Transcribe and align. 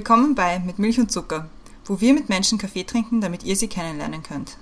Willkommen 0.00 0.34
bei 0.34 0.58
Mit 0.60 0.78
Milch 0.78 0.98
und 0.98 1.12
Zucker, 1.12 1.50
wo 1.84 2.00
wir 2.00 2.14
mit 2.14 2.30
Menschen 2.30 2.56
Kaffee 2.56 2.84
trinken, 2.84 3.20
damit 3.20 3.44
ihr 3.44 3.54
sie 3.54 3.68
kennenlernen 3.68 4.22
könnt. 4.22 4.56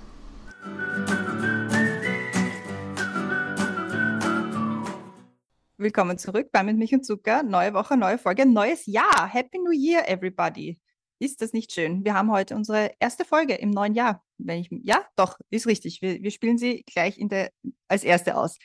Willkommen 5.77 6.17
zurück 6.17 6.49
bei 6.51 6.61
Mit 6.63 6.75
Milch 6.75 6.93
und 6.93 7.05
Zucker. 7.05 7.41
Neue 7.43 7.73
Woche, 7.73 7.95
neue 7.95 8.17
Folge, 8.17 8.45
neues 8.45 8.85
Jahr. 8.85 9.29
Happy 9.29 9.59
New 9.59 9.71
Year, 9.71 10.09
everybody. 10.09 10.77
Ist 11.19 11.41
das 11.41 11.53
nicht 11.53 11.71
schön? 11.71 12.03
Wir 12.03 12.15
haben 12.15 12.29
heute 12.33 12.53
unsere 12.57 12.91
erste 12.99 13.23
Folge 13.23 13.53
im 13.53 13.69
neuen 13.69 13.95
Jahr. 13.95 14.21
Wenn 14.39 14.59
ich, 14.59 14.69
ja, 14.83 15.05
doch, 15.15 15.37
ist 15.49 15.67
richtig. 15.67 16.01
Wir, 16.01 16.21
wir 16.21 16.31
spielen 16.31 16.57
sie 16.57 16.83
gleich 16.91 17.17
in 17.17 17.29
der, 17.29 17.51
als 17.87 18.03
erste 18.03 18.35
aus. 18.35 18.57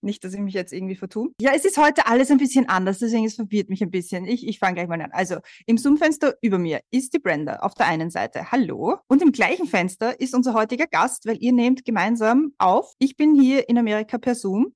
Nicht, 0.00 0.22
dass 0.22 0.34
ich 0.34 0.40
mich 0.40 0.54
jetzt 0.54 0.72
irgendwie 0.72 0.96
vertue. 0.96 1.30
Ja, 1.40 1.52
es 1.54 1.64
ist 1.64 1.78
heute 1.78 2.06
alles 2.06 2.30
ein 2.30 2.38
bisschen 2.38 2.68
anders, 2.68 2.98
deswegen 2.98 3.24
es 3.24 3.34
verwirrt 3.34 3.70
mich 3.70 3.82
ein 3.82 3.90
bisschen. 3.90 4.26
Ich, 4.26 4.46
ich 4.46 4.58
fange 4.58 4.74
gleich 4.74 4.88
mal 4.88 5.00
an. 5.00 5.12
Also, 5.12 5.38
im 5.66 5.78
Zoom-Fenster 5.78 6.36
über 6.42 6.58
mir 6.58 6.80
ist 6.90 7.14
die 7.14 7.18
Brenda 7.18 7.56
auf 7.56 7.74
der 7.74 7.86
einen 7.86 8.10
Seite. 8.10 8.52
Hallo. 8.52 8.98
Und 9.08 9.22
im 9.22 9.32
gleichen 9.32 9.66
Fenster 9.66 10.20
ist 10.20 10.34
unser 10.34 10.54
heutiger 10.54 10.86
Gast, 10.86 11.26
weil 11.26 11.38
ihr 11.40 11.52
nehmt 11.52 11.84
gemeinsam 11.84 12.52
auf. 12.58 12.92
Ich 12.98 13.16
bin 13.16 13.34
hier 13.34 13.68
in 13.68 13.78
Amerika 13.78 14.18
per 14.18 14.34
Zoom 14.34 14.74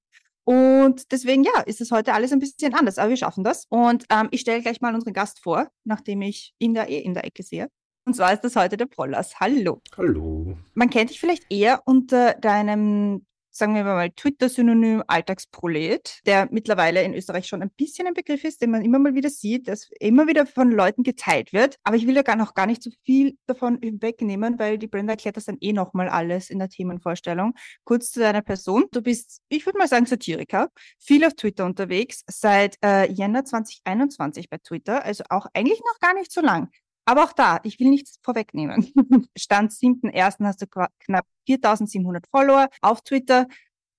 und 0.49 1.12
deswegen, 1.12 1.45
ja, 1.45 1.60
ist 1.66 1.83
es 1.83 1.91
heute 1.91 2.15
alles 2.15 2.33
ein 2.33 2.38
bisschen 2.38 2.73
anders, 2.73 2.96
aber 2.96 3.10
wir 3.10 3.19
schaffen 3.19 3.45
das. 3.45 3.66
Und 3.69 4.07
ähm, 4.09 4.29
ich 4.30 4.41
stelle 4.41 4.62
gleich 4.62 4.80
mal 4.80 4.95
unseren 4.95 5.12
Gast 5.12 5.43
vor, 5.43 5.69
nachdem 5.85 6.23
ich 6.23 6.55
ihn 6.59 6.73
da 6.73 6.87
eh 6.87 7.01
in 7.01 7.12
der 7.12 7.27
Ecke 7.27 7.43
sehe. 7.43 7.69
Und 8.09 8.15
zwar 8.15 8.33
ist 8.33 8.41
das 8.41 8.57
heute 8.57 8.79
der 8.79 8.87
Pollas. 8.87 9.38
Hallo. 9.38 9.82
Hallo. 9.99 10.57
Man 10.73 10.88
kennt 10.88 11.10
dich 11.10 11.21
vielleicht 11.21 11.45
eher 11.51 11.82
unter 11.85 12.32
deinem 12.32 13.27
sagen 13.51 13.74
wir 13.74 13.85
mal, 13.85 14.10
Twitter-Synonym 14.10 15.02
Alltagsprolet, 15.07 16.21
der 16.24 16.49
mittlerweile 16.51 17.02
in 17.02 17.13
Österreich 17.13 17.49
schon 17.49 17.60
ein 17.60 17.71
bisschen 17.71 18.07
ein 18.07 18.15
Begriff 18.15 18.45
ist, 18.45 18.63
den 18.63 18.71
man 18.71 18.82
immer 18.82 18.99
mal 18.99 19.15
wieder 19.15 19.29
sieht, 19.29 19.69
dass 19.69 19.91
immer 19.99 20.27
wieder 20.27 20.47
von 20.47 20.71
Leuten 20.71 21.02
geteilt 21.02 21.52
wird. 21.52 21.77
Aber 21.82 21.97
ich 21.97 22.07
will 22.07 22.15
ja 22.15 22.23
gar 22.23 22.37
noch 22.37 22.55
gar 22.55 22.66
nicht 22.66 22.82
so 22.82 22.91
viel 23.05 23.37
davon 23.47 23.79
wegnehmen, 23.82 24.59
weil 24.59 24.79
die 24.79 24.87
Brenda 24.87 25.15
erklärt 25.15 25.37
das 25.37 25.47
dann 25.47 25.59
eh 25.60 25.73
nochmal 25.75 26.09
alles 26.09 26.49
in 26.49 26.60
der 26.60 26.69
Themenvorstellung. 26.71 27.54
Kurz 27.85 28.13
zu 28.13 28.21
deiner 28.21 28.43
Person. 28.43 28.87
Du 28.93 29.02
bist, 29.02 29.43
ich 29.51 29.66
würde 29.66 29.79
mal 29.79 29.88
sagen, 29.88 30.07
Satiriker, 30.07 30.71
viel 30.99 31.25
auf 31.27 31.35
Twitter 31.35 31.66
unterwegs, 31.66 32.23
seit 32.27 32.77
äh, 32.82 33.10
Jänner 33.13 33.45
2021 33.45 34.49
bei 34.49 34.59
Twitter, 34.59 35.04
also 35.04 35.25
auch 35.29 35.47
eigentlich 35.52 35.80
noch 35.80 35.99
gar 35.99 36.15
nicht 36.15 36.32
so 36.32 36.41
lang. 36.41 36.71
Aber 37.09 37.24
auch 37.24 37.32
da, 37.32 37.59
ich 37.62 37.80
will 37.80 37.88
nichts 37.88 38.18
vorwegnehmen. 38.23 38.92
Stand 39.34 39.73
7.1. 39.73 40.45
hast 40.45 40.60
du 40.60 40.66
knapp 40.66 41.24
4700 41.46 42.26
Follower 42.30 42.68
auf 42.82 43.01
Twitter 43.01 43.46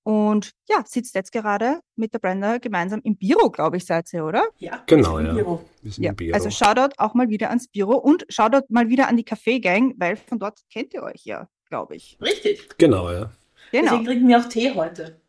und 0.04 0.52
ja, 0.70 0.84
sitzt 0.86 1.16
jetzt 1.16 1.32
gerade 1.32 1.80
mit 1.96 2.14
der 2.14 2.20
Brenda 2.20 2.60
gemeinsam 2.60 3.02
im 3.04 3.18
Büro, 3.18 3.50
glaube 3.50 3.78
ich, 3.78 3.86
seid 3.88 4.14
ihr, 4.14 4.24
oder? 4.26 4.44
Ja, 4.60 4.84
genau, 4.86 5.20
ja. 5.20 5.34
Büro. 5.34 5.60
ja. 5.82 6.12
Büro. 6.12 6.36
Also 6.36 6.52
Shoutout 6.52 6.94
auch 6.98 7.16
mal 7.16 7.30
wieder 7.30 7.50
ans 7.50 7.68
Büro 7.68 7.96
und 7.96 8.28
Shoutout 8.30 8.68
mal 8.70 8.90
wieder 8.90 9.08
an 9.08 9.18
die 9.18 9.26
Café-Gang, 9.26 9.96
weil 9.98 10.16
von 10.16 10.38
dort 10.38 10.60
kennt 10.72 10.94
ihr 10.94 11.02
euch 11.02 11.26
ja, 11.26 11.50
glaube 11.68 11.96
ich. 11.96 12.16
Richtig. 12.22 12.78
Genau, 12.78 13.12
ja. 13.12 13.32
Genau. 13.72 13.90
Deswegen 13.90 14.06
trinken 14.06 14.28
wir 14.28 14.38
auch 14.38 14.50
Tee 14.50 14.76
heute. 14.76 15.20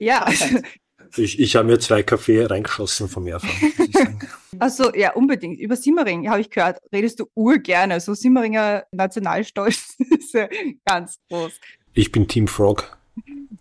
Ja, 0.00 0.26
ich, 1.16 1.38
ich 1.38 1.56
habe 1.56 1.66
mir 1.66 1.78
zwei 1.78 2.02
Kaffee 2.02 2.44
reingeschossen 2.44 3.08
vom 3.08 3.24
Mehrfach. 3.24 3.48
Also 4.58 4.92
ja, 4.94 5.12
unbedingt. 5.12 5.60
Über 5.60 5.76
Simmering 5.76 6.28
habe 6.28 6.40
ich 6.40 6.50
gehört, 6.50 6.80
redest 6.92 7.20
du 7.20 7.26
urgerne. 7.34 8.00
So 8.00 8.14
Simmeringer 8.14 8.84
Nationalstolz 8.90 9.96
ist 10.18 10.34
ja 10.34 10.48
ganz 10.84 11.18
groß. 11.28 11.52
Ich 11.92 12.10
bin 12.10 12.26
Team 12.26 12.48
Frog. 12.48 12.96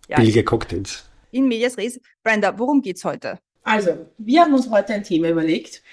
Ja, 0.08 0.18
Billige 0.18 0.44
Cocktails. 0.44 1.06
In 1.32 1.48
Medias 1.48 1.78
Res. 1.78 2.00
Brenda, 2.24 2.58
worum 2.58 2.82
geht's 2.82 3.04
heute? 3.04 3.40
Also, 3.64 4.08
wir 4.18 4.42
haben 4.42 4.54
uns 4.54 4.70
heute 4.70 4.94
ein 4.94 5.04
Thema 5.04 5.30
überlegt. 5.30 5.84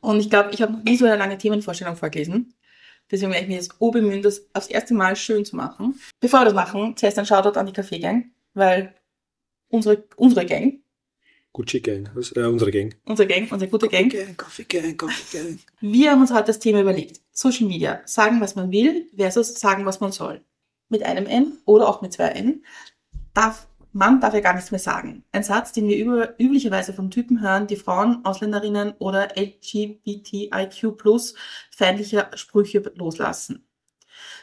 Und 0.00 0.20
ich 0.20 0.28
glaube, 0.28 0.50
ich 0.52 0.60
habe 0.60 0.74
noch 0.74 0.84
nie 0.84 0.96
so 0.96 1.06
eine 1.06 1.16
lange 1.16 1.38
Themenvorstellung 1.38 1.96
vorgelesen. 1.96 2.54
Deswegen 3.10 3.32
werde 3.32 3.44
ich 3.44 3.48
mir 3.48 3.56
jetzt 3.56 3.78
bemühen, 3.78 4.22
das 4.22 4.46
aufs 4.52 4.66
erste 4.66 4.94
Mal 4.94 5.16
schön 5.16 5.44
zu 5.44 5.56
machen. 5.56 5.98
Bevor 6.20 6.40
wir 6.40 6.44
das 6.44 6.54
machen, 6.54 6.96
zuerst 6.96 7.18
ein 7.18 7.26
Shoutout 7.26 7.58
an 7.58 7.66
die 7.66 7.72
Kaffeegang, 7.72 8.30
weil 8.52 8.94
unsere, 9.74 10.04
unsere 10.16 10.46
Gang. 10.46 10.80
Gucci 11.52 11.80
Gang, 11.80 12.10
das 12.14 12.30
ist, 12.30 12.36
äh, 12.36 12.46
unsere 12.46 12.70
Gang. 12.70 12.94
Unsere 13.04 13.28
Gang, 13.28 13.50
unsere 13.52 13.70
gute 13.70 13.88
Gang. 13.88 14.10
Gang, 14.10 14.36
Coffee 14.36 14.64
Gang, 14.64 14.96
Coffee 14.96 15.38
Gang. 15.38 15.58
Wir 15.80 16.10
haben 16.10 16.20
uns 16.20 16.32
heute 16.32 16.46
das 16.46 16.58
Thema 16.58 16.80
überlegt. 16.80 17.20
Social 17.30 17.68
Media. 17.68 18.02
Sagen, 18.06 18.40
was 18.40 18.56
man 18.56 18.72
will 18.72 19.08
versus 19.16 19.54
sagen, 19.54 19.84
was 19.86 20.00
man 20.00 20.10
soll. 20.10 20.40
Mit 20.88 21.04
einem 21.04 21.26
N 21.26 21.58
oder 21.64 21.88
auch 21.88 22.02
mit 22.02 22.12
zwei 22.12 22.28
N. 22.28 22.64
Darf, 23.34 23.68
man 23.92 24.20
darf 24.20 24.34
ja 24.34 24.40
gar 24.40 24.54
nichts 24.54 24.72
mehr 24.72 24.80
sagen. 24.80 25.24
Ein 25.30 25.44
Satz, 25.44 25.70
den 25.70 25.86
wir 25.88 25.96
über, 25.96 26.34
üblicherweise 26.40 26.92
von 26.92 27.10
Typen 27.10 27.40
hören, 27.40 27.68
die 27.68 27.76
Frauen, 27.76 28.24
Ausländerinnen 28.24 28.94
oder 28.98 29.28
LGBTIQ 29.36 30.96
plus 30.96 31.34
feindliche 31.70 32.30
Sprüche 32.34 32.80
loslassen. 32.96 33.64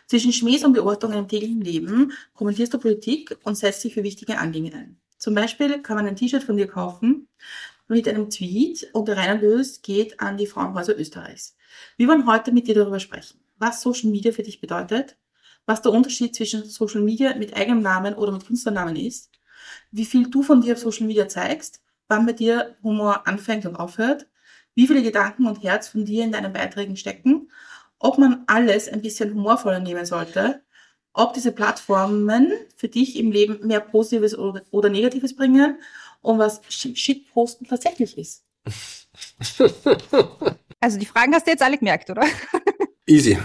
Zwischen 0.08 0.34
Schmähs 0.34 0.64
und 0.64 0.74
Beobachtungen 0.74 1.18
im 1.18 1.28
täglichen 1.28 1.62
Leben 1.62 2.14
kommentierst 2.34 2.74
du 2.74 2.80
Politik 2.80 3.38
und 3.44 3.56
setzt 3.56 3.84
dich 3.84 3.94
für 3.94 4.04
wichtige 4.04 4.38
Anliegen 4.38 4.74
ein. 4.74 5.02
Zum 5.22 5.36
Beispiel 5.36 5.84
kann 5.84 5.98
man 5.98 6.08
ein 6.08 6.16
T-Shirt 6.16 6.44
von 6.44 6.58
dir 6.58 6.66
kaufen 6.66 7.28
mit 7.88 8.08
einem 8.08 8.32
Tweet 8.32 8.90
und 8.94 9.08
der 9.08 9.18
reiner 9.18 9.40
Lös 9.40 9.84
geht 9.84 10.20
an 10.20 10.36
die 10.36 10.48
Frauenhäuser 10.48 10.98
Österreichs. 10.98 11.56
Wir 11.96 12.08
wollen 12.08 12.26
heute 12.26 12.52
mit 12.52 12.68
dir 12.68 12.74
darüber 12.74 13.00
sprechen, 13.00 13.40
was 13.60 13.84
Social 13.84 14.10
Media 14.10 14.32
für 14.32 14.42
dich 14.42 14.60
bedeutet, 14.60 15.20
was 15.68 15.84
der 15.84 15.92
Unterschied 15.92 16.36
zwischen 16.36 16.66
Social 16.66 17.02
Media 17.02 17.36
mit 17.36 17.56
eigenem 17.56 17.84
Namen 17.84 18.16
oder 18.16 18.32
mit 18.32 18.48
Künstlernamen 18.48 18.96
ist, 18.96 19.30
wie 19.92 20.06
viel 20.06 20.28
du 20.28 20.42
von 20.42 20.60
dir 20.60 20.74
auf 20.74 20.80
Social 20.80 21.06
Media 21.06 21.28
zeigst, 21.28 21.84
wann 22.08 22.26
bei 22.26 22.34
dir 22.34 22.76
Humor 22.82 23.28
anfängt 23.28 23.68
und 23.68 23.76
aufhört, 23.76 24.26
wie 24.74 24.88
viele 24.88 25.04
Gedanken 25.04 25.46
und 25.46 25.62
Herz 25.62 25.90
von 25.90 26.04
dir 26.04 26.24
in 26.24 26.32
deinen 26.32 26.52
Beiträgen 26.52 26.96
stecken, 26.96 27.52
ob 28.00 28.18
man 28.18 28.44
alles 28.48 28.90
ein 28.90 29.04
bisschen 29.04 29.36
humorvoller 29.36 29.82
nehmen 29.82 30.08
sollte 30.08 30.64
ob 31.14 31.34
diese 31.34 31.52
Plattformen 31.52 32.52
für 32.76 32.88
dich 32.88 33.18
im 33.18 33.32
Leben 33.32 33.66
mehr 33.68 33.82
Positives 33.82 34.38
oder, 34.38 34.62
oder 34.72 34.90
Negatives 34.90 35.36
bringen 35.36 35.78
und 36.22 36.40
was 36.40 36.62
Shitposten 36.70 37.68
tatsächlich 37.68 38.18
ist. 38.18 38.44
Also 40.84 40.98
die 40.98 41.06
Fragen 41.06 41.34
hast 41.36 41.46
du 41.46 41.52
jetzt 41.52 41.62
alle 41.62 41.78
gemerkt, 41.78 42.10
oder? 42.10 42.26
Easy. 43.06 43.38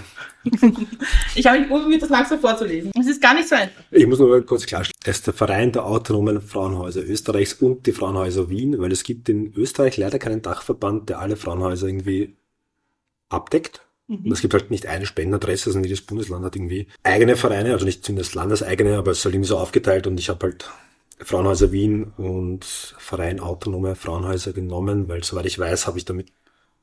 ich 1.35 1.45
habe 1.45 1.59
mich 1.59 1.69
probiert, 1.69 2.01
das 2.01 2.09
langsam 2.09 2.39
vorzulesen. 2.39 2.91
Es 2.99 3.05
ist 3.05 3.21
gar 3.21 3.35
nicht 3.35 3.47
so 3.47 3.55
einfach. 3.55 3.83
Ich 3.91 4.07
muss 4.07 4.17
nur 4.17 4.43
kurz 4.43 4.65
klarstellen. 4.65 4.99
Es 5.03 5.17
ist 5.17 5.27
der 5.27 5.35
Verein 5.35 5.71
der 5.71 5.85
autonomen 5.85 6.41
Frauenhäuser 6.41 7.03
Österreichs 7.03 7.53
und 7.53 7.85
die 7.85 7.91
Frauenhäuser 7.91 8.49
Wien, 8.49 8.79
weil 8.79 8.91
es 8.91 9.03
gibt 9.03 9.29
in 9.29 9.53
Österreich 9.53 9.97
leider 9.97 10.17
keinen 10.17 10.41
Dachverband, 10.41 11.09
der 11.09 11.19
alle 11.19 11.35
Frauenhäuser 11.35 11.87
irgendwie 11.87 12.37
abdeckt. 13.29 13.86
Mhm. 14.07 14.31
Es 14.31 14.41
gibt 14.41 14.53
halt 14.53 14.71
nicht 14.71 14.85
eine 14.85 15.05
Spendenadresse, 15.05 15.71
sondern 15.71 15.89
jedes 15.89 16.05
Bundesland 16.05 16.45
hat 16.45 16.55
irgendwie 16.55 16.87
eigene 17.03 17.35
Vereine, 17.35 17.73
also 17.73 17.85
nicht 17.85 18.05
zumindest 18.05 18.35
landeseigene, 18.35 18.97
aber 18.97 19.11
es 19.11 19.19
ist 19.19 19.25
halt 19.25 19.35
irgendwie 19.35 19.49
so 19.49 19.57
aufgeteilt 19.57 20.07
und 20.07 20.19
ich 20.19 20.29
habe 20.29 20.47
halt 20.47 20.69
Frauenhäuser 21.19 21.71
Wien 21.71 22.13
und 22.17 22.63
Verein 22.63 23.39
Autonome 23.39 23.95
Frauenhäuser 23.95 24.53
genommen, 24.53 25.07
weil 25.07 25.23
soweit 25.23 25.45
ich 25.45 25.59
weiß, 25.59 25.87
habe 25.87 25.97
ich 25.97 26.05
damit 26.05 26.31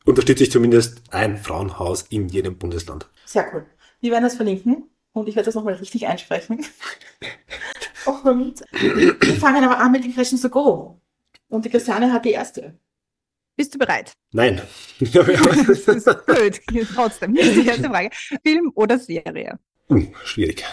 unterstütze 0.04 0.44
ich 0.44 0.50
zumindest 0.50 1.02
ein 1.10 1.38
Frauenhaus 1.38 2.02
in 2.02 2.28
jedem 2.28 2.58
Bundesland. 2.58 3.06
Sehr 3.24 3.46
cool. 3.52 3.64
Wir 4.00 4.12
werden 4.12 4.24
das 4.24 4.36
verlinken 4.36 4.90
und 5.12 5.28
ich 5.28 5.36
werde 5.36 5.46
das 5.46 5.54
nochmal 5.54 5.74
richtig 5.74 6.06
einsprechen. 6.06 6.64
und 8.24 8.62
wir 8.72 9.34
fangen 9.36 9.64
aber 9.64 9.78
an 9.78 9.92
mit 9.92 10.04
den 10.04 10.12
Questions 10.12 10.42
to 10.42 10.50
Go. 10.50 11.00
Und 11.48 11.64
die 11.64 11.70
Christiane 11.70 12.12
hat 12.12 12.24
die 12.24 12.32
erste. 12.32 12.78
Bist 13.56 13.74
du 13.74 13.78
bereit? 13.78 14.12
Nein. 14.32 14.60
das 14.98 15.28
ist 15.88 16.26
blöd. 16.26 16.60
Trotzdem. 16.94 17.34
Die 17.34 17.66
erste 17.66 17.84
Frage. 17.88 18.10
Film 18.44 18.72
oder 18.74 18.98
Serie? 18.98 19.58
Uh, 19.88 20.06
schwierig. 20.24 20.64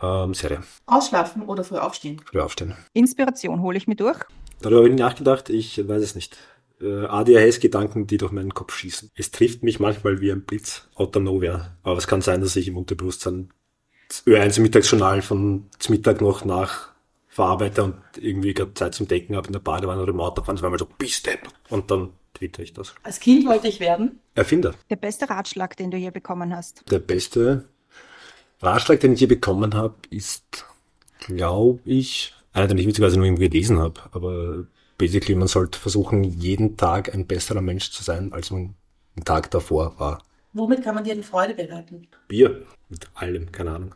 Ähm, 0.00 0.32
Serie. 0.32 0.62
Ausschlafen 0.86 1.42
oder 1.42 1.62
früh 1.62 1.76
aufstehen? 1.76 2.20
Früh 2.24 2.40
aufstehen. 2.40 2.74
Inspiration 2.94 3.60
hole 3.60 3.76
ich 3.76 3.86
mir 3.86 3.96
durch? 3.96 4.18
Darüber 4.62 4.78
habe 4.80 4.88
ich 4.88 4.96
nachgedacht. 4.96 5.50
Ich 5.50 5.86
weiß 5.86 6.02
es 6.02 6.14
nicht. 6.14 6.38
Äh, 6.80 7.04
ADHS-Gedanken, 7.04 8.06
die 8.06 8.16
durch 8.16 8.32
meinen 8.32 8.54
Kopf 8.54 8.74
schießen. 8.74 9.10
Es 9.14 9.30
trifft 9.30 9.62
mich 9.62 9.78
manchmal 9.78 10.20
wie 10.20 10.30
ein 10.30 10.42
Blitz 10.44 10.88
out 10.94 11.16
of 11.16 11.22
nowhere. 11.22 11.76
Aber 11.82 11.98
es 11.98 12.06
kann 12.06 12.22
sein, 12.22 12.40
dass 12.40 12.56
ich 12.56 12.68
im 12.68 12.78
Unterbewusstsein 12.78 13.50
Ö1 14.26 14.60
Mittagsjournal 14.60 15.20
von 15.20 15.68
Mittag 15.88 16.20
noch 16.20 16.44
nach 16.44 16.95
verarbeite 17.36 17.84
und 17.84 17.96
irgendwie 18.16 18.54
gerade 18.54 18.72
Zeit 18.72 18.94
zum 18.94 19.06
Denken 19.06 19.36
habe 19.36 19.46
in 19.48 19.52
der 19.52 19.60
Badewanne 19.60 20.00
oder 20.00 20.12
im 20.12 20.20
Autofahren, 20.20 20.56
zweimal 20.56 20.78
so, 20.78 20.86
bist 20.86 21.28
Und 21.68 21.90
dann 21.90 22.14
twitter 22.32 22.62
ich 22.62 22.72
das. 22.72 22.94
Als 23.02 23.20
Kind 23.20 23.46
wollte 23.46 23.68
ich 23.68 23.78
werden? 23.78 24.20
Erfinder. 24.34 24.74
Der 24.88 24.96
beste 24.96 25.28
Ratschlag, 25.28 25.76
den 25.76 25.90
du 25.90 25.98
je 25.98 26.10
bekommen 26.10 26.56
hast? 26.56 26.90
Der 26.90 26.98
beste 26.98 27.68
Ratschlag, 28.62 29.00
den 29.00 29.12
ich 29.12 29.20
je 29.20 29.26
bekommen 29.26 29.74
habe, 29.74 29.96
ist, 30.08 30.64
glaube 31.20 31.80
ich, 31.84 32.32
einer, 32.54 32.68
den 32.68 32.78
ich 32.78 32.86
witzigerweise 32.86 33.18
nur 33.18 33.26
irgendwie 33.26 33.50
gelesen 33.50 33.80
habe, 33.80 34.00
aber 34.12 34.64
basically, 34.96 35.34
man 35.34 35.48
sollte 35.48 35.78
versuchen, 35.78 36.24
jeden 36.24 36.78
Tag 36.78 37.12
ein 37.12 37.26
besserer 37.26 37.60
Mensch 37.60 37.90
zu 37.90 38.02
sein, 38.02 38.32
als 38.32 38.50
man 38.50 38.74
den 39.14 39.24
Tag 39.24 39.50
davor 39.50 39.98
war. 39.98 40.22
Womit 40.54 40.82
kann 40.82 40.94
man 40.94 41.04
dir 41.04 41.12
eine 41.12 41.22
Freude 41.22 41.52
bereiten? 41.52 42.08
Bier. 42.28 42.62
Mit 42.88 43.08
allem, 43.12 43.52
keine 43.52 43.72
Ahnung. 43.72 43.94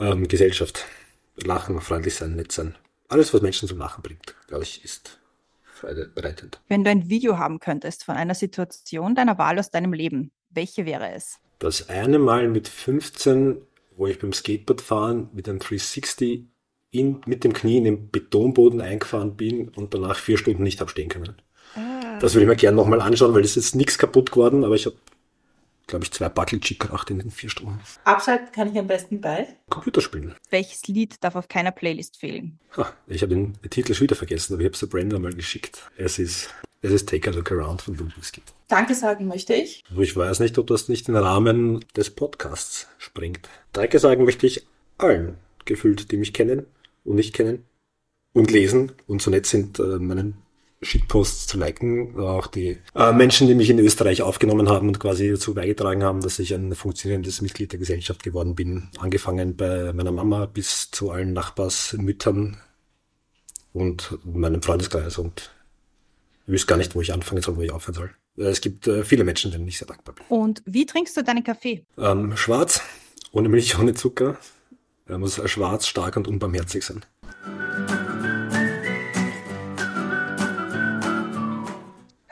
Ähm, 0.00 0.26
Gesellschaft. 0.26 0.84
Lachen, 1.36 1.80
freundlich 1.80 2.14
sein, 2.14 2.34
nett 2.34 2.52
sein. 2.52 2.74
Alles, 3.08 3.32
was 3.32 3.42
Menschen 3.42 3.68
zum 3.68 3.78
Lachen 3.78 4.02
bringt, 4.02 4.34
glaube 4.48 4.64
ich, 4.64 4.84
ist 4.84 5.18
Freude 5.64 6.10
bereitet. 6.14 6.60
Wenn 6.68 6.84
du 6.84 6.90
ein 6.90 7.08
Video 7.08 7.38
haben 7.38 7.60
könntest 7.60 8.04
von 8.04 8.16
einer 8.16 8.34
Situation 8.34 9.14
deiner 9.14 9.38
Wahl 9.38 9.58
aus 9.58 9.70
deinem 9.70 9.92
Leben, 9.92 10.32
welche 10.50 10.86
wäre 10.86 11.10
es? 11.12 11.38
Das 11.58 11.88
eine 11.88 12.18
Mal 12.18 12.48
mit 12.48 12.68
15, 12.68 13.58
wo 13.96 14.06
ich 14.06 14.18
beim 14.18 14.32
Skateboardfahren 14.32 15.28
mit 15.32 15.48
einem 15.48 15.58
360 15.58 16.44
in, 16.90 17.20
mit 17.26 17.44
dem 17.44 17.52
Knie 17.52 17.78
in 17.78 17.84
den 17.84 18.10
Betonboden 18.10 18.80
eingefahren 18.80 19.36
bin 19.36 19.68
und 19.70 19.92
danach 19.94 20.16
vier 20.16 20.38
Stunden 20.38 20.62
nicht 20.62 20.80
abstehen 20.80 21.08
können. 21.08 21.36
Ah. 21.74 22.18
Das 22.20 22.34
würde 22.34 22.44
ich 22.44 22.48
mir 22.48 22.56
gerne 22.56 22.76
nochmal 22.76 23.00
anschauen, 23.00 23.34
weil 23.34 23.44
es 23.44 23.56
ist 23.56 23.74
nichts 23.74 23.98
kaputt 23.98 24.32
geworden, 24.32 24.64
aber 24.64 24.74
ich 24.74 24.86
habe 24.86 24.96
glaube 25.86 26.04
ich, 26.04 26.12
zwei 26.12 26.28
Buckelchick 26.28 26.80
gemacht 26.80 27.10
in 27.10 27.18
den 27.18 27.30
vier 27.30 27.50
Stunden. 27.50 27.80
Abseits 28.04 28.52
kann 28.52 28.70
ich 28.70 28.78
am 28.78 28.86
besten 28.86 29.20
bei? 29.20 29.46
Computerspielen. 29.70 30.34
Welches 30.50 30.86
Lied 30.88 31.22
darf 31.22 31.36
auf 31.36 31.48
keiner 31.48 31.70
Playlist 31.70 32.16
fehlen? 32.16 32.58
Ha, 32.76 32.92
ich 33.06 33.22
habe 33.22 33.34
den 33.34 33.58
Titel 33.70 33.94
schon 33.94 34.04
wieder 34.04 34.16
vergessen, 34.16 34.54
aber 34.54 34.62
ich 34.62 34.66
habe 34.66 34.74
es 34.74 34.80
der 34.80 34.86
Brenda 34.88 35.18
mal 35.18 35.32
geschickt. 35.32 35.90
Es 35.96 36.18
ist, 36.18 36.50
es 36.82 36.92
ist 36.92 37.08
Take 37.08 37.30
a 37.30 37.32
Look 37.32 37.52
Around 37.52 37.82
von 37.82 37.94
Blue 37.94 38.10
Biscuit. 38.16 38.44
Danke 38.68 38.94
sagen 38.94 39.26
möchte 39.26 39.54
ich. 39.54 39.84
Ich 39.96 40.16
weiß 40.16 40.40
nicht, 40.40 40.58
ob 40.58 40.66
das 40.66 40.88
nicht 40.88 41.08
in 41.08 41.14
den 41.14 41.22
Rahmen 41.22 41.84
des 41.96 42.10
Podcasts 42.10 42.88
springt. 42.98 43.48
Danke 43.72 43.98
sagen 43.98 44.24
möchte 44.24 44.46
ich 44.46 44.66
allen 44.98 45.36
gefühlt, 45.64 46.10
die 46.10 46.16
mich 46.16 46.32
kennen 46.32 46.66
und 47.04 47.16
nicht 47.16 47.34
kennen 47.34 47.64
und 48.32 48.50
lesen 48.50 48.92
und 49.06 49.22
so 49.22 49.30
nett 49.30 49.46
sind, 49.46 49.78
äh, 49.78 49.98
meinen 49.98 50.42
Shitposts 50.82 51.46
zu 51.46 51.58
liken, 51.58 52.18
auch 52.20 52.46
die 52.46 52.78
äh, 52.94 53.12
Menschen, 53.12 53.48
die 53.48 53.54
mich 53.54 53.70
in 53.70 53.78
Österreich 53.78 54.22
aufgenommen 54.22 54.68
haben 54.68 54.88
und 54.88 55.00
quasi 55.00 55.30
dazu 55.30 55.54
beigetragen 55.54 56.04
haben, 56.04 56.20
dass 56.20 56.38
ich 56.38 56.54
ein 56.54 56.74
funktionierendes 56.74 57.40
Mitglied 57.40 57.72
der 57.72 57.78
Gesellschaft 57.78 58.22
geworden 58.22 58.54
bin. 58.54 58.88
Angefangen 58.98 59.56
bei 59.56 59.92
meiner 59.92 60.12
Mama 60.12 60.46
bis 60.46 60.90
zu 60.90 61.10
allen 61.10 61.32
Nachbarsmüttern 61.32 62.58
und 63.72 64.18
meinem 64.24 64.62
Freundeskreis 64.62 65.18
und 65.18 65.50
ich 66.46 66.52
wüsste 66.52 66.68
gar 66.68 66.76
nicht, 66.76 66.94
wo 66.94 67.00
ich 67.00 67.12
anfangen 67.12 67.42
soll, 67.42 67.56
wo 67.56 67.62
ich 67.62 67.72
aufhören 67.72 67.94
soll. 67.94 68.10
Äh, 68.38 68.50
es 68.50 68.60
gibt 68.60 68.86
äh, 68.86 69.04
viele 69.04 69.24
Menschen, 69.24 69.50
denen 69.50 69.66
ich 69.66 69.78
sehr 69.78 69.88
dankbar 69.88 70.14
bin. 70.14 70.24
Und 70.28 70.62
wie 70.66 70.86
trinkst 70.86 71.16
du 71.16 71.22
deinen 71.22 71.42
Kaffee? 71.42 71.84
Ähm, 71.98 72.36
schwarz, 72.36 72.82
ohne 73.32 73.48
Milch, 73.48 73.78
ohne 73.78 73.94
Zucker. 73.94 74.38
Er 75.06 75.18
muss 75.18 75.40
schwarz, 75.48 75.86
stark 75.86 76.16
und 76.16 76.26
unbarmherzig 76.26 76.84
sein. 76.84 77.04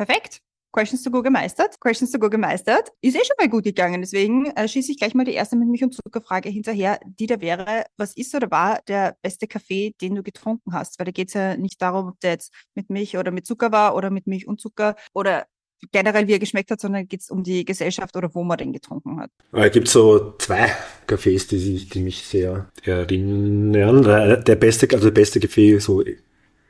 Perfekt. 0.06 0.40
Questions 0.70 1.02
to 1.04 1.10
go 1.10 1.22
gemeistert. 1.22 1.78
Questions 1.80 2.10
to 2.10 2.18
go 2.18 2.28
gemeistert. 2.28 2.90
Ist 3.00 3.14
eh 3.14 3.20
schon 3.24 3.36
mal 3.38 3.48
gut 3.48 3.64
gegangen. 3.64 4.00
Deswegen 4.02 4.46
äh, 4.46 4.66
schieße 4.66 4.90
ich 4.90 4.98
gleich 4.98 5.14
mal 5.14 5.24
die 5.24 5.32
erste 5.32 5.56
mit 5.56 5.68
Milch 5.68 5.84
und 5.84 5.94
Zuckerfrage 5.94 6.48
hinterher, 6.48 6.98
die 7.04 7.26
da 7.26 7.40
wäre, 7.40 7.84
was 7.96 8.14
ist 8.16 8.34
oder 8.34 8.50
war 8.50 8.80
der 8.88 9.16
beste 9.22 9.46
Kaffee, 9.46 9.94
den 10.00 10.16
du 10.16 10.22
getrunken 10.22 10.72
hast? 10.74 10.98
Weil 10.98 11.06
da 11.06 11.12
geht 11.12 11.28
es 11.28 11.34
ja 11.34 11.56
nicht 11.56 11.80
darum, 11.80 12.08
ob 12.08 12.20
der 12.20 12.32
jetzt 12.32 12.52
mit 12.74 12.90
Milch 12.90 13.16
oder 13.16 13.30
mit 13.30 13.46
Zucker 13.46 13.70
war 13.72 13.94
oder 13.94 14.10
mit 14.10 14.26
Milch 14.26 14.48
und 14.48 14.60
Zucker 14.60 14.96
oder 15.14 15.46
generell, 15.92 16.26
wie 16.26 16.32
er 16.32 16.38
geschmeckt 16.38 16.70
hat, 16.70 16.80
sondern 16.80 17.06
geht 17.06 17.20
es 17.20 17.30
um 17.30 17.44
die 17.44 17.64
Gesellschaft 17.64 18.16
oder 18.16 18.34
wo 18.34 18.42
man 18.42 18.58
den 18.58 18.72
getrunken 18.72 19.20
hat. 19.20 19.30
Es 19.52 19.72
gibt 19.72 19.88
so 19.88 20.34
zwei 20.38 20.70
Kaffees, 21.06 21.46
die, 21.46 21.86
die 21.86 22.00
mich 22.00 22.26
sehr 22.26 22.70
erinnern. 22.82 24.02
Der 24.44 24.56
beste, 24.56 24.88
also 24.92 25.04
der 25.04 25.14
beste 25.14 25.40
Kaffee, 25.40 25.78
so 25.78 26.02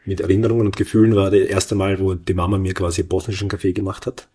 mit 0.04 0.20
Erinnerungen 0.20 0.66
und 0.66 0.76
Gefühlen 0.76 1.14
war 1.16 1.30
das 1.30 1.40
erste 1.40 1.74
Mal, 1.74 1.98
wo 2.00 2.14
die 2.14 2.34
Mama 2.34 2.58
mir 2.58 2.74
quasi 2.74 3.02
bosnischen 3.02 3.48
Kaffee 3.48 3.72
gemacht 3.72 4.06
hat, 4.06 4.28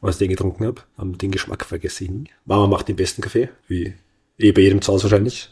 was 0.00 0.16
ich 0.16 0.20
den 0.20 0.30
getrunken 0.30 0.66
habe. 0.66 0.82
Haben 0.96 1.18
den 1.18 1.30
Geschmack 1.30 1.64
vergessen. 1.64 2.28
Mama 2.44 2.66
macht 2.66 2.88
den 2.88 2.96
besten 2.96 3.22
Kaffee, 3.22 3.48
wie 3.68 3.94
eh 4.38 4.52
bei 4.52 4.62
jedem 4.62 4.82
zu 4.82 4.92
Hause 4.92 5.04
wahrscheinlich. 5.04 5.50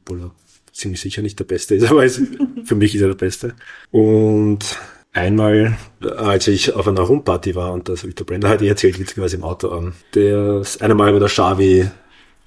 Obwohl 0.00 0.22
er 0.22 0.30
ziemlich 0.72 1.00
sicher 1.00 1.22
nicht 1.22 1.38
der 1.38 1.44
beste 1.44 1.74
ist, 1.74 1.84
aber 1.90 2.08
für 2.08 2.74
mich 2.74 2.94
ist 2.94 3.02
er 3.02 3.08
der 3.08 3.14
beste. 3.14 3.54
Und 3.90 4.78
einmal, 5.12 5.76
als 6.16 6.48
ich 6.48 6.72
auf 6.74 6.86
einer 6.86 7.08
Homeparty 7.08 7.54
war, 7.54 7.72
und 7.72 7.88
das 7.88 8.04
ich 8.04 8.14
der 8.14 8.24
Brenda 8.24 8.48
heute 8.48 8.66
erzählt, 8.66 8.98
witzigerweise 8.98 9.36
im 9.36 9.44
Auto 9.44 9.70
an, 9.70 9.94
das 10.12 10.80
eine 10.80 10.94
Mal, 10.94 11.14
wo 11.14 11.18
der 11.18 11.28
Xavi 11.28 11.90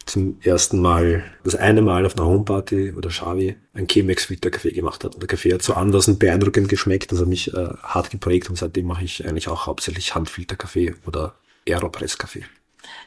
zum 0.06 0.40
ersten 0.42 0.80
Mal, 0.80 1.24
das 1.44 1.56
eine 1.56 1.82
Mal 1.82 2.06
auf 2.06 2.18
einer 2.18 2.28
Homeparty 2.28 2.94
oder 2.94 3.10
Xavi 3.10 3.56
ein 3.74 3.88
Chemex 3.88 4.26
Filter 4.26 4.52
Kaffee 4.52 4.72
gemacht 4.72 5.04
hat. 5.04 5.16
Und 5.16 5.22
der 5.22 5.28
Kaffee 5.28 5.54
hat 5.54 5.62
so 5.62 5.74
anders 5.74 6.08
und 6.08 6.20
beeindruckend 6.20 6.70
geschmeckt, 6.70 7.12
dass 7.12 7.20
er 7.20 7.26
mich 7.26 7.54
äh, 7.54 7.70
hart 7.82 8.10
geprägt 8.10 8.50
und 8.50 8.58
seitdem 8.58 8.86
mache 8.86 9.04
ich 9.04 9.26
eigentlich 9.26 9.48
auch 9.48 9.68
hauptsächlich 9.68 10.16
Handfilter 10.16 10.56
Kaffee 10.56 10.96
oder 11.06 11.36
Aeropress 11.68 12.18
Kaffee. 12.18 12.44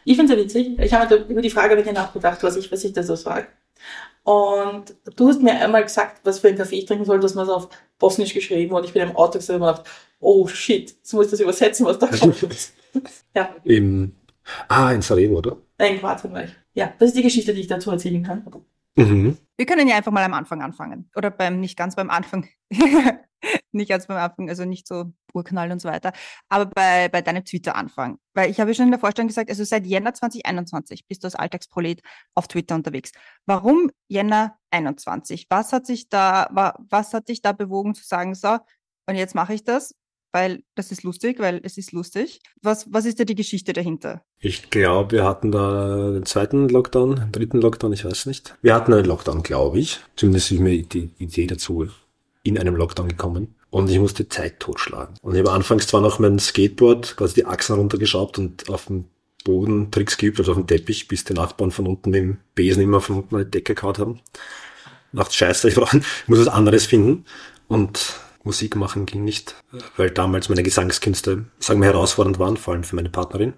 Ich 0.04 0.16
finde 0.16 0.32
es 0.32 0.38
ja 0.38 0.44
witzig. 0.44 0.78
Ich 0.78 0.92
habe 0.92 1.14
über 1.28 1.42
die 1.42 1.50
Frage 1.50 1.76
mit 1.76 1.86
dir 1.86 1.92
nachgedacht, 1.92 2.42
was 2.42 2.56
ich, 2.56 2.70
was 2.72 2.84
ich 2.84 2.92
da 2.92 3.02
so 3.02 3.14
sage. 3.14 3.48
Und 4.24 4.96
du 5.14 5.28
hast 5.28 5.42
mir 5.42 5.52
einmal 5.60 5.84
gesagt, 5.84 6.20
was 6.24 6.40
für 6.40 6.48
einen 6.48 6.56
Kaffee 6.58 6.78
ich 6.78 6.86
trinken 6.86 7.04
soll, 7.04 7.20
dass 7.20 7.34
man 7.34 7.44
es 7.44 7.50
auf 7.50 7.68
Bosnisch 7.98 8.34
geschrieben 8.34 8.74
und 8.74 8.84
ich 8.84 8.92
bin 8.92 9.02
im 9.02 9.16
Auto 9.16 9.38
gesessen 9.38 9.60
und 9.60 9.66
gedacht, 9.66 9.84
oh 10.20 10.46
shit, 10.48 10.90
jetzt 10.90 11.12
muss 11.12 11.26
ich 11.26 11.30
das 11.30 11.40
übersetzen, 11.40 11.86
was 11.86 11.98
da 11.98 12.06
kommt. 12.20 12.36
ja. 13.34 13.54
Im, 13.64 14.16
ah, 14.68 14.92
in 14.92 15.02
Sarajevo, 15.02 15.38
oder? 15.38 15.56
Nein, 15.78 15.94
in 15.94 16.00
Kroatien 16.00 16.32
war 16.32 16.44
ich. 16.44 16.50
Ja, 16.76 16.92
das 16.98 17.08
ist 17.08 17.16
die 17.16 17.22
Geschichte, 17.22 17.54
die 17.54 17.62
ich 17.62 17.66
dazu 17.66 17.90
erzählen 17.90 18.22
kann. 18.22 18.44
Mhm. 18.96 19.38
Wir 19.56 19.66
können 19.66 19.88
ja 19.88 19.96
einfach 19.96 20.12
mal 20.12 20.22
am 20.22 20.34
Anfang 20.34 20.62
anfangen. 20.62 21.10
Oder 21.16 21.30
beim, 21.30 21.58
nicht 21.58 21.76
ganz 21.76 21.96
beim 21.96 22.10
Anfang. 22.10 22.46
nicht 23.72 23.88
ganz 23.88 24.06
beim 24.06 24.18
Anfang, 24.18 24.50
also 24.50 24.66
nicht 24.66 24.86
so 24.86 25.12
Urknall 25.32 25.72
und 25.72 25.80
so 25.80 25.88
weiter. 25.88 26.12
Aber 26.50 26.66
bei, 26.66 27.08
bei 27.08 27.22
deinem 27.22 27.44
Twitter-Anfang. 27.44 28.18
Weil 28.34 28.50
ich 28.50 28.60
habe 28.60 28.70
ja 28.70 28.74
schon 28.74 28.86
in 28.86 28.90
der 28.90 29.00
Vorstellung 29.00 29.28
gesagt, 29.28 29.48
also 29.48 29.64
seit 29.64 29.86
Jänner 29.86 30.12
2021 30.12 31.06
bist 31.06 31.24
du 31.24 31.28
als 31.28 31.34
Alltagsprolet 31.34 32.02
auf 32.34 32.46
Twitter 32.46 32.74
unterwegs. 32.74 33.12
Warum 33.46 33.90
Jänner 34.08 34.58
21? 34.70 35.46
Was 35.48 35.72
hat 35.72 35.86
sich 35.86 36.10
da, 36.10 36.48
was 36.90 37.14
hat 37.14 37.28
dich 37.28 37.40
da 37.40 37.52
bewogen 37.52 37.94
zu 37.94 38.04
sagen, 38.04 38.34
so, 38.34 38.58
und 39.06 39.14
jetzt 39.14 39.34
mache 39.34 39.54
ich 39.54 39.64
das? 39.64 39.94
Weil 40.32 40.62
das 40.74 40.92
ist 40.92 41.02
lustig, 41.02 41.38
weil 41.38 41.60
es 41.62 41.78
ist 41.78 41.92
lustig. 41.92 42.40
Was, 42.62 42.92
was 42.92 43.06
ist 43.06 43.18
da 43.18 43.24
die 43.24 43.34
Geschichte 43.34 43.72
dahinter? 43.72 44.22
Ich 44.38 44.70
glaube, 44.70 45.12
wir 45.12 45.24
hatten 45.24 45.50
da 45.50 46.10
den 46.10 46.26
zweiten 46.26 46.68
Lockdown, 46.68 47.16
den 47.16 47.32
dritten 47.32 47.60
Lockdown, 47.60 47.92
ich 47.92 48.04
weiß 48.04 48.26
nicht. 48.26 48.54
Wir 48.62 48.74
hatten 48.74 48.92
einen 48.92 49.06
Lockdown, 49.06 49.42
glaube 49.42 49.78
ich. 49.78 50.00
Zumindest 50.16 50.52
ist 50.52 50.60
mir 50.60 50.82
die 50.82 51.10
Idee 51.18 51.46
dazu 51.46 51.88
in 52.42 52.58
einem 52.58 52.76
Lockdown 52.76 53.08
gekommen. 53.08 53.54
Und 53.70 53.90
ich 53.90 53.98
musste 53.98 54.28
Zeit 54.28 54.60
totschlagen. 54.60 55.16
Und 55.22 55.34
ich 55.34 55.40
habe 55.40 55.52
anfangs 55.52 55.86
zwar 55.86 56.00
noch 56.00 56.18
mein 56.18 56.38
Skateboard, 56.38 57.16
quasi 57.16 57.34
die 57.34 57.46
Achsen 57.46 57.76
runtergeschraubt 57.76 58.38
und 58.38 58.70
auf 58.70 58.86
dem 58.86 59.06
Boden 59.44 59.90
Tricks 59.90 60.16
geübt, 60.16 60.38
also 60.38 60.52
auf 60.52 60.58
dem 60.58 60.66
Teppich, 60.66 61.08
bis 61.08 61.24
die 61.24 61.34
Nachbarn 61.34 61.70
von 61.70 61.86
unten 61.86 62.10
mit 62.10 62.20
dem 62.20 62.38
Besen 62.54 62.82
immer 62.82 63.00
von 63.00 63.16
unten 63.16 63.36
eine 63.36 63.46
Decke 63.46 63.74
gehauen 63.74 63.98
haben. 63.98 64.20
Nachts 65.12 65.36
scheiße, 65.36 65.68
ich, 65.68 65.74
brauch, 65.74 65.92
ich 65.92 66.28
muss 66.28 66.40
was 66.40 66.48
anderes 66.48 66.86
finden. 66.86 67.24
Und 67.68 68.14
Musik 68.46 68.76
machen 68.76 69.04
ging 69.06 69.24
nicht, 69.24 69.56
weil 69.96 70.10
damals 70.10 70.48
meine 70.48 70.62
Gesangskünste, 70.62 71.44
sagen 71.58 71.80
wir, 71.80 71.88
herausfordernd 71.88 72.38
waren, 72.38 72.56
vor 72.56 72.74
allem 72.74 72.84
für 72.84 72.96
meine 72.96 73.10
Partnerin. 73.10 73.52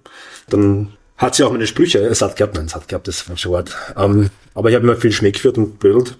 Dann 0.48 0.96
hat 1.16 1.34
sie 1.34 1.44
auch 1.44 1.52
meine 1.52 1.66
Sprüche 1.66 2.12
satt 2.14 2.36
gehabt, 2.36 2.56
nein, 2.56 2.68
satt 2.68 2.88
gehabt, 2.88 3.06
das 3.06 3.20
falsche 3.20 3.50
Wort. 3.50 3.76
Ähm, 3.96 4.30
aber 4.54 4.70
ich 4.70 4.74
habe 4.74 4.84
immer 4.84 4.96
viel 4.96 5.12
Schmäh 5.12 5.32
geführt 5.32 5.58
und 5.58 5.78
blödelt 5.78 6.16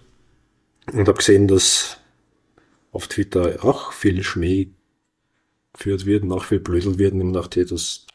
und 0.93 1.09
habe 1.09 1.19
gesehen, 1.19 1.49
dass 1.49 1.97
auf 2.93 3.09
Twitter 3.09 3.65
auch 3.65 3.93
viel 3.93 4.23
Schmäh 4.23 4.69
geführt 5.73 6.07
wird 6.07 6.25
und 6.25 6.33
auch 6.33 6.45
viel 6.45 6.61
blödelt 6.61 6.99
wird 6.99 7.15
und 7.15 7.29
ich 7.29 7.33
dachte, 7.33 7.65
das 7.65 8.07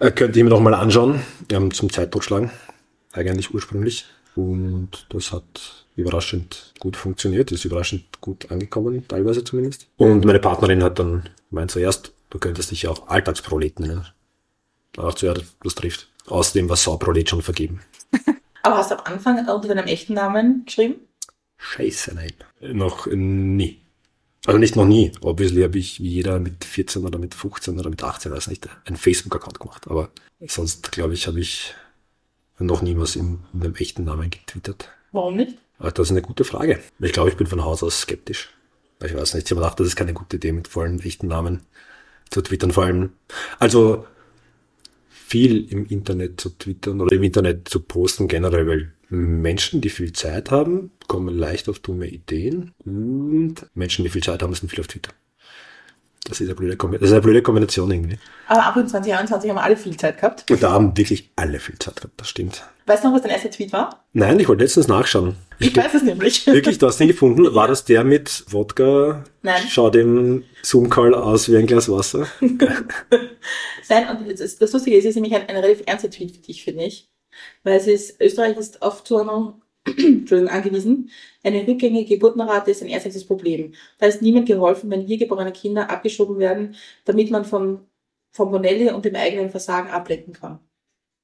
äh, 0.00 0.10
könnte 0.10 0.38
ich 0.38 0.44
mir 0.44 0.50
noch 0.50 0.60
mal 0.60 0.74
anschauen, 0.74 1.22
ähm, 1.50 1.72
zum 1.72 1.92
Zeittotschlagen, 1.92 2.50
eigentlich 3.12 3.54
ursprünglich. 3.54 4.06
Und 4.34 5.06
das 5.08 5.32
hat 5.32 5.85
überraschend 5.96 6.74
gut 6.78 6.96
funktioniert, 6.96 7.50
ist 7.50 7.64
überraschend 7.64 8.20
gut 8.20 8.50
angekommen, 8.50 9.06
teilweise 9.08 9.42
zumindest. 9.42 9.88
Und 9.96 10.24
meine 10.24 10.38
Partnerin 10.38 10.82
hat 10.82 10.98
dann 10.98 11.28
gemeint 11.50 11.70
zuerst, 11.70 12.12
du 12.30 12.38
könntest 12.38 12.70
dich 12.70 12.82
ja 12.82 12.90
auch 12.90 13.08
Alltagsprolet 13.08 13.80
nennen. 13.80 14.06
Auch 14.96 15.14
zuerst, 15.14 15.56
das 15.62 15.74
trifft. 15.74 16.08
Aus 16.26 16.52
dem 16.52 16.68
war 16.68 16.76
Sauprolet 16.76 17.30
schon 17.30 17.42
vergeben. 17.42 17.80
Aber 18.62 18.78
hast 18.78 18.90
du 18.90 18.98
am 18.98 19.04
Anfang 19.04 19.48
unter 19.48 19.68
deinem 19.68 19.86
echten 19.86 20.14
Namen 20.14 20.64
geschrieben? 20.66 20.96
Scheiße, 21.58 22.14
nein. 22.14 22.32
Noch 22.60 23.06
nie. 23.06 23.80
Also 24.46 24.58
nicht 24.58 24.76
noch 24.76 24.84
nie. 24.84 25.12
Obviously 25.20 25.62
habe 25.62 25.78
ich 25.78 26.00
wie 26.00 26.08
jeder 26.08 26.38
mit 26.38 26.64
14 26.64 27.04
oder 27.04 27.18
mit 27.18 27.34
15 27.34 27.78
oder 27.78 27.90
mit 27.90 28.02
18, 28.02 28.32
weiß 28.32 28.48
nicht, 28.48 28.68
einen 28.84 28.96
Facebook-Account 28.96 29.60
gemacht. 29.60 29.88
Aber 29.88 30.10
sonst, 30.46 30.92
glaube 30.92 31.14
ich, 31.14 31.26
habe 31.26 31.40
ich 31.40 31.74
noch 32.58 32.82
nie 32.82 32.96
was 32.96 33.16
in, 33.16 33.40
in 33.52 33.62
einem 33.62 33.74
echten 33.76 34.04
Namen 34.04 34.30
getwittert. 34.30 34.88
Warum 35.12 35.36
nicht? 35.36 35.58
Ah, 35.78 35.90
das 35.90 36.08
ist 36.08 36.10
eine 36.12 36.22
gute 36.22 36.44
Frage. 36.44 36.80
Ich 36.98 37.12
glaube, 37.12 37.30
ich 37.30 37.36
bin 37.36 37.46
von 37.46 37.64
Haus 37.64 37.82
aus 37.82 38.00
skeptisch. 38.00 38.50
Ich 39.04 39.14
weiß 39.14 39.34
nicht, 39.34 39.46
ich 39.46 39.50
habe 39.50 39.60
gedacht, 39.60 39.78
das 39.78 39.88
ist 39.88 39.96
keine 39.96 40.14
gute 40.14 40.36
Idee, 40.36 40.52
mit 40.52 40.68
vollen 40.68 41.00
echten 41.00 41.28
Namen 41.28 41.60
zu 42.30 42.40
twittern, 42.40 42.72
vor 42.72 42.84
allem. 42.84 43.10
Also 43.58 44.06
viel 45.10 45.70
im 45.70 45.86
Internet 45.86 46.40
zu 46.40 46.50
twittern 46.50 47.00
oder 47.00 47.14
im 47.14 47.22
Internet 47.22 47.68
zu 47.68 47.80
posten 47.80 48.26
generell, 48.28 48.66
weil 48.66 48.92
Menschen, 49.08 49.80
die 49.80 49.90
viel 49.90 50.12
Zeit 50.12 50.50
haben, 50.50 50.92
kommen 51.08 51.36
leicht 51.36 51.68
auf 51.68 51.78
dumme 51.78 52.08
Ideen 52.08 52.72
und 52.84 53.66
Menschen, 53.74 54.04
die 54.04 54.10
viel 54.10 54.22
Zeit 54.22 54.42
haben, 54.42 54.54
sind 54.54 54.70
viel 54.70 54.80
auf 54.80 54.88
Twitter. 54.88 55.12
Das 56.28 56.40
ist 56.40 56.48
eine 56.48 56.54
blöde, 56.54 56.76
das 56.76 57.02
ist 57.02 57.12
eine 57.12 57.20
blöde 57.20 57.42
Kombination 57.42 57.90
irgendwie. 57.90 58.18
Aber 58.48 58.64
ab 58.64 58.76
und 58.76 58.88
2021 58.88 59.50
haben 59.50 59.56
wir 59.56 59.62
alle 59.62 59.76
viel 59.76 59.96
Zeit 59.96 60.16
gehabt. 60.16 60.50
Und 60.50 60.62
da 60.62 60.72
haben 60.72 60.96
wirklich 60.96 61.30
alle 61.36 61.60
viel 61.60 61.78
Zeit 61.78 61.96
gehabt, 61.96 62.14
das 62.16 62.28
stimmt. 62.28 62.62
Weißt 62.86 63.02
du 63.02 63.08
noch, 63.08 63.14
was 63.16 63.22
dein 63.22 63.32
erster 63.32 63.50
Tweet 63.50 63.72
war? 63.72 64.04
Nein, 64.12 64.38
ich 64.38 64.48
wollte 64.48 64.62
letztens 64.62 64.88
nachschauen. 64.88 65.36
Ich, 65.58 65.68
ich 65.68 65.76
weiß 65.76 65.94
es 65.94 66.02
nämlich. 66.02 66.46
Wirklich, 66.46 66.78
du 66.78 66.86
hast 66.86 66.98
den 66.98 67.08
gefunden? 67.08 67.54
War 67.54 67.68
das 67.68 67.84
der 67.84 68.04
mit 68.04 68.44
Wodka? 68.48 69.24
Nein. 69.42 69.62
Schaut 69.68 69.96
im 69.96 70.44
Zoom-Call 70.62 71.14
aus 71.14 71.48
wie 71.48 71.56
ein 71.56 71.66
Glas 71.66 71.88
Wasser? 71.88 72.26
Nein, 72.40 74.08
und 74.08 74.40
das, 74.40 74.58
das 74.58 74.72
Lustige 74.72 74.96
ist, 74.96 75.04
es 75.04 75.10
ist 75.10 75.14
nämlich 75.16 75.34
ein, 75.34 75.48
ein 75.48 75.56
relativ 75.56 75.82
ernster 75.86 76.10
Tweet 76.10 76.36
für 76.36 76.42
dich, 76.42 76.64
finde 76.64 76.84
ich. 76.84 77.08
Weil 77.64 77.76
es 77.76 77.86
ist, 77.86 78.20
Österreich 78.20 78.56
ist 78.56 78.82
auf 78.82 79.04
Turnung 79.04 79.62
angewiesen. 79.86 81.10
Eine 81.42 81.66
rückgängige 81.66 82.14
Geburtenrate 82.14 82.70
ist 82.70 82.82
ein 82.82 82.88
ernstes 82.88 83.24
Problem. 83.24 83.74
Da 83.98 84.06
ist 84.06 84.22
niemand 84.22 84.46
geholfen, 84.46 84.90
wenn 84.90 85.02
hier 85.02 85.18
geborene 85.18 85.52
Kinder 85.52 85.88
abgeschoben 85.90 86.38
werden, 86.38 86.74
damit 87.04 87.30
man 87.30 87.44
vom, 87.44 87.86
vom 88.32 88.50
Bonelli 88.50 88.90
und 88.90 89.04
dem 89.04 89.14
eigenen 89.14 89.50
Versagen 89.50 89.90
ablenken 89.90 90.32
kann. 90.32 90.58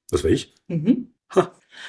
Das 0.09 0.23
war 0.23 0.31
ich? 0.31 0.53
Mhm. 0.67 1.13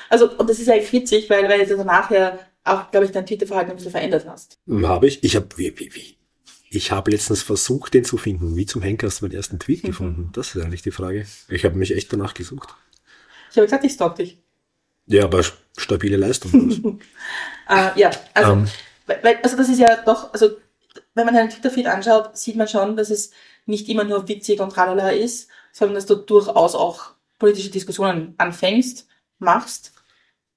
Also, 0.09 0.31
und 0.39 0.49
das 0.49 0.59
ist 0.59 0.69
eigentlich 0.69 0.93
witzig, 0.93 1.29
weil, 1.29 1.49
weil 1.49 1.67
du 1.67 1.77
nachher 1.85 2.39
auch, 2.65 2.91
glaube 2.91 3.07
ich, 3.07 3.13
dein 3.13 3.27
Twitter-Verhalten 3.27 3.71
ein 3.71 3.77
bisschen 3.77 3.93
verändert 3.93 4.27
hast. 4.27 4.59
Hm, 4.67 4.87
habe 4.89 5.07
ich? 5.07 5.23
Ich 5.23 5.37
habe, 5.37 5.47
wie, 5.57 5.79
wie, 5.79 5.95
wie? 5.95 6.17
Ich 6.71 6.91
habe 6.91 7.11
letztens 7.11 7.43
versucht, 7.43 7.95
den 7.95 8.05
zu 8.05 8.17
finden. 8.17 8.57
Wie 8.57 8.67
zum 8.67 8.83
Henker 8.83 9.07
hast 9.07 9.21
du 9.21 9.27
meinen 9.27 9.37
ersten 9.37 9.59
Tweet 9.59 9.85
mhm. 9.85 9.89
gefunden? 9.89 10.31
Das 10.33 10.55
ist 10.55 10.63
eigentlich 10.63 10.83
die 10.83 10.91
Frage. 10.91 11.27
Ich 11.49 11.65
habe 11.65 11.77
mich 11.77 11.95
echt 11.95 12.13
danach 12.13 12.35
gesucht. 12.35 12.75
Ich 13.51 13.57
habe 13.57 13.67
gesagt, 13.67 13.85
ich 13.85 13.93
stalk 13.93 14.17
dich. 14.17 14.39
Ja, 15.07 15.25
aber 15.25 15.45
stabile 15.77 16.17
Leistung. 16.17 17.01
äh, 17.69 17.91
ja, 18.01 18.11
also. 18.33 18.53
Ähm. 18.53 18.69
weil, 19.07 19.39
also 19.43 19.57
das 19.57 19.69
ist 19.69 19.79
ja 19.79 20.03
doch, 20.05 20.33
also 20.33 20.51
wenn 21.15 21.27
man 21.27 21.37
einen 21.37 21.51
Twitter-Feed 21.51 21.87
anschaut, 21.87 22.37
sieht 22.37 22.57
man 22.57 22.69
schon, 22.69 22.97
dass 22.97 23.11
es 23.11 23.31
nicht 23.67 23.89
immer 23.89 24.05
nur 24.05 24.29
witzig 24.29 24.61
und 24.61 24.71
tralala 24.71 25.11
ist, 25.11 25.49
sondern 25.73 25.95
dass 25.95 26.07
du 26.07 26.17
durchaus 26.17 26.75
auch 26.75 27.13
politische 27.39 27.71
Diskussionen 27.71 28.35
anfängst, 28.39 29.07
machst. 29.39 29.93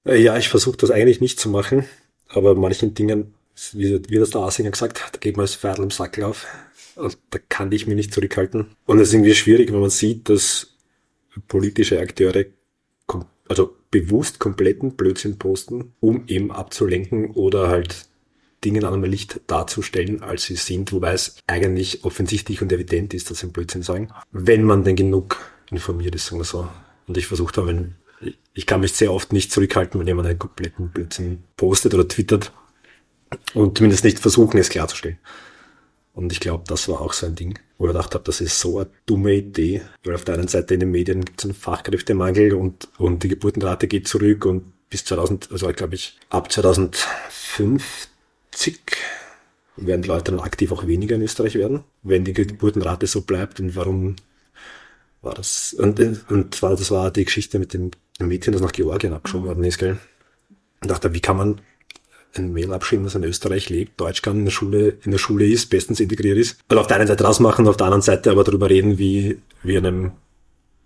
Äh, 0.06 0.22
ja, 0.22 0.38
ich 0.38 0.50
versuche 0.50 0.78
das 0.78 0.92
eigentlich 0.92 1.22
nicht 1.22 1.40
zu 1.40 1.50
machen, 1.50 1.86
aber 2.30 2.56
manchen 2.56 2.94
Dingen, 2.94 3.34
wie, 3.74 4.02
wie 4.10 4.20
das 4.20 4.32
der 4.32 4.42
Asinger 4.42 4.72
gesagt 4.72 5.06
hat, 5.06 5.16
da 5.16 5.18
geht 5.20 5.38
man 5.38 5.46
das 5.46 5.56
Pferd 5.56 5.80
im 5.80 5.92
Sackel 5.92 6.24
auf. 6.24 6.48
Und 6.96 7.18
da 7.30 7.40
kann 7.50 7.72
ich 7.72 7.86
mich 7.86 7.96
nicht 7.96 8.14
zurückhalten. 8.14 8.76
Und 8.86 9.00
es 9.00 9.10
ist 9.10 9.14
irgendwie 9.14 9.36
schwierig, 9.36 9.72
wenn 9.72 9.80
man 9.80 9.90
sieht, 9.90 10.30
dass 10.30 10.68
politische 11.48 12.00
Akteure 12.00 12.46
also 13.50 13.77
bewusst 13.92 14.40
kompletten 14.40 14.96
Blödsinn 14.96 15.38
posten, 15.38 15.94
um 16.00 16.24
eben 16.28 16.52
abzulenken 16.52 17.32
oder 17.32 17.70
halt 17.70 18.08
Dinge 18.64 18.80
in 18.80 18.86
einem 18.86 19.04
Licht 19.04 19.42
darzustellen, 19.48 20.24
als 20.24 20.46
sie 20.46 20.56
sind, 20.56 20.92
wobei 20.92 21.14
es 21.14 21.38
eigentlich 21.48 22.04
offensichtlich 22.04 22.62
und 22.62 22.72
evident 22.72 23.14
ist, 23.14 23.30
dass 23.30 23.40
sie 23.40 23.48
Blödsinn 23.48 23.84
sagen, 23.84 24.10
wenn 24.32 24.64
man 24.64 24.84
denn 24.84 24.96
genug 24.96 25.38
informiert 25.70 26.16
ist, 26.16 26.26
sagen 26.26 26.40
wir 26.40 26.46
so. 26.46 26.68
Und 27.08 27.18
ich 27.18 27.28
versuche 27.28 27.54
da, 27.54 27.68
wenn, 27.68 27.96
ich 28.54 28.66
kann 28.66 28.82
mich 28.82 28.94
sehr 28.94 29.14
oft 29.14 29.32
nicht 29.32 29.52
zurückhalten, 29.52 30.00
wenn 30.00 30.08
jemand 30.08 30.28
einen 30.28 30.40
kompletten 30.40 30.90
Blödsinn 30.90 31.44
postet 31.56 31.94
oder 31.94 32.08
twittert 32.08 32.52
und 33.54 33.78
zumindest 33.78 34.04
nicht 34.04 34.20
versuchen, 34.20 34.58
es 34.58 34.70
klarzustellen. 34.70 35.20
Und 36.14 36.32
ich 36.32 36.40
glaube, 36.40 36.64
das 36.68 36.90
war 36.90 37.02
auch 37.02 37.14
so 37.14 37.28
ein 37.28 37.36
Ding, 37.36 37.60
wo 37.78 37.86
ich 37.86 37.92
gedacht 37.92 38.14
habe, 38.14 38.24
das 38.24 38.42
ist 38.42 38.60
so 38.60 38.80
eine 38.80 38.90
dumme 39.06 39.34
Idee, 39.36 39.82
weil 40.04 40.16
auf 40.16 40.24
der 40.24 40.36
einen 40.36 40.48
Seite 40.48 40.74
in 40.74 40.80
den 40.80 40.92
Medien 40.92 41.24
gibt 41.24 41.40
es 41.40 41.46
einen 41.46 41.54
Fachkräftemangel 41.54 42.54
und, 42.54 42.88
und 42.98 43.24
die 43.24 43.28
Geburtenrate 43.30 43.88
geht 43.88 44.08
zurück 44.08 44.46
und 44.46 44.74
bis 44.90 45.06
2000, 45.06 45.52
also 45.52 45.68
glaube 45.74 45.96
ich, 45.96 46.18
ab 46.30 46.52
2050 46.52 48.08
werden 49.76 50.02
die 50.02 50.08
Leute 50.08 50.32
dann 50.32 50.40
aktiv 50.40 50.72
auch 50.72 50.88
weniger 50.88 51.16
in 51.16 51.22
Österreich 51.22 51.56
werden, 51.56 51.84
wenn 52.02 52.24
die 52.24 52.34
Geburtenrate 52.34 53.06
so 53.06 53.22
bleibt 53.22 53.60
und 53.60 53.76
warum 53.76 54.16
war 55.22 55.36
das, 55.36 55.74
und, 55.74 56.00
und 56.30 56.56
zwar, 56.56 56.76
das 56.76 56.90
war 56.90 57.12
die 57.12 57.26
Geschichte 57.26 57.60
mit 57.60 57.74
dem 57.74 57.92
Mädchen, 58.20 58.54
das 58.54 58.62
nach 58.62 58.72
Georgien 58.72 59.14
abgeschoben 59.14 59.48
worden 59.48 59.64
ist, 59.64 59.78
gell? 59.78 59.98
Und 60.82 60.90
dachte, 60.90 61.14
wie 61.14 61.20
kann 61.20 61.38
man 61.38 61.62
ein 62.38 62.54
Mail 62.54 62.74
abschieben, 62.74 63.06
das 63.06 63.16
in 63.16 63.24
Österreich 63.24 63.70
lebt, 63.70 64.00
Deutsch 64.00 64.22
kann, 64.22 64.40
in 64.40 64.46
der 64.46 64.52
Schule, 64.52 64.98
in 65.04 65.12
der 65.12 65.18
Schule 65.18 65.46
ist, 65.46 65.70
bestens 65.70 66.00
integriert 66.00 66.38
ist. 66.38 66.60
Also 66.68 66.82
auf 66.82 66.88
der 66.88 66.98
einen 66.98 67.08
Seite 67.08 67.24
rausmachen, 67.24 67.68
auf 67.68 67.78
der 67.78 67.86
anderen 67.86 68.02
Seite 68.02 68.32
aber 68.32 68.44
darüber 68.44 68.70
reden, 68.70 68.98
wie, 68.98 69.40
wie 69.64 69.78
einem, 69.78 70.12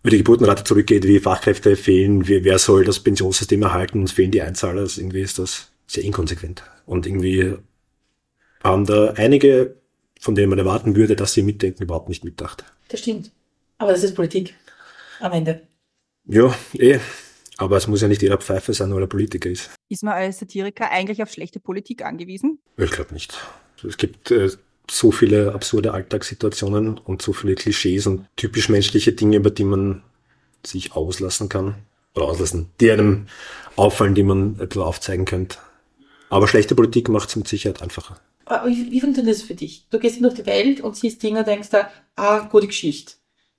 wie 0.04 0.10
die 0.12 0.18
Geburtenrate 0.18 0.64
zurückgeht, 0.64 1.06
wie 1.06 1.20
Fachkräfte 1.20 1.76
fehlen, 1.76 2.28
wie, 2.28 2.44
wer 2.44 2.60
soll 2.60 2.84
das 2.86 3.00
Pensionssystem 3.00 3.62
erhalten, 3.62 4.02
uns 4.02 4.12
fehlen 4.12 4.32
die 4.32 4.42
Einzahler, 4.42 4.82
also 4.82 5.02
irgendwie 5.02 5.22
ist 5.22 5.40
das 5.40 5.72
sehr 5.88 6.04
inkonsequent. 6.04 6.64
Und 6.86 7.06
irgendwie 7.06 7.56
haben 8.64 8.86
da 8.86 9.12
einige, 9.12 9.76
von 10.20 10.36
denen 10.36 10.50
man 10.50 10.60
erwarten 10.60 10.96
würde, 10.96 11.16
dass 11.16 11.34
sie 11.34 11.44
mitdenken, 11.44 11.84
überhaupt 11.84 12.10
nicht 12.10 12.24
mitdacht. 12.24 12.64
Das 12.90 13.00
stimmt. 13.00 13.32
Aber 13.78 13.92
das 13.92 14.04
ist 14.04 14.16
Politik. 14.16 14.56
Am 15.20 15.32
Ende. 15.32 15.62
Ja, 16.26 16.54
eh. 16.74 17.00
Aber 17.62 17.78
es 17.78 17.88
muss 17.88 18.02
ja 18.02 18.08
nicht 18.08 18.24
jeder 18.24 18.40
Pfeife 18.40 18.74
sein, 18.74 18.92
weil 18.92 19.04
er 19.04 19.08
Politiker 19.08 19.48
ist. 19.48 19.70
Ist 19.88 20.02
man 20.04 20.16
als 20.16 20.40
Satiriker 20.40 20.90
eigentlich 20.90 21.22
auf 21.22 21.32
schlechte 21.32 21.60
Politik 21.60 22.04
angewiesen? 22.04 22.58
Ich 22.76 22.90
glaube 22.90 23.14
nicht. 23.14 23.38
Es 23.88 23.98
gibt 23.98 24.32
äh, 24.32 24.50
so 24.90 25.12
viele 25.12 25.54
absurde 25.54 25.94
Alltagssituationen 25.94 26.98
und 26.98 27.22
so 27.22 27.34
viele 27.34 27.54
Klischees 27.54 28.08
und 28.08 28.26
typisch 28.36 28.70
menschliche 28.70 29.14
Dinge, 29.14 29.38
über 29.38 29.52
die 29.52 29.64
man 29.64 30.02
sich 30.66 30.94
auslassen 30.94 31.50
kann. 31.50 31.76
Oder 32.16 32.26
auslassen, 32.26 32.72
die 32.80 32.92
einem 32.92 33.28
auffallen, 33.76 34.16
die 34.16 34.24
man 34.24 34.56
bisschen 34.56 34.82
aufzeigen 34.82 35.26
könnte. 35.26 35.60
Aber 36.32 36.48
schlechte 36.48 36.74
Politik 36.74 37.10
macht 37.10 37.30
es 37.30 37.36
mit 37.36 37.48
Sicherheit 37.48 37.84
einfacher. 37.84 38.20
Aber 38.46 38.68
wie, 38.68 38.90
wie 38.92 39.02
funktioniert 39.02 39.36
das 39.36 39.44
für 39.44 39.54
dich? 39.54 39.86
Du 39.92 40.00
gehst 40.00 40.20
durch 40.20 40.34
die 40.34 40.48
Welt 40.48 40.82
und 40.82 40.96
siehst 40.96 41.22
Dinge, 41.22 41.44
denkst 41.44 41.70
da, 41.70 41.92
ah, 42.16 42.40
gute 42.40 42.66
Geschichte. 42.66 43.14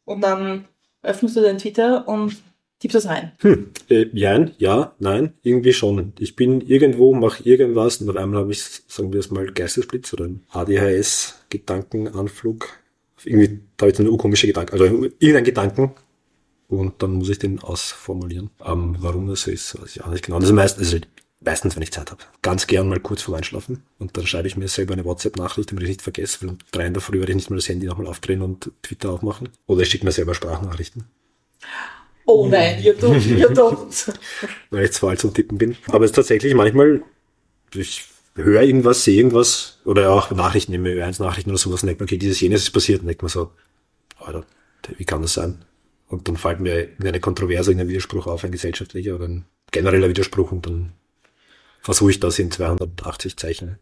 Und 0.04 0.22
dann 0.22 0.66
öffnest 1.02 1.36
du 1.36 1.40
deinen 1.40 1.58
Twitter 1.58 2.08
und 2.08 2.36
Tippst 2.82 2.96
das 2.96 3.06
rein? 3.06 3.32
Hm, 3.38 3.70
äh, 3.90 4.06
ja, 4.12 4.44
ja, 4.58 4.94
nein, 4.98 5.34
irgendwie 5.44 5.72
schon. 5.72 6.14
Ich 6.18 6.34
bin 6.34 6.60
irgendwo, 6.60 7.14
mache 7.14 7.44
irgendwas 7.44 7.98
und 7.98 8.10
auf 8.10 8.16
einmal 8.16 8.40
habe 8.40 8.50
ich, 8.50 8.64
sagen 8.88 9.12
wir 9.12 9.20
es 9.20 9.30
mal, 9.30 9.46
Geistesblitz 9.46 10.12
oder 10.12 10.24
ein 10.24 10.42
ADHS-Gedankenanflug. 10.50 12.68
Irgendwie, 13.24 13.60
da 13.76 13.84
habe 13.84 13.92
ich 13.92 13.98
dann 13.98 14.18
komische 14.18 14.48
Gedanken, 14.48 14.72
also 14.72 14.84
irgendein 14.84 15.44
Gedanken 15.44 15.92
und 16.66 17.00
dann 17.04 17.12
muss 17.12 17.28
ich 17.28 17.38
den 17.38 17.60
ausformulieren. 17.60 18.50
Ähm, 18.66 18.96
warum 18.98 19.28
das 19.28 19.42
so 19.42 19.52
ist, 19.52 19.80
weiß 19.80 19.94
ich 19.94 20.02
auch 20.02 20.10
nicht 20.10 20.24
genau. 20.24 20.40
Das 20.40 20.48
ist 20.48 20.54
meistens, 20.56 20.92
also 20.92 21.06
meistens, 21.38 21.76
wenn 21.76 21.84
ich 21.84 21.92
Zeit 21.92 22.10
habe. 22.10 22.24
Ganz 22.42 22.66
gern 22.66 22.88
mal 22.88 22.98
kurz 22.98 23.22
vorm 23.22 23.38
Einschlafen 23.38 23.84
und 24.00 24.16
dann 24.16 24.26
schreibe 24.26 24.48
ich 24.48 24.56
mir 24.56 24.66
selber 24.66 24.94
eine 24.94 25.04
WhatsApp-Nachricht, 25.04 25.70
damit 25.70 25.84
ich 25.84 25.90
nicht 25.90 26.02
vergesse, 26.02 26.38
weil 26.40 26.48
um 26.48 26.58
drei 26.72 26.86
in 26.86 26.94
der 26.94 27.00
Früh 27.00 27.20
werde 27.20 27.30
ich 27.30 27.36
nicht 27.36 27.48
mal 27.48 27.54
das 27.54 27.68
Handy 27.68 27.86
nochmal 27.86 28.08
aufdrehen 28.08 28.42
und 28.42 28.72
Twitter 28.82 29.10
aufmachen. 29.10 29.50
Oder 29.68 29.82
ich 29.82 29.90
schicke 29.90 30.04
mir 30.04 30.10
selber 30.10 30.34
Sprachnachrichten. 30.34 31.04
Oh 32.24 32.46
nein, 32.46 32.82
ihr 32.82 32.96
don't, 32.98 33.26
ihr 33.26 33.50
don't. 33.50 34.14
Weil 34.70 34.84
ich 34.84 35.02
alt 35.02 35.20
zum 35.20 35.34
Tippen 35.34 35.58
bin. 35.58 35.76
Aber 35.88 36.04
es 36.04 36.12
ist 36.12 36.16
tatsächlich 36.16 36.54
manchmal, 36.54 37.02
ich 37.74 38.04
höre 38.34 38.62
irgendwas, 38.62 39.04
sehe 39.04 39.16
irgendwas, 39.16 39.78
oder 39.84 40.10
auch 40.10 40.30
Nachrichten, 40.30 40.72
nehme 40.72 40.90
Ö1 40.90 41.22
Nachrichten 41.22 41.50
oder 41.50 41.58
sowas, 41.58 41.82
und 41.82 41.88
denke 41.88 42.02
mir, 42.02 42.06
okay, 42.06 42.18
dieses 42.18 42.40
jenes 42.40 42.62
ist 42.62 42.70
passiert, 42.70 43.00
und 43.00 43.08
denke 43.08 43.24
mir 43.24 43.28
so, 43.28 43.50
Alter, 44.18 44.44
wie 44.96 45.04
kann 45.04 45.22
das 45.22 45.34
sein? 45.34 45.64
Und 46.08 46.28
dann 46.28 46.36
fällt 46.36 46.60
mir 46.60 46.88
eine 47.02 47.20
Kontroverse, 47.20 47.72
ein 47.72 47.88
Widerspruch 47.88 48.26
auf, 48.26 48.44
ein 48.44 48.52
gesellschaftlicher 48.52 49.16
oder 49.16 49.26
ein 49.26 49.44
genereller 49.70 50.08
Widerspruch, 50.08 50.52
und 50.52 50.66
dann 50.66 50.92
versuche 51.80 52.12
ich 52.12 52.20
das 52.20 52.38
in 52.38 52.50
280 52.50 53.36
Zeichen 53.36 53.78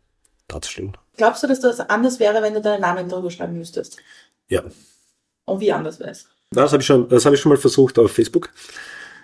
darzustellen. 0.48 0.96
Glaubst 1.16 1.42
du, 1.42 1.46
dass 1.46 1.60
das 1.60 1.80
anders 1.80 2.18
wäre, 2.18 2.42
wenn 2.42 2.54
du 2.54 2.62
deinen 2.62 2.80
Namen 2.80 3.08
drüber 3.08 3.30
schreiben 3.30 3.58
müsstest? 3.58 3.98
Ja. 4.48 4.64
Und 5.44 5.60
wie 5.60 5.70
anders 5.70 6.00
wäre 6.00 6.12
es? 6.12 6.29
Das 6.52 6.72
habe 6.72 6.82
ich 6.82 6.86
schon, 6.86 7.08
das 7.08 7.24
habe 7.24 7.36
ich 7.36 7.40
schon 7.40 7.50
mal 7.50 7.58
versucht 7.58 7.96
auf 7.98 8.10
Facebook. 8.10 8.50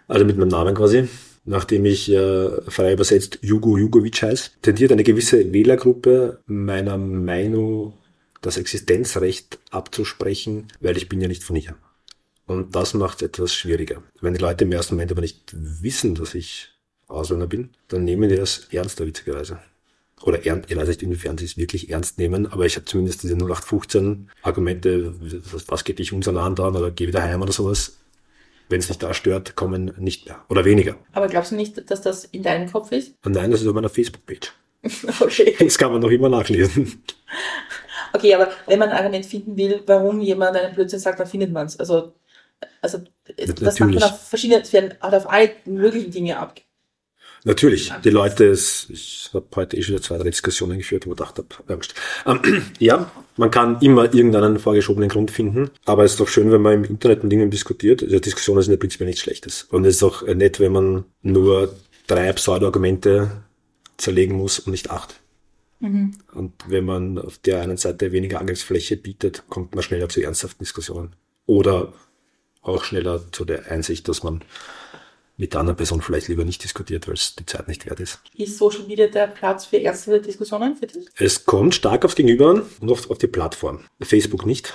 Also 0.07 0.25
mit 0.25 0.37
meinem 0.37 0.49
Namen 0.49 0.77
quasi. 0.77 1.09
Nachdem 1.45 1.85
ich 1.85 2.11
äh, 2.11 2.61
frei 2.71 2.93
übersetzt 2.93 3.39
Jugo 3.43 3.77
Jugovic 3.77 4.23
heiße, 4.23 4.51
tendiert 4.63 4.93
eine 4.93 5.03
gewisse 5.03 5.53
Wählergruppe 5.53 6.41
meiner 6.47 6.99
Meinung 6.99 7.95
das 8.43 8.57
Existenzrecht 8.57 9.59
abzusprechen, 9.71 10.69
weil 10.81 10.97
ich 10.97 11.09
bin 11.09 11.21
ja 11.21 11.27
nicht 11.27 11.43
von 11.43 11.57
hier. 11.57 11.77
Und 12.47 12.77
das 12.77 12.95
macht 12.95 13.23
es 13.23 13.29
etwas 13.29 13.55
schwieriger. 13.55 14.03
Wenn 14.21 14.35
die 14.35 14.41
Leute 14.41 14.65
im 14.65 14.73
ersten 14.73 14.95
Moment 14.95 15.11
aber 15.11 15.21
nicht 15.21 15.53
wissen, 15.53 16.15
dass 16.15 16.35
ich 16.35 16.69
Ausländer 17.09 17.49
bin, 17.49 17.71
dann 17.89 18.05
nehmen 18.05 18.29
die 18.29 18.37
das 18.37 18.69
ernster, 18.71 19.05
witzigerweise 19.05 19.59
oder 20.23 20.45
ernst, 20.47 20.71
ich 20.71 20.77
weiß 20.77 20.89
nicht, 20.89 21.03
inwiefern 21.03 21.39
sie 21.39 21.45
es 21.45 21.57
wirklich 21.57 21.91
ernst 21.91 22.19
nehmen, 22.19 22.47
aber 22.47 22.65
ich 22.65 22.77
habe 22.77 22.87
zumindest 22.87 23.23
diese 23.23 23.35
0815 23.35 24.31
Argumente, 24.43 25.15
was 25.69 25.85
geht 25.85 25.99
dich 25.99 26.13
unser 26.13 26.33
Land 26.33 26.59
an 26.61 26.77
oder 26.77 26.91
geh 26.91 27.07
wieder 27.07 27.23
heim 27.23 27.43
oder 27.43 27.53
sowas. 27.53 27.99
Wenn 28.69 28.81
es 28.81 28.89
nicht 28.89 29.03
da 29.03 29.15
stört, 29.15 29.55
kommen 29.55 29.93
nicht 29.99 30.27
mehr 30.27 30.45
oder 30.49 30.65
weniger. 30.65 30.97
Aber 31.13 31.29
glaubst 31.29 31.53
du 31.53 31.57
nicht, 31.57 31.89
dass 31.89 32.01
das 32.01 32.25
in 32.25 32.43
deinem 32.43 32.71
Kopf 32.71 32.91
ist? 32.91 33.15
Nein, 33.25 33.53
das 33.53 33.63
ist 33.63 33.69
auf 33.69 33.75
meiner 33.75 33.89
Facebook-Page. 33.89 34.53
okay. 35.21 35.55
Das 35.59 35.79
kann 35.79 35.93
man 35.93 36.01
noch 36.01 36.11
immer 36.11 36.29
nachlesen. 36.29 37.01
Okay, 38.13 38.35
aber 38.35 38.51
wenn 38.67 38.79
man 38.79 38.89
ein 38.89 38.97
Argument 38.97 39.27
finden 39.27 39.57
will, 39.57 39.83
warum 39.87 40.21
jemand 40.21 40.57
einen 40.57 40.75
Blödsinn 40.75 40.99
sagt, 40.99 41.21
dann 41.21 41.27
findet 41.27 41.53
man 41.53 41.67
es. 41.67 41.79
Also, 41.79 42.15
also 42.81 42.99
das 43.37 43.61
Natürlich. 43.61 43.81
macht 43.81 43.95
man 43.95 44.03
auf 44.03 44.29
verschiedene, 44.29 44.63
es 44.63 44.73
werden 44.73 44.95
auf 45.01 45.31
alle 45.31 45.51
möglichen 45.65 46.11
Dinge 46.11 46.39
abgegeben. 46.39 46.66
Natürlich, 47.47 47.93
die 48.03 48.11
Leute, 48.11 48.47
ich 48.47 49.31
habe 49.33 49.47
heute 49.55 49.77
eh 49.77 49.83
schon 49.83 50.03
zwei, 50.03 50.19
drei 50.19 50.31
Diskussionen 50.31 50.79
geführt, 50.79 51.07
wo 51.07 51.13
ich 51.13 51.17
gedacht 51.17 51.39
habe, 51.39 51.73
Angst. 51.73 51.95
Ähm, 52.27 52.41
ja, 52.81 53.09
Man 53.37 53.53
kann 53.53 53.79
immer 53.83 54.13
irgendeinen 54.13 54.59
vorgeschobenen 54.59 55.09
Grund 55.09 55.31
finden, 55.31 55.71
aber 55.85 56.03
es 56.03 56.13
ist 56.13 56.21
doch 56.21 56.27
schön, 56.27 56.51
wenn 56.51 56.61
man 56.61 56.75
im 56.75 56.85
Internet 56.85 57.23
mit 57.23 57.31
Dingen 57.31 57.49
diskutiert. 57.49 58.03
Also 58.03 58.19
Diskussionen 58.19 58.63
sind 58.63 58.73
ja 58.73 58.79
prinzipiell 58.79 59.07
nichts 59.07 59.23
Schlechtes. 59.23 59.63
Und 59.71 59.85
es 59.85 59.97
ist 59.97 60.03
auch 60.03 60.23
nett, 60.27 60.59
wenn 60.59 60.73
man 60.73 61.05
nur 61.23 61.73
drei 62.09 62.33
Pseudo-Argumente 62.33 63.31
zerlegen 63.97 64.35
muss 64.35 64.59
und 64.59 64.73
nicht 64.73 64.91
acht. 64.91 65.21
Mhm. 65.79 66.15
Und 66.35 66.53
wenn 66.67 66.85
man 66.85 67.17
auf 67.17 67.39
der 67.39 67.61
einen 67.61 67.77
Seite 67.77 68.11
weniger 68.11 68.41
Angriffsfläche 68.41 68.97
bietet, 68.97 69.45
kommt 69.49 69.77
man 69.77 69.85
schneller 69.85 70.09
zu 70.09 70.21
ernsthaften 70.21 70.65
Diskussionen. 70.65 71.15
Oder 71.47 71.93
auch 72.63 72.83
schneller 72.83 73.21
zu 73.31 73.45
der 73.45 73.71
Einsicht, 73.71 74.09
dass 74.09 74.25
man 74.25 74.43
mit 75.37 75.53
der 75.53 75.61
anderen 75.61 75.77
Person 75.77 76.01
vielleicht 76.01 76.29
lieber 76.29 76.45
nicht 76.45 76.65
diskutiert, 76.65 77.07
weil 77.07 77.15
es 77.15 77.37
die 77.37 77.47
Zeit 77.47 77.69
nicht 77.69 77.87
wert 77.87 78.01
ist. 78.01 78.21
Ist 78.35 78.57
Social 78.59 78.85
Media 78.85 79.07
der 79.07 79.27
Platz 79.27 79.67
für 79.67 79.77
erste 79.77 80.21
Diskussionen 80.21 80.77
für 80.77 80.87
dich? 80.87 81.07
Es 81.17 81.45
kommt 81.45 81.75
stark 81.75 82.05
aufs 82.05 82.15
Gegenüber 82.15 82.51
an 82.51 82.63
und 82.81 82.91
oft 82.91 83.11
auf 83.11 83.19
die 83.19 83.27
Plattform. 83.27 83.81
Facebook 84.01 84.47
nicht. 84.47 84.75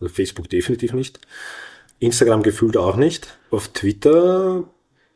Also 0.00 0.12
Facebook 0.12 0.50
definitiv 0.50 0.92
nicht. 0.92 1.20
Instagram 1.98 2.42
gefühlt 2.42 2.76
auch 2.76 2.96
nicht. 2.96 3.38
Auf 3.50 3.68
Twitter 3.68 4.64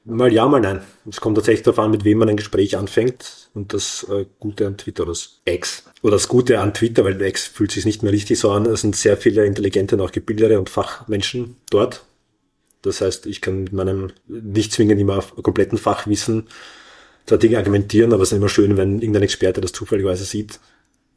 mal 0.05 0.33
ja, 0.33 0.47
mal 0.47 0.61
nein. 0.61 0.81
Es 1.09 1.21
kommt 1.21 1.37
tatsächlich 1.37 1.63
darauf 1.63 1.79
an, 1.79 1.91
mit 1.91 2.05
wem 2.05 2.19
man 2.19 2.29
ein 2.29 2.37
Gespräch 2.37 2.77
anfängt. 2.77 3.51
Und 3.53 3.75
das 3.75 4.07
äh, 4.11 4.27
Gute 4.39 4.67
an 4.67 4.79
Twitter, 4.79 5.05
das 5.05 5.41
X. 5.45 5.85
Oder 6.03 6.13
das 6.13 6.29
Gute 6.29 6.61
an 6.61 6.73
Twitter, 6.73 7.05
weil 7.05 7.21
X 7.21 7.47
fühlt 7.47 7.73
sich 7.73 7.85
nicht 7.85 8.03
mehr 8.03 8.13
richtig 8.13 8.39
so 8.39 8.51
an. 8.51 8.65
Es 8.67 8.81
sind 8.81 8.97
sehr 8.97 9.17
viele 9.17 9.45
intelligente 9.45 9.97
und 9.97 10.03
auch 10.03 10.13
gebildete 10.13 10.59
und 10.59 10.71
Fachmenschen 10.71 11.57
dort. 11.69 12.05
Das 12.83 13.01
heißt, 13.01 13.27
ich 13.27 13.41
kann 13.41 13.65
mit 13.65 13.73
meinem 13.73 14.13
nicht 14.27 14.73
zwingend 14.73 15.01
immer 15.01 15.23
kompletten 15.43 15.79
Fachwissen 15.79 16.49
da 17.27 17.37
Dinge 17.37 17.59
argumentieren, 17.59 18.13
aber 18.13 18.23
es 18.23 18.33
ist 18.33 18.39
immer 18.39 18.49
schön, 18.49 18.77
wenn 18.77 19.01
irgendein 19.01 19.23
Experte 19.23 19.61
das 19.61 19.73
zufälligerweise 19.73 20.25
sieht 20.25 20.59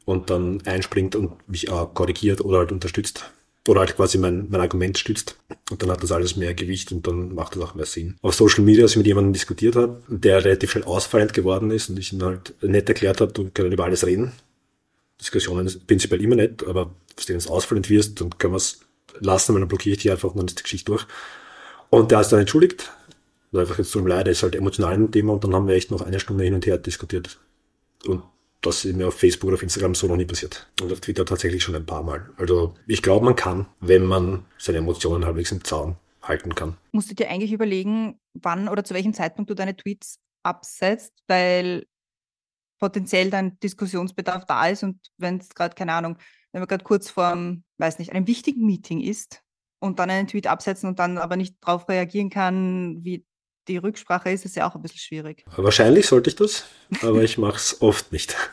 und 0.04 0.30
dann 0.30 0.60
einspringt 0.66 1.16
und 1.16 1.48
mich 1.48 1.70
auch 1.70 1.94
korrigiert 1.94 2.40
oder 2.40 2.58
halt 2.58 2.72
unterstützt. 2.72 3.30
Oder 3.66 3.80
halt 3.80 3.96
quasi 3.96 4.18
mein, 4.18 4.48
mein 4.50 4.60
Argument 4.60 4.98
stützt. 4.98 5.38
Und 5.70 5.82
dann 5.82 5.90
hat 5.90 6.02
das 6.02 6.12
alles 6.12 6.36
mehr 6.36 6.52
Gewicht 6.52 6.92
und 6.92 7.06
dann 7.06 7.34
macht 7.34 7.56
das 7.56 7.62
auch 7.62 7.74
mehr 7.74 7.86
Sinn. 7.86 8.16
Auf 8.20 8.34
Social 8.34 8.62
Media, 8.62 8.82
als 8.82 8.90
ich 8.92 8.98
mit 8.98 9.06
jemandem 9.06 9.32
diskutiert 9.32 9.74
habe, 9.74 10.02
der 10.08 10.44
relativ 10.44 10.72
schnell 10.72 10.84
ausfallend 10.84 11.32
geworden 11.32 11.70
ist 11.70 11.88
und 11.88 11.98
ich 11.98 12.12
ihm 12.12 12.22
halt 12.22 12.52
nett 12.62 12.88
erklärt 12.90 13.22
habe, 13.22 13.32
du 13.32 13.50
kannst 13.54 13.72
über 13.72 13.84
alles 13.84 14.04
reden. 14.04 14.32
Diskussionen 15.18 15.66
ist 15.66 15.86
prinzipiell 15.86 16.20
immer 16.20 16.36
nett, 16.36 16.62
aber 16.66 16.94
wenn 17.26 17.38
du 17.38 17.48
ausfallend 17.48 17.88
wirst, 17.88 18.20
dann 18.20 18.36
können 18.36 18.52
wir 18.52 18.58
es 18.58 18.80
lassen, 19.20 19.54
weil 19.54 19.60
dann 19.60 19.68
blockiere 19.68 19.94
ich 19.94 20.02
dich 20.02 20.10
einfach 20.10 20.30
und 20.30 20.38
dann 20.38 20.46
ist 20.46 20.58
die 20.58 20.62
Geschichte 20.62 20.92
durch. 20.92 21.06
Und 21.90 22.10
der 22.10 22.20
ist 22.20 22.30
dann 22.30 22.40
entschuldigt. 22.40 22.92
Und 23.52 23.60
einfach 23.60 23.78
jetzt 23.78 23.94
mir 23.94 24.08
leid, 24.08 24.28
ist 24.28 24.42
halt 24.42 24.56
emotional 24.56 24.94
ein 24.94 25.12
Thema 25.12 25.32
und 25.34 25.44
dann 25.44 25.54
haben 25.54 25.68
wir 25.68 25.74
echt 25.74 25.90
noch 25.90 26.02
eine 26.02 26.18
Stunde 26.18 26.44
hin 26.44 26.54
und 26.54 26.66
her 26.66 26.76
diskutiert. 26.76 27.38
Und 28.06 28.22
das 28.62 28.84
ist 28.84 28.96
mir 28.96 29.08
auf 29.08 29.18
Facebook 29.18 29.48
oder 29.48 29.54
auf 29.54 29.62
Instagram 29.62 29.94
so 29.94 30.06
noch 30.06 30.16
nie 30.16 30.24
passiert. 30.24 30.66
Und 30.82 30.92
auf 30.92 31.00
Twitter 31.00 31.24
tatsächlich 31.24 31.62
schon 31.62 31.76
ein 31.76 31.86
paar 31.86 32.02
Mal. 32.02 32.30
Also 32.36 32.74
ich 32.86 33.02
glaube, 33.02 33.24
man 33.24 33.36
kann, 33.36 33.66
wenn 33.80 34.04
man 34.04 34.44
seine 34.58 34.78
Emotionen 34.78 35.24
halbwegs 35.24 35.52
im 35.52 35.62
Zaun 35.62 35.96
halten 36.22 36.54
kann. 36.54 36.76
Musst 36.92 37.10
du 37.10 37.14
dir 37.14 37.30
eigentlich 37.30 37.52
überlegen, 37.52 38.18
wann 38.32 38.68
oder 38.68 38.82
zu 38.82 38.94
welchem 38.94 39.12
Zeitpunkt 39.12 39.50
du 39.50 39.54
deine 39.54 39.76
Tweets 39.76 40.18
absetzt, 40.42 41.12
weil 41.28 41.86
potenziell 42.78 43.30
dein 43.30 43.58
Diskussionsbedarf 43.60 44.46
da 44.46 44.66
ist 44.68 44.82
und 44.82 44.98
wenn 45.16 45.38
es 45.38 45.50
gerade, 45.50 45.74
keine 45.74 45.92
Ahnung, 45.92 46.18
wenn 46.52 46.60
man 46.60 46.68
gerade 46.68 46.84
kurz 46.84 47.10
vor 47.10 47.28
einem, 47.28 47.64
weiß 47.78 47.98
nicht, 47.98 48.12
einem 48.12 48.26
wichtigen 48.26 48.66
Meeting 48.66 49.00
ist, 49.00 49.43
und 49.84 49.98
dann 49.98 50.10
einen 50.10 50.26
Tweet 50.26 50.46
absetzen 50.46 50.88
und 50.88 50.98
dann 50.98 51.18
aber 51.18 51.36
nicht 51.36 51.56
darauf 51.60 51.88
reagieren 51.88 52.30
kann, 52.30 53.04
wie 53.04 53.24
die 53.68 53.76
Rücksprache 53.76 54.30
ist, 54.30 54.44
ist 54.44 54.56
ja 54.56 54.68
auch 54.68 54.74
ein 54.74 54.82
bisschen 54.82 54.98
schwierig. 54.98 55.44
Wahrscheinlich 55.56 56.06
sollte 56.06 56.30
ich 56.30 56.36
das, 56.36 56.64
aber 57.02 57.22
ich 57.22 57.38
mache 57.38 57.56
es 57.56 57.80
oft 57.80 58.12
nicht. 58.12 58.36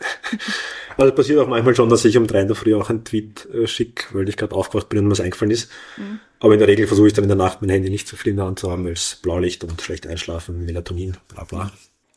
Also 0.97 1.15
passiert 1.15 1.39
auch 1.39 1.47
manchmal 1.47 1.73
schon, 1.73 1.87
dass 1.87 2.03
ich 2.03 2.17
um 2.17 2.27
drei 2.27 2.41
in 2.41 2.47
der 2.47 2.55
Früh 2.55 2.75
auch 2.75 2.89
einen 2.89 3.05
Tweet 3.05 3.47
äh, 3.53 3.65
schicke, 3.65 4.13
weil 4.13 4.27
ich 4.27 4.35
gerade 4.35 4.53
aufgewacht 4.53 4.89
bin 4.89 4.99
und 4.99 5.05
mir 5.05 5.11
was 5.11 5.21
eingefallen 5.21 5.49
ist. 5.49 5.71
Mhm. 5.95 6.19
Aber 6.39 6.53
in 6.53 6.59
der 6.59 6.67
Regel 6.67 6.85
versuche 6.85 7.07
ich 7.07 7.13
dann 7.13 7.23
in 7.23 7.29
der 7.29 7.37
Nacht 7.37 7.61
mein 7.61 7.69
Handy 7.69 7.89
nicht 7.89 8.09
zu 8.09 8.17
viel 8.17 8.31
in 8.31 8.37
der 8.37 8.45
Hand 8.45 8.59
zu 8.59 8.69
haben, 8.69 8.83
weil 8.83 8.91
es 8.91 9.15
Blaulicht 9.15 9.63
und 9.63 9.81
schlecht 9.81 10.05
einschlafen, 10.05 10.65
Melatonin, 10.65 11.15
bla 11.29 11.45
bla. 11.45 11.71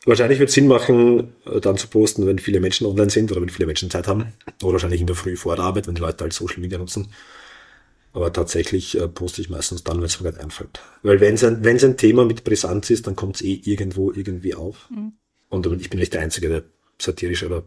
Wahrscheinlich 0.05 0.39
wird 0.39 0.49
es 0.49 0.55
Sinn 0.55 0.67
machen, 0.67 1.33
äh, 1.45 1.61
dann 1.61 1.77
zu 1.77 1.87
posten, 1.87 2.27
wenn 2.27 2.37
viele 2.37 2.59
Menschen 2.59 2.85
online 2.85 3.09
sind 3.09 3.31
oder 3.31 3.41
wenn 3.41 3.49
viele 3.49 3.65
Menschen 3.65 3.89
Zeit 3.89 4.09
haben. 4.09 4.33
Oder 4.61 4.73
wahrscheinlich 4.73 5.01
in 5.01 5.07
der 5.07 5.15
Früh 5.15 5.37
vor 5.37 5.55
der 5.55 5.63
Arbeit, 5.65 5.87
wenn 5.87 5.95
die 5.95 6.01
Leute 6.01 6.25
halt 6.25 6.33
Social 6.33 6.59
Media 6.59 6.77
nutzen. 6.77 7.07
Aber 8.15 8.31
tatsächlich 8.31 8.97
äh, 8.97 9.09
poste 9.09 9.41
ich 9.41 9.49
meistens 9.49 9.83
dann, 9.83 9.97
wenn 9.97 10.05
es 10.05 10.21
mir 10.21 10.31
gerade 10.31 10.43
einfällt. 10.43 10.79
Weil 11.03 11.19
wenn 11.19 11.35
es 11.35 11.43
ein, 11.43 11.65
wenn's 11.65 11.83
ein 11.83 11.97
Thema 11.97 12.23
mit 12.23 12.45
Brisanz 12.45 12.89
ist, 12.89 13.05
dann 13.07 13.17
kommt 13.17 13.35
es 13.35 13.41
eh 13.41 13.61
irgendwo 13.65 14.11
irgendwie 14.11 14.55
auf. 14.55 14.89
Mhm. 14.89 15.13
Und 15.49 15.67
ich 15.81 15.89
bin 15.89 15.99
nicht 15.99 16.13
der 16.13 16.21
Einzige, 16.21 16.47
der 16.47 16.63
satirische 16.99 17.45
oder 17.47 17.63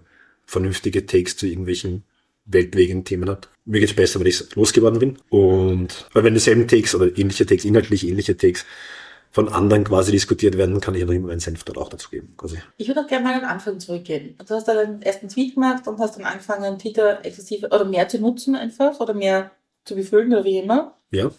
vernünftige 0.46 1.04
Takes 1.04 1.37
zu 1.37 1.46
irgendwelchen 1.46 2.02
weltwegenden 2.46 3.04
Themen 3.04 3.28
hat. 3.28 3.50
Mir 3.66 3.80
geht's 3.80 3.92
besser, 3.92 4.20
wenn 4.20 4.26
ich 4.26 4.54
losgeworden 4.54 4.98
bin. 4.98 5.18
Und 5.28 6.06
weil 6.14 6.24
wenn 6.24 6.32
dieselben 6.32 6.66
Takes 6.66 6.94
oder 6.94 7.06
ähnliche 7.18 7.44
Takes, 7.44 7.66
inhaltlich 7.66 8.08
ähnliche 8.08 8.34
Takes 8.34 8.64
von 9.30 9.50
anderen 9.50 9.84
quasi 9.84 10.12
diskutiert 10.12 10.56
werden, 10.56 10.80
kann 10.80 10.94
ich 10.94 11.04
noch 11.04 11.12
immer 11.12 11.28
meinen 11.28 11.40
Senf 11.40 11.64
dort 11.64 11.76
auch 11.76 11.90
dazu 11.90 12.08
geben. 12.08 12.32
Quasi. 12.38 12.56
Ich 12.78 12.88
würde 12.88 13.02
auch 13.02 13.06
gerne 13.06 13.24
mal 13.24 13.34
an 13.34 13.40
den 13.40 13.50
Anfang 13.50 13.78
zurückgehen. 13.78 14.34
Du 14.38 14.54
hast 14.54 14.66
da 14.66 14.72
deinen 14.72 15.02
ersten 15.02 15.28
Tweet 15.28 15.54
gemacht 15.54 15.87
und 15.87 15.98
hast 15.98 16.16
dann 16.16 16.24
angefangen, 16.24 16.78
Twitter 16.78 17.22
exzessiv 17.22 17.64
oder 17.64 17.84
mehr 17.84 18.08
zu 18.08 18.18
nutzen 18.18 18.56
einfach 18.56 18.98
oder 19.00 19.12
mehr 19.12 19.50
zu 19.84 19.94
befüllen 19.94 20.32
oder 20.32 20.44
wie 20.44 20.58
immer. 20.58 20.96
Ja. 21.10 21.30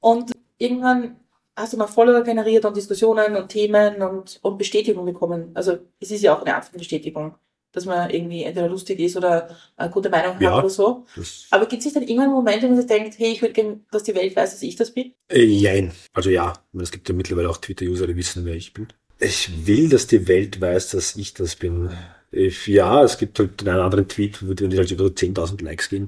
Und 0.00 0.32
irgendwann 0.58 1.16
hast 1.56 1.72
du 1.72 1.76
mal 1.76 1.86
Follower 1.86 2.22
generiert 2.22 2.64
und 2.64 2.76
Diskussionen 2.76 3.36
und 3.36 3.48
Themen 3.48 4.02
und, 4.02 4.38
und 4.42 4.58
Bestätigung 4.58 5.04
bekommen. 5.04 5.50
Also 5.54 5.78
es 6.00 6.10
ist 6.10 6.22
ja 6.22 6.36
auch 6.36 6.42
eine 6.42 6.54
Art 6.54 6.66
von 6.66 6.78
Bestätigung, 6.78 7.34
dass 7.72 7.86
man 7.86 8.10
irgendwie 8.10 8.44
entweder 8.44 8.68
lustig 8.68 9.00
ist 9.00 9.16
oder 9.16 9.48
eine 9.76 9.90
gute 9.90 10.10
Meinung 10.10 10.36
ja, 10.40 10.52
hat 10.52 10.58
oder 10.58 10.70
so. 10.70 11.06
Aber 11.50 11.66
gibt 11.66 11.80
es 11.80 11.86
nicht 11.86 11.96
dann 11.96 12.02
irgendwann 12.02 12.30
Momente, 12.30 12.66
wo 12.66 12.70
man 12.70 12.76
sich 12.78 12.86
denkt, 12.86 13.18
hey, 13.18 13.32
ich 13.32 13.42
würde 13.42 13.54
gerne, 13.54 13.80
dass 13.90 14.02
die 14.02 14.14
Welt 14.14 14.36
weiß, 14.36 14.52
dass 14.52 14.62
ich 14.62 14.76
das 14.76 14.92
bin? 14.92 15.14
Äh, 15.28 15.44
jein. 15.44 15.92
Also 16.12 16.30
ja, 16.30 16.52
es 16.78 16.90
gibt 16.90 17.08
ja 17.08 17.14
mittlerweile 17.14 17.48
auch 17.48 17.58
Twitter-User, 17.58 18.06
die 18.06 18.16
wissen, 18.16 18.44
wer 18.44 18.54
ich 18.54 18.72
bin. 18.72 18.88
Ich 19.18 19.66
will, 19.66 19.88
dass 19.88 20.06
die 20.06 20.28
Welt 20.28 20.60
weiß, 20.60 20.90
dass 20.90 21.16
ich 21.16 21.32
das 21.32 21.56
bin. 21.56 21.90
Ja, 22.32 23.02
es 23.02 23.16
gibt 23.16 23.38
halt 23.38 23.66
einen 23.66 23.80
anderen 23.80 24.08
Tweet, 24.08 24.46
wo 24.46 24.52
die 24.52 24.76
halt 24.76 24.90
über 24.90 25.04
10.000 25.06 25.64
Likes 25.64 25.88
gehen. 25.88 26.06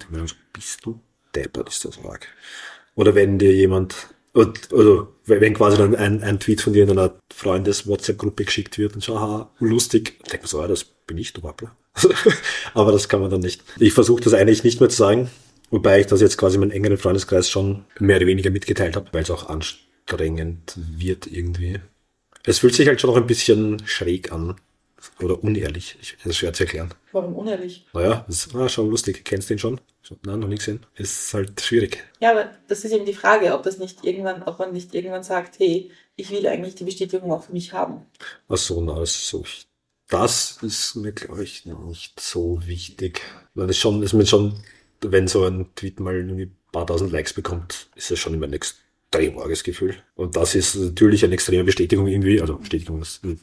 Bist 0.52 0.84
du 0.84 1.00
deppert 1.38 1.68
ist 1.68 1.84
das 1.84 1.98
arg. 2.04 2.26
Oder 2.94 3.14
wenn 3.14 3.38
dir 3.38 3.54
jemand, 3.54 3.94
also 4.34 5.08
wenn 5.24 5.54
quasi 5.54 5.76
dann 5.76 5.94
ein, 5.94 6.22
ein 6.22 6.40
Tweet 6.40 6.60
von 6.60 6.72
dir 6.72 6.84
in 6.84 6.90
einer 6.90 7.14
Freundes-WhatsApp-Gruppe 7.32 8.44
geschickt 8.44 8.78
wird 8.78 8.94
und 8.94 9.02
so, 9.02 9.18
haha, 9.20 9.50
lustig, 9.60 10.18
denkt 10.24 10.42
man 10.42 10.48
so, 10.48 10.60
ah, 10.60 10.66
das 10.66 10.84
bin 10.84 11.18
ich, 11.18 11.32
du 11.32 11.42
Wappler. 11.42 11.76
Aber 12.74 12.92
das 12.92 13.08
kann 13.08 13.20
man 13.20 13.30
dann 13.30 13.40
nicht. 13.40 13.62
Ich 13.78 13.92
versuche 13.92 14.22
das 14.22 14.34
eigentlich 14.34 14.64
nicht 14.64 14.80
mehr 14.80 14.88
zu 14.88 14.96
sagen, 14.96 15.30
wobei 15.70 16.00
ich 16.00 16.06
das 16.06 16.20
jetzt 16.20 16.38
quasi 16.38 16.58
meinen 16.58 16.70
engeren 16.70 16.98
Freundeskreis 16.98 17.48
schon 17.48 17.84
mehr 17.98 18.16
oder 18.16 18.26
weniger 18.26 18.50
mitgeteilt 18.50 18.96
habe, 18.96 19.08
weil 19.12 19.22
es 19.22 19.30
auch 19.30 19.48
anstrengend 19.48 20.74
wird 20.76 21.26
irgendwie. 21.26 21.80
Es 22.44 22.60
fühlt 22.60 22.74
sich 22.74 22.88
halt 22.88 23.00
schon 23.00 23.10
noch 23.10 23.16
ein 23.16 23.26
bisschen 23.26 23.82
schräg 23.86 24.32
an. 24.32 24.56
Oder 25.20 25.42
unehrlich. 25.42 25.96
das 26.22 26.32
ist 26.32 26.36
schwer 26.36 26.52
zu 26.52 26.64
erklären. 26.64 26.92
Warum 27.12 27.34
unehrlich? 27.34 27.86
Naja, 27.92 28.24
das 28.26 28.46
ist 28.46 28.54
ah, 28.54 28.68
schon 28.68 28.90
lustig. 28.90 29.24
Kennst 29.24 29.48
du 29.48 29.54
den 29.54 29.58
schon? 29.58 29.80
Nein, 30.24 30.40
noch 30.40 30.48
nie 30.48 30.56
gesehen. 30.56 30.84
Ist 30.96 31.32
halt 31.34 31.60
schwierig. 31.60 32.04
Ja, 32.20 32.30
aber 32.32 32.50
das 32.66 32.84
ist 32.84 32.92
eben 32.92 33.04
die 33.04 33.14
Frage, 33.14 33.54
ob 33.54 33.62
das 33.62 33.78
nicht 33.78 34.04
irgendwann, 34.04 34.42
ob 34.42 34.58
man 34.58 34.72
nicht 34.72 34.94
irgendwann 34.94 35.22
sagt, 35.22 35.58
hey, 35.58 35.90
ich 36.16 36.30
will 36.30 36.46
eigentlich 36.46 36.74
die 36.74 36.84
Bestätigung 36.84 37.30
auch 37.32 37.44
für 37.44 37.52
mich 37.52 37.72
haben. 37.72 38.06
Ach 38.48 38.56
so, 38.56 38.80
na, 38.80 39.04
so. 39.04 39.44
Das 40.08 40.58
ist 40.62 40.96
mir, 40.96 41.12
glaube 41.12 41.44
ich, 41.44 41.66
nicht 41.66 42.18
so 42.18 42.60
wichtig. 42.66 43.20
Weil 43.54 43.70
es 43.70 43.78
schon, 43.78 44.02
ist 44.02 44.14
mir 44.14 44.26
schon, 44.26 44.54
wenn 45.02 45.28
so 45.28 45.44
ein 45.44 45.66
Tweet 45.74 46.00
mal 46.00 46.14
ein 46.14 46.56
paar 46.72 46.86
tausend 46.86 47.12
Likes 47.12 47.34
bekommt, 47.34 47.88
ist 47.94 48.10
das 48.10 48.18
schon 48.18 48.34
immer 48.34 48.46
ein 48.46 48.54
extrem 48.54 49.38
arges 49.38 49.62
Gefühl. 49.62 49.96
Und 50.14 50.36
das 50.36 50.54
ist 50.54 50.76
natürlich 50.76 51.24
eine 51.24 51.34
extreme 51.34 51.64
Bestätigung 51.64 52.06
irgendwie, 52.06 52.40
also 52.40 52.56
Bestätigung 52.56 53.02
ist 53.02 53.22
ein 53.22 53.40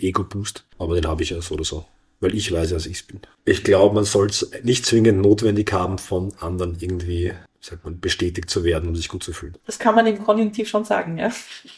Ego-Boost, 0.00 0.64
aber 0.78 0.94
den 0.94 1.06
habe 1.06 1.22
ich 1.22 1.30
ja 1.30 1.42
so 1.42 1.54
oder 1.54 1.64
so 1.64 1.84
weil 2.24 2.34
ich 2.34 2.50
weiß, 2.50 2.70
dass 2.70 2.86
ich 2.86 3.06
bin. 3.06 3.20
Ich 3.44 3.62
glaube, 3.62 3.94
man 3.94 4.04
soll 4.04 4.26
es 4.26 4.50
nicht 4.62 4.86
zwingend 4.86 5.20
notwendig 5.20 5.72
haben, 5.72 5.98
von 5.98 6.32
anderen 6.40 6.76
irgendwie 6.80 7.32
sagt 7.60 7.84
man, 7.84 7.98
bestätigt 7.98 8.50
zu 8.50 8.62
werden, 8.62 8.90
um 8.90 8.96
sich 8.96 9.08
gut 9.08 9.22
zu 9.22 9.32
fühlen. 9.32 9.56
Das 9.64 9.78
kann 9.78 9.94
man 9.94 10.06
im 10.06 10.22
Konjunktiv 10.22 10.68
schon 10.68 10.84
sagen, 10.84 11.16
ja. 11.16 11.32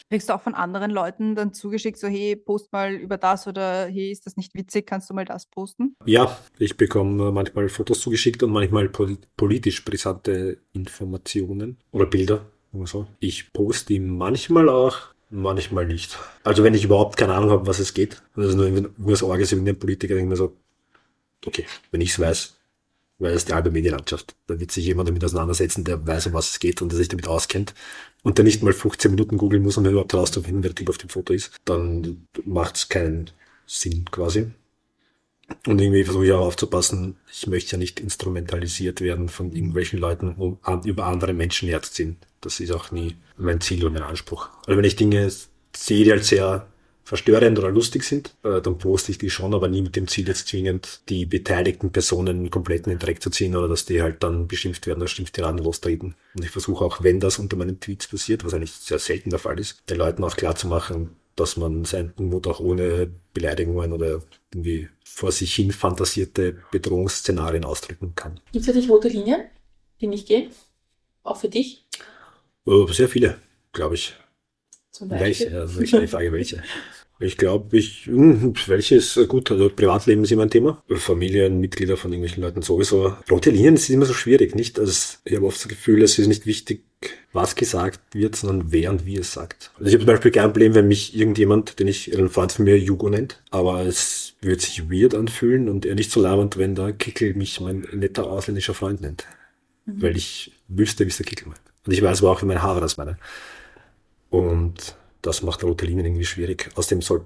Kriegst 0.09 0.27
du 0.27 0.33
auch 0.33 0.41
von 0.41 0.53
anderen 0.53 0.91
Leuten 0.91 1.33
dann 1.35 1.53
zugeschickt, 1.53 1.97
so 1.97 2.07
hey, 2.07 2.35
post 2.35 2.73
mal 2.73 2.93
über 2.93 3.17
das 3.17 3.47
oder 3.47 3.85
hey, 3.85 4.11
ist 4.11 4.25
das 4.25 4.35
nicht 4.35 4.53
witzig, 4.53 4.85
kannst 4.85 5.09
du 5.09 5.13
mal 5.13 5.23
das 5.23 5.45
posten? 5.45 5.95
Ja, 6.05 6.37
ich 6.59 6.75
bekomme 6.75 7.31
manchmal 7.31 7.69
Fotos 7.69 8.01
zugeschickt 8.01 8.43
und 8.43 8.51
manchmal 8.51 8.89
politisch 8.89 9.85
brisante 9.85 10.57
Informationen 10.73 11.77
oder 11.91 12.05
Bilder. 12.05 12.45
So. 12.83 13.07
Ich 13.19 13.53
poste 13.53 13.93
die 13.93 13.99
manchmal 13.99 14.69
auch 14.69 15.13
Manchmal 15.29 15.85
nicht. 15.85 16.17
Also 16.43 16.63
wenn 16.63 16.73
ich 16.73 16.85
überhaupt 16.85 17.17
keine 17.17 17.33
Ahnung 17.33 17.51
habe, 17.51 17.67
was 17.67 17.79
es 17.79 17.93
geht, 17.93 18.21
und 18.35 18.43
das 18.43 18.51
ist 18.51 18.57
nur, 18.57 18.69
nur 18.69 19.11
das 19.11 19.23
Orge 19.23 19.43
ist 19.43 19.51
irgendein 19.51 19.77
Politiker, 19.77 20.15
denke 20.15 20.25
ich 20.25 20.29
mir 20.29 20.35
so, 20.37 20.55
okay, 21.45 21.65
wenn 21.91 22.01
ich 22.01 22.11
es 22.11 22.19
weiß, 22.19 22.57
weil 23.19 23.33
es 23.33 23.45
die 23.45 23.53
halbe 23.53 23.71
Medienlandschaft. 23.71 24.35
Da 24.47 24.59
wird 24.59 24.71
sich 24.71 24.85
jemand 24.85 25.09
damit 25.09 25.23
auseinandersetzen, 25.23 25.83
der 25.83 26.05
weiß, 26.05 26.27
um 26.27 26.33
was 26.33 26.51
es 26.51 26.59
geht 26.59 26.81
und 26.81 26.91
der 26.91 26.97
sich 26.97 27.07
damit 27.07 27.27
auskennt 27.27 27.73
und 28.23 28.37
der 28.37 28.45
nicht 28.45 28.63
mal 28.63 28.73
15 28.73 29.11
Minuten 29.11 29.37
googeln 29.37 29.63
muss, 29.63 29.77
um 29.77 29.85
überhaupt 29.85 30.13
herauszufinden, 30.13 30.63
wer 30.63 30.69
der 30.69 30.75
Typ 30.75 30.89
auf 30.89 30.97
dem 30.97 31.09
Foto 31.09 31.33
ist. 31.33 31.51
Dann 31.65 32.27
macht 32.45 32.75
es 32.75 32.89
keinen 32.89 33.31
Sinn 33.65 34.05
quasi. 34.11 34.51
Und 35.65 35.79
irgendwie 35.79 36.03
versuche 36.03 36.25
ich 36.25 36.31
auch 36.31 36.45
aufzupassen, 36.45 37.17
ich 37.31 37.47
möchte 37.47 37.73
ja 37.73 37.77
nicht 37.77 37.99
instrumentalisiert 37.99 39.01
werden 39.01 39.29
von 39.29 39.51
irgendwelchen 39.51 39.99
Leuten, 39.99 40.35
um 40.35 40.59
an, 40.61 40.83
über 40.83 41.05
andere 41.05 41.33
Menschen 41.33 41.69
herzuziehen. 41.69 42.17
Das 42.41 42.59
ist 42.59 42.71
auch 42.71 42.91
nie 42.91 43.15
mein 43.37 43.61
Ziel 43.61 43.85
und 43.85 43.93
mein 43.93 44.03
Anspruch. 44.03 44.49
Also 44.65 44.77
wenn 44.77 44.85
ich 44.85 44.95
Dinge 44.95 45.29
sehe, 45.75 46.03
die 46.03 46.11
halt 46.11 46.25
sehr 46.25 46.67
verstörend 47.07 47.57
oder 47.57 47.71
lustig 47.71 48.03
sind, 48.03 48.35
äh, 48.43 48.61
dann 48.61 48.77
poste 48.77 49.11
ich 49.11 49.17
die 49.17 49.29
schon, 49.29 49.53
aber 49.53 49.69
nie 49.69 49.81
mit 49.81 49.95
dem 49.95 50.09
Ziel 50.09 50.27
jetzt 50.27 50.49
zwingend 50.49 51.01
die 51.07 51.25
beteiligten 51.25 51.89
Personen 51.91 52.51
komplett 52.51 52.85
in 52.85 52.91
den 52.91 52.99
Dreck 52.99 53.21
zu 53.21 53.29
ziehen 53.29 53.55
oder 53.55 53.69
dass 53.69 53.85
die 53.85 54.01
halt 54.01 54.23
dann 54.23 54.47
beschimpft 54.47 54.87
werden 54.87 54.99
oder 54.99 55.07
Schimpftiranen 55.07 55.63
lostreten. 55.63 56.15
Und 56.35 56.43
ich 56.43 56.49
versuche 56.49 56.83
auch, 56.83 57.03
wenn 57.03 57.21
das 57.21 57.39
unter 57.39 57.55
meinen 57.55 57.79
Tweets 57.79 58.07
passiert, 58.07 58.43
was 58.43 58.53
eigentlich 58.53 58.73
sehr 58.73 58.99
selten 58.99 59.29
der 59.29 59.39
Fall 59.39 59.57
ist, 59.57 59.89
den 59.89 59.97
Leuten 59.97 60.21
auch 60.25 60.35
klar 60.35 60.57
zu 60.57 60.67
machen, 60.67 61.11
dass 61.37 61.55
man 61.55 61.85
seinen 61.85 62.11
Unmut 62.17 62.47
auch 62.47 62.59
ohne 62.59 63.09
Beleidigungen 63.33 63.93
oder 63.93 64.21
irgendwie 64.53 64.89
vor 65.05 65.31
sich 65.31 65.55
hin 65.55 65.71
fantasierte 65.71 66.57
Bedrohungsszenarien 66.71 67.63
ausdrücken 67.63 68.13
kann. 68.15 68.39
Gibt 68.51 68.67
es 68.67 68.73
für 68.73 68.79
dich 68.79 68.89
rote 68.89 69.07
Linien, 69.07 69.41
die 70.01 70.07
nicht 70.07 70.27
gehen? 70.27 70.51
Auch 71.23 71.37
für 71.37 71.49
dich? 71.49 71.85
Äh, 72.65 72.91
sehr 72.91 73.07
viele, 73.07 73.37
glaube 73.71 73.95
ich. 73.95 74.15
Zum 74.91 75.09
Welche? 75.09 75.59
Also 75.59 75.81
ich 75.81 75.91
Frage, 75.91 76.31
welche? 76.31 76.63
Ich 77.19 77.35
glaube, 77.35 77.75
ich, 77.75 78.05
hm, 78.05 78.53
welche 78.67 78.97
ist 78.97 79.19
gut, 79.27 79.49
also 79.49 79.69
Privatleben 79.69 80.23
ist 80.23 80.31
immer 80.31 80.43
ein 80.43 80.51
Thema. 80.51 80.83
Familienmitglieder 80.87 81.97
von 81.97 82.11
irgendwelchen 82.11 82.43
Leuten 82.43 82.61
sowieso. 82.61 83.15
Rote 83.31 83.49
Linien 83.49 83.73
ist 83.73 83.89
immer 83.89 84.05
so 84.05 84.13
schwierig, 84.13 84.53
nicht? 84.53 84.77
Also 84.77 85.17
ich 85.25 85.35
habe 85.35 85.47
oft 85.47 85.57
das 85.57 85.67
Gefühl, 85.67 86.03
es 86.03 86.19
ist 86.19 86.27
nicht 86.27 86.45
wichtig, 86.45 86.85
was 87.31 87.55
gesagt 87.55 87.99
wird, 88.13 88.35
sondern 88.35 88.71
wer 88.71 88.89
und 88.89 89.05
wie 89.05 89.17
es 89.17 89.31
sagt. 89.31 89.71
Also 89.75 89.87
ich 89.87 89.93
habe 89.93 90.05
zum 90.05 90.13
Beispiel 90.13 90.31
kein 90.31 90.51
Problem, 90.51 90.73
wenn 90.73 90.87
mich 90.87 91.15
irgendjemand, 91.15 91.79
den 91.79 91.87
ich 91.87 92.15
einen 92.17 92.29
Freund 92.29 92.51
von 92.51 92.65
mir 92.65 92.79
Jugo 92.79 93.09
nennt, 93.09 93.41
aber 93.51 93.85
es 93.85 94.35
wird 94.41 94.61
sich 94.61 94.89
weird 94.89 95.13
anfühlen 95.13 95.69
und 95.69 95.85
er 95.85 95.95
nicht 95.95 96.11
so 96.11 96.21
labernd, 96.21 96.57
wenn 96.57 96.75
der 96.75 96.93
Kickel 96.93 97.35
mich 97.35 97.59
mein 97.61 97.87
netter 97.93 98.25
ausländischer 98.25 98.73
Freund 98.73 99.01
nennt. 99.01 99.25
Mhm. 99.85 100.01
Weil 100.01 100.17
ich 100.17 100.53
wüsste, 100.67 101.05
wie 101.05 101.09
es 101.09 101.17
der 101.17 101.25
Kickel 101.25 101.47
meint. 101.47 101.61
Und 101.85 101.93
ich 101.93 102.01
weiß 102.01 102.21
aber 102.21 102.31
auch, 102.31 102.41
wie 102.41 102.47
meine 102.47 102.63
Haare 102.63 102.81
das 102.81 102.97
meinen. 102.97 103.17
Und 104.29 104.95
das 105.21 105.43
macht 105.43 105.63
rote 105.63 105.85
Linien 105.85 106.05
irgendwie 106.05 106.25
schwierig. 106.25 106.69
Außerdem 106.75 107.01
soll 107.01 107.25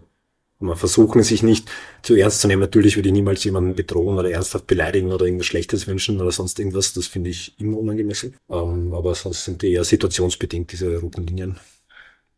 man 0.62 0.78
versuchen, 0.78 1.24
sich 1.24 1.44
nicht 1.44 1.70
zu 2.02 2.16
ernst 2.16 2.42
zu 2.42 2.48
nehmen. 2.48 2.62
Natürlich 2.62 2.96
würde 2.96 3.10
ich 3.10 3.14
niemals 3.14 3.44
jemanden 3.44 3.76
bedrohen 3.76 4.18
oder 4.18 4.30
ernsthaft 4.30 4.68
beleidigen 4.68 5.12
oder 5.12 5.26
irgendwas 5.26 5.48
Schlechtes 5.48 5.88
wünschen 5.88 6.22
oder 6.22 6.32
sonst 6.32 6.60
irgendwas. 6.60 6.94
Das 6.94 7.08
finde 7.08 7.30
ich 7.30 7.60
immer 7.60 7.78
unangemessen. 7.78 8.36
Ähm, 8.50 8.94
aber 8.94 9.16
sonst 9.16 9.46
sind 9.46 9.62
die 9.62 9.74
eher 9.74 9.84
situationsbedingt, 9.84 10.72
diese 10.72 10.98
roten 11.00 11.26
Linien. 11.26 11.58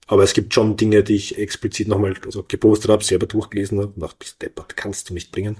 Aber 0.08 0.24
es 0.24 0.34
gibt 0.34 0.54
schon 0.54 0.76
Dinge, 0.76 1.04
die 1.04 1.16
ich 1.16 1.38
explizit 1.38 1.88
nochmal 1.88 2.16
also 2.26 2.44
gepostet 2.44 2.92
habe, 2.92 3.04
selber 3.04 3.26
durchgelesen 3.26 3.80
habe, 3.80 3.94
nach 3.96 4.14
bis 4.14 4.38
deppert, 4.38 4.76
kannst 4.76 5.10
du 5.10 5.14
nicht 5.14 5.32
bringen 5.32 5.58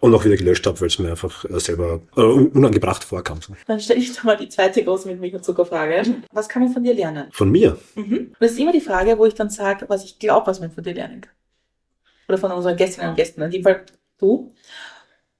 und 0.00 0.14
auch 0.14 0.24
wieder 0.24 0.36
gelöscht 0.36 0.66
habe, 0.66 0.80
weil 0.80 0.88
es 0.88 0.98
mir 0.98 1.10
einfach 1.10 1.44
äh, 1.44 1.58
selber 1.58 2.00
äh, 2.16 2.20
unangebracht 2.20 3.04
vorkam. 3.04 3.40
Dann 3.66 3.80
stelle 3.80 4.00
ich 4.00 4.14
doch 4.14 4.24
mal 4.24 4.36
die 4.36 4.48
zweite 4.48 4.82
große 4.84 5.08
mit 5.08 5.20
Milch 5.20 5.34
und 5.34 5.44
Zuckerfrage. 5.44 6.22
Was 6.32 6.48
kann 6.48 6.62
man 6.62 6.72
von 6.72 6.84
dir 6.84 6.94
lernen? 6.94 7.28
Von 7.32 7.50
mir? 7.50 7.78
Mhm. 7.94 8.32
Das 8.38 8.52
ist 8.52 8.58
immer 8.58 8.72
die 8.72 8.80
Frage, 8.80 9.18
wo 9.18 9.26
ich 9.26 9.34
dann 9.34 9.50
sage, 9.50 9.86
was 9.88 10.04
ich 10.04 10.18
glaube, 10.18 10.46
was 10.46 10.60
man 10.60 10.70
von 10.70 10.84
dir 10.84 10.94
lernen 10.94 11.22
kann. 11.22 11.32
Oder 12.28 12.38
von 12.38 12.52
unseren 12.52 12.76
Gästinnen 12.76 13.10
und 13.10 13.16
Gästen. 13.16 13.42
In 13.42 13.50
dem 13.50 13.62
Fall 13.62 13.84
du. 14.18 14.52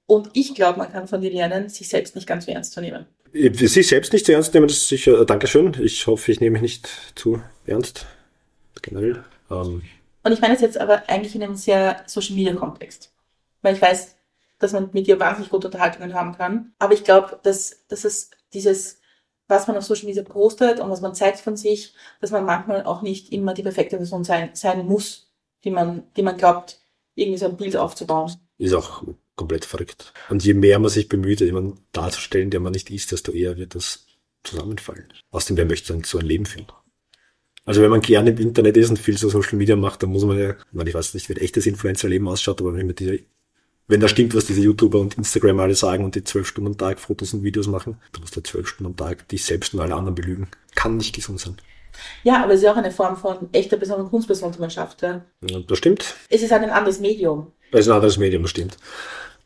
Und 0.07 0.31
ich 0.33 0.55
glaube, 0.55 0.79
man 0.79 0.91
kann 0.91 1.07
von 1.07 1.21
dir 1.21 1.31
lernen, 1.31 1.69
sich 1.69 1.89
selbst 1.89 2.15
nicht 2.15 2.27
ganz 2.27 2.47
so 2.47 2.53
ernst 2.53 2.73
zu 2.73 2.81
nehmen. 2.81 3.07
Sich 3.33 3.89
selbst 3.89 4.13
nicht 4.13 4.25
zu 4.25 4.33
ernst 4.33 4.55
nehmen, 4.55 4.69
das 4.69 4.79
ist 4.79 4.89
sicher, 4.89 5.21
äh, 5.21 5.27
Dankeschön. 5.27 5.77
Ich 5.83 6.07
hoffe, 6.07 6.33
ich 6.33 6.41
nehme 6.41 6.55
mich 6.55 6.63
nicht 6.63 6.89
zu 7.15 7.43
ernst. 7.67 8.07
Generell. 8.81 9.23
Ähm. 9.51 9.83
Und 10.23 10.33
ich 10.33 10.41
meine 10.41 10.55
es 10.55 10.63
jetzt 10.63 10.79
aber 10.79 11.09
eigentlich 11.09 11.35
in 11.35 11.43
einem 11.43 11.57
sehr 11.57 12.03
Social 12.07 12.35
Media 12.35 12.55
Kontext. 12.55 13.13
Weil 13.61 13.75
ich 13.75 13.83
weiß, 13.83 14.17
dass 14.59 14.73
man 14.73 14.91
mit 14.93 15.07
ihr 15.09 15.21
wahnsinnig 15.21 15.51
gute 15.51 15.69
Unterhaltungen 15.69 16.15
haben 16.15 16.37
kann. 16.37 16.73
Aber 16.79 16.95
ich 16.95 17.05
glaube, 17.05 17.39
dass, 17.43 17.87
dass 17.89 18.05
es 18.05 18.31
dieses, 18.55 19.01
was 19.47 19.67
man 19.67 19.77
auf 19.77 19.85
Social 19.85 20.07
Media 20.07 20.23
postet 20.23 20.81
und 20.81 20.91
was 20.91 21.03
man 21.03 21.15
zeigt 21.15 21.41
von 21.41 21.57
sich, 21.57 21.95
dass 22.21 22.31
man 22.31 22.45
manchmal 22.45 22.85
auch 22.85 23.03
nicht 23.03 23.31
immer 23.33 23.53
die 23.53 23.63
perfekte 23.63 23.99
Person 23.99 24.25
sein, 24.25 24.51
sein 24.55 24.87
muss, 24.87 25.28
die 25.65 25.71
man, 25.71 26.05
die 26.17 26.23
man 26.23 26.37
glaubt, 26.37 26.81
irgendwie 27.15 27.39
so 27.39 27.47
ein 27.47 27.57
Bild 27.57 27.77
aufzubauen. 27.77 28.33
Ist 28.59 28.75
auch 28.75 29.05
komplett 29.37 29.65
verrückt. 29.65 30.13
Und 30.29 30.45
je 30.45 30.55
mehr 30.55 30.79
man 30.79 30.91
sich 30.91 31.09
bemüht, 31.09 31.41
jemanden 31.41 31.81
darzustellen, 31.93 32.51
der 32.51 32.61
man 32.61 32.73
nicht 32.73 32.91
ist, 32.91 33.13
desto 33.13 33.33
eher 33.33 33.57
wird 33.57 33.75
das 33.75 34.07
zusammenfallen. 34.45 35.13
Außerdem, 35.31 35.57
wer 35.57 35.67
möchte 35.67 35.93
dann 35.93 36.05
so 36.05 36.19
ein 36.19 36.27
Leben 36.27 36.47
führen? 36.47 36.67
Also 37.65 37.83
wenn 37.83 37.91
man 37.91 38.01
gerne 38.01 38.31
im 38.31 38.39
Internet 38.39 38.77
ist 38.77 38.89
und 38.89 38.99
viel 38.99 39.19
so 39.19 39.29
Social 39.29 39.59
Media 39.59 39.77
macht, 39.77 40.03
dann 40.03 40.11
muss 40.11 40.25
man 40.25 40.39
ja, 40.39 40.55
ich 40.73 40.95
weiß 40.95 41.15
nicht, 41.15 41.29
wie 41.29 41.35
ein 41.35 41.41
echtes 41.41 41.67
Influencer-Leben 41.67 42.27
ausschaut, 42.27 42.61
aber 42.61 42.75
wenn 42.75 42.87
man 42.87 42.95
diese 42.95 43.21
wenn 43.91 44.01
da 44.01 44.09
stimmt, 44.09 44.35
was 44.35 44.45
diese 44.45 44.61
YouTuber 44.61 45.01
und 45.01 45.17
Instagram 45.17 45.61
alle 45.61 45.75
sagen 45.75 46.05
und 46.05 46.15
die 46.15 46.23
zwölf 46.23 46.47
Stunden 46.47 46.73
am 46.73 46.79
Tag 46.79 47.01
Fotos 47.01 47.33
und 47.33 47.43
Videos 47.43 47.67
machen, 47.67 47.97
dann 48.13 48.21
musst 48.21 48.37
du 48.37 48.43
zwölf 48.43 48.69
Stunden 48.69 48.93
am 48.93 48.97
Tag 48.97 49.27
dich 49.29 49.47
selbst 49.47 49.73
und 49.73 49.81
alle 49.81 49.95
anderen 49.95 50.15
belügen. 50.15 50.49
Kann 50.75 50.99
nicht 50.99 51.15
gesund 51.15 51.41
sein. 51.41 51.57
Ja, 52.23 52.43
aber 52.43 52.53
es 52.53 52.61
ist 52.61 52.65
ja 52.65 52.73
auch 52.73 52.77
eine 52.77 52.91
Form 52.91 53.17
von 53.17 53.49
echter 53.53 53.77
Person 53.77 54.01
und 54.01 54.11
Kunstperson, 54.11 54.53
die 54.53 54.59
man 54.59 54.71
schafft. 54.71 55.03
Ja. 55.03 55.25
ja, 55.49 55.61
das 55.61 55.79
stimmt. 55.79 56.15
Es 56.29 56.43
ist 56.43 56.51
halt 56.51 56.63
ein 56.63 56.71
anderes 56.71 57.01
Medium. 57.01 57.53
Es 57.71 57.81
ist 57.81 57.89
ein 57.89 57.95
anderes 57.95 58.19
Medium, 58.19 58.43
das 58.43 58.51
stimmt. 58.51 58.77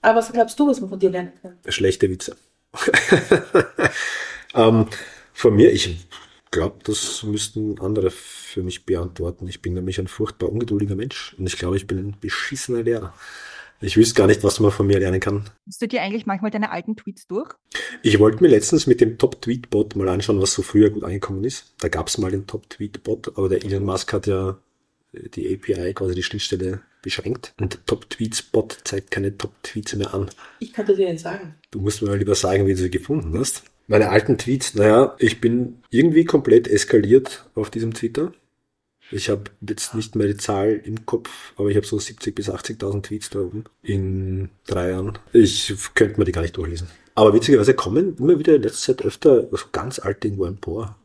Aber 0.01 0.19
was 0.19 0.33
glaubst 0.33 0.59
du, 0.59 0.67
was 0.67 0.81
man 0.81 0.91
von 0.91 0.99
dir 0.99 1.11
lernen 1.11 1.33
kann? 1.41 1.59
Schlechte 1.69 2.11
Witze. 2.11 2.37
ähm, 4.55 4.89
von 5.33 5.55
mir, 5.55 5.73
ich 5.73 6.07
glaube, 6.51 6.79
das 6.85 7.23
müssten 7.23 7.81
andere 7.81 8.11
für 8.11 8.63
mich 8.63 8.85
beantworten. 8.85 9.49
Ich 9.49 9.63
bin 9.63 9.75
nämlich 9.75 9.99
ein 9.99 10.09
furchtbar 10.09 10.51
ungeduldiger 10.51 10.95
Mensch 10.95 11.35
und 11.39 11.47
ich 11.47 11.59
glaube, 11.59 11.77
ich 11.77 11.87
bin 11.87 11.99
ein 11.99 12.17
beschissener 12.21 12.83
Lehrer. 12.83 13.15
Ich 13.83 13.97
wüsste 13.97 14.15
gar 14.15 14.29
nicht, 14.29 14.45
was 14.45 14.61
man 14.61 14.71
von 14.71 14.87
mir 14.87 15.01
lernen 15.01 15.19
kann. 15.19 15.45
Hast 15.67 15.83
du 15.83 15.89
dir 15.89 16.03
eigentlich 16.03 16.25
manchmal 16.25 16.53
deine 16.53 16.71
alten 16.71 16.95
Tweets 16.95 17.27
durch? 17.27 17.53
Ich 18.03 18.21
wollte 18.21 18.41
mir 18.41 18.49
letztens 18.49 18.87
mit 18.87 19.01
dem 19.01 19.19
Top-Tweet-Bot 19.19 19.97
mal 19.97 20.09
anschauen, 20.09 20.41
was 20.41 20.55
so 20.55 20.63
früher 20.63 20.91
gut 20.91 21.03
angekommen 21.03 21.43
ist. 21.43 21.75
Da 21.81 21.89
gab 21.89 22.07
es 22.07 22.17
mal 22.17 22.31
den 22.31 22.47
Top-Tweet-Bot, 22.47 23.37
aber 23.37 23.49
der 23.49 23.65
Elon 23.65 23.85
Musk 23.85 24.13
hat 24.13 24.29
ja 24.29 24.57
die 25.13 25.53
API, 25.53 25.95
quasi 25.95 26.15
die 26.15 26.23
Schnittstelle, 26.23 26.81
beschränkt. 27.03 27.55
Und 27.61 27.75
der 27.75 27.85
Top-Tweets-Bot 27.85 28.79
zeigt 28.85 29.11
keine 29.11 29.37
Top-Tweets 29.37 29.97
mehr 29.97 30.15
an. 30.15 30.31
Ich 30.61 30.73
kann 30.73 30.87
dir 30.87 30.95
den 30.95 31.19
sagen. 31.19 31.57
Du 31.73 31.81
musst 31.81 32.03
mir 32.03 32.09
mal 32.09 32.19
lieber 32.19 32.37
sagen, 32.37 32.69
wie 32.69 32.75
du 32.75 32.79
sie 32.79 32.91
gefunden 32.91 33.37
hast. 33.37 33.65
Meine 33.89 34.11
alten 34.11 34.39
Tweets, 34.39 34.77
naja, 34.77 35.17
ich 35.19 35.41
bin 35.41 35.83
irgendwie 35.91 36.25
komplett 36.25 36.69
eskaliert 36.69 37.45
auf 37.57 37.69
diesem 37.69 37.93
Twitter. 37.95 38.33
Ich 39.13 39.29
habe 39.29 39.45
jetzt 39.61 39.95
nicht 39.95 40.17
mehr 40.17 40.27
die 40.27 40.37
Zahl 40.37 40.81
im 40.85 41.05
Kopf, 41.05 41.53
aber 41.57 41.69
ich 41.69 41.77
habe 41.77 41.87
so 41.87 41.97
70.000 41.99 42.35
bis 42.35 42.49
80.000 42.49 43.03
Tweets 43.03 43.31
da 43.31 43.41
oben 43.41 43.65
in 43.83 44.49
drei 44.67 44.91
Jahren. 44.91 45.19
Ich 45.33 45.73
könnte 45.95 46.19
mir 46.19 46.25
die 46.25 46.33
gar 46.33 46.43
nicht 46.43 46.57
durchlesen. 46.57 46.89
Aber 47.15 47.35
witzigerweise 47.35 47.75
kommen 47.75 48.17
immer 48.17 48.39
wieder 48.39 48.57
in 48.57 48.63
letzter 48.63 48.97
Zeit 48.97 49.05
öfter 49.05 49.49
so 49.51 49.67
ganz 49.71 49.99
alte 49.99 50.29
irgendwo 50.29 50.47
empor. 50.47 50.97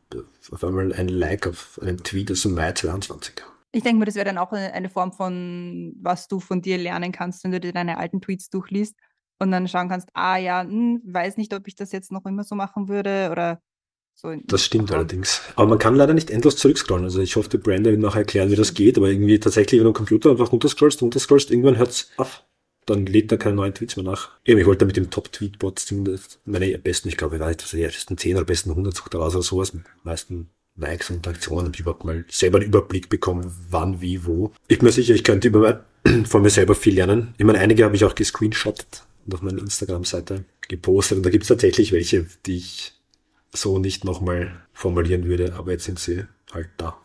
Auf 0.49 0.63
einmal 0.63 0.93
ein 0.93 1.09
Like 1.09 1.47
auf 1.47 1.79
einen 1.83 1.97
Tweet 1.97 2.31
aus 2.31 2.43
dem 2.43 2.53
Mai 2.53 2.71
22. 2.71 3.33
Ich 3.73 3.83
denke 3.83 3.99
mir, 3.99 4.05
das 4.05 4.15
wäre 4.15 4.25
dann 4.25 4.37
auch 4.37 4.53
eine 4.53 4.89
Form 4.89 5.11
von, 5.11 5.93
was 6.01 6.29
du 6.29 6.39
von 6.39 6.61
dir 6.61 6.77
lernen 6.77 7.11
kannst, 7.11 7.43
wenn 7.43 7.51
du 7.51 7.59
dir 7.59 7.73
deine 7.73 7.97
alten 7.97 8.21
Tweets 8.21 8.49
durchliest 8.49 8.95
und 9.39 9.51
dann 9.51 9.67
schauen 9.67 9.89
kannst, 9.89 10.09
ah 10.13 10.37
ja, 10.37 10.61
hm, 10.61 11.01
weiß 11.03 11.35
nicht, 11.35 11.53
ob 11.53 11.67
ich 11.67 11.75
das 11.75 11.91
jetzt 11.91 12.11
noch 12.11 12.25
immer 12.25 12.45
so 12.45 12.55
machen 12.55 12.87
würde 12.87 13.29
oder 13.31 13.61
so 14.19 14.33
das 14.45 14.63
stimmt 14.63 14.91
allerdings. 14.91 15.41
Aber 15.55 15.67
man 15.67 15.77
kann 15.77 15.95
leider 15.95 16.15
nicht 16.15 16.31
endlos 16.31 16.57
zurückscrollen. 16.57 17.05
Also 17.05 17.21
ich 17.21 17.35
hoffe, 17.35 17.49
die 17.49 17.59
Brenda 17.59 17.91
wird 17.91 18.01
nachher 18.01 18.21
erklären, 18.21 18.49
wie 18.49 18.55
das 18.55 18.73
geht, 18.73 18.97
aber 18.97 19.09
irgendwie 19.09 19.39
tatsächlich, 19.39 19.79
wenn 19.79 19.85
du 19.85 19.91
am 19.91 19.93
Computer 19.93 20.31
einfach 20.31 20.51
runterscrollst, 20.51 21.03
runterscrollst, 21.03 21.51
irgendwann 21.51 21.77
hört's 21.77 22.09
auf. 22.17 22.43
Dann 22.87 23.05
lädt 23.05 23.31
er 23.31 23.37
keine 23.37 23.55
neuen 23.55 23.75
Tweets 23.75 23.95
mehr 23.95 24.05
nach. 24.05 24.31
Eben, 24.43 24.59
ich 24.59 24.65
wollte 24.65 24.85
mit 24.85 24.97
dem 24.97 25.11
Top-Tweet-Bot 25.11 25.85
meine 26.45 26.77
besten, 26.79 27.09
ich 27.09 27.17
glaube, 27.17 27.35
ich 27.35 27.41
weiß 27.41 27.57
nicht, 27.57 27.73
die 27.73 27.81
ersten 27.83 28.17
10 28.17 28.37
oder 28.37 28.45
besten 28.45 28.71
100 28.71 28.95
sucht 28.95 29.13
oder 29.13 29.29
sowas, 29.29 29.73
mit 29.73 29.83
meisten 30.03 30.49
Likes 30.77 31.11
und 31.11 31.27
Aktionen, 31.27 31.71
ich 31.73 31.81
überhaupt 31.81 32.05
mal 32.05 32.25
selber 32.29 32.57
einen 32.57 32.67
Überblick 32.67 33.09
bekommen, 33.09 33.53
wann, 33.69 34.01
wie, 34.01 34.25
wo. 34.25 34.51
Ich 34.67 34.79
bin 34.79 34.87
mir 34.87 34.91
sicher, 34.91 35.13
ich 35.13 35.23
könnte 35.23 35.49
über 35.49 35.85
von 36.25 36.41
mir 36.41 36.49
selber 36.49 36.73
viel 36.73 36.95
lernen. 36.95 37.35
Ich 37.37 37.45
meine, 37.45 37.59
einige 37.59 37.83
habe 37.83 37.95
ich 37.95 38.03
auch 38.03 38.15
gescreenshottet 38.15 39.03
und 39.25 39.35
auf 39.35 39.41
meiner 39.41 39.59
Instagram-Seite 39.59 40.45
gepostet 40.67 41.17
und 41.17 41.25
da 41.25 41.29
gibt 41.29 41.43
es 41.43 41.49
tatsächlich 41.49 41.91
welche, 41.91 42.25
die 42.45 42.57
ich 42.57 42.96
so 43.57 43.79
nicht 43.79 44.03
nochmal 44.03 44.51
formulieren 44.73 45.25
würde, 45.25 45.53
aber 45.55 45.71
jetzt 45.71 45.85
sind 45.85 45.99
sie 45.99 46.25
halt 46.53 46.69
da. 46.77 46.97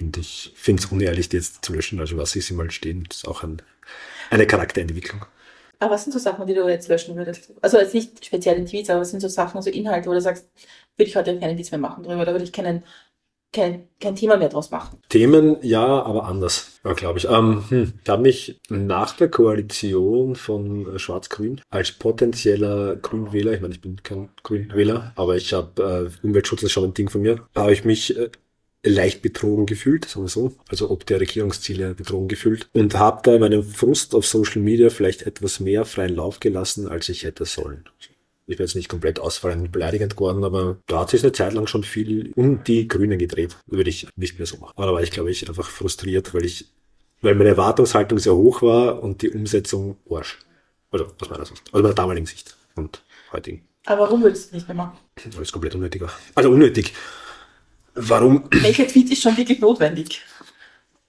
Und 0.00 0.16
ich 0.16 0.52
finde 0.56 0.82
es 0.82 0.90
unehrlich, 0.90 1.28
die 1.28 1.36
jetzt 1.36 1.64
zu 1.64 1.72
löschen. 1.74 2.00
Also 2.00 2.16
was 2.16 2.34
ich 2.36 2.46
sie 2.46 2.54
mal 2.54 2.70
stehen, 2.70 3.06
ist 3.10 3.28
auch 3.28 3.42
ein, 3.42 3.60
eine 4.30 4.46
Charakterentwicklung. 4.46 5.24
Aber 5.78 5.94
was 5.94 6.04
sind 6.04 6.12
so 6.12 6.18
Sachen, 6.18 6.46
die 6.46 6.54
du 6.54 6.68
jetzt 6.68 6.88
löschen 6.88 7.16
würdest? 7.16 7.52
Also 7.62 7.78
jetzt 7.78 7.94
nicht 7.94 8.24
spezielle 8.24 8.64
Tweets, 8.64 8.90
aber 8.90 9.00
was 9.00 9.10
sind 9.10 9.20
so 9.20 9.28
Sachen, 9.28 9.62
so 9.62 9.70
Inhalte, 9.70 10.08
wo 10.08 10.14
du 10.14 10.20
sagst, 10.20 10.46
würde 10.96 11.08
ich 11.08 11.16
heute 11.16 11.38
keine 11.38 11.54
Tweets 11.54 11.70
mehr 11.70 11.80
machen 11.80 12.04
drüber, 12.04 12.20
oder 12.20 12.32
würde 12.32 12.44
ich 12.44 12.52
keinen 12.52 12.82
kein, 13.52 13.88
kein 14.00 14.16
Thema 14.16 14.36
mehr 14.36 14.48
draus 14.48 14.70
machen. 14.70 14.98
Themen 15.08 15.56
ja, 15.62 15.84
aber 16.02 16.24
anders, 16.24 16.80
ja, 16.84 16.92
glaube 16.92 17.18
ich. 17.18 17.28
Ähm, 17.28 17.64
hm, 17.68 17.92
ich 18.02 18.08
habe 18.08 18.22
mich 18.22 18.60
nach 18.68 19.16
der 19.16 19.28
Koalition 19.28 20.36
von 20.36 20.94
äh, 20.94 20.98
Schwarz-Grün 20.98 21.60
als 21.70 21.92
potenzieller 21.92 22.96
Grünwähler, 22.96 23.52
ich 23.52 23.60
meine, 23.60 23.74
ich 23.74 23.80
bin 23.80 24.02
kein 24.02 24.28
Grünwähler, 24.42 25.12
aber 25.16 25.36
ich 25.36 25.52
habe 25.52 26.10
äh, 26.22 26.26
Umweltschutz 26.26 26.62
ist 26.62 26.72
schon 26.72 26.84
ein 26.84 26.94
Ding 26.94 27.08
von 27.08 27.22
mir, 27.22 27.46
habe 27.54 27.72
ich 27.72 27.84
mich 27.84 28.16
äh, 28.16 28.30
leicht 28.82 29.20
betrogen 29.22 29.66
gefühlt, 29.66 30.06
sagen 30.06 30.24
wir 30.24 30.30
so, 30.30 30.54
also 30.68 30.90
ob 30.90 31.04
der 31.06 31.20
Regierungsziele 31.20 31.94
betrogen 31.94 32.28
gefühlt 32.28 32.68
und 32.72 32.94
habe 32.98 33.20
da 33.24 33.38
meinen 33.38 33.62
Frust 33.62 34.14
auf 34.14 34.26
Social 34.26 34.62
Media 34.62 34.90
vielleicht 34.90 35.22
etwas 35.22 35.60
mehr 35.60 35.84
freien 35.84 36.14
Lauf 36.14 36.40
gelassen, 36.40 36.88
als 36.88 37.08
ich 37.08 37.24
hätte 37.24 37.44
sollen. 37.44 37.84
Ich 38.50 38.56
bin 38.56 38.66
jetzt 38.66 38.74
nicht 38.74 38.88
komplett 38.88 39.20
ausfallend 39.20 39.70
beleidigend 39.70 40.16
geworden, 40.16 40.42
aber 40.42 40.78
da 40.88 41.00
hat 41.00 41.10
sich 41.10 41.22
eine 41.22 41.30
Zeit 41.30 41.52
lang 41.52 41.68
schon 41.68 41.84
viel 41.84 42.32
um 42.34 42.64
die 42.64 42.88
Grünen 42.88 43.16
gedreht. 43.16 43.56
Würde 43.66 43.90
ich 43.90 44.08
nicht 44.16 44.40
mehr 44.40 44.46
so 44.46 44.56
machen. 44.56 44.72
Aber 44.74 44.86
da 44.86 44.92
war 44.92 45.02
ich, 45.02 45.12
glaube 45.12 45.30
ich, 45.30 45.48
einfach 45.48 45.68
frustriert, 45.68 46.34
weil 46.34 46.44
ich, 46.44 46.66
weil 47.22 47.36
meine 47.36 47.50
Erwartungshaltung 47.50 48.18
sehr 48.18 48.34
hoch 48.34 48.60
war 48.62 49.04
und 49.04 49.22
die 49.22 49.30
Umsetzung 49.30 49.98
Arsch. 50.10 50.38
Also 50.90 51.06
aus 51.20 51.30
meiner 51.30 51.46
Sicht. 51.46 51.62
Also 51.70 51.82
meiner 51.84 51.94
damaligen 51.94 52.26
Sicht 52.26 52.56
und 52.74 53.04
heutigen. 53.32 53.62
Aber 53.86 54.02
warum 54.02 54.24
willst 54.24 54.46
du 54.46 54.46
es 54.48 54.52
nicht 54.52 54.66
mehr 54.66 54.76
machen? 54.76 54.98
Weil 55.32 55.42
es 55.42 55.52
komplett 55.52 55.76
unnötig 55.76 56.02
war. 56.02 56.10
Also 56.34 56.50
unnötig. 56.50 56.92
Warum? 57.94 58.48
Welcher 58.50 58.88
Tweet 58.88 59.12
ist 59.12 59.22
schon 59.22 59.36
wirklich 59.36 59.60
notwendig? 59.60 60.22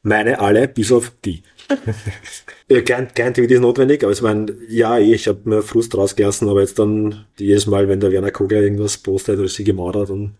Meine 0.03 0.39
alle, 0.39 0.67
bis 0.67 0.91
auf 0.91 1.11
die. 1.23 1.43
ja, 2.69 2.81
kein, 2.81 3.13
kein 3.13 3.33
Tweet 3.33 3.51
ist 3.51 3.61
notwendig, 3.61 4.03
aber 4.03 4.11
ich 4.11 4.21
meine, 4.21 4.55
ja, 4.67 4.97
eh, 4.97 5.13
ich 5.13 5.27
habe 5.27 5.41
mir 5.45 5.61
Frust 5.61 5.95
rausgelassen, 5.95 6.49
aber 6.49 6.61
jetzt 6.61 6.79
dann 6.79 7.25
jedes 7.37 7.67
Mal, 7.67 7.87
wenn 7.87 7.99
der 7.99 8.11
Werner 8.11 8.31
Kogler 8.31 8.61
irgendwas 8.61 8.97
postet 8.97 9.39
oder 9.39 9.47
sie 9.47 9.63
gemordert 9.63 10.09
und 10.09 10.33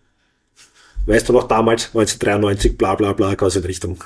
weißt 1.06 1.30
du 1.30 1.34
noch 1.34 1.48
damals, 1.48 1.88
1993, 1.88 2.78
bla 2.78 2.96
bla 2.96 3.14
bla, 3.14 3.36
quasi 3.36 3.60
in 3.60 3.66
Richtung 3.66 4.04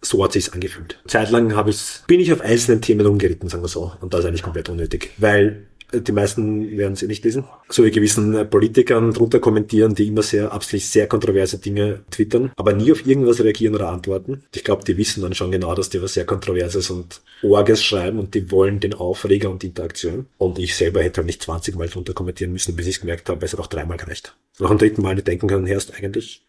so 0.00 0.22
hat 0.22 0.32
sich's 0.32 0.50
angefühlt. 0.50 0.98
Zeitlang 1.06 1.56
habe 1.56 1.70
ich, 1.70 2.00
bin 2.06 2.20
ich 2.20 2.32
auf 2.32 2.40
einzelnen 2.40 2.80
Themen 2.80 3.06
umgeritten, 3.06 3.48
sagen 3.48 3.62
wir 3.62 3.68
so. 3.68 3.92
Und 4.00 4.14
das 4.14 4.20
ist 4.20 4.26
eigentlich 4.26 4.42
komplett 4.42 4.68
unnötig. 4.68 5.10
Weil 5.16 5.66
die 5.92 6.12
meisten 6.12 6.76
werden 6.76 6.96
sie 6.96 7.06
nicht 7.06 7.24
lesen. 7.24 7.44
So 7.68 7.84
wie 7.84 7.90
gewissen 7.90 8.34
äh, 8.34 8.44
Politikern 8.44 9.12
drunter 9.12 9.40
kommentieren, 9.40 9.94
die 9.94 10.08
immer 10.08 10.22
sehr 10.22 10.52
absichtlich 10.52 10.90
sehr 10.90 11.06
kontroverse 11.06 11.58
Dinge 11.58 12.00
twittern, 12.10 12.52
aber 12.56 12.74
nie 12.74 12.92
auf 12.92 13.06
irgendwas 13.06 13.40
reagieren 13.40 13.74
oder 13.74 13.88
antworten. 13.88 14.44
Ich 14.54 14.64
glaube, 14.64 14.84
die 14.84 14.96
wissen 14.96 15.22
dann 15.22 15.34
schon 15.34 15.50
genau, 15.50 15.74
dass 15.74 15.88
die 15.88 16.02
was 16.02 16.14
sehr 16.14 16.26
Kontroverses 16.26 16.90
und 16.90 17.22
Orges 17.42 17.82
schreiben 17.82 18.18
und 18.18 18.34
die 18.34 18.50
wollen 18.50 18.80
den 18.80 18.94
Aufreger 18.94 19.50
und 19.50 19.62
die 19.62 19.68
Interaktion. 19.68 20.26
Und 20.36 20.58
ich 20.58 20.76
selber 20.76 21.02
hätte 21.02 21.18
halt 21.18 21.26
nicht 21.26 21.42
20 21.42 21.76
Mal 21.76 21.88
drunter 21.88 22.12
kommentieren 22.12 22.52
müssen, 22.52 22.76
bis 22.76 22.86
ich 22.86 23.00
gemerkt 23.00 23.28
habe, 23.28 23.44
es 23.44 23.52
hat 23.52 23.60
auch 23.60 23.66
dreimal 23.66 23.96
gereicht. 23.96 24.34
Nach 24.58 24.68
dem 24.68 24.78
dritten 24.78 25.02
Mal 25.02 25.14
nicht 25.14 25.26
denken 25.26 25.48
können, 25.48 25.66
Herrst, 25.66 25.94
eigentlich 25.94 26.42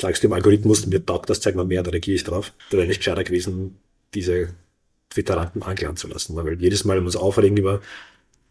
sagst 0.00 0.22
dem 0.22 0.32
Algorithmus, 0.32 0.86
mir 0.86 1.04
taugt 1.04 1.30
das, 1.30 1.40
zeig 1.40 1.54
mal 1.54 1.64
mehr, 1.64 1.82
da 1.82 1.90
reagiere 1.90 2.16
ich 2.16 2.24
drauf. 2.24 2.52
Da 2.70 2.76
wäre 2.76 2.86
nicht 2.86 2.98
gescheiter 2.98 3.24
gewesen, 3.24 3.78
diese 4.14 4.48
Twitteranten 5.10 5.62
anklagen 5.62 5.96
zu 5.96 6.08
lassen, 6.08 6.36
weil 6.36 6.60
jedes 6.60 6.84
Mal 6.84 7.00
muss 7.00 7.16
aufregen 7.16 7.56
über 7.56 7.80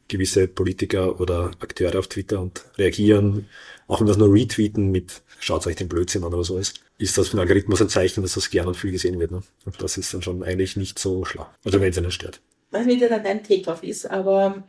gewisse 0.07 0.47
Politiker 0.47 1.19
oder 1.19 1.51
Akteure 1.59 1.99
auf 1.99 2.07
Twitter 2.07 2.39
und 2.39 2.63
reagieren, 2.77 3.47
auch 3.87 3.99
wenn 3.99 4.07
das 4.07 4.17
nur 4.17 4.33
retweeten 4.33 4.91
mit 4.91 5.21
schaut 5.39 5.67
euch 5.67 5.75
den 5.75 5.87
Blödsinn 5.87 6.23
an 6.23 6.33
oder 6.33 6.43
so 6.43 6.57
ist, 6.57 6.79
ist 6.97 7.17
das 7.17 7.27
für 7.27 7.37
den 7.37 7.41
Algorithmus 7.41 7.81
ein 7.81 7.89
Zeichen, 7.89 8.21
dass 8.21 8.33
das 8.33 8.49
gern 8.49 8.67
und 8.67 8.75
viel 8.75 8.91
gesehen 8.91 9.19
wird. 9.19 9.31
Ne? 9.31 9.43
Und 9.65 9.81
das 9.81 9.97
ist 9.97 10.13
dann 10.13 10.21
schon 10.21 10.43
eigentlich 10.43 10.75
nicht 10.75 10.97
so 10.97 11.25
schlau. 11.25 11.47
Also 11.63 11.79
wenn 11.81 11.89
es 11.89 11.97
einen 11.97 12.11
stört. 12.11 12.41
Weiß 12.71 12.85
nicht, 12.85 13.01
wie 13.01 13.07
dann 13.07 13.23
dein 13.23 13.43
Take 13.43 13.61
drauf 13.61 13.83
ist, 13.83 14.09
aber 14.09 14.63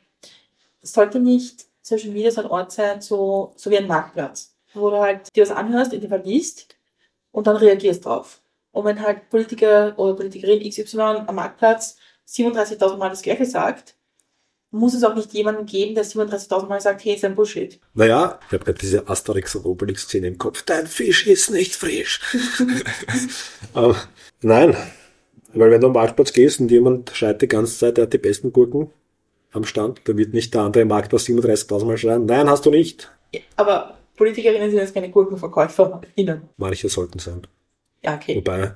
es 0.83 0.93
sollte 0.93 1.19
nicht 1.21 1.67
Social 1.83 2.11
Media 2.11 2.31
so 2.31 2.43
ein 2.43 2.47
Ort 2.49 2.73
sein, 2.73 3.01
so, 3.01 3.53
so 3.57 3.71
wie 3.71 3.79
ein 3.79 3.87
Marktplatz, 3.87 4.55
wo 4.75 4.91
du 4.91 4.99
halt 4.99 5.35
dir 5.35 5.43
was 5.43 5.51
anhörst, 5.51 5.93
in 5.93 6.01
dem 6.01 6.23
liest 6.23 6.77
und 7.33 7.47
dann 7.47 7.57
reagierst 7.57 8.05
drauf. 8.05 8.41
Und 8.73 8.85
wenn 8.85 9.01
halt 9.01 9.31
Politiker 9.31 9.99
oder 9.99 10.15
Politikerin 10.15 10.69
XY 10.69 11.01
am 11.27 11.35
Marktplatz 11.35 11.97
37.000 12.29 12.97
Mal 12.97 13.09
das 13.09 13.23
Gleiche 13.23 13.47
sagt, 13.47 13.95
muss 14.77 14.95
es 14.95 15.05
auch 15.05 15.15
nicht 15.15 15.33
jemanden 15.33 15.67
geben, 15.67 15.95
der 15.95 16.05
37.000 16.05 16.67
Mal 16.69 16.81
sagt, 16.81 17.05
hey, 17.05 17.15
ist 17.15 17.25
ein 17.25 17.35
Bullshit. 17.35 17.79
Naja, 17.95 18.39
ich 18.47 18.53
habe 18.53 18.65
gerade 18.65 18.79
diese 18.79 19.09
Asterix 19.09 19.55
und 19.55 19.65
Obelix-Szene 19.65 20.27
im 20.27 20.39
Kopf. 20.39 20.63
Dein 20.63 20.87
Fisch 20.87 21.27
ist 21.27 21.51
nicht 21.51 21.75
frisch. 21.75 22.21
Aber 23.75 23.97
nein, 24.43 24.77
weil 25.55 25.71
wenn 25.71 25.81
du 25.81 25.89
am 25.89 25.95
Marktplatz 25.95 26.33
gehst 26.33 26.61
und 26.61 26.71
jemand 26.71 27.11
schreit 27.11 27.43
die 27.43 27.49
ganze 27.49 27.79
Zeit, 27.79 27.97
der 27.97 28.05
hat 28.05 28.13
die 28.13 28.19
besten 28.19 28.53
Gurken 28.53 28.91
am 29.53 29.65
Stand, 29.65 30.03
da 30.05 30.17
wird 30.17 30.35
nicht 30.35 30.55
der 30.55 30.63
andere 30.63 30.85
Marktplatz 30.85 31.25
37.000 31.25 31.85
Mal 31.85 31.99
schreien, 31.99 32.27
nein, 32.27 32.49
hast 32.49 32.67
du 32.67 32.71
nicht. 32.71 33.11
aber 33.57 33.97
Politikerinnen 34.17 34.71
sind 34.71 34.79
jetzt 34.79 34.95
keine 34.95 35.11
Gurkenverkäuferinnen. 35.11 36.43
Manche 36.57 36.89
sollten 36.89 37.19
sein. 37.19 37.47
Ja, 38.03 38.15
okay. 38.17 38.37
Wobei, 38.37 38.75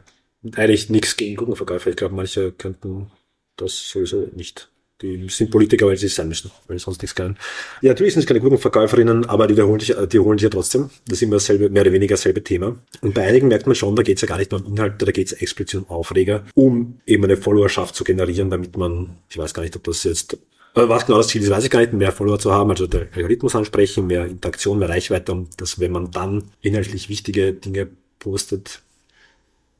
eigentlich 0.55 0.91
nichts 0.91 1.17
gegen 1.17 1.37
Gurkenverkäufer. 1.37 1.91
Ich 1.91 1.97
glaube, 1.97 2.15
manche 2.15 2.53
könnten 2.53 3.11
das 3.57 3.89
sowieso 3.89 4.29
nicht 4.35 4.71
die 5.03 5.29
sind 5.29 5.51
Politiker, 5.51 5.87
weil 5.87 5.97
sie 5.97 6.07
es 6.07 6.15
sein 6.15 6.29
müssen, 6.29 6.51
weil 6.67 6.79
sie 6.79 6.85
sonst 6.85 7.03
nichts 7.03 7.15
können. 7.15 7.37
Ja, 7.81 7.91
natürlich 7.91 8.15
sind 8.15 8.23
es 8.23 8.27
keine 8.27 8.41
guten 8.41 8.59
Verkäuferinnen, 8.59 9.27
aber 9.27 9.47
die 9.47 9.61
holen 9.61 9.81
sich, 9.81 9.95
die 10.13 10.19
holen 10.19 10.39
sich 10.39 10.45
ja 10.45 10.51
trotzdem. 10.51 10.91
Das 11.07 11.19
ist 11.19 11.23
immer 11.23 11.37
dasselbe, 11.37 11.71
mehr 11.71 11.83
oder 11.83 11.93
weniger 11.93 12.15
dasselbe 12.15 12.43
Thema. 12.43 12.77
Und 13.01 13.15
bei 13.15 13.23
einigen 13.27 13.49
merkt 13.49 13.67
man 13.67 13.75
schon, 13.75 13.97
da 13.97 14.03
geht 14.03 14.17
es 14.17 14.23
ja 14.23 14.29
gar 14.29 14.39
nicht 14.39 14.53
mehr 14.53 14.61
um 14.61 14.73
Inhalt, 14.73 15.01
da 15.01 15.11
geht 15.11 15.29
es 15.29 15.33
explizit 15.33 15.81
um 15.81 15.91
Aufreger, 15.91 16.45
um 16.55 17.01
eben 17.07 17.25
eine 17.25 17.37
Followerschaft 17.37 17.95
zu 17.95 18.05
generieren, 18.05 18.51
damit 18.51 18.77
man, 18.77 19.17
ich 19.29 19.39
weiß 19.39 19.55
gar 19.55 19.63
nicht, 19.63 19.77
ob 19.77 19.85
das 19.85 20.05
jetzt 20.05 20.39
äh, 20.75 20.89
was 20.89 21.07
genau 21.07 21.19
das 21.19 21.29
Ziel 21.29 21.43
ist, 21.43 21.51
weiß 21.51 21.65
ich 21.65 21.71
gar 21.71 21.81
nicht, 21.81 21.93
mehr 21.93 22.13
Follower 22.13 22.39
zu 22.39 22.53
haben, 22.53 22.71
also 22.71 22.87
der 22.87 23.09
Algorithmus 23.15 23.57
ansprechen, 23.57 24.07
mehr 24.07 24.27
Interaktion, 24.27 24.79
mehr 24.79 24.89
Reichweite 24.89 25.33
und 25.33 25.61
dass 25.61 25.81
wenn 25.81 25.93
man 25.93 26.11
dann 26.11 26.45
inhaltlich 26.61 27.09
wichtige 27.09 27.53
Dinge 27.53 27.89
postet, 28.19 28.83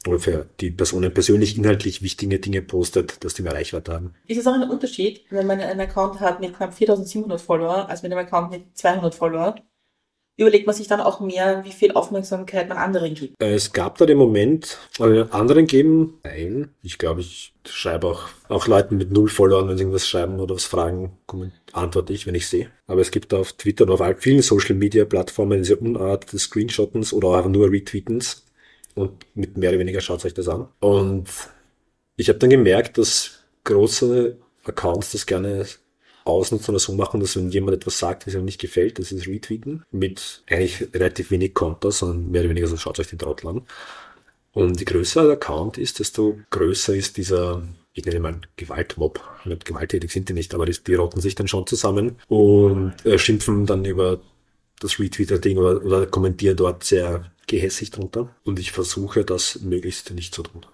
oder 0.07 0.19
für 0.19 0.47
die 0.61 0.71
Personen 0.71 1.13
persönlich 1.13 1.59
inhaltlich 1.59 2.03
wichtige 2.03 2.39
Dinge 2.39 2.63
postet, 2.63 3.23
dass 3.23 3.35
die 3.35 3.43
mehr 3.43 3.53
Reichweite 3.53 3.93
haben. 3.93 4.15
Ist 4.27 4.39
es 4.39 4.47
auch 4.47 4.55
ein 4.55 4.69
Unterschied, 4.69 5.25
wenn 5.31 5.47
man 5.47 5.61
einen 5.61 5.81
Account 5.81 6.21
hat 6.21 6.41
mit 6.41 6.57
knapp 6.57 6.75
4700 6.75 7.41
Follower, 7.41 7.89
als 7.89 8.03
mit 8.03 8.13
einem 8.13 8.27
Account 8.27 8.51
mit 8.51 8.77
200 8.77 9.15
Follower? 9.15 9.57
Überlegt 10.39 10.67
man 10.67 10.75
sich 10.75 10.89
dann 10.89 11.03
auch 11.03 11.21
mehr, 11.21 11.65
wie 11.67 11.73
viel 11.73 11.93
Aufmerksamkeit 11.93 12.67
man 12.67 12.79
anderen 12.79 13.13
gibt? 13.13 13.35
Es 13.43 13.75
gab 13.75 13.99
da 13.99 14.07
den 14.07 14.17
Moment, 14.17 14.79
also 14.99 15.25
anderen 15.33 15.67
geben, 15.67 16.19
nein, 16.25 16.71
ich 16.83 16.97
glaube, 16.97 17.21
ich 17.21 17.53
schreibe 17.67 18.07
auch, 18.07 18.23
auch 18.49 18.67
Leuten 18.67 18.97
mit 18.97 19.11
null 19.11 19.29
Followern, 19.29 19.69
wenn 19.69 19.77
sie 19.77 19.83
irgendwas 19.83 20.09
schreiben 20.09 20.41
oder 20.41 20.55
was 20.55 20.65
fragen, 20.65 21.19
antworte 21.73 22.15
ich, 22.15 22.27
wenn 22.27 22.35
ich 22.35 22.49
sehe. 22.49 22.71
Aber 22.87 23.03
es 23.03 23.11
gibt 23.11 23.35
auf 23.35 23.53
Twitter 23.53 23.85
und 23.85 23.91
auf 23.91 24.03
vielen 24.21 24.41
Social 24.41 24.77
Media 24.77 25.05
Plattformen 25.05 25.59
diese 25.59 25.77
Unart 25.77 26.33
des 26.33 26.45
Screenshottens 26.45 27.13
oder 27.13 27.29
auch 27.29 27.47
nur 27.47 27.71
Retweetens 27.71 28.47
und 28.95 29.13
mit 29.35 29.57
mehr 29.57 29.71
oder 29.71 29.79
weniger 29.79 30.01
schaut 30.01 30.25
euch 30.25 30.35
das 30.35 30.49
an. 30.49 30.69
Und 30.81 31.29
ich 32.17 32.29
habe 32.29 32.39
dann 32.39 32.51
gemerkt, 32.51 32.99
dass 32.99 33.41
große 33.65 34.37
Accounts 34.65 35.13
das 35.13 35.27
gerne 35.27 35.67
ausnutzen 36.25 36.73
oder 36.75 36.79
so 36.79 36.93
machen, 36.93 37.21
dass 37.21 37.37
wenn 37.37 37.51
jemand 37.51 37.77
etwas 37.77 37.99
sagt, 37.99 38.27
was 38.27 38.35
ihm 38.35 38.45
nicht 38.45 38.61
gefällt, 38.61 38.99
dass 38.99 39.09
sie 39.09 39.17
es 39.17 39.27
retweeten, 39.27 39.85
mit 39.91 40.43
eigentlich 40.49 40.89
relativ 40.95 41.31
wenig 41.31 41.55
Konto, 41.55 41.91
sondern 41.91 42.31
mehr 42.31 42.43
oder 42.43 42.51
weniger 42.51 42.67
so 42.67 42.77
schaut 42.77 43.01
euch 43.01 43.09
den 43.09 43.19
Trottel 43.19 43.49
an. 43.49 43.63
Und 44.53 44.81
je 44.81 44.85
größer 44.85 45.23
der 45.23 45.33
Account 45.33 45.79
ist, 45.79 46.01
desto 46.01 46.39
größer 46.51 46.95
ist 46.95 47.17
dieser, 47.17 47.63
ich 47.93 48.05
nenne 48.05 48.21
mal 48.21 48.41
Gewaltmob. 48.57 49.21
Gewalttätig 49.65 50.11
sind 50.11 50.29
die 50.29 50.33
nicht, 50.33 50.55
aber 50.55 50.67
die, 50.67 50.77
die 50.87 50.95
rotten 50.95 51.21
sich 51.21 51.37
dann 51.37 51.49
schon 51.49 51.67
zusammen 51.67 52.17
und 52.29 52.95
äh, 53.05 53.19
schimpfen 53.19 53.67
dann 53.67 53.85
über 53.85 54.21
das 54.81 54.99
Retweeter-Ding 54.99 55.59
oder, 55.59 55.85
oder 55.85 56.07
kommentieren 56.07 56.57
dort 56.57 56.83
sehr 56.83 57.31
gehässig 57.47 57.91
drunter. 57.93 58.35
Und 58.45 58.59
ich 58.59 58.73
versuche 58.73 59.25
das 59.25 59.61
möglichst 59.61 60.11
nicht 60.11 60.35
zu 60.35 60.43
tun. 60.43 60.67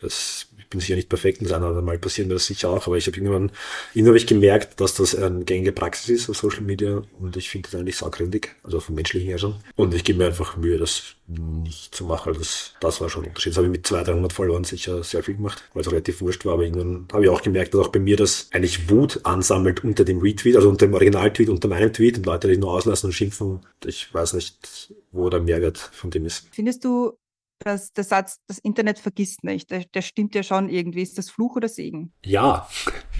Ich 0.00 0.46
bin 0.72 0.80
sicher 0.80 0.96
nicht 0.96 1.08
perfekt, 1.08 1.40
das 1.42 1.52
eine 1.52 1.70
oder 1.70 1.82
Mal 1.82 1.98
passieren 1.98 2.28
mir 2.28 2.34
das 2.34 2.46
sicher 2.46 2.70
auch, 2.70 2.86
aber 2.86 2.96
ich 2.96 3.06
habe 3.06 3.16
irgendwann, 3.16 3.52
irgendwann 3.94 4.10
habe 4.12 4.18
ich 4.18 4.26
gemerkt, 4.26 4.80
dass 4.80 4.94
das 4.94 5.14
eine 5.14 5.44
gängige 5.44 5.72
Praxis 5.72 6.08
ist 6.08 6.30
auf 6.30 6.36
Social 6.36 6.62
Media 6.62 7.02
und 7.18 7.36
ich 7.36 7.48
finde 7.48 7.68
das 7.70 7.80
eigentlich 7.80 7.96
saugründig, 7.96 8.54
also 8.62 8.80
vom 8.80 8.94
menschlichen 8.94 9.28
her 9.28 9.38
schon. 9.38 9.56
Und 9.76 9.94
ich 9.94 10.04
gebe 10.04 10.18
mir 10.18 10.26
einfach 10.26 10.56
Mühe, 10.56 10.78
das 10.78 11.16
nicht 11.28 11.94
zu 11.94 12.04
machen. 12.04 12.34
Das, 12.36 12.74
das 12.80 13.00
war 13.00 13.08
schon 13.08 13.24
ein 13.24 13.28
Unterschied. 13.28 13.52
Das 13.52 13.56
habe 13.58 13.66
ich 13.66 13.72
mit 13.72 13.86
200, 13.86 14.08
300 14.08 14.32
Followern 14.32 14.64
sicher 14.64 15.02
sehr 15.02 15.22
viel 15.22 15.36
gemacht, 15.36 15.62
weil 15.72 15.82
es 15.82 15.90
relativ 15.90 16.20
wurscht 16.20 16.44
war, 16.44 16.54
aber 16.54 16.64
irgendwann 16.64 17.06
habe 17.12 17.24
ich 17.24 17.30
auch 17.30 17.42
gemerkt, 17.42 17.74
dass 17.74 17.80
auch 17.80 17.88
bei 17.88 18.00
mir 18.00 18.16
das 18.16 18.48
eigentlich 18.52 18.90
Wut 18.90 19.20
ansammelt 19.24 19.84
unter 19.84 20.04
dem 20.04 20.18
Retweet, 20.18 20.56
also 20.56 20.68
unter 20.68 20.86
dem 20.86 20.94
Originaltweet, 20.94 21.48
unter 21.48 21.68
meinem 21.68 21.92
Tweet 21.92 22.18
und 22.18 22.26
Leute, 22.26 22.48
die 22.48 22.58
nur 22.58 22.72
auslassen 22.72 23.06
und 23.06 23.12
schimpfen. 23.12 23.60
Ich 23.84 24.12
weiß 24.12 24.34
nicht, 24.34 24.92
wo 25.10 25.28
der 25.30 25.40
Mehrwert 25.40 25.78
von 25.78 26.10
dem 26.10 26.26
ist. 26.26 26.48
Findest 26.50 26.84
du, 26.84 27.16
dass 27.64 27.92
der 27.92 28.04
Satz, 28.04 28.40
das 28.46 28.58
Internet 28.58 28.98
vergisst 28.98 29.44
nicht, 29.44 29.70
der, 29.70 29.84
der, 29.84 30.02
stimmt 30.02 30.34
ja 30.34 30.42
schon 30.42 30.68
irgendwie. 30.68 31.02
Ist 31.02 31.18
das 31.18 31.30
Fluch 31.30 31.56
oder 31.56 31.68
Segen? 31.68 32.12
Ja, 32.24 32.68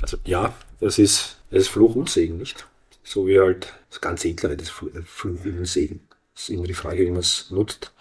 also 0.00 0.16
ja, 0.24 0.54
das 0.80 0.98
ist, 0.98 1.38
das 1.50 1.62
ist 1.62 1.68
Fluch 1.68 1.94
und 1.94 2.08
Segen, 2.08 2.38
nicht? 2.38 2.66
So 3.04 3.26
wie 3.26 3.38
halt 3.38 3.72
das 3.90 4.00
ganze 4.00 4.28
Internet 4.28 4.62
ist 4.62 4.70
Fluch 4.70 5.44
und 5.44 5.66
Segen. 5.66 6.00
Das 6.34 6.44
ist 6.44 6.50
immer 6.50 6.66
die 6.66 6.74
Frage, 6.74 7.04
wie 7.04 7.10
man 7.10 7.20
es 7.20 7.50
nutzt. 7.50 7.92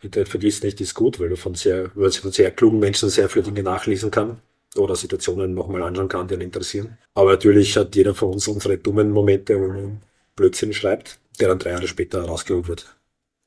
Internet 0.00 0.28
vergisst 0.28 0.64
nicht 0.64 0.80
ist 0.80 0.94
gut, 0.94 1.18
weil 1.18 1.28
du 1.28 1.36
von 1.36 1.54
sehr, 1.54 1.90
weil 1.94 2.10
von 2.12 2.30
sehr 2.30 2.50
klugen 2.50 2.78
Menschen 2.78 3.08
sehr 3.08 3.28
viele 3.28 3.44
Dinge 3.44 3.62
nachlesen 3.62 4.10
kann 4.10 4.40
oder 4.76 4.94
Situationen 4.94 5.54
nochmal 5.54 5.82
anschauen 5.82 6.08
kann, 6.08 6.28
die 6.28 6.34
einen 6.34 6.42
interessieren. 6.42 6.98
Aber 7.14 7.32
natürlich 7.32 7.76
hat 7.76 7.96
jeder 7.96 8.14
von 8.14 8.32
uns 8.32 8.46
unsere 8.46 8.78
dummen 8.78 9.10
Momente, 9.10 9.60
wo 9.60 9.68
man 9.68 10.02
Blödsinn 10.36 10.72
schreibt, 10.72 11.18
der 11.40 11.48
dann 11.48 11.58
drei 11.58 11.70
Jahre 11.70 11.88
später 11.88 12.22
rausgeholt 12.24 12.68
wird 12.68 12.97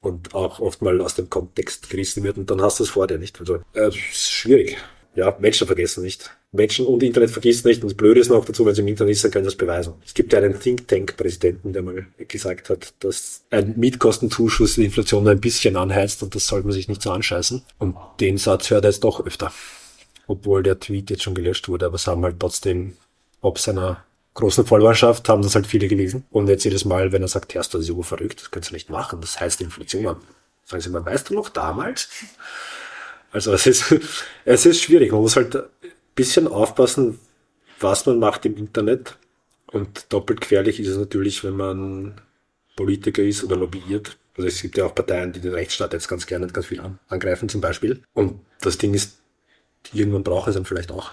und 0.02 0.34
auch 0.34 0.60
oft 0.60 0.82
mal 0.82 1.00
aus 1.02 1.16
dem 1.16 1.30
Kontext 1.30 1.90
gerissen 1.90 2.24
wird 2.24 2.38
und 2.38 2.50
dann 2.50 2.62
hast 2.62 2.80
du 2.80 2.84
es 2.84 2.90
vor 2.90 3.08
dir 3.08 3.18
nicht. 3.18 3.40
Also 3.40 3.60
äh, 3.74 3.88
ist 3.88 4.32
schwierig. 4.32 4.78
Ja, 5.14 5.36
Menschen 5.40 5.68
vergessen 5.68 6.04
nicht. 6.04 6.32
Menschen 6.54 6.86
und 6.86 7.04
Internet 7.04 7.32
vergisst 7.32 7.66
nicht. 7.66 7.82
Und 7.82 7.90
das 7.92 7.98
Blöde 7.98 8.22
ist 8.22 8.30
noch 8.30 8.46
dazu, 8.46 8.66
wenn 8.66 8.76
sie 8.76 8.82
im 8.82 8.88
Internet 8.88 9.24
dann 9.24 9.32
können 9.32 9.44
sie 9.44 9.50
das 9.50 9.58
beweisen. 9.58 9.94
Es 10.06 10.14
gibt 10.14 10.32
ja 10.32 10.40
einen 10.40 10.60
Think 10.60 10.88
Tank-Präsidenten, 10.88 11.74
der 11.74 11.82
mal 11.82 12.06
gesagt 12.18 12.70
hat, 12.70 12.94
dass 13.00 13.44
ein 13.50 13.74
Mietkostenzuschuss 13.78 14.76
die 14.76 14.86
Inflation 14.86 15.28
ein 15.28 15.42
bisschen 15.42 15.76
anheizt 15.76 16.24
und 16.24 16.34
das 16.34 16.48
sollte 16.48 16.68
man 16.68 16.74
sich 16.74 16.88
nicht 16.88 17.02
so 17.02 17.12
anscheißen. 17.12 17.62
Und 17.78 17.96
den 18.20 18.38
Satz 18.38 18.70
hört 18.70 18.86
er 18.86 18.92
jetzt 18.92 19.04
doch 19.04 19.26
öfter. 19.26 19.52
Obwohl 20.28 20.64
der 20.64 20.80
Tweet 20.80 21.10
jetzt 21.10 21.24
schon 21.24 21.36
gelöscht 21.36 21.68
wurde, 21.68 21.86
aber 21.86 21.96
es 21.96 22.08
haben 22.08 22.24
halt 22.24 22.40
trotzdem, 22.40 22.96
ob 23.42 23.60
seiner 23.60 24.06
großen 24.34 24.66
Followerschaft, 24.66 25.28
haben 25.30 25.42
das 25.42 25.56
halt 25.56 25.68
viele 25.68 25.88
gelesen. 25.88 26.26
Und 26.32 26.48
jetzt 26.48 26.64
jedes 26.64 26.86
Mal, 26.86 27.12
wenn 27.12 27.22
er 27.22 27.28
sagt, 27.28 27.54
ja, 27.54 27.62
das 27.62 27.74
ist 27.74 27.88
so 27.88 28.02
verrückt, 28.02 28.42
das 28.42 28.52
kannst 28.52 28.70
du 28.70 28.74
nicht 28.74 28.90
machen, 28.90 29.22
das 29.22 29.40
heißt 29.40 29.62
Inflation. 29.62 30.18
Sagen 30.64 30.82
sie 30.82 30.90
mal, 30.90 31.06
weißt 31.06 31.30
du 31.30 31.36
noch 31.36 31.50
damals? 31.50 32.10
Also 33.32 33.54
es 33.54 33.68
ist, 33.68 33.96
es 34.46 34.66
ist 34.66 34.82
schwierig. 34.82 35.12
Man 35.12 35.22
muss 35.22 35.36
halt 35.36 35.56
ein 35.56 35.64
bisschen 36.16 36.48
aufpassen, 36.48 37.20
was 37.80 38.06
man 38.06 38.20
macht 38.20 38.46
im 38.46 38.56
Internet. 38.58 39.18
Und 39.68 40.12
doppelt 40.12 40.42
gefährlich 40.42 40.80
ist 40.80 40.90
es 40.90 40.98
natürlich, 40.98 41.44
wenn 41.44 41.56
man 41.56 42.22
Politiker 42.76 43.22
ist 43.24 43.44
oder 43.44 43.56
lobbyiert. 43.56 44.18
Also 44.36 44.48
es 44.48 44.62
gibt 44.62 44.78
ja 44.78 44.86
auch 44.86 44.96
Parteien, 44.96 45.34
die 45.34 45.40
den 45.40 45.54
Rechtsstaat 45.54 45.94
jetzt 45.94 46.08
ganz 46.08 46.26
gerne 46.26 46.48
ganz 46.48 46.68
viel 46.68 46.82
angreifen 47.10 47.50
zum 47.50 47.62
Beispiel. 47.62 48.02
Und 48.14 48.40
das 48.62 48.78
Ding 48.78 48.94
ist, 48.94 49.20
irgendwann 49.94 50.24
braucht 50.24 50.48
es 50.48 50.56
dann 50.56 50.66
vielleicht 50.66 50.92
auch. 50.92 51.12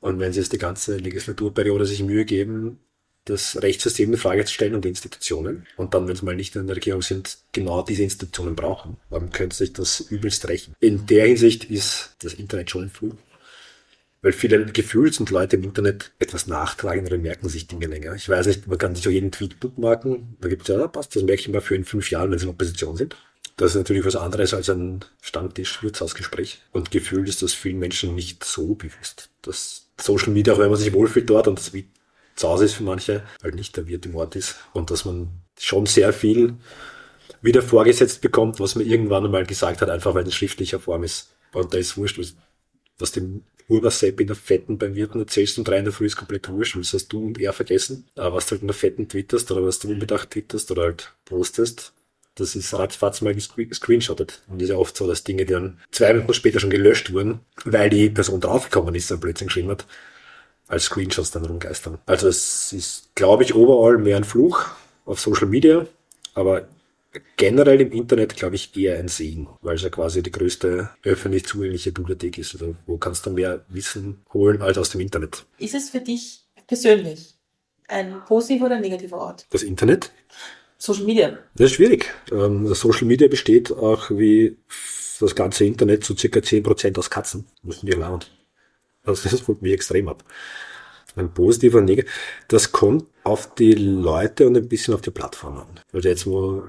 Und 0.00 0.20
wenn 0.20 0.32
sie 0.32 0.40
jetzt 0.40 0.52
die 0.52 0.58
ganze 0.58 0.96
Legislaturperiode 0.96 1.86
sich 1.86 2.02
Mühe 2.02 2.24
geben, 2.24 2.78
das 3.28 3.60
Rechtssystem 3.62 4.12
in 4.12 4.18
Frage 4.18 4.44
zu 4.44 4.54
stellen 4.54 4.74
und 4.74 4.84
die 4.84 4.88
Institutionen. 4.88 5.66
Und 5.76 5.94
dann, 5.94 6.08
wenn 6.08 6.16
sie 6.16 6.24
mal 6.24 6.36
nicht 6.36 6.56
in 6.56 6.66
der 6.66 6.76
Regierung 6.76 7.02
sind, 7.02 7.38
genau 7.52 7.82
diese 7.82 8.02
Institutionen 8.02 8.56
brauchen. 8.56 8.96
Dann 9.10 9.30
könnte 9.30 9.56
sich 9.56 9.72
das 9.72 10.00
übelst 10.00 10.48
rächen. 10.48 10.74
In 10.80 11.06
der 11.06 11.26
Hinsicht 11.26 11.64
ist 11.64 12.16
das 12.20 12.34
Internet 12.34 12.70
schon 12.70 12.84
ein 12.84 12.90
Fluch. 12.90 13.14
Weil 14.20 14.32
viele 14.32 14.66
gefühlt 14.66 15.14
sind 15.14 15.30
Leute 15.30 15.56
im 15.56 15.62
Internet 15.62 16.10
etwas 16.18 16.48
nachtragender 16.48 17.16
merken 17.18 17.48
sich 17.48 17.68
Dinge 17.68 17.86
länger. 17.86 18.14
Ich 18.14 18.28
weiß 18.28 18.46
nicht, 18.48 18.66
man 18.66 18.76
kann 18.76 18.96
sich 18.96 19.06
auch 19.06 19.12
jeden 19.12 19.30
Tweet 19.30 19.60
bookmarken. 19.60 20.36
Da 20.40 20.48
gibt 20.48 20.62
es 20.62 20.68
ja, 20.68 20.88
passt, 20.88 21.14
das 21.14 21.22
merke 21.22 21.40
ich 21.40 21.48
mal 21.48 21.60
für 21.60 21.76
in 21.76 21.84
fünf 21.84 22.10
Jahren, 22.10 22.30
wenn 22.30 22.38
sie 22.38 22.46
in 22.46 22.50
Opposition 22.50 22.96
sind. 22.96 23.16
Das 23.58 23.72
ist 23.72 23.76
natürlich 23.76 24.06
was 24.06 24.16
anderes 24.16 24.54
als 24.54 24.70
ein 24.70 25.04
Stammtisch-Wirtshausgespräch. 25.20 26.62
Und 26.72 26.92
gefühlt 26.92 27.28
ist 27.28 27.42
das 27.42 27.52
vielen 27.52 27.80
Menschen 27.80 28.14
nicht 28.14 28.44
so 28.44 28.74
bewusst. 28.74 29.30
dass 29.42 29.88
Social 30.00 30.32
Media, 30.32 30.54
auch 30.54 30.60
wenn 30.60 30.70
man 30.70 30.78
sich 30.78 30.92
wohlfühlt 30.92 31.28
dort 31.28 31.48
und 31.48 31.58
das 31.58 31.74
wie 31.74 31.88
zu 32.36 32.48
Hause 32.48 32.66
ist 32.66 32.74
für 32.74 32.84
manche, 32.84 33.24
halt 33.42 33.56
nicht 33.56 33.76
der 33.76 33.88
Wirt 33.88 34.06
im 34.06 34.14
Ort 34.14 34.36
ist 34.36 34.54
und 34.72 34.92
dass 34.92 35.04
man 35.04 35.28
schon 35.58 35.86
sehr 35.86 36.12
viel 36.12 36.54
wieder 37.42 37.62
vorgesetzt 37.62 38.20
bekommt, 38.20 38.60
was 38.60 38.76
man 38.76 38.86
irgendwann 38.86 39.24
einmal 39.24 39.44
gesagt 39.44 39.82
hat, 39.82 39.90
einfach 39.90 40.14
weil 40.14 40.26
es 40.26 40.36
schriftlicher 40.36 40.78
Form 40.78 41.02
ist. 41.02 41.32
Und 41.52 41.74
da 41.74 41.78
ist 41.78 41.96
wurscht, 41.96 42.16
was, 42.16 42.36
was 42.98 43.10
dem 43.10 43.42
Urbasepp 43.66 44.20
in 44.20 44.28
der 44.28 44.36
Fetten 44.36 44.78
beim 44.78 44.94
Wirten 44.94 45.18
erzählst 45.18 45.58
um 45.58 45.64
drei 45.64 45.78
in 45.78 45.84
der 45.84 45.92
Früh 45.92 46.06
ist 46.06 46.16
komplett 46.16 46.48
wurscht, 46.48 46.76
das 46.76 46.92
hast 46.92 47.08
du 47.08 47.26
und 47.26 47.40
er 47.40 47.52
vergessen. 47.52 48.06
Aber 48.14 48.36
was 48.36 48.46
du 48.46 48.52
halt 48.52 48.62
in 48.62 48.68
der 48.68 48.74
Fetten 48.74 49.08
twitterst 49.08 49.50
oder 49.50 49.64
was 49.64 49.80
du 49.80 49.88
unbedacht 49.88 50.30
twitterst 50.30 50.70
oder 50.70 50.82
halt 50.82 51.12
postest, 51.24 51.92
das 52.40 52.56
ist 52.56 52.72
ratzfatz 52.74 53.20
mal 53.20 53.34
gescreenshottet. 53.34 54.42
Und 54.48 54.56
es 54.56 54.64
ist 54.64 54.70
ja 54.70 54.76
oft 54.76 54.96
so, 54.96 55.06
dass 55.06 55.24
Dinge, 55.24 55.44
die 55.44 55.52
dann 55.52 55.78
zwei 55.90 56.12
Minuten 56.12 56.34
später 56.34 56.60
schon 56.60 56.70
gelöscht 56.70 57.12
wurden, 57.12 57.40
weil 57.64 57.90
die 57.90 58.10
Person 58.10 58.40
draufgekommen 58.40 58.94
ist, 58.94 59.10
dann 59.10 59.20
plötzlich 59.20 59.48
geschrieben 59.48 59.70
hat, 59.70 59.86
als 60.66 60.84
Screenshots 60.84 61.30
dann 61.30 61.44
rumgeistern. 61.44 61.98
Also 62.06 62.28
es 62.28 62.72
ist, 62.72 63.14
glaube 63.14 63.42
ich, 63.42 63.54
overall 63.54 63.98
mehr 63.98 64.16
ein 64.16 64.24
Fluch 64.24 64.66
auf 65.04 65.20
Social 65.20 65.48
Media, 65.48 65.86
aber 66.34 66.68
generell 67.36 67.80
im 67.80 67.92
Internet, 67.92 68.36
glaube 68.36 68.56
ich, 68.56 68.76
eher 68.76 68.98
ein 68.98 69.08
Segen, 69.08 69.48
weil 69.62 69.76
es 69.76 69.82
ja 69.82 69.88
quasi 69.88 70.22
die 70.22 70.30
größte 70.30 70.90
öffentlich 71.02 71.46
zugängliche 71.46 71.92
Bibliothek 71.92 72.38
ist. 72.38 72.54
Also 72.54 72.76
wo 72.86 72.98
kannst 72.98 73.26
du 73.26 73.30
mehr 73.30 73.64
Wissen 73.68 74.20
holen 74.32 74.62
als 74.62 74.78
aus 74.78 74.90
dem 74.90 75.00
Internet? 75.00 75.46
Ist 75.58 75.74
es 75.74 75.90
für 75.90 76.00
dich 76.00 76.42
persönlich 76.66 77.34
ein 77.88 78.22
positiver 78.26 78.66
oder 78.66 78.78
negativer 78.78 79.18
Ort? 79.18 79.46
Das 79.50 79.62
Internet? 79.62 80.12
Social 80.78 81.04
Media? 81.04 81.38
Das 81.54 81.70
ist 81.70 81.76
schwierig. 81.76 82.14
Ähm, 82.30 82.72
Social 82.74 83.06
Media 83.06 83.28
besteht 83.28 83.72
auch 83.72 84.10
wie 84.10 84.56
das 85.20 85.34
ganze 85.34 85.64
Internet 85.64 86.04
zu 86.04 86.16
circa 86.16 86.40
10% 86.40 86.96
aus 86.98 87.10
Katzen. 87.10 87.46
Müssen 87.62 87.86
die 87.86 87.92
lernen. 87.92 88.24
Also 89.04 89.28
das 89.28 89.46
holt 89.48 89.60
mich 89.60 89.72
extrem 89.72 90.08
ab. 90.08 90.24
Ein 91.16 91.34
positiver 91.34 91.80
Negativ. 91.80 92.12
Das 92.46 92.70
kommt 92.70 93.06
auf 93.24 93.54
die 93.54 93.72
Leute 93.72 94.46
und 94.46 94.56
ein 94.56 94.68
bisschen 94.68 94.94
auf 94.94 95.00
die 95.00 95.10
Plattform 95.10 95.58
an. 95.58 95.80
Also 95.92 96.08
jetzt, 96.08 96.26
wo 96.26 96.68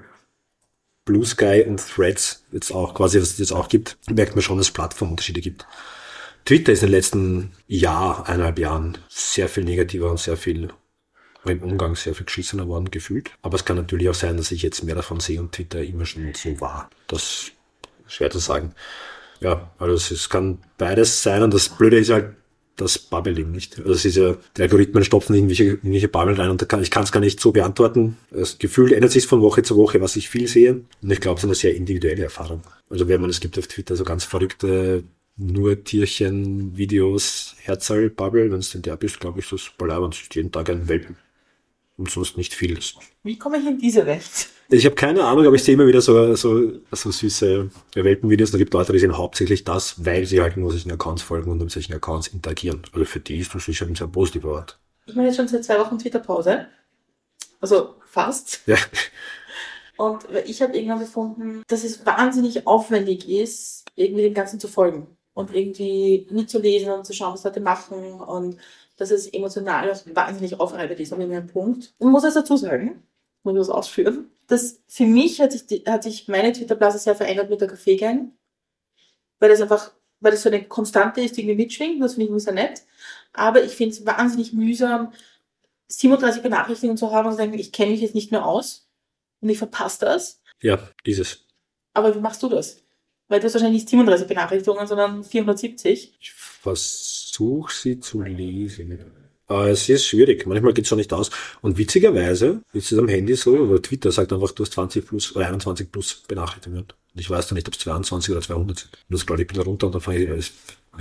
Blue 1.06 1.26
Sky 1.26 1.64
und 1.68 1.80
Threads 1.80 2.44
jetzt 2.52 2.72
auch 2.72 2.96
quasi, 2.96 3.22
was 3.22 3.32
es 3.32 3.38
jetzt 3.38 3.52
auch 3.52 3.70
gibt, 3.70 3.98
merkt 4.10 4.36
man 4.36 4.42
schon, 4.42 4.58
dass 4.58 4.68
es 4.68 4.74
Plattformunterschiede 4.74 5.42
gibt. 5.42 5.68
Twitter 6.46 6.72
ist 6.72 6.82
in 6.82 6.88
den 6.88 6.96
letzten 6.96 7.52
Jahr, 7.68 8.28
eineinhalb 8.28 8.58
Jahren 8.58 8.98
sehr 9.08 9.50
viel 9.50 9.66
negativer 9.66 10.10
und 10.10 10.20
sehr 10.20 10.38
viel 10.38 10.70
im 11.52 11.64
Umgang 11.64 11.96
sehr 11.96 12.16
viel 12.16 12.26
geschissener 12.26 12.68
worden 12.68 12.92
gefühlt. 12.92 13.32
Aber 13.42 13.56
es 13.56 13.66
kann 13.66 13.78
natürlich 13.78 14.10
auch 14.10 14.16
sein, 14.16 14.38
dass 14.38 14.52
ich 14.52 14.62
jetzt 14.62 14.84
mehr 14.84 14.96
davon 14.96 15.20
sehe 15.20 15.40
und 15.40 15.52
Twitter 15.52 15.84
immer 15.84 16.06
schon 16.06 16.34
so 16.34 16.60
war. 16.62 16.90
Das 17.08 17.22
ist 17.24 17.52
schwer 18.08 18.30
zu 18.30 18.40
sagen. 18.40 18.74
Ja, 19.40 19.72
also 19.78 20.14
es 20.14 20.30
kann 20.30 20.60
beides 20.78 21.24
sein 21.24 21.44
und 21.44 21.54
das 21.54 21.70
Blöde 21.70 22.00
ist 22.00 22.10
halt 22.10 22.36
das 22.76 22.98
Bubbling 22.98 23.52
nicht. 23.52 23.78
Also 23.80 23.92
es 23.92 24.06
ist 24.06 24.16
ja, 24.16 24.38
die 24.56 24.62
Algorithmen 24.62 25.04
stopfen 25.04 25.36
irgendwelche, 25.36 25.66
irgendwelche 25.66 26.08
Bubble 26.08 26.38
rein 26.38 26.50
und 26.50 26.68
kann, 26.68 26.82
ich 26.82 26.92
kann 26.92 27.04
es 27.04 27.12
gar 27.12 27.20
nicht 27.20 27.40
so 27.40 27.52
beantworten. 27.52 28.18
Das 28.32 28.58
Gefühl 28.58 28.94
ändert 28.94 29.12
sich 29.12 29.28
von 29.28 29.42
Woche 29.42 29.64
zu 29.64 29.76
Woche, 29.76 30.02
was 30.02 30.16
ich 30.16 30.30
viel 30.30 30.48
sehe. 30.48 30.82
Und 31.02 31.12
ich 31.12 31.20
glaube, 31.20 31.38
es 31.38 31.44
ist 31.44 31.48
eine 31.50 31.56
sehr 31.56 31.76
individuelle 31.76 32.24
Erfahrung. 32.24 32.62
Also 32.90 33.08
wenn 33.08 33.22
man, 33.22 33.30
es 33.30 33.40
gibt 33.40 33.58
auf 33.58 33.68
Twitter 33.68 33.96
so 33.96 34.04
ganz 34.04 34.24
verrückte 34.24 35.04
nur 35.36 35.84
Tierchen, 35.84 36.76
Videos, 36.78 37.56
Herzall, 37.62 38.10
Bubble, 38.10 38.52
wenn 38.52 38.60
es 38.60 38.72
denn 38.72 38.82
der 38.82 38.98
bist, 38.98 39.20
glaube 39.22 39.40
ich, 39.40 39.50
das 39.50 39.62
ist 39.62 39.78
Ballabend, 39.78 40.18
jeden 40.34 40.52
Tag 40.52 40.70
ein 40.70 40.88
Welpen 40.88 41.16
und 42.00 42.10
sonst 42.10 42.38
nicht 42.38 42.54
viel. 42.54 42.80
Wie 43.24 43.38
komme 43.38 43.58
ich 43.58 43.68
in 43.68 43.78
diese 43.78 44.06
Welt? 44.06 44.50
Ich 44.72 44.86
habe 44.86 44.96
keine 44.96 45.26
Ahnung, 45.26 45.46
aber 45.46 45.56
ich 45.56 45.64
sehe 45.64 45.74
immer 45.74 45.88
wieder 45.88 46.00
so, 46.00 46.36
so, 46.36 46.72
so 46.92 47.12
süße 47.12 47.70
Welpenvideos. 47.96 48.52
Da 48.52 48.58
gibt 48.58 48.74
Leute, 48.74 48.94
die 48.94 49.00
sehen 49.00 49.18
hauptsächlich 49.18 49.64
das, 49.64 50.06
weil 50.06 50.26
sie 50.26 50.42
halt 50.42 50.58
nur 50.58 50.72
solchen 50.72 50.92
Accounts 50.92 51.24
folgen 51.24 51.52
und 51.52 51.58
mit 51.58 51.72
solchen 51.72 51.94
Accounts 51.94 52.28
interagieren. 52.28 52.84
Also 52.94 53.06
für 53.06 53.20
die 53.20 53.40
ist 53.40 53.54
das 53.54 53.66
sicher 53.66 53.86
ein 53.86 53.96
sehr 53.96 54.08
positiver 54.08 54.52
Ort. 54.52 54.80
Ich 55.08 55.16
mache 55.16 55.26
jetzt 55.26 55.38
schon 55.38 55.48
seit 55.48 55.66
zwei 55.66 55.80
Wochen 55.80 55.98
Twitter-Pause. 55.98 56.68
Also 57.60 57.96
fast. 58.06 58.62
Ja. 58.68 58.78
Und 59.98 60.26
ich 60.46 60.62
habe 60.62 60.78
irgendwann 60.78 61.00
gefunden, 61.00 61.64
dass 61.68 61.84
es 61.84 62.06
wahnsinnig 62.06 62.66
aufwendig 62.66 63.28
ist, 63.28 63.86
irgendwie 63.96 64.22
dem 64.22 64.34
Ganzen 64.34 64.60
zu 64.60 64.70
folgen 64.70 65.08
und 65.34 65.54
irgendwie 65.54 66.28
mitzulesen 66.32 66.92
und 66.92 67.06
zu 67.06 67.14
schauen, 67.14 67.34
was 67.34 67.44
Leute 67.44 67.60
machen 67.60 68.22
und 68.22 68.58
dass 69.00 69.12
es 69.12 69.28
emotional 69.28 69.92
wahnsinnig 70.14 70.60
aufreibend 70.60 71.00
ist. 71.00 71.14
Und 71.14 71.22
in 71.22 71.32
einem 71.32 71.48
Punkt, 71.48 71.94
ich 71.98 72.06
muss 72.06 72.24
es 72.24 72.34
dazu 72.34 72.58
sagen, 72.58 73.04
muss 73.44 73.54
ich 73.54 73.60
das 73.60 73.70
ausführen, 73.70 74.30
dass 74.48 74.82
für 74.88 75.06
mich 75.06 75.40
hat 75.40 75.54
sich, 75.54 75.86
hat 75.88 76.04
sich 76.04 76.28
meine 76.28 76.52
Twitter-Blase 76.52 77.00
sehr 77.00 77.16
verändert 77.16 77.50
mit 77.50 77.62
der 77.62 77.70
Kaffeegang, 77.70 78.34
weil 79.40 79.50
das 79.50 79.62
einfach, 79.62 79.92
weil 80.20 80.32
das 80.32 80.42
so 80.42 80.50
eine 80.50 80.64
Konstante 80.66 81.22
ist, 81.22 81.38
die 81.38 81.42
irgendwie 81.42 81.64
mitschwingt, 81.64 82.04
das 82.04 82.16
finde 82.16 82.36
ich 82.36 82.44
sehr 82.44 82.54
nett. 82.54 82.84
Aber 83.32 83.64
ich 83.64 83.72
finde 83.72 83.96
es 83.96 84.06
wahnsinnig 84.06 84.54
mühsam, 84.54 85.14
37 85.88 86.44
Benachrichtigungen 86.44 86.98
zu 86.98 87.12
haben 87.12 87.28
und 87.28 87.34
zu 87.34 87.38
sagen, 87.38 87.54
ich 87.54 87.72
kenne 87.72 87.92
mich 87.92 88.02
jetzt 88.02 88.16
nicht 88.16 88.32
mehr 88.32 88.46
aus 88.46 88.90
und 89.40 89.50
ich 89.50 89.58
verpasse 89.58 90.06
das. 90.06 90.42
Ja, 90.62 90.78
dieses. 91.06 91.46
Aber 91.94 92.14
wie 92.14 92.20
machst 92.20 92.44
du 92.44 92.50
das? 92.50 92.84
Weil 93.30 93.40
du 93.40 93.46
hast 93.46 93.54
wahrscheinlich 93.54 93.84
nicht 93.84 93.90
37 93.90 94.28
Benachrichtigungen, 94.28 94.88
sondern 94.88 95.24
470. 95.24 96.18
Ich 96.20 96.32
versuche 96.32 97.72
sie 97.72 98.00
zu 98.00 98.22
lesen. 98.22 99.00
Aber 99.48 99.68
es 99.70 99.88
ist 99.88 100.06
schwierig. 100.06 100.46
Manchmal 100.46 100.74
geht 100.74 100.86
es 100.86 100.90
schon 100.90 100.98
nicht 100.98 101.14
aus. 101.14 101.30
Und 101.62 101.78
witzigerweise 101.78 102.62
ist 102.74 102.92
es 102.92 103.00
am 103.00 103.08
Handy 103.08 103.36
so, 103.36 103.52
oder 103.56 103.82
Twitter 103.82 104.12
sagt 104.12 104.34
einfach, 104.34 104.52
du 104.52 104.64
hast 104.64 104.74
20 104.74 105.08
plus 105.08 105.36
oder 105.36 105.48
21 105.48 105.92
plus 105.92 106.24
Benachrichtigungen. 106.28 106.86
Und 107.14 107.22
ich 107.22 107.30
weiß 107.30 107.48
dann 107.48 107.56
nicht, 107.56 107.68
ob 107.68 107.76
es 107.76 107.80
22 107.80 108.32
oder 108.32 108.42
200 108.42 108.80
sind. 108.80 108.94
Und 108.94 109.14
das 109.14 109.22
scroll 109.22 109.40
ich 109.40 109.46
ein 109.46 109.48
bisschen 109.48 109.64
runter 109.64 109.88
und 109.88 109.96
dann 109.96 110.02
fange 110.02 110.36
ich, 110.36 110.52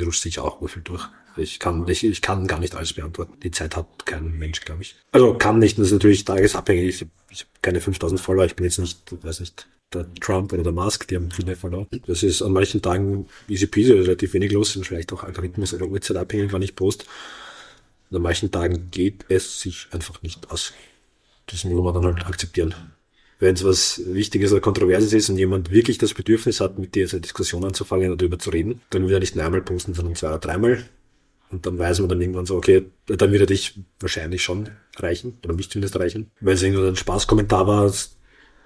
rutscht 0.05 0.23
sich 0.23 0.39
auch 0.39 0.67
viel 0.69 0.83
durch. 0.83 1.09
Ich 1.37 1.61
kann, 1.61 1.87
ich, 1.89 2.05
ich 2.05 2.21
kann 2.21 2.47
gar 2.47 2.59
nicht 2.59 2.75
alles 2.75 2.93
beantworten. 2.93 3.39
Die 3.43 3.51
Zeit 3.51 3.77
hat 3.77 4.07
kein 4.07 4.39
Mensch, 4.39 4.61
glaube 4.63 4.83
ich. 4.83 4.97
Also 5.13 5.35
kann 5.35 5.59
nicht, 5.59 5.79
das 5.79 5.87
ist 5.89 5.93
natürlich 5.93 6.25
tagesabhängig. 6.25 6.89
Ich, 6.89 7.07
ich 7.31 7.41
habe 7.41 7.51
keine 7.63 7.81
5000 7.81 8.21
Follower, 8.21 8.45
ich 8.45 8.57
bin 8.57 8.65
jetzt 8.65 8.79
nicht, 8.79 9.01
weiß 9.23 9.41
nicht, 9.41 9.67
der 9.93 10.13
Trump 10.15 10.53
oder 10.53 10.63
der 10.63 10.73
Musk, 10.73 11.07
die 11.09 11.17
haben 11.17 11.31
viele 11.31 11.57
verloren. 11.57 11.87
Das 12.07 12.23
ist 12.23 12.43
an 12.43 12.53
manchen 12.53 12.83
Tagen 12.83 13.27
easy 13.49 13.67
peasy, 13.67 13.93
relativ 13.93 14.35
wenig 14.35 14.53
los, 14.53 14.73
sind 14.73 14.87
vielleicht 14.87 15.13
auch 15.13 15.25
Algorithmus 15.25 15.73
oder 15.75 15.87
Uhrzeit 15.87 16.17
abhängig, 16.17 16.53
wann 16.53 16.63
ich 16.63 16.77
post. 16.77 17.07
Und 18.11 18.17
an 18.17 18.23
manchen 18.23 18.51
Tagen 18.51 18.91
geht 18.91 19.25
es 19.29 19.61
sich 19.61 19.87
einfach 19.93 20.23
nicht 20.23 20.51
aus. 20.51 20.73
Das 21.47 21.65
muss 21.65 21.83
man 21.83 21.95
dann 21.95 22.05
halt 22.05 22.27
akzeptieren. 22.27 22.75
Wenn 23.39 23.55
es 23.55 23.65
was 23.65 24.03
Wichtiges 24.05 24.53
oder 24.53 24.61
Kontroverses 24.61 25.13
ist 25.13 25.31
und 25.31 25.39
jemand 25.39 25.71
wirklich 25.71 25.99
das 25.99 26.15
Bedürfnis 26.15 26.61
hat, 26.61 26.79
mit 26.79 26.95
dir 26.95 27.09
eine 27.11 27.21
Diskussion 27.21 27.65
anzufangen 27.65 28.09
oder 28.09 28.17
darüber 28.17 28.39
zu 28.39 28.51
reden, 28.51 28.81
dann 28.91 29.07
will 29.07 29.15
er 29.15 29.21
nicht 29.21 29.37
nur 29.37 29.45
einmal 29.45 29.63
posten, 29.63 29.95
sondern 29.95 30.17
zwei 30.17 30.29
oder 30.29 30.39
dreimal. 30.39 30.85
Und 31.51 31.65
dann 31.65 31.79
weiß 31.79 32.01
man 32.01 32.09
dann 32.09 32.21
irgendwann 32.21 32.47
so, 32.47 32.57
okay, 32.57 32.87
dann 33.07 33.33
wird 33.33 33.41
er 33.43 33.47
dich 33.47 33.79
wahrscheinlich 34.01 34.43
schon 34.43 34.69
erreichen 34.97 35.39
oder 35.45 35.55
mich 35.55 35.71
zumindest 35.71 35.95
erreichen. 35.95 36.31
Wenn 36.41 36.55
es 36.55 36.63
irgendwo 36.63 36.85
ein 36.85 36.97
Spaßkommentar 36.97 37.67
war, 37.67 37.93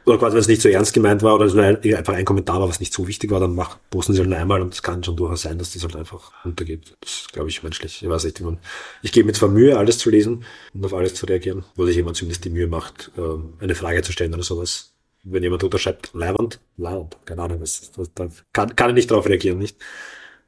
oder 0.04 0.18
quasi, 0.18 0.34
wenn 0.34 0.40
es 0.40 0.48
nicht 0.48 0.62
so 0.62 0.68
ernst 0.68 0.92
gemeint 0.92 1.22
war 1.22 1.34
oder 1.34 1.46
es 1.46 1.54
nur 1.54 1.64
ein, 1.64 1.76
einfach 1.94 2.14
ein 2.14 2.24
Kommentar 2.24 2.60
war, 2.60 2.68
was 2.68 2.80
nicht 2.80 2.92
so 2.92 3.06
wichtig 3.06 3.30
war, 3.30 3.40
dann 3.40 3.54
mach, 3.54 3.78
posten 3.90 4.14
sie 4.14 4.20
halt 4.20 4.32
einmal 4.32 4.60
und 4.60 4.74
es 4.74 4.82
kann 4.82 5.02
schon 5.04 5.16
durchaus 5.16 5.42
sein, 5.42 5.58
dass 5.58 5.72
das 5.72 5.82
halt 5.82 5.96
einfach 5.96 6.32
untergeht. 6.44 6.96
Das 7.00 7.10
ist, 7.12 7.32
glaube 7.32 7.48
ich, 7.48 7.62
menschlich. 7.62 8.02
Ich 8.02 8.08
weiß 8.08 8.24
nicht, 8.24 8.40
man, 8.40 8.58
ich 9.02 9.12
gebe 9.12 9.26
mir 9.26 9.32
zwar 9.32 9.48
Mühe, 9.48 9.78
alles 9.78 9.98
zu 9.98 10.10
lesen 10.10 10.44
und 10.74 10.84
auf 10.84 10.94
alles 10.94 11.14
zu 11.14 11.26
reagieren, 11.26 11.64
wo 11.76 11.86
sich 11.86 11.96
jemand 11.96 12.16
zumindest 12.16 12.44
die 12.44 12.50
Mühe 12.50 12.66
macht, 12.66 13.12
ähm, 13.16 13.54
eine 13.60 13.74
Frage 13.74 14.02
zu 14.02 14.12
stellen 14.12 14.34
oder 14.34 14.42
sowas. 14.42 14.92
Wenn 15.24 15.42
jemand 15.42 15.62
unterschreibt, 15.62 16.10
Leihwand, 16.14 16.58
Leihwand, 16.76 17.16
keine 17.24 17.42
Ahnung, 17.42 17.60
was, 17.60 17.92
das, 17.92 18.10
da 18.14 18.28
kann, 18.52 18.74
kann 18.74 18.90
ich 18.90 18.96
nicht 18.96 19.10
darauf 19.10 19.26
reagieren, 19.26 19.58
nicht? 19.58 19.76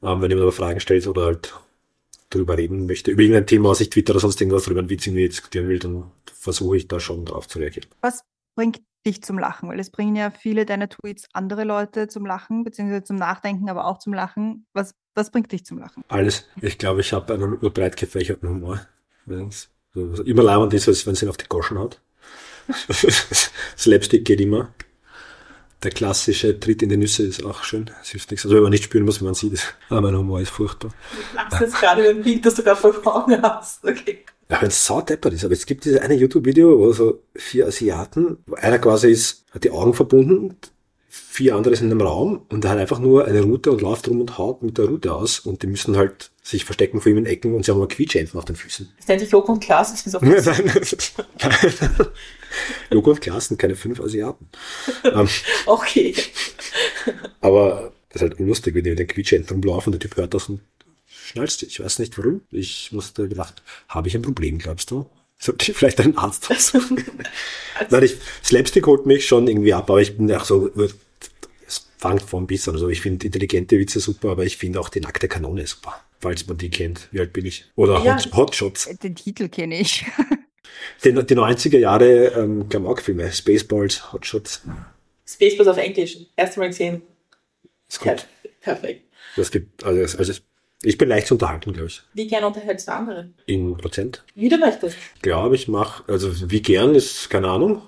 Ähm, 0.03 0.21
wenn 0.21 0.31
jemand 0.31 0.43
aber 0.43 0.53
Fragen 0.53 0.81
stellt 0.81 1.07
oder 1.07 1.27
halt 1.27 1.55
drüber 2.31 2.59
reden 2.59 2.87
möchte, 2.87 3.13
über 3.13 3.23
irgendein 3.23 3.47
Thema, 3.47 3.69
was 3.69 3.81
ich 3.81 3.91
Twitter 3.91 4.13
oder 4.13 4.21
sonst 4.21 4.41
irgendwas 4.41 4.65
drüber 4.65 4.81
ein 4.81 4.91
Witz 4.91 5.07
irgendwie 5.07 5.29
diskutieren 5.29 5.69
will, 5.69 5.79
dann 5.79 6.11
versuche 6.27 6.77
ich 6.77 6.89
da 6.89 6.99
schon 6.99 7.25
drauf 7.25 7.47
zu 7.47 7.61
reagieren. 7.61 7.89
Was 8.01 8.23
bringt 8.57 8.81
dich 9.05 9.23
zum 9.23 9.39
Lachen? 9.39 9.69
Weil 9.69 9.81
es 9.81 9.91
bringen 9.91 10.17
ja 10.17 10.31
viele 10.31 10.67
deiner 10.67 10.89
Tweets 10.89 11.29
andere 11.33 11.65
Leute 11.65 12.09
zum 12.09 12.27
Lachen, 12.27 12.65
beziehungsweise 12.65 13.05
zum 13.05 13.17
Nachdenken, 13.17 13.69
aber 13.69 13.87
auch 13.87 13.99
zum 13.99 14.15
Lachen. 14.15 14.67
Was, 14.73 14.95
was 15.15 15.31
bringt 15.31 15.53
dich 15.53 15.65
zum 15.65 15.79
Lachen? 15.79 16.05
Alles. 16.09 16.49
Ich 16.61 16.79
glaube, 16.79 17.01
ich 17.01 17.13
habe 17.13 17.35
einen 17.35 17.59
breit 17.59 17.97
gefächerten 17.97 18.49
Humor. 18.49 18.81
Wenn's 19.27 19.71
so, 19.95 20.23
immer 20.25 20.43
leibend 20.43 20.75
ist, 20.75 20.89
als 20.89 21.07
wenn 21.07 21.15
sie 21.15 21.27
ihn 21.27 21.29
auf 21.29 21.37
die 21.37 21.49
Goschen 21.49 21.79
hat. 21.79 22.01
Slapstick 23.77 24.25
geht 24.25 24.41
immer. 24.41 24.69
Der 25.83 25.91
klassische 25.91 26.59
Tritt 26.59 26.83
in 26.83 26.89
die 26.89 26.97
Nüsse 26.97 27.25
ist 27.25 27.45
auch 27.45 27.63
schön. 27.63 27.91
Es 28.03 28.09
hilft 28.09 28.31
nichts. 28.31 28.47
Also 28.47 28.57
wenn 28.57 28.63
man 28.63 28.73
nicht 28.73 28.85
spüren 28.85 29.05
muss, 29.05 29.21
wenn 29.21 29.27
man 29.27 29.35
sieht 29.35 29.53
es. 29.53 29.67
Aber 29.91 30.01
mein 30.01 30.17
Humor 30.17 30.41
ist 30.41 30.51
furchtbar. 30.51 30.93
Du 31.13 31.37
lachst 31.37 31.61
jetzt 31.61 31.79
gerade 31.79 32.01
über 32.01 32.11
ein 32.11 32.23
Bild, 32.23 32.45
das 32.45 32.55
du 32.55 32.63
gerade 32.63 32.81
vor 32.81 33.17
Augen 33.17 33.41
hast. 33.43 33.85
Okay. 33.85 34.25
Ja, 34.51 34.61
wenn 34.61 34.69
es 34.69 34.85
saudeppert 34.87 35.33
ist. 35.33 35.45
Aber 35.45 35.55
es 35.55 35.67
gibt 35.67 35.85
dieses 35.85 36.01
eine 36.01 36.15
YouTube-Video, 36.15 36.79
wo 36.79 36.93
so 36.93 37.23
vier 37.35 37.67
Asiaten, 37.67 38.39
einer 38.57 38.79
quasi 38.79 39.11
ist, 39.11 39.45
hat 39.53 39.65
die 39.65 39.71
Augen 39.71 39.95
verbunden, 39.95 40.57
vier 41.09 41.55
andere 41.55 41.77
sind 41.77 41.91
im 41.93 42.01
Raum 42.01 42.43
und 42.49 42.65
er 42.65 42.73
hat 42.73 42.79
einfach 42.79 42.99
nur 42.99 43.25
eine 43.25 43.43
Route 43.43 43.71
und 43.71 43.81
läuft 43.81 44.09
rum 44.09 44.21
und 44.21 44.37
haut 44.37 44.63
mit 44.63 44.79
der 44.79 44.87
Route 44.87 45.13
aus 45.15 45.39
und 45.41 45.63
die 45.63 45.67
müssen 45.69 45.97
halt 45.97 46.31
sich 46.43 46.65
verstecken 46.65 47.01
vor 47.01 47.11
ihm 47.11 47.19
in 47.19 47.27
Ecken 47.27 47.55
und 47.55 47.65
sie 47.65 47.71
haben 47.71 47.79
aber 47.79 47.89
Quietschenten 47.89 48.37
auf 48.39 48.45
den 48.45 48.57
Füßen. 48.57 48.93
Das 48.99 49.07
nennt 49.09 49.21
sich 49.21 49.31
Loco 49.31 49.53
und 49.53 49.61
Klaas, 49.61 49.93
das 49.93 50.07
ist 50.07 50.15
auf 50.17 50.23
Nein, 50.23 50.43
Logo 52.91 53.11
und 53.11 53.21
Klaas 53.21 53.47
sind 53.47 53.59
keine 53.59 53.77
fünf 53.77 54.01
Asiaten. 54.01 54.49
Ähm, 55.05 55.29
Okay. 55.67 56.15
aber 57.41 57.93
das 58.11 58.23
ist 58.23 58.29
halt 58.29 58.41
unlustig, 58.41 58.75
wenn 58.75 58.85
die 58.85 58.91
mit 58.91 58.99
den 58.99 59.07
Quietschenten 59.07 59.55
rumlaufen 59.57 59.93
und 59.93 60.03
der 60.03 60.09
Typ 60.09 60.17
hört 60.19 60.35
das 60.35 60.49
und 60.49 60.61
schnallst 61.25 61.63
dich. 61.63 61.71
Ich 61.71 61.81
weiß 61.85 61.99
nicht 61.99 62.17
warum. 62.19 62.43
Ich 62.51 62.93
musste 62.93 63.29
gedacht, 63.29 63.63
habe 63.89 64.09
ich 64.09 64.15
ein 64.15 64.23
Problem, 64.23 64.59
glaubst 64.59 64.91
du? 64.91 65.07
Sollte 65.39 65.71
ich 65.71 65.77
vielleicht 65.77 66.01
einen 66.01 66.17
Arzt 66.17 66.51
aussuchen? 66.51 67.03
Nein, 67.91 68.03
ich, 68.05 68.17
Slapstick 68.43 68.87
holt 68.87 69.05
mich 69.07 69.27
schon 69.27 69.47
irgendwie 69.49 69.75
ab, 69.75 69.91
aber 69.91 70.01
ich 70.01 70.17
bin 70.17 70.31
auch 70.33 70.45
so, 70.45 70.71
es 71.67 71.87
fängt 71.99 72.23
von 72.23 72.47
bis 72.47 72.69
an. 72.69 72.75
Also 72.75 72.89
ich 72.89 73.01
finde 73.01 73.27
intelligente 73.27 73.79
Witze 73.79 74.01
super, 74.01 74.31
aber 74.31 74.45
ich 74.45 74.57
finde 74.57 74.81
auch 74.81 74.89
die 74.89 75.01
nackte 75.01 75.29
Kanone 75.29 75.67
super. 75.67 76.01
Falls 76.21 76.47
man 76.47 76.57
die 76.57 76.71
kennt. 76.71 77.09
Wie 77.11 77.21
alt 77.21 77.33
bin 77.33 77.45
ich? 77.45 77.67
Oder 77.77 78.03
Ja. 78.03 78.17
Hot, 78.17 78.33
Hotshots. 78.33 78.89
Den 79.03 79.15
Titel 79.15 79.49
kenne 79.49 79.79
ich. 79.81 80.05
Die, 81.05 81.13
die 81.13 81.37
90er 81.37 81.79
Jahre 81.79 82.27
ähm, 82.37 82.69
Klamauk-Filme. 82.69 83.31
Spaceballs, 83.33 84.13
Hotshots. 84.13 84.63
Spaceballs 85.27 85.69
auf 85.69 85.77
Englisch. 85.79 86.19
Erst 86.37 86.57
mal 86.59 86.67
gesehen. 86.69 87.03
Ist 87.89 88.01
gut. 88.01 88.07
Per- 88.17 88.25
Perfekt. 88.61 89.05
Das 89.37 89.51
gibt, 89.51 89.85
also, 89.85 90.19
also 90.19 90.33
ich 90.85 90.99
bin 90.99 91.09
leicht 91.09 91.27
zu 91.27 91.35
unterhalten, 91.35 91.73
glaube 91.73 91.89
ich. 91.89 92.03
Wie 92.15 92.27
gern 92.27 92.45
unterhältst 92.45 92.89
du 92.89 92.93
andere? 92.93 93.31
In 93.47 93.77
Prozent. 93.77 94.25
Wie 94.35 94.49
du 94.49 94.59
möchtest. 94.59 94.97
glaube, 95.23 95.55
ich 95.57 95.69
mache, 95.69 96.05
also 96.07 96.51
wie 96.51 96.63
gern 96.63 96.95
ist 96.95 97.31
keine 97.31 97.49
Ahnung. 97.49 97.83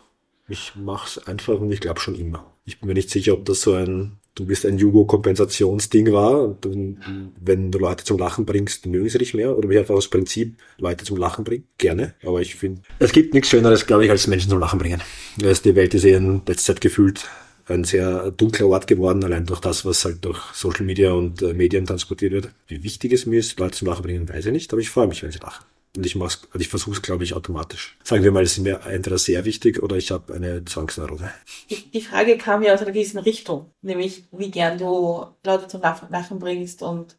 Ich 0.49 0.72
mache 0.76 1.09
es 1.09 1.26
einfach 1.26 1.61
und 1.61 1.72
ich 1.72 1.80
glaube 1.80 2.01
schon 2.01 2.14
immer. 2.14 2.53
Ich 2.64 2.80
bin 2.80 2.88
mir 2.88 2.94
nicht 2.94 3.11
sicher, 3.11 3.32
ob 3.32 3.44
das 3.44 3.62
so 3.62 3.74
ein, 3.74 4.18
du 4.36 4.47
bist 4.47 4.64
ein 4.64 4.78
Jugo-Kompensationsding 4.78 6.12
war. 6.12 6.57
Dann, 6.61 7.32
wenn 7.40 7.70
du 7.72 7.78
Leute 7.78 8.05
zum 8.05 8.18
Lachen 8.18 8.47
bringst, 8.47 8.86
mögen 8.86 9.09
sie 9.09 9.18
dich 9.18 9.34
mehr. 9.34 9.57
Oder 9.57 9.68
wie 9.68 9.78
einfach 9.78 9.94
aus 9.94 10.09
Prinzip 10.09 10.57
Leute 10.78 11.05
zum 11.05 11.16
Lachen 11.16 11.44
bringen. 11.44 11.66
Gerne. 11.78 12.14
Aber 12.24 12.40
ich 12.40 12.55
finde, 12.55 12.82
es 13.01 13.12
gibt 13.12 13.34
nichts 13.34 13.51
Schöneres, 13.51 13.86
glaube 13.86 14.05
ich, 14.05 14.11
als 14.11 14.26
Menschen 14.26 14.51
zum 14.51 14.61
Lachen 14.61 14.78
bringen. 14.78 15.03
Also 15.42 15.62
die 15.62 15.74
Welt 15.74 15.94
ist 15.94 16.05
eh 16.05 16.12
in 16.12 16.42
letzter 16.47 16.74
Zeit 16.74 16.80
gefühlt 16.80 17.28
ein 17.68 17.84
sehr 17.84 18.30
dunkler 18.30 18.68
Ort 18.68 18.86
geworden, 18.86 19.24
allein 19.24 19.46
durch 19.46 19.60
das, 19.60 19.84
was 19.84 20.04
halt 20.04 20.24
durch 20.24 20.38
Social 20.54 20.84
Media 20.84 21.12
und 21.12 21.42
äh, 21.42 21.52
Medien 21.52 21.86
transportiert 21.86 22.32
wird. 22.32 22.48
Wie 22.68 22.82
wichtig 22.82 23.12
es 23.12 23.26
mir 23.26 23.40
ist, 23.40 23.58
Leute 23.58 23.78
zum 23.78 23.88
Lachen 23.88 24.02
bringen, 24.02 24.28
weiß 24.28 24.46
ich 24.46 24.52
nicht, 24.52 24.72
aber 24.72 24.80
ich 24.80 24.90
freue 24.90 25.08
mich, 25.08 25.22
wenn 25.22 25.32
sie 25.32 25.38
lachen. 25.38 25.64
Und 25.96 26.04
ich 26.04 26.14
mach's, 26.14 26.42
also 26.52 26.60
ich 26.60 26.68
versuche 26.68 26.96
es, 26.96 27.02
glaube 27.02 27.24
ich, 27.24 27.34
automatisch. 27.34 27.96
Sagen 28.04 28.22
wir 28.22 28.30
mal, 28.30 28.42
es 28.42 28.52
ist 28.52 28.62
mir 28.62 28.80
entweder 28.86 29.18
sehr 29.18 29.44
wichtig 29.46 29.82
oder 29.82 29.96
ich 29.96 30.10
habe 30.10 30.34
eine 30.34 30.64
Zwangsneurose. 30.64 31.30
Die, 31.70 31.90
die 31.90 32.02
Frage 32.02 32.36
kam 32.36 32.62
ja 32.62 32.74
aus 32.74 32.82
einer 32.82 32.92
gewissen 32.92 33.18
Richtung. 33.18 33.70
Nämlich, 33.80 34.24
wie 34.30 34.50
gern 34.50 34.78
du 34.78 35.26
Leute 35.44 35.68
zum 35.68 35.80
Lachen, 35.80 36.08
Lachen 36.10 36.38
bringst 36.38 36.82
und 36.82 37.16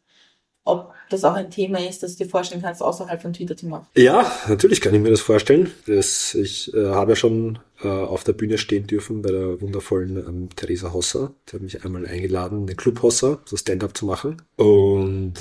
ob 0.68 0.92
das 1.10 1.24
auch 1.24 1.34
ein 1.34 1.50
Thema 1.50 1.78
ist, 1.78 2.02
das 2.02 2.16
du 2.16 2.24
dir 2.24 2.30
vorstellen 2.30 2.62
kannst, 2.62 2.82
außerhalb 2.82 3.20
von 3.20 3.32
Twitter 3.32 3.56
zu 3.56 3.66
machen. 3.66 3.86
Ja, 3.96 4.30
natürlich 4.48 4.80
kann 4.80 4.94
ich 4.94 5.00
mir 5.00 5.10
das 5.10 5.20
vorstellen. 5.20 5.70
Das, 5.86 6.34
ich 6.34 6.72
äh, 6.74 6.88
habe 6.88 7.12
ja 7.12 7.16
schon 7.16 7.58
äh, 7.82 7.88
auf 7.88 8.24
der 8.24 8.34
Bühne 8.34 8.58
stehen 8.58 8.86
dürfen 8.86 9.22
bei 9.22 9.30
der 9.30 9.60
wundervollen 9.60 10.16
ähm, 10.16 10.48
Theresa 10.54 10.92
Hosser. 10.92 11.32
Die 11.48 11.56
hat 11.56 11.62
mich 11.62 11.84
einmal 11.84 12.06
eingeladen, 12.06 12.66
den 12.66 12.76
Club 12.76 13.02
Hosser, 13.02 13.38
so 13.44 13.56
Stand-up 13.56 13.96
zu 13.96 14.06
machen. 14.06 14.42
Und 14.56 15.34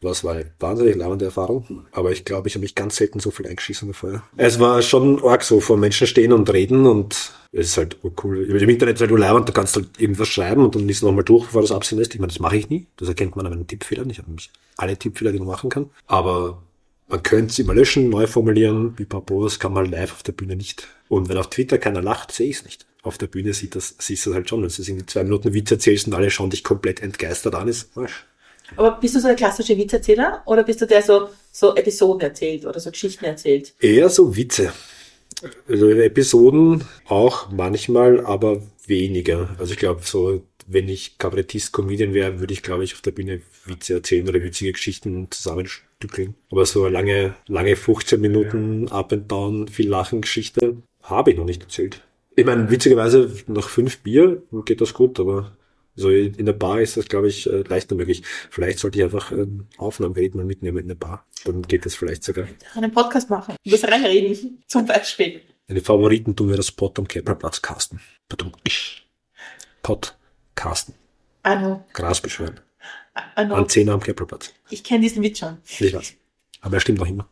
das 0.00 0.24
war 0.24 0.34
eine 0.34 0.50
wahnsinnig 0.58 0.96
launende 0.96 1.26
Erfahrung. 1.26 1.86
Aber 1.92 2.10
ich 2.10 2.24
glaube, 2.24 2.48
ich 2.48 2.54
habe 2.54 2.62
mich 2.62 2.74
ganz 2.74 2.96
selten 2.96 3.20
so 3.20 3.30
viel 3.30 3.46
eingeschissen 3.46 3.92
vorher. 3.92 4.22
Es 4.36 4.58
war 4.58 4.80
schon 4.82 5.22
arg 5.22 5.42
so, 5.42 5.60
vor 5.60 5.76
Menschen 5.76 6.06
stehen 6.06 6.32
und 6.32 6.50
reden 6.52 6.86
und 6.86 7.32
es 7.52 7.68
ist 7.68 7.76
halt 7.76 7.98
cool. 8.22 8.44
Im 8.44 8.68
Internet 8.68 8.96
ist 8.96 9.00
halt 9.00 9.10
leibend, 9.10 9.48
du 9.48 9.52
kannst 9.52 9.76
halt 9.76 9.88
irgendwas 9.98 10.28
schreiben 10.28 10.64
und 10.64 10.74
dann 10.74 10.86
liest 10.86 11.02
du 11.02 11.06
nochmal 11.06 11.24
durch, 11.24 11.46
bevor 11.46 11.60
du 11.62 11.66
es 11.66 11.72
absendest. 11.72 12.14
Ich 12.14 12.20
meine, 12.20 12.32
das 12.32 12.40
mache 12.40 12.56
ich 12.56 12.70
nie. 12.70 12.86
Das 12.96 13.08
erkennt 13.08 13.36
man 13.36 13.44
an 13.46 13.52
meinen 13.52 13.66
Tippfehlern. 13.66 14.08
Ich 14.08 14.18
habe 14.18 14.28
nämlich 14.28 14.50
alle 14.76 14.96
Tippfehler, 14.96 15.32
die 15.32 15.38
man 15.38 15.48
machen 15.48 15.68
kann. 15.68 15.90
Aber 16.06 16.62
man 17.08 17.22
könnte 17.22 17.52
sie 17.52 17.62
immer 17.62 17.74
löschen, 17.74 18.08
neu 18.08 18.26
formulieren. 18.26 18.94
Wie 18.96 19.04
Papo, 19.04 19.42
das 19.44 19.58
kann 19.58 19.72
man 19.72 19.86
live 19.86 20.12
auf 20.12 20.22
der 20.22 20.32
Bühne 20.32 20.56
nicht. 20.56 20.86
Und 21.08 21.28
wenn 21.28 21.36
auf 21.36 21.50
Twitter 21.50 21.76
keiner 21.78 22.00
lacht, 22.00 22.32
sehe 22.32 22.48
ich 22.48 22.58
es 22.58 22.64
nicht. 22.64 22.86
Auf 23.02 23.18
der 23.18 23.26
Bühne 23.26 23.52
sieht 23.52 23.74
das, 23.74 23.96
siehst 23.98 24.26
du 24.26 24.30
das 24.30 24.36
halt 24.36 24.48
schon. 24.48 24.62
Wenn 24.62 24.68
du 24.68 24.82
irgendwie 24.82 25.06
zwei 25.06 25.24
Minuten 25.24 25.52
Witz 25.52 25.70
erzählst 25.70 26.06
und 26.06 26.14
alle 26.14 26.30
schauen 26.30 26.50
dich 26.50 26.62
komplett 26.62 27.02
entgeistert 27.02 27.54
an, 27.54 27.66
ist. 27.66 27.90
Aber 28.76 28.92
bist 28.92 29.14
du 29.14 29.20
so 29.20 29.28
der 29.28 29.36
klassische 29.36 29.76
Witzerzähler 29.76 30.42
oder 30.46 30.64
bist 30.64 30.80
du 30.80 30.86
der 30.86 31.02
so, 31.02 31.28
so 31.52 31.74
Episoden 31.74 32.22
erzählt 32.22 32.64
oder 32.66 32.80
so 32.80 32.90
Geschichten 32.90 33.24
erzählt? 33.24 33.74
Eher 33.80 34.08
so 34.08 34.36
Witze. 34.36 34.72
Also 35.68 35.90
Episoden 35.90 36.84
auch 37.06 37.50
manchmal, 37.50 38.24
aber 38.24 38.62
weniger. 38.86 39.48
Also 39.58 39.72
ich 39.72 39.78
glaube, 39.78 40.02
so, 40.04 40.42
wenn 40.66 40.88
ich 40.88 41.18
Kabarettist, 41.18 41.72
Comedian 41.72 42.14
wäre, 42.14 42.40
würde 42.40 42.52
ich, 42.52 42.62
glaube 42.62 42.84
ich, 42.84 42.94
auf 42.94 43.00
der 43.00 43.12
Bühne 43.12 43.40
Witze 43.64 43.94
erzählen 43.94 44.28
oder 44.28 44.42
witzige 44.42 44.72
Geschichten 44.72 45.28
zusammenstückeln. 45.30 46.34
Aber 46.50 46.66
so 46.66 46.84
eine 46.84 46.92
lange, 46.92 47.34
lange 47.46 47.76
15 47.76 48.20
Minuten 48.20 48.88
Up 48.88 49.12
and 49.12 49.30
Down, 49.30 49.68
viel 49.68 49.88
Lachen 49.88 50.20
Geschichte 50.20 50.76
habe 51.02 51.30
ich 51.30 51.36
noch 51.36 51.44
nicht 51.46 51.62
erzählt. 51.62 52.02
Ich 52.36 52.44
meine, 52.44 52.70
witzigerweise 52.70 53.30
nach 53.46 53.68
fünf 53.68 53.98
Bier 53.98 54.42
geht 54.64 54.80
das 54.80 54.94
gut, 54.94 55.18
aber 55.18 55.56
so 56.00 56.10
in 56.10 56.46
der 56.46 56.52
Bar 56.52 56.80
ist 56.80 56.96
das, 56.96 57.06
glaube 57.06 57.28
ich, 57.28 57.46
äh, 57.48 57.62
leichter 57.62 57.94
möglich. 57.94 58.22
Vielleicht 58.50 58.78
sollte 58.78 58.98
ich 58.98 59.04
einfach 59.04 59.30
ein 59.30 59.68
Aufnahmegerät 59.76 60.34
mal 60.34 60.44
mitnehmen 60.44 60.78
in 60.78 60.88
der 60.88 60.94
Bar. 60.94 61.26
Dann 61.44 61.62
geht 61.62 61.86
das 61.86 61.94
vielleicht 61.94 62.24
sogar. 62.24 62.46
Einen 62.74 62.90
Podcast 62.92 63.30
machen, 63.30 63.54
das 63.64 63.84
reinreden, 63.84 64.62
zum 64.66 64.86
Beispiel. 64.86 65.42
Meine 65.68 65.80
Favoriten 65.80 66.34
tun 66.34 66.48
wir 66.48 66.56
das 66.56 66.72
Pod 66.72 66.98
am 66.98 67.06
Keplerplatz 67.06 67.62
casten. 67.62 68.00
Pod 69.82 70.16
casten. 70.54 70.94
Also, 71.42 71.84
Gras 71.92 72.20
beschwören. 72.20 72.60
also 73.34 73.54
An 73.54 73.68
10 73.68 73.88
am 73.88 74.00
Keplerplatz. 74.00 74.52
ich 74.68 74.82
kenne 74.84 75.00
diesen 75.02 75.22
Witz 75.22 75.38
schon. 75.38 75.58
Ich 75.78 75.94
weiß. 75.94 76.14
Aber 76.60 76.74
er 76.76 76.80
stimmt 76.80 76.98
noch 76.98 77.06
immer. 77.08 77.28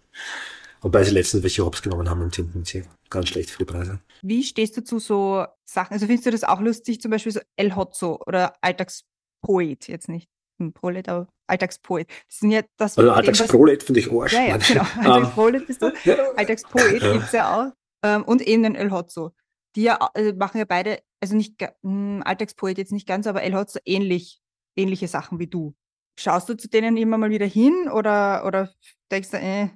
Wobei 0.80 1.02
sie 1.04 1.10
letztens 1.12 1.42
welche 1.42 1.64
Hops 1.64 1.82
genommen 1.82 2.08
haben 2.08 2.22
im 2.22 2.32
10. 2.32 2.52
Bezirk. 2.52 2.86
Ganz 3.10 3.28
schlecht 3.28 3.50
für 3.50 3.58
die 3.58 3.64
Preise. 3.64 4.00
Wie 4.22 4.42
stehst 4.42 4.76
du 4.76 4.84
zu 4.84 4.98
so 4.98 5.44
Sachen? 5.64 5.94
Also 5.94 6.06
findest 6.06 6.26
du 6.26 6.30
das 6.30 6.44
auch 6.44 6.60
lustig, 6.60 7.00
zum 7.00 7.10
Beispiel 7.10 7.32
so 7.32 7.40
El 7.56 7.74
Hotzo 7.74 8.20
oder 8.26 8.54
Alltagspoet, 8.60 9.88
jetzt 9.88 10.08
nicht 10.08 10.28
ein 10.60 10.72
Prolet, 10.72 11.08
aber 11.08 11.28
Alltagspoet. 11.46 12.08
Das 12.28 12.38
sind 12.40 12.50
ja 12.50 12.62
das 12.76 12.98
Also 12.98 13.10
Alltagsprolet 13.10 13.82
finde 13.82 14.00
ich 14.00 14.12
Arsch. 14.12 14.32
Ja, 14.32 14.44
ja, 14.44 14.56
genau. 14.56 14.82
Ähm, 14.82 15.12
Alltagsprolet 15.12 15.66
bist 15.66 15.82
du. 15.82 15.92
ja. 16.04 16.16
Alltagspoet 16.36 17.02
Ja. 17.02 17.12
gibt's 17.12 17.32
ja 17.32 17.54
auch. 17.56 17.72
Ähm, 18.04 18.24
und 18.24 18.42
eben 18.42 18.62
den 18.62 18.74
El 18.74 18.90
Hotzo. 18.90 19.32
Die 19.76 19.82
ja 19.82 19.96
also 20.14 20.32
machen 20.34 20.58
ja 20.58 20.64
beide, 20.64 21.00
also 21.20 21.36
nicht 21.36 21.54
hm, 21.82 22.22
Alltagspoet 22.24 22.78
jetzt 22.78 22.92
nicht 22.92 23.06
ganz, 23.06 23.26
aber 23.26 23.42
El 23.42 23.54
Hotzo 23.54 23.78
ähnlich, 23.84 24.40
ähnliche 24.76 25.08
Sachen 25.08 25.38
wie 25.38 25.46
du. 25.46 25.74
Schaust 26.18 26.48
du 26.48 26.56
zu 26.56 26.68
denen 26.68 26.96
immer 26.96 27.16
mal 27.18 27.30
wieder 27.30 27.46
hin 27.46 27.88
oder, 27.88 28.44
oder 28.44 28.72
denkst 29.10 29.30
du, 29.30 29.36
äh, 29.38 29.68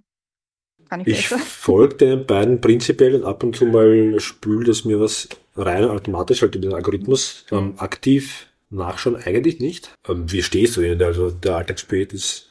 kann 0.93 1.01
ich 1.01 1.09
Ich 1.09 1.29
folge 1.29 1.95
den 1.95 2.27
beiden 2.27 2.61
prinzipiell 2.61 3.15
und 3.15 3.25
ab 3.25 3.43
und 3.43 3.57
zu 3.57 3.65
mal 3.65 4.21
spült 4.21 4.69
es 4.69 4.85
mir 4.85 5.01
was 5.01 5.27
rein 5.57 5.85
automatisch, 5.85 6.43
halt 6.43 6.55
in 6.55 6.63
den 6.63 6.75
Algorithmus. 6.75 7.47
Ähm, 7.51 7.75
aktiv 7.79 8.49
nachschauen 8.69 9.17
eigentlich 9.17 9.59
nicht. 9.59 9.91
Ähm, 10.07 10.31
wie 10.31 10.43
stehst 10.43 10.77
du 10.77 10.83
ihnen? 10.83 11.03
Also 11.03 11.31
der 11.31 11.57
Alltagspoet 11.57 12.13
ist 12.13 12.51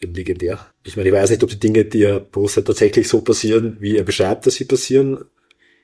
legendär. 0.00 0.66
Ich 0.84 0.96
meine, 0.96 1.10
ich 1.10 1.14
weiß 1.14 1.28
nicht, 1.28 1.42
ob 1.42 1.50
die 1.50 1.60
Dinge, 1.60 1.84
die 1.84 2.02
er 2.02 2.20
postet, 2.20 2.66
tatsächlich 2.66 3.08
so 3.08 3.20
passieren, 3.20 3.76
wie 3.78 3.96
er 3.98 4.04
beschreibt, 4.04 4.46
dass 4.46 4.54
sie 4.54 4.64
passieren. 4.64 5.26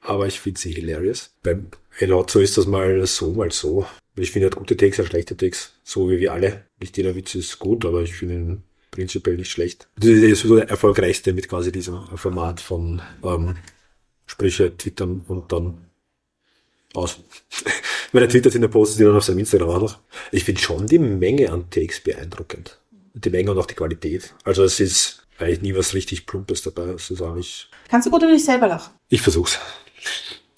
Aber 0.00 0.26
ich 0.26 0.40
finde 0.40 0.60
sie 0.60 0.72
hilarious. 0.72 1.34
Beim 1.42 1.66
Elotzo 1.98 2.40
ist 2.40 2.56
das 2.56 2.66
mal 2.66 3.04
so, 3.06 3.34
mal 3.34 3.52
so. 3.52 3.86
Ich 4.16 4.30
finde 4.30 4.46
halt 4.46 4.56
gute 4.56 4.82
ja 4.82 5.04
schlechte 5.04 5.36
Takes. 5.36 5.74
So 5.84 6.08
wie 6.08 6.20
wir 6.20 6.32
alle. 6.32 6.64
Nicht 6.80 6.96
jeder 6.96 7.14
Witz 7.14 7.34
ist 7.34 7.58
gut, 7.58 7.84
aber 7.84 8.00
ich 8.00 8.14
finde 8.14 8.34
ihn 8.34 8.62
prinzipiell 8.92 9.36
nicht 9.36 9.50
schlecht. 9.50 9.88
Das 9.96 10.10
ist 10.10 10.42
so 10.42 10.54
der 10.54 10.68
erfolgreichste 10.68 11.32
mit 11.32 11.48
quasi 11.48 11.72
diesem 11.72 12.06
Format 12.16 12.60
von 12.60 13.02
ähm, 13.24 13.56
Sprüche 14.26 14.76
twittern 14.76 15.24
und 15.26 15.50
dann 15.50 15.78
aus. 16.94 17.18
Meine 18.12 18.28
Twitter 18.28 18.50
sind 18.50 18.60
der 18.60 18.68
Posts, 18.68 18.98
die 18.98 19.04
dann 19.04 19.16
auf 19.16 19.24
seinem 19.24 19.40
Instagram 19.40 19.70
auch 19.70 19.80
noch. 19.80 19.98
Ich 20.30 20.44
finde 20.44 20.60
schon 20.60 20.86
die 20.86 20.98
Menge 20.98 21.50
an 21.50 21.68
Takes 21.70 22.00
beeindruckend. 22.00 22.78
Die 23.14 23.30
Menge 23.30 23.50
und 23.50 23.58
auch 23.58 23.66
die 23.66 23.74
Qualität. 23.74 24.34
Also 24.44 24.62
es 24.62 24.78
ist 24.78 25.26
eigentlich 25.38 25.62
nie 25.62 25.74
was 25.74 25.94
richtig 25.94 26.26
Plumpes 26.26 26.62
dabei. 26.62 26.90
Es 26.90 27.10
ist 27.10 27.22
eigentlich. 27.22 27.68
Kannst 27.88 28.06
du 28.06 28.10
gut 28.10 28.22
über 28.22 28.32
dich 28.32 28.44
selber 28.44 28.68
lachen? 28.68 28.92
Ich 29.08 29.22
versuch's. 29.22 29.58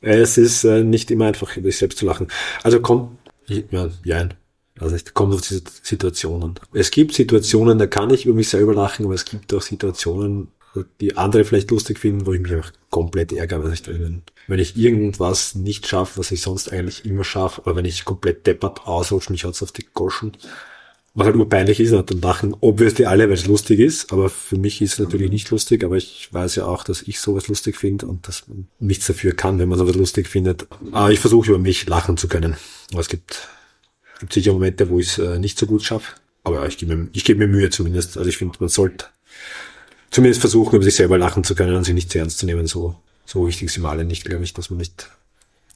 Es 0.01 0.37
ist 0.37 0.65
äh, 0.65 0.83
nicht 0.83 1.11
immer 1.11 1.27
einfach, 1.27 1.57
über 1.57 1.69
sich 1.69 1.79
selbst 1.79 1.99
zu 1.99 2.05
lachen. 2.05 2.29
Also 2.63 2.81
kommt, 2.81 3.17
ja, 3.47 3.89
ja, 4.05 4.29
also 4.79 4.97
es 4.97 5.15
kommt 5.15 5.35
auf 5.35 5.41
diese 5.41 5.63
Situationen. 5.83 6.55
Es 6.73 6.91
gibt 6.91 7.15
Situationen, 7.15 7.79
da 7.79 7.87
kann 7.87 8.11
ich 8.11 8.27
über 8.27 8.35
mich 8.35 8.49
selber 8.49 8.75
lachen, 8.75 9.05
aber 9.07 9.15
es 9.15 9.25
gibt 9.25 9.53
auch 9.55 9.63
Situationen, 9.63 10.49
die 11.01 11.17
andere 11.17 11.45
vielleicht 11.45 11.71
lustig 11.71 11.99
finden, 11.99 12.27
wo 12.27 12.33
ich 12.33 12.41
mich 12.41 12.53
einfach 12.53 12.73
komplett 12.91 13.33
ärgere, 13.33 13.65
was 13.65 13.75
ich 13.75 13.83
drin. 13.83 14.23
Wenn 14.49 14.59
ich 14.59 14.77
irgendwas 14.77 15.55
nicht 15.55 15.87
schaffe, 15.87 16.19
was 16.19 16.33
ich 16.33 16.43
sonst 16.43 16.73
eigentlich 16.73 17.05
immer 17.05 17.25
schaffe, 17.25 17.63
oder 17.63 17.77
wenn 17.77 17.85
ich 17.85 18.05
komplett 18.05 18.47
deppert 18.47 18.87
ausrutsche, 18.87 19.31
mich 19.33 19.45
hat's 19.45 19.63
auf 19.63 19.73
die 19.73 19.87
Goschen, 19.95 20.33
was 21.17 21.27
halt 21.27 21.37
urpeinlich 21.37 21.79
ist, 21.79 21.93
dann 21.93 22.21
lachen 22.21 22.57
obviously 22.61 23.05
alle, 23.05 23.29
weil 23.29 23.35
es 23.35 23.47
lustig 23.47 23.79
ist, 23.79 24.13
aber 24.13 24.29
für 24.29 24.59
mich 24.59 24.83
ist 24.83 24.95
es 24.95 24.99
natürlich 24.99 25.31
nicht 25.31 25.49
lustig, 25.51 25.85
aber 25.85 25.97
ich 25.97 26.29
weiß 26.33 26.57
ja 26.57 26.67
auch, 26.67 26.83
dass 26.83 27.03
ich 27.03 27.21
sowas 27.21 27.47
lustig 27.47 27.77
finde 27.77 28.07
und 28.07 28.27
dass 28.27 28.49
man 28.49 28.67
nichts 28.81 29.07
dafür 29.07 29.33
kann, 29.33 29.61
wenn 29.61 29.69
man 29.69 29.79
sowas 29.79 29.95
lustig 29.95 30.27
findet. 30.27 30.67
Aber 30.91 31.13
ich 31.13 31.21
versuche 31.21 31.51
über 31.51 31.59
mich 31.61 31.87
lachen 31.87 32.17
zu 32.17 32.27
können. 32.27 32.57
Aber 32.91 33.01
es 33.01 33.09
gibt, 33.09 33.47
gibt 34.21 34.33
sicher 34.33 34.53
Momente, 34.53 34.89
wo 34.91 34.99
ich 34.99 35.09
es 35.09 35.19
äh, 35.19 35.39
nicht 35.39 35.59
so 35.59 35.67
gut 35.67 35.83
schaffe, 35.83 36.15
aber 36.45 36.67
ich 36.67 36.79
gebe 36.79 36.97
mir, 36.97 37.09
ich 37.13 37.25
gebe 37.25 37.39
mir 37.39 37.49
Mühe 37.49 37.71
zumindest. 37.71 38.17
Also 38.17 38.29
ich 38.29 38.37
finde, 38.37 38.57
man 38.61 38.69
sollte 38.69 39.07
zumindest 40.11 40.41
versuchen, 40.41 40.77
über 40.77 40.85
sich 40.85 40.95
selber 40.95 41.19
lachen 41.19 41.45
zu 41.45 41.55
können 41.55 41.75
und 41.75 41.85
sich 41.85 41.95
nicht 41.95 42.11
zu 42.11 42.19
ernst 42.19 42.39
zu 42.39 42.47
nehmen. 42.47 42.67
So, 42.67 42.97
so 43.27 43.47
wichtig 43.47 43.71
sind 43.71 43.83
wir 43.83 43.91
alle 43.91 44.05
nicht, 44.05 44.25
glaube 44.25 44.45
ich, 44.45 44.53
dass 44.53 44.71
man 44.71 44.79
nicht 44.79 45.09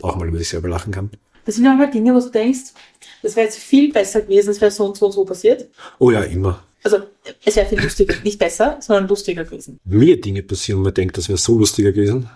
auch 0.03 0.17
mal 0.17 0.29
über 0.29 0.39
sich 0.39 0.49
selber 0.49 0.69
lachen 0.69 0.93
kann. 0.93 1.11
Das 1.45 1.55
sind 1.55 1.65
ja 1.65 1.75
mal 1.75 1.91
Dinge, 1.91 2.15
wo 2.15 2.21
du 2.21 2.29
denkst, 2.29 2.75
das 3.23 3.35
wäre 3.35 3.47
jetzt 3.47 3.59
viel 3.59 3.93
besser 3.93 4.21
gewesen, 4.21 4.51
es 4.51 4.61
wäre 4.61 4.71
so 4.71 4.85
und 4.85 4.97
so 4.97 5.07
und 5.07 5.13
so 5.13 5.25
passiert. 5.25 5.67
Oh 5.99 6.11
ja, 6.11 6.23
immer. 6.23 6.63
Also 6.85 6.99
es 7.45 7.57
wäre 7.57 7.67
viel 7.67 7.81
lustiger, 7.81 8.15
nicht 8.23 8.39
besser, 8.39 8.79
sondern 8.81 9.09
lustiger 9.09 9.45
gewesen. 9.45 9.81
Mir 9.85 10.21
Dinge 10.21 10.43
passieren, 10.43 10.81
wo 10.81 10.85
man 10.85 10.95
denkt, 10.95 11.17
das 11.17 11.29
wäre 11.29 11.39
so 11.39 11.59
lustiger 11.59 11.91
gewesen. 11.91 12.29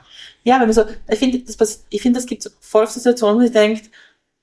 Ja, 0.44 0.54
wenn 0.54 0.66
man 0.66 0.72
so, 0.72 0.84
ich 1.08 1.18
finde, 1.18 1.38
das, 1.40 1.84
ich 1.88 2.02
finde, 2.02 2.18
es 2.18 2.26
gibt 2.26 2.42
so 2.42 2.50
voll 2.58 2.86
Situationen, 2.88 3.40
wo 3.40 3.44
ich 3.44 3.52
denke, 3.52 3.82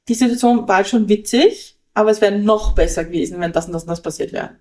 die 0.09 0.15
Situation 0.15 0.67
war 0.67 0.83
schon 0.83 1.07
witzig, 1.07 1.77
aber 1.93 2.11
es 2.11 2.19
wäre 2.19 2.37
noch 2.37 2.73
besser 2.73 3.05
gewesen, 3.05 3.39
wenn 3.39 3.53
das 3.53 3.67
und 3.67 3.73
das 3.73 3.83
und 3.83 3.89
das 3.89 4.01
passiert 4.01 4.33
wäre. 4.33 4.55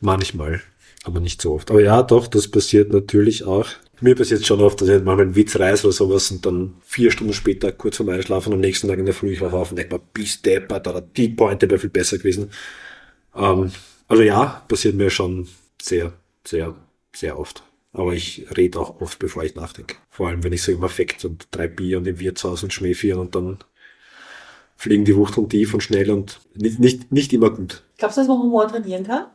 Manchmal, 0.00 0.60
aber 1.04 1.20
nicht 1.20 1.40
so 1.40 1.54
oft. 1.54 1.70
Aber 1.70 1.82
ja, 1.82 2.02
doch, 2.02 2.26
das 2.26 2.48
passiert 2.48 2.92
natürlich 2.92 3.44
auch. 3.44 3.66
Mir 4.02 4.14
passiert 4.14 4.46
schon 4.46 4.60
oft, 4.60 4.80
dass 4.80 4.88
ich 4.88 5.02
manchmal 5.02 5.26
einen 5.26 5.36
Witz 5.36 5.58
reiße 5.58 5.86
oder 5.86 5.92
sowas 5.92 6.30
und 6.30 6.44
dann 6.46 6.74
vier 6.82 7.10
Stunden 7.10 7.32
später 7.32 7.72
kurz 7.72 7.96
vorm 7.96 8.10
Einschlafen 8.10 8.52
am 8.52 8.60
nächsten 8.60 8.88
Tag 8.88 8.98
in 8.98 9.04
der 9.04 9.14
Früh 9.14 9.32
ich 9.32 9.42
auf 9.42 9.70
und 9.70 9.76
denke 9.76 9.94
mir, 9.94 10.02
bis 10.12 10.40
deppert, 10.42 10.86
oder 10.86 11.00
die 11.00 11.28
Pointe 11.28 11.68
wäre 11.68 11.80
viel 11.80 11.90
besser 11.90 12.18
gewesen. 12.18 12.50
Ähm, 13.34 13.72
also 14.08 14.22
ja, 14.22 14.64
passiert 14.68 14.94
mir 14.94 15.10
schon 15.10 15.48
sehr, 15.80 16.12
sehr, 16.46 16.74
sehr 17.14 17.38
oft. 17.38 17.62
Aber 17.92 18.12
ich 18.12 18.46
rede 18.56 18.78
auch 18.78 19.00
oft, 19.00 19.18
bevor 19.18 19.42
ich 19.44 19.54
nachdenke. 19.54 19.96
Vor 20.10 20.28
allem, 20.28 20.44
wenn 20.44 20.52
ich 20.52 20.62
so 20.62 20.72
im 20.72 20.84
Affekt 20.84 21.24
und 21.24 21.48
drei 21.50 21.66
Bier 21.66 21.98
und 21.98 22.06
im 22.06 22.20
Wirtshaus 22.20 22.62
und 22.62 22.72
Schmäh 22.72 23.12
und 23.12 23.34
dann 23.34 23.58
fliegen 24.80 25.04
die 25.04 25.14
Wuchteln 25.14 25.46
tief 25.46 25.74
und 25.74 25.82
schnell 25.82 26.10
und 26.10 26.40
nicht, 26.54 26.78
nicht, 26.78 27.12
nicht 27.12 27.32
immer 27.34 27.50
gut. 27.50 27.82
Glaubst 27.98 28.16
du, 28.16 28.22
dass 28.22 28.28
man 28.28 28.38
Humor 28.38 28.66
trainieren 28.66 29.04
kann? 29.04 29.26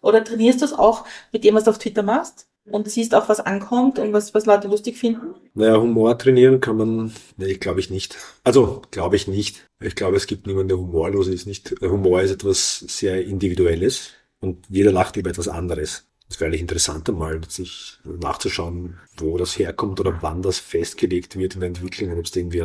Oder 0.00 0.24
trainierst 0.24 0.62
du 0.62 0.64
es 0.64 0.72
auch 0.72 1.04
mit 1.32 1.44
dem, 1.44 1.54
was 1.54 1.64
du 1.64 1.70
auf 1.70 1.78
Twitter 1.78 2.02
machst? 2.02 2.48
Und 2.68 2.88
siehst 2.88 3.14
auch, 3.14 3.28
was 3.28 3.38
ankommt 3.38 4.00
und 4.00 4.12
was, 4.12 4.34
was 4.34 4.46
Leute 4.46 4.66
lustig 4.66 4.98
finden? 4.98 5.34
Naja, 5.54 5.80
Humor 5.80 6.18
trainieren 6.18 6.60
kann 6.60 6.76
man, 6.76 7.12
nee, 7.36 7.54
glaube 7.54 7.78
ich 7.78 7.90
nicht. 7.90 8.16
Also, 8.42 8.82
glaube 8.90 9.14
ich 9.14 9.28
nicht. 9.28 9.64
Ich 9.80 9.94
glaube, 9.94 10.16
es 10.16 10.26
gibt 10.26 10.48
niemanden, 10.48 10.68
der 10.68 10.78
humorlos 10.78 11.28
ist. 11.28 11.46
Nicht, 11.46 11.72
Humor 11.80 12.22
ist 12.22 12.32
etwas 12.32 12.80
sehr 12.80 13.24
Individuelles 13.24 14.10
und 14.40 14.66
jeder 14.68 14.90
lacht 14.90 15.16
über 15.16 15.30
etwas 15.30 15.48
anderes. 15.48 16.04
Es 16.28 16.40
wäre 16.40 16.48
eigentlich 16.48 16.62
interessanter 16.62 17.12
mal, 17.12 17.40
sich 17.48 17.98
nachzuschauen, 18.04 18.98
wo 19.16 19.38
das 19.38 19.56
herkommt 19.56 20.00
oder 20.00 20.18
wann 20.20 20.42
das 20.42 20.58
festgelegt 20.58 21.36
wird 21.36 21.54
in 21.54 21.60
der 21.60 21.68
Entwicklung 21.68 22.18
ob 22.18 22.24
es 22.24 22.34
irgendwie 22.34 22.62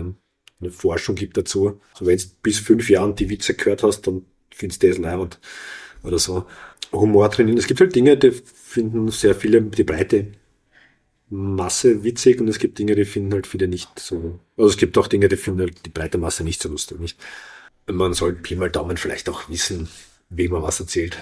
eine 0.60 0.72
Forschung 0.72 1.16
gibt 1.16 1.38
dazu. 1.38 1.80
So, 1.98 2.06
wenn 2.06 2.18
du 2.18 2.24
bis 2.42 2.60
fünf 2.60 2.90
Jahren 2.90 3.16
die 3.16 3.30
Witze 3.30 3.54
gehört 3.54 3.84
hast, 3.84 4.02
dann 4.08 4.26
findest 4.50 4.84
du 4.84 4.90
das 4.90 4.98
leibend 4.98 5.40
oder 6.04 6.20
so. 6.20 6.46
Humor 6.92 7.30
trainieren. 7.30 7.58
Es 7.58 7.68
gibt 7.68 7.82
halt 7.82 7.96
Dinge, 7.96 8.18
die 8.18 8.32
finden 8.32 9.10
sehr 9.10 9.36
viele 9.36 9.62
die 9.62 9.84
breite 9.84 10.28
Masse 11.30 12.04
witzig 12.04 12.40
und 12.40 12.48
es 12.48 12.60
gibt 12.60 12.78
Dinge, 12.78 12.96
die 12.96 13.06
finden 13.06 13.34
halt 13.34 13.48
viele 13.48 13.68
nicht 13.68 14.00
so. 14.00 14.40
Also 14.58 14.70
es 14.70 14.78
gibt 14.78 14.98
auch 14.98 15.08
Dinge, 15.08 15.28
die 15.28 15.38
finden 15.38 15.62
halt 15.62 15.86
die 15.86 15.90
breite 15.90 16.18
Masse 16.18 16.44
nicht 16.44 16.62
so 16.62 16.70
lustig. 16.70 17.00
Nicht? 17.00 17.20
Man 17.88 18.14
soll 18.14 18.34
Pi 18.34 18.56
mal 18.56 18.70
Daumen 18.70 18.98
vielleicht 18.98 19.28
auch 19.30 19.50
wissen, 19.50 19.90
wem 20.30 20.52
man 20.52 20.64
was 20.64 20.80
erzählt. 20.80 21.18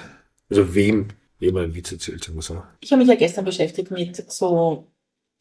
Also 0.50 0.76
wem, 0.76 1.08
wem 1.40 1.54
man 1.54 1.64
einen 1.64 1.76
Witz 1.76 1.92
erzählt, 1.92 2.24
sagen 2.24 2.38
wir 2.38 2.42
so. 2.42 2.62
Ich 2.82 2.92
habe 2.92 3.00
mich 3.00 3.10
ja 3.10 3.16
gestern 3.16 3.46
beschäftigt 3.46 3.92
mit 3.92 4.32
so 4.32 4.88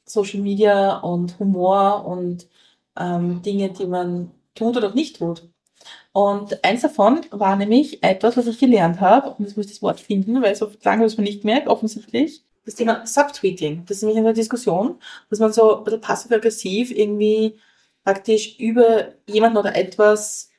Social 0.04 0.40
Media 0.40 0.98
und 0.98 1.38
Humor 1.38 2.04
und 2.06 2.48
ähm, 2.98 3.42
Dinge, 3.42 3.70
die 3.70 3.86
man 3.86 4.30
tut 4.54 4.76
oder 4.76 4.94
nicht 4.94 5.18
tut. 5.18 5.48
Und 6.12 6.62
eins 6.64 6.82
davon 6.82 7.22
war 7.30 7.56
nämlich 7.56 8.02
etwas, 8.02 8.36
was 8.36 8.46
ich 8.46 8.58
gelernt 8.58 9.00
habe, 9.00 9.30
und 9.30 9.44
jetzt 9.46 9.56
muss 9.56 9.66
ich 9.66 9.72
das 9.72 9.82
Wort 9.82 10.00
finden, 10.00 10.42
weil 10.42 10.54
so 10.54 10.70
lange 10.82 11.04
habe 11.04 11.16
mir 11.16 11.22
nicht 11.22 11.42
gemerkt, 11.42 11.68
offensichtlich. 11.68 12.42
Das 12.64 12.76
Thema 12.76 13.04
Subtweeting. 13.06 13.84
Das 13.86 13.96
ist 13.96 14.02
nämlich 14.02 14.18
eine 14.18 14.34
Diskussion, 14.34 15.00
dass 15.30 15.40
man 15.40 15.52
so 15.52 15.78
ein 15.78 15.84
bisschen 15.84 16.00
passiv-aggressiv 16.00 16.92
irgendwie 16.92 17.58
praktisch 18.04 18.58
über 18.58 19.14
jemanden 19.26 19.58
oder 19.58 19.74
etwas 19.74 20.50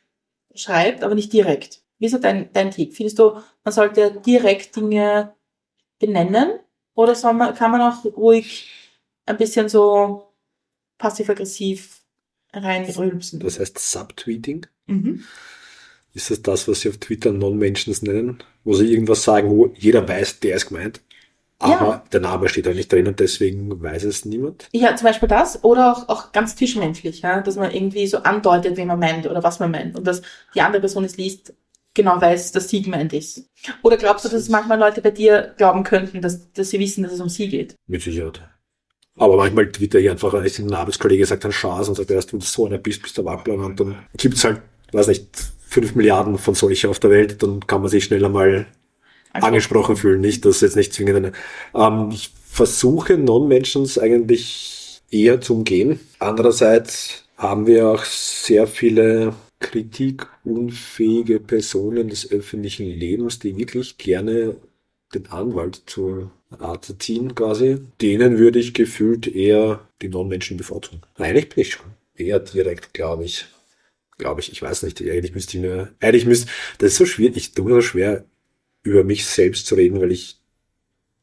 schreibt, 0.53 1.03
aber 1.03 1.15
nicht 1.15 1.31
direkt. 1.31 1.81
Wie 1.99 2.07
ist 2.07 2.11
so 2.11 2.17
dein, 2.17 2.51
dein 2.51 2.71
Tipp? 2.71 2.93
Findest 2.93 3.19
du, 3.19 3.37
man 3.63 3.73
sollte 3.73 4.11
direkt 4.25 4.75
Dinge 4.75 5.33
benennen? 5.99 6.59
Oder 6.95 7.15
soll 7.15 7.33
man, 7.33 7.55
kann 7.55 7.71
man 7.71 7.81
auch 7.81 8.03
ruhig 8.17 8.69
ein 9.25 9.37
bisschen 9.37 9.69
so 9.69 10.33
passiv-aggressiv 10.97 12.02
reinrülpsen? 12.53 13.39
Das 13.39 13.59
heißt 13.59 13.79
Subtweeting? 13.79 14.67
Mhm. 14.87 15.23
Ist 16.13 16.29
das 16.29 16.41
das, 16.41 16.67
was 16.67 16.81
sie 16.81 16.89
auf 16.89 16.97
Twitter 16.97 17.31
Non-Mentions 17.31 18.03
nennen? 18.03 18.43
Wo 18.63 18.73
sie 18.73 18.91
irgendwas 18.91 19.23
sagen, 19.23 19.49
wo 19.49 19.73
jeder 19.75 20.07
weiß, 20.07 20.39
der 20.39 20.55
ist 20.55 20.67
gemeint. 20.67 21.01
Aber 21.59 21.87
ja. 21.87 22.03
der 22.11 22.19
Name 22.19 22.49
steht 22.49 22.65
da 22.65 22.73
nicht 22.73 22.91
drin 22.91 23.07
und 23.07 23.19
deswegen 23.19 23.81
weiß 23.81 24.03
es 24.03 24.25
niemand. 24.25 24.67
Ja, 24.73 24.95
zum 24.95 25.07
Beispiel 25.07 25.29
das 25.29 25.63
oder 25.63 25.93
auch, 25.93 26.09
auch 26.09 26.31
ganz 26.33 26.55
zwischenmenschlich, 26.57 27.21
ja? 27.21 27.41
dass 27.41 27.55
man 27.55 27.71
irgendwie 27.71 28.05
so 28.05 28.17
andeutet, 28.17 28.75
wen 28.75 28.87
man 28.87 28.99
meint 28.99 29.27
oder 29.27 29.43
was 29.43 29.59
man 29.59 29.71
meint 29.71 29.95
und 29.95 30.05
dass 30.05 30.21
die 30.53 30.61
andere 30.61 30.81
Person 30.81 31.05
es 31.05 31.15
liest, 31.15 31.53
genau 31.93 32.19
weiß, 32.19 32.51
dass 32.51 32.69
sie 32.69 32.81
gemeint 32.81 33.13
ist. 33.13 33.49
Oder 33.81 33.97
glaubst 33.97 34.25
du, 34.25 34.29
dass 34.29 34.41
es 34.41 34.49
manchmal 34.49 34.77
Leute 34.77 35.01
bei 35.01 35.11
dir 35.11 35.53
glauben 35.57 35.83
könnten, 35.83 36.21
dass, 36.21 36.51
dass 36.51 36.69
sie 36.69 36.79
wissen, 36.79 37.03
dass 37.03 37.13
es 37.13 37.21
um 37.21 37.29
sie 37.29 37.47
geht? 37.47 37.75
Mit 37.87 38.01
Sicherheit. 38.01 38.41
Aber 39.15 39.37
manchmal 39.37 39.71
twitter 39.71 39.99
ich 39.99 40.09
einfach, 40.09 40.33
als 40.33 40.59
ein 40.59 40.73
Arbeitskollege 40.73 41.25
sagt 41.25 41.43
dann 41.43 41.51
Chance 41.51 41.91
und 41.91 41.95
sagt, 41.95 42.11
erst 42.11 42.33
wenn 42.33 42.39
du 42.39 42.45
so 42.45 42.65
einer 42.65 42.79
bist, 42.79 43.01
bist 43.01 43.17
du 43.17 43.25
Wappler 43.25 43.55
und 43.55 43.79
dann 43.79 43.95
gibt's 44.17 44.43
halt 44.43 44.61
weiß 44.93 45.07
nicht, 45.07 45.27
fünf 45.67 45.95
Milliarden 45.95 46.37
von 46.37 46.55
solchen 46.55 46.89
auf 46.89 46.99
der 46.99 47.09
Welt, 47.09 47.41
dann 47.43 47.65
kann 47.65 47.81
man 47.81 47.89
sich 47.89 48.05
schneller 48.05 48.29
mal 48.29 48.67
also. 49.33 49.47
angesprochen 49.47 49.95
fühlen. 49.95 50.21
Nicht, 50.21 50.45
dass 50.45 50.61
jetzt 50.61 50.75
nicht 50.75 50.93
zwingend 50.93 51.17
eine. 51.17 51.31
Ähm, 51.73 52.09
ich 52.11 52.31
versuche 52.47 53.17
Non-Mentions 53.17 53.97
eigentlich 53.97 55.01
eher 55.09 55.41
zu 55.41 55.55
umgehen. 55.55 55.99
Andererseits 56.19 57.25
haben 57.37 57.65
wir 57.65 57.89
auch 57.89 58.03
sehr 58.05 58.67
viele 58.67 59.33
kritikunfähige 59.59 61.39
Personen 61.39 62.09
des 62.09 62.29
öffentlichen 62.31 62.85
Lebens, 62.85 63.39
die 63.39 63.57
wirklich 63.57 63.97
gerne 63.97 64.55
den 65.13 65.27
Anwalt 65.27 65.83
zur 65.85 66.31
Rate 66.51 66.97
ziehen 66.97 67.35
quasi. 67.35 67.79
Denen 68.01 68.37
würde 68.37 68.59
ich 68.59 68.73
gefühlt 68.73 69.27
eher 69.27 69.87
die 70.01 70.09
Non-Menschen 70.09 70.57
bevorzugen. 70.57 71.01
Eigentlich 71.15 71.49
bin 71.49 71.61
ich 71.61 71.73
schon 71.73 71.85
eher 72.15 72.39
direkt, 72.39 72.93
glaube 72.93 73.25
ich 73.25 73.47
glaube 74.17 74.41
ich. 74.41 74.51
Ich 74.51 74.61
weiß 74.61 74.83
nicht. 74.83 75.01
Eigentlich 75.01 75.33
müsste 75.33 75.57
ich 75.57 75.63
nur, 75.63 75.89
eigentlich 75.99 76.25
müsste, 76.25 76.51
das 76.77 76.93
ist 76.93 76.97
so 76.97 77.05
schwierig, 77.05 77.37
ich 77.37 77.51
tue 77.53 77.71
so 77.71 77.81
schwer, 77.81 78.25
über 78.83 79.03
mich 79.03 79.25
selbst 79.25 79.67
zu 79.67 79.75
reden, 79.75 79.99
weil 80.01 80.11
ich, 80.11 80.39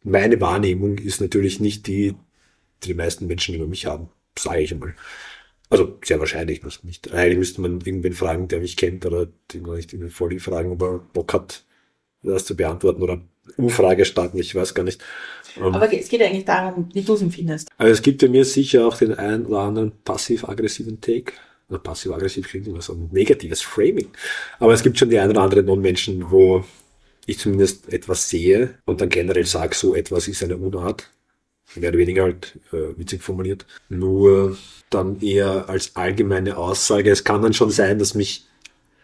meine 0.03 0.41
Wahrnehmung 0.41 0.99
ist 0.99 1.21
natürlich 1.21 1.61
nicht 1.61 1.87
die, 1.87 2.15
die 2.83 2.89
die 2.89 2.95
meisten 2.95 3.27
Menschen 3.27 3.55
über 3.55 3.67
mich 3.67 3.87
haben. 3.87 4.09
Sage 4.39 4.61
ich 4.61 4.73
einmal. 4.73 4.95
Also, 5.69 5.99
sehr 6.05 6.19
wahrscheinlich 6.19 6.63
nicht, 6.65 6.85
nicht. 6.85 7.13
Eigentlich 7.13 7.39
müsste 7.39 7.61
man 7.61 7.81
irgendwen 7.81 8.13
fragen, 8.13 8.49
der 8.49 8.61
mich 8.61 8.77
kennt, 8.77 9.07
oder 9.07 9.27
den 9.53 9.63
nicht 9.63 9.93
irgendwie 9.93 10.11
voll 10.11 10.39
fragen, 10.41 10.73
ob 10.73 10.83
er 10.83 10.99
Bock 10.99 11.33
hat, 11.33 11.65
das 12.23 12.45
zu 12.45 12.57
beantworten, 12.57 13.03
oder 13.03 13.21
Umfrage 13.57 14.05
starten, 14.05 14.39
ich 14.39 14.55
weiß 14.55 14.75
gar 14.75 14.85
nicht. 14.85 15.03
Ähm, 15.57 15.75
Aber 15.75 15.93
es 15.93 16.09
geht 16.09 16.23
eigentlich 16.23 16.45
darum, 16.45 16.89
wie 16.93 17.03
du 17.03 17.15
es 17.15 17.23
empfindest. 17.23 17.69
Also 17.79 17.93
es 17.93 18.03
gibt 18.03 18.23
ja 18.23 18.29
mir 18.29 18.45
sicher 18.45 18.87
auch 18.87 18.97
den 18.97 19.15
einen 19.15 19.47
oder 19.47 19.61
anderen 19.61 19.93
passiv-aggressiven 20.05 21.01
Take 21.01 21.33
passiv-aggressiv 21.79 22.49
klingt 22.49 22.67
immer 22.67 22.83
so 22.83 22.95
ein 22.95 23.09
negatives 23.13 23.63
Framing. 23.63 24.09
Aber 24.59 24.73
es 24.73 24.83
gibt 24.83 24.99
schon 24.99 25.11
die 25.11 25.19
ein 25.19 25.31
oder 25.31 25.43
anderen 25.43 25.67
Non-Menschen, 25.67 26.31
wo 26.31 26.65
ich 27.27 27.39
zumindest 27.39 27.93
etwas 27.93 28.29
sehe 28.29 28.75
und 28.87 29.01
dann 29.01 29.09
generell 29.09 29.47
sage, 29.47 29.75
so 29.75 29.95
etwas 29.95 30.29
ist 30.29 30.43
eine 30.43 30.57
Unart. 30.57 31.09
Mehr 31.77 31.91
oder 31.91 31.99
weniger 31.99 32.25
halt 32.25 32.59
äh, 32.73 32.99
witzig 32.99 33.23
formuliert. 33.23 33.65
Nur 33.89 34.59
dann 34.91 35.21
eher 35.21 35.69
als 35.69 35.95
allgemeine 35.95 36.57
Aussage. 36.57 37.11
Es 37.11 37.23
kann 37.23 37.43
dann 37.43 37.53
schon 37.53 37.71
sein, 37.71 38.01
dass 38.01 38.15
mich 38.15 38.47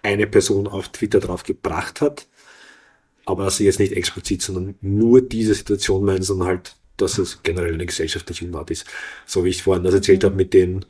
eine 0.02 0.26
Person 0.26 0.66
auf 0.66 0.88
Twitter 0.88 1.20
drauf 1.20 1.44
gebracht 1.44 2.00
hat, 2.00 2.26
aber 3.26 3.44
dass 3.44 3.58
sie 3.58 3.64
jetzt 3.64 3.80
nicht 3.80 3.92
explizit, 3.92 4.40
sondern 4.40 4.76
nur 4.80 5.20
diese 5.20 5.54
Situation 5.54 6.04
meint, 6.04 6.24
sondern 6.24 6.48
halt, 6.48 6.76
dass 6.96 7.18
es 7.18 7.42
generell 7.42 7.74
eine 7.74 7.84
gesellschaftliche 7.84 8.46
Unart 8.46 8.70
ist. 8.70 8.86
So 9.26 9.44
wie 9.44 9.50
ich 9.50 9.62
vorhin 9.62 9.84
das 9.84 9.94
erzählt 9.94 10.24
habe 10.24 10.36
mit 10.36 10.54
den 10.54 10.86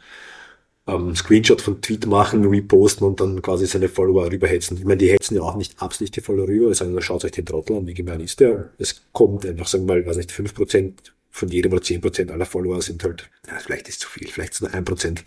ähm, 0.87 1.17
Screenshot 1.17 1.63
von 1.63 1.81
Tweet 1.81 2.07
machen, 2.07 2.45
reposten 2.47 3.07
und 3.07 3.21
dann 3.21 3.43
quasi 3.43 3.67
seine 3.67 3.89
Follower 3.89 4.31
rüberhetzen. 4.31 4.77
Ich 4.77 4.85
meine, 4.85 4.99
die 4.99 5.11
hetzen 5.11 5.35
ja 5.35 5.43
auch 5.43 5.57
nicht 5.57 5.81
absichtlich 5.83 6.11
die 6.13 6.21
Follower 6.21 6.47
rüber, 6.47 6.75
sagen, 6.75 7.01
schaut 7.01 7.25
euch 7.25 7.33
den 7.33 7.47
Trottel 7.47 7.79
an, 7.79 7.87
wie 7.87 7.95
gemein 7.95 8.21
ist 8.21 8.39
der. 8.39 8.71
Es 8.79 9.03
kommt 9.13 9.45
einfach, 9.47 9.67
sagen 9.67 9.89
wir 9.89 9.97
mal, 9.97 10.07
weiß 10.07 10.19
nicht, 10.19 10.31
fünf 10.31 10.55
Prozent 10.55 11.15
von 11.31 11.49
jedem 11.49 11.73
oder 11.73 11.83
zehn 11.83 12.01
Prozent 12.01 12.31
aller 12.31 12.47
Follower 12.47 12.81
sind 12.81 13.03
halt, 13.03 13.29
ja, 13.47 13.59
vielleicht 13.59 13.89
ist 13.89 14.01
zu 14.01 14.09
viel, 14.09 14.29
vielleicht 14.29 14.53
ist 14.53 14.61
nur 14.61 14.73
ein 14.73 14.85
Prozent. 14.85 15.25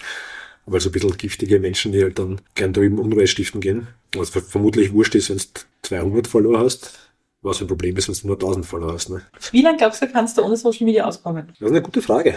Aber 0.69 0.79
so 0.79 0.89
ein 0.89 0.91
bisschen 0.91 1.17
giftige 1.17 1.59
Menschen, 1.59 1.91
die 1.93 2.03
halt 2.03 2.19
dann 2.19 2.41
gern 2.53 2.73
drüben 2.73 2.99
Unruhe 2.99 3.25
stiften 3.25 3.59
gehen. 3.59 3.87
Was 4.13 4.29
vermutlich 4.29 4.93
wurscht 4.93 5.15
ist, 5.15 5.31
wenn 5.31 5.37
du 5.37 5.43
200 5.81 6.27
Follower 6.27 6.59
hast. 6.59 6.99
Was 7.41 7.59
ein 7.59 7.65
Problem 7.65 7.97
ist, 7.97 8.07
wenn 8.07 8.13
du 8.13 8.27
nur 8.27 8.35
1000 8.35 8.67
Follower 8.67 8.93
hast. 8.93 9.09
Ne? 9.09 9.23
Wie 9.51 9.63
lange 9.63 9.77
glaubst 9.77 9.99
du, 10.03 10.07
kannst 10.07 10.37
du 10.37 10.43
ohne 10.43 10.57
Social 10.57 10.85
Media 10.85 11.05
auskommen? 11.05 11.47
Das 11.47 11.59
ist 11.59 11.67
eine 11.71 11.81
gute 11.81 12.03
Frage. 12.03 12.35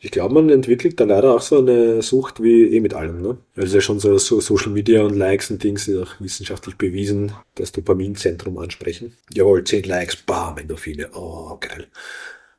Ich 0.00 0.10
glaube, 0.10 0.32
man 0.32 0.48
entwickelt 0.48 0.98
da 0.98 1.04
leider 1.04 1.34
auch 1.34 1.42
so 1.42 1.58
eine 1.58 2.00
Sucht 2.00 2.42
wie 2.42 2.74
eh 2.74 2.80
mit 2.80 2.94
allem. 2.94 3.20
Ne? 3.20 3.36
Also 3.54 3.76
ja 3.76 3.82
schon 3.82 4.00
so, 4.00 4.16
so 4.16 4.40
Social 4.40 4.72
Media 4.72 5.02
und 5.02 5.14
Likes 5.14 5.50
und 5.50 5.62
Dings 5.62 5.84
sind 5.84 6.02
auch 6.02 6.20
wissenschaftlich 6.20 6.76
bewiesen, 6.76 7.32
das 7.56 7.72
Dopaminzentrum 7.72 8.56
ansprechen. 8.56 9.14
Jawohl, 9.30 9.62
10 9.62 9.84
Likes, 9.84 10.16
bam, 10.16 10.56
Endorphine, 10.56 11.10
oh, 11.12 11.58
geil. 11.60 11.86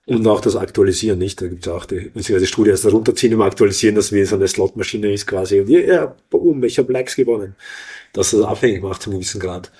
Und 0.07 0.27
auch 0.27 0.39
das 0.39 0.55
Aktualisieren, 0.55 1.17
nicht? 1.17 1.41
Da 1.41 1.47
gibt 1.47 1.65
es 1.65 1.73
auch 1.73 1.85
die, 1.85 2.11
die 2.11 2.45
Studie, 2.45 2.69
das 2.69 2.85
runterziehen 2.85 3.33
und 3.33 3.41
aktualisieren, 3.41 3.95
dass 3.95 4.11
wie 4.11 4.23
so 4.23 4.35
eine 4.35 4.47
Slotmaschine 4.47 5.11
ist 5.11 5.25
quasi. 5.25 5.59
Und 5.59 5.69
ja, 5.69 5.79
ja 5.79 6.15
boom, 6.29 6.63
ich 6.63 6.77
habe 6.77 6.93
Likes 6.93 7.15
gewonnen. 7.15 7.55
Dass 8.13 8.31
das 8.31 8.41
abhängig 8.41 8.83
macht 8.83 9.01
zum 9.01 9.13
gewissen 9.13 9.41
Grad. 9.41 9.71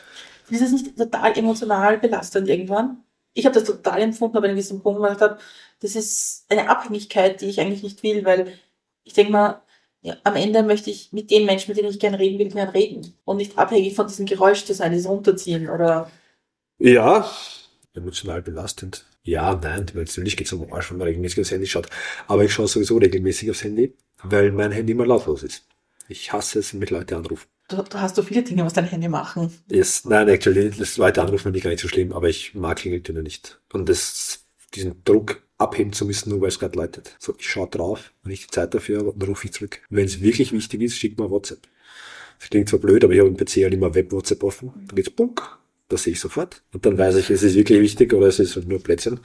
Ist 0.50 0.62
das 0.62 0.72
nicht 0.72 0.98
total 0.98 1.38
emotional 1.38 2.00
belastend 2.00 2.48
irgendwann? 2.48 3.04
Ich 3.34 3.46
habe 3.46 3.54
das 3.54 3.66
total 3.66 4.02
empfunden, 4.02 4.38
aber 4.38 4.50
in 4.50 4.56
diesem 4.56 4.82
Punkt, 4.82 5.00
wo 5.00 5.06
ich 5.06 5.20
habe, 5.20 5.38
das 5.80 5.96
ist 5.96 6.46
eine 6.50 6.70
Abhängigkeit, 6.70 7.42
die 7.42 7.48
ich 7.48 7.60
eigentlich 7.60 7.84
nicht 7.84 8.02
will, 8.02 8.26
weil 8.26 8.54
ich 9.04 9.14
denke 9.14 9.32
mal, 9.32 9.62
ja, 10.02 10.16
am 10.24 10.36
Ende 10.36 10.64
möchte 10.64 10.90
ich 10.90 11.12
mit 11.14 11.32
den 11.32 11.46
Menschen, 11.46 11.72
mit 11.72 11.78
denen 11.78 11.90
ich 11.90 12.00
gerne 12.00 12.20
reden 12.20 12.40
will, 12.40 12.50
gerne 12.50 12.74
reden 12.74 13.14
und 13.26 13.38
nicht 13.38 13.58
abhängig 13.58 13.96
von 13.96 14.08
diesem 14.08 14.26
Geräusch 14.26 14.64
zu 14.66 14.74
sein, 14.74 14.92
dieses 14.92 15.10
Runterziehen 15.10 15.70
oder. 15.70 16.10
Ja, 16.80 17.30
emotional 17.94 18.42
belastend. 18.42 19.06
Ja, 19.26 19.60
nein, 19.62 19.88
natürlich 19.94 20.38
geht 20.38 20.48
es 20.48 20.54
um 20.54 20.72
Arsch, 20.72 20.92
wenn 20.92 21.00
man 21.00 21.08
regelmäßig 21.08 21.42
aufs 21.42 21.52
Handy 21.52 21.66
schaut. 21.66 21.90
Aber 22.28 22.44
ich 22.44 22.54
schaue 22.54 22.68
sowieso 22.68 22.98
regelmäßig 22.98 23.50
aufs 23.50 23.64
Handy, 23.64 23.94
weil 24.24 24.52
mein 24.52 24.72
Handy 24.72 24.94
immer 24.94 25.06
lautlos 25.06 25.42
ist. 25.44 25.66
Ich 26.08 26.32
hasse 26.32 26.60
es, 26.60 26.74
wenn 26.74 26.80
mich 26.80 26.92
Leute 26.92 27.18
anrufen. 27.18 27.48
Du, 27.68 27.82
du 27.82 28.00
hast 28.00 28.16
so 28.16 28.22
viele 28.22 28.44
Dinge, 28.44 28.64
was 28.64 28.74
dein 28.74 28.86
Handy 28.86 29.08
machen. 29.08 29.52
Yes, 29.68 30.06
nein, 30.06 30.28
actually, 30.28 30.70
das 30.70 30.98
Leute 30.98 31.22
anrufen 31.22 31.44
finde 31.44 31.58
ich 31.58 31.64
gar 31.64 31.72
nicht 31.72 31.82
so 31.82 31.88
schlimm, 31.88 32.14
aber 32.14 32.30
ich 32.30 32.54
mag 32.54 32.78
Klingeltöne 32.78 33.24
nicht. 33.24 33.60
Und 33.74 33.90
das, 33.90 34.46
diesen 34.76 35.04
Druck 35.04 35.42
abheben 35.58 35.92
zu 35.92 36.06
müssen, 36.06 36.30
nur 36.30 36.42
weil 36.42 36.50
es 36.50 36.60
gerade 36.60 36.78
läutet. 36.78 37.16
So, 37.18 37.34
ich 37.40 37.50
schaue 37.50 37.68
drauf, 37.68 38.14
wenn 38.22 38.32
ich 38.32 38.46
die 38.46 38.52
Zeit 38.52 38.76
dafür 38.76 39.00
habe, 39.00 39.14
dann 39.18 39.30
rufe 39.30 39.48
ich 39.48 39.54
zurück. 39.54 39.82
Wenn 39.90 40.06
es 40.06 40.22
wirklich 40.22 40.52
wichtig 40.52 40.84
ist, 40.84 40.98
schickt 40.98 41.18
mal 41.18 41.32
WhatsApp. 41.32 41.68
Das 42.40 42.50
klingt 42.50 42.70
zwar 42.70 42.80
blöd, 42.80 43.04
aber 43.04 43.14
ich 43.14 43.20
habe 43.20 43.30
im 43.30 43.38
PC 43.38 43.64
halt 43.64 43.74
immer 43.74 43.96
Web-WhatsApp 43.96 44.44
offen. 44.44 44.72
Dann 44.88 44.96
geht's 44.96 45.10
bunk, 45.10 45.42
das 45.88 46.04
sehe 46.04 46.14
ich 46.14 46.20
sofort. 46.20 46.62
Und 46.74 46.86
dann 46.86 46.98
weiß 46.98 47.16
ich, 47.16 47.30
es 47.30 47.44
ist 47.44 47.56
wirklich 47.56 47.80
wichtig 47.82 48.14
oder 48.14 48.28
es 48.28 48.40
ist 48.40 48.56
halt 48.56 48.68
nur 48.68 48.82
Plätzchen. 48.82 49.20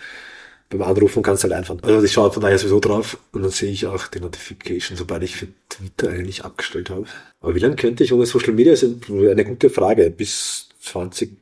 Beim 0.68 0.82
Anrufen 0.82 1.22
kannst 1.22 1.42
du 1.42 1.48
halt 1.48 1.58
einfach. 1.58 1.76
Also 1.82 2.04
ich 2.04 2.12
schaue 2.12 2.30
von 2.30 2.42
daher 2.42 2.58
sowieso 2.58 2.78
drauf 2.78 3.18
und 3.32 3.42
dann 3.42 3.50
sehe 3.50 3.70
ich 3.72 3.86
auch 3.86 4.06
die 4.06 4.20
Notification, 4.20 4.96
sobald 4.96 5.24
ich 5.24 5.34
für 5.34 5.48
Twitter 5.68 6.10
eigentlich 6.10 6.44
abgestellt 6.44 6.90
habe. 6.90 7.06
Aber 7.40 7.54
wie 7.54 7.58
lange 7.58 7.74
könnte 7.74 8.04
ich 8.04 8.12
ohne 8.12 8.24
Social 8.26 8.52
Media? 8.52 8.72
Das 8.72 8.84
ist 8.84 9.10
eine 9.10 9.44
gute 9.44 9.68
Frage. 9.68 10.10
Bis 10.10 10.68
20 10.80 11.38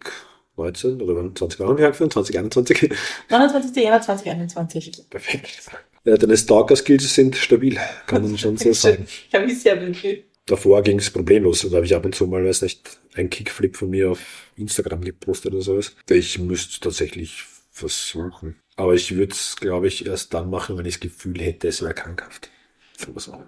19 0.58 1.00
oder 1.00 1.14
wann 1.16 1.34
2021, 1.34 2.34
2021? 2.34 2.90
29. 3.30 3.76
Januar 3.76 4.02
2021. 4.02 5.04
Perfekt. 5.08 5.70
Ja, 6.04 6.16
deine 6.16 6.36
Stalker-Skills 6.36 7.14
sind 7.14 7.36
stabil, 7.36 7.78
kann 8.06 8.22
man 8.22 8.36
schon 8.38 8.56
so 8.58 8.72
sagen. 8.72 9.06
Ich 9.28 9.34
habe 9.34 9.46
mich 9.46 9.60
sehr 9.60 9.76
bemüht. 9.76 10.24
Davor 10.49 10.82
ging 10.82 10.99
es 10.99 11.11
problemlos. 11.11 11.61
Da 11.61 11.76
habe 11.76 11.84
ich 11.84 11.94
ab 11.94 12.05
und 12.07 12.14
zu 12.14 12.26
mal, 12.26 12.44
weiß 12.44 12.62
nicht, 12.62 12.99
einen 13.14 13.28
Kickflip 13.28 13.76
von 13.76 13.90
mir 13.90 14.11
auf 14.11 14.51
Instagram 14.57 15.03
gepostet 15.03 15.53
oder 15.53 15.62
sowas. 15.62 15.94
Ich 16.09 16.38
müsste 16.38 16.80
tatsächlich 16.80 17.44
versuchen. 17.70 18.57
Aber 18.74 18.94
ich 18.94 19.14
würde 19.14 19.32
es, 19.32 19.57
glaube 19.57 19.88
ich, 19.88 20.07
erst 20.07 20.32
dann 20.32 20.49
machen, 20.51 20.78
wenn 20.78 20.86
ich 20.86 20.94
das 20.94 21.01
Gefühl 21.01 21.38
hätte, 21.40 21.68
es 21.68 21.82
wäre 21.82 21.94
krankhaft. 21.94 22.51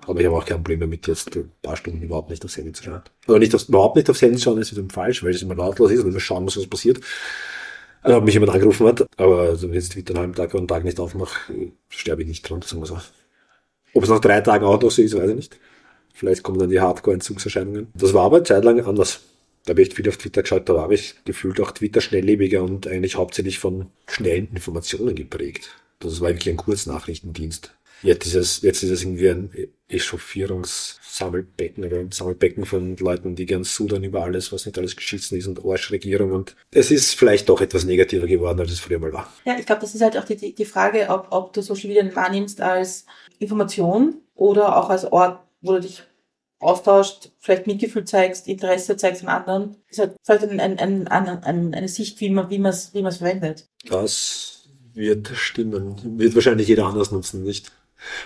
Aber 0.06 0.20
ich 0.20 0.26
habe 0.26 0.36
auch 0.36 0.44
kein 0.44 0.58
Problem 0.58 0.80
damit, 0.80 1.06
jetzt 1.08 1.34
ein 1.34 1.50
paar 1.62 1.76
Stunden 1.76 2.02
überhaupt 2.02 2.30
nicht 2.30 2.44
aufs 2.44 2.56
Handy 2.56 2.72
zu 2.72 2.84
schauen. 2.84 3.02
Aber 3.26 3.38
nicht 3.38 3.54
aufs, 3.54 3.64
überhaupt 3.64 3.96
nicht 3.96 4.08
aufs 4.10 4.22
Handy 4.22 4.38
schauen 4.38 4.58
ist 4.58 4.70
wiederum 4.70 4.90
falsch, 4.90 5.24
weil 5.24 5.34
es 5.34 5.42
immer 5.42 5.56
lautlos 5.56 5.90
ist 5.90 6.00
und 6.04 6.10
immer 6.10 6.20
schauen 6.20 6.44
muss, 6.44 6.56
was 6.56 6.66
passiert. 6.66 7.00
Also, 8.02 8.20
mich 8.20 8.34
jemand 8.34 8.52
angerufen 8.52 8.86
hat, 8.86 9.06
aber 9.16 9.40
also, 9.40 9.68
wenn 9.68 9.74
jetzt 9.74 9.92
Twitter 9.92 10.12
einen 10.12 10.20
halben 10.20 10.34
Tag 10.34 10.50
oder 10.50 10.58
einen 10.58 10.68
Tag 10.68 10.84
nicht 10.84 11.00
aufmache, 11.00 11.52
sterbe 11.88 12.22
ich 12.22 12.28
nicht 12.28 12.48
dran, 12.48 12.62
sagen 12.62 12.82
wir 12.82 12.86
so. 12.86 12.98
Ob 13.92 14.04
es 14.04 14.08
nach 14.08 14.20
drei 14.20 14.40
Tagen 14.40 14.64
auch 14.64 14.80
noch 14.80 14.90
so 14.90 15.02
ist, 15.02 15.16
weiß 15.16 15.30
ich 15.30 15.36
nicht. 15.36 15.58
Vielleicht 16.12 16.42
kommen 16.42 16.58
dann 16.58 16.70
die 16.70 16.80
Hardcore-Entzugserscheinungen. 16.80 17.88
Das 17.94 18.14
war 18.14 18.24
aber 18.24 18.36
eine 18.36 18.44
Zeit 18.44 18.64
lang 18.64 18.84
anders. 18.84 19.20
Da 19.64 19.70
habe 19.70 19.82
ich 19.82 19.94
viel 19.94 20.08
auf 20.08 20.16
Twitter 20.16 20.42
geschaut, 20.42 20.68
da 20.68 20.80
habe 20.80 20.94
ich 20.94 21.14
gefühlt 21.24 21.60
auch 21.60 21.70
Twitter 21.72 22.00
schnelllebiger 22.00 22.62
und 22.62 22.86
eigentlich 22.86 23.16
hauptsächlich 23.16 23.58
von 23.58 23.86
schnellen 24.08 24.48
Informationen 24.52 25.14
geprägt. 25.14 25.70
Das 25.98 26.20
war 26.20 26.30
wirklich 26.30 26.48
ein 26.48 26.56
Kurznachrichtendienst. 26.56 27.72
Jetzt 28.02 28.26
ist 28.26 28.34
es, 28.34 28.62
jetzt 28.62 28.82
ist 28.82 28.90
es 28.90 29.02
irgendwie 29.02 29.28
ein 29.28 29.50
Echauffierungssammelbecken 29.88 31.84
oder 31.84 31.98
ein 31.98 32.12
Sammelbecken 32.12 32.64
von 32.64 32.96
Leuten, 32.96 33.34
die 33.34 33.44
gern 33.44 33.64
sudern 33.64 34.02
über 34.02 34.22
alles, 34.22 34.52
was 34.52 34.64
nicht 34.64 34.78
alles 34.78 34.96
geschissen 34.96 35.36
ist 35.36 35.46
und 35.46 35.62
Arschregierung 35.64 36.32
und 36.32 36.56
es 36.70 36.90
ist 36.90 37.14
vielleicht 37.14 37.50
doch 37.50 37.60
etwas 37.60 37.84
negativer 37.84 38.26
geworden, 38.26 38.60
als 38.60 38.72
es 38.72 38.80
früher 38.80 38.98
mal 38.98 39.12
war. 39.12 39.30
Ja, 39.44 39.58
ich 39.58 39.66
glaube, 39.66 39.82
das 39.82 39.94
ist 39.94 40.00
halt 40.00 40.16
auch 40.16 40.24
die, 40.24 40.54
die 40.54 40.64
Frage, 40.64 41.08
ob, 41.10 41.26
ob 41.30 41.52
du 41.52 41.60
Social 41.60 41.88
Media 41.88 42.16
wahrnimmst 42.16 42.62
als 42.62 43.04
Information 43.38 44.16
oder 44.34 44.76
auch 44.76 44.88
als 44.88 45.04
Ort, 45.04 45.40
wo 45.60 45.72
du 45.72 45.80
dich 45.80 46.02
austauscht, 46.58 47.30
vielleicht 47.38 47.66
Mitgefühl 47.66 48.04
zeigst, 48.04 48.46
Interesse 48.46 48.96
zeigst 48.96 49.22
an 49.22 49.28
anderen. 49.28 49.76
Das 49.88 49.98
ist 49.98 49.98
halt 49.98 50.40
vielleicht 50.40 50.60
ein, 50.60 50.60
ein, 50.60 51.08
ein, 51.08 51.28
ein, 51.28 51.74
eine 51.74 51.88
Sicht, 51.88 52.20
wie 52.20 52.30
man, 52.30 52.50
es 52.66 52.94
wie 52.94 53.02
verwendet. 53.02 53.68
Das 53.88 54.68
wird 54.94 55.28
stimmen. 55.28 56.18
Wird 56.18 56.34
wahrscheinlich 56.34 56.68
jeder 56.68 56.86
anders 56.86 57.10
nutzen, 57.10 57.42
nicht? 57.42 57.72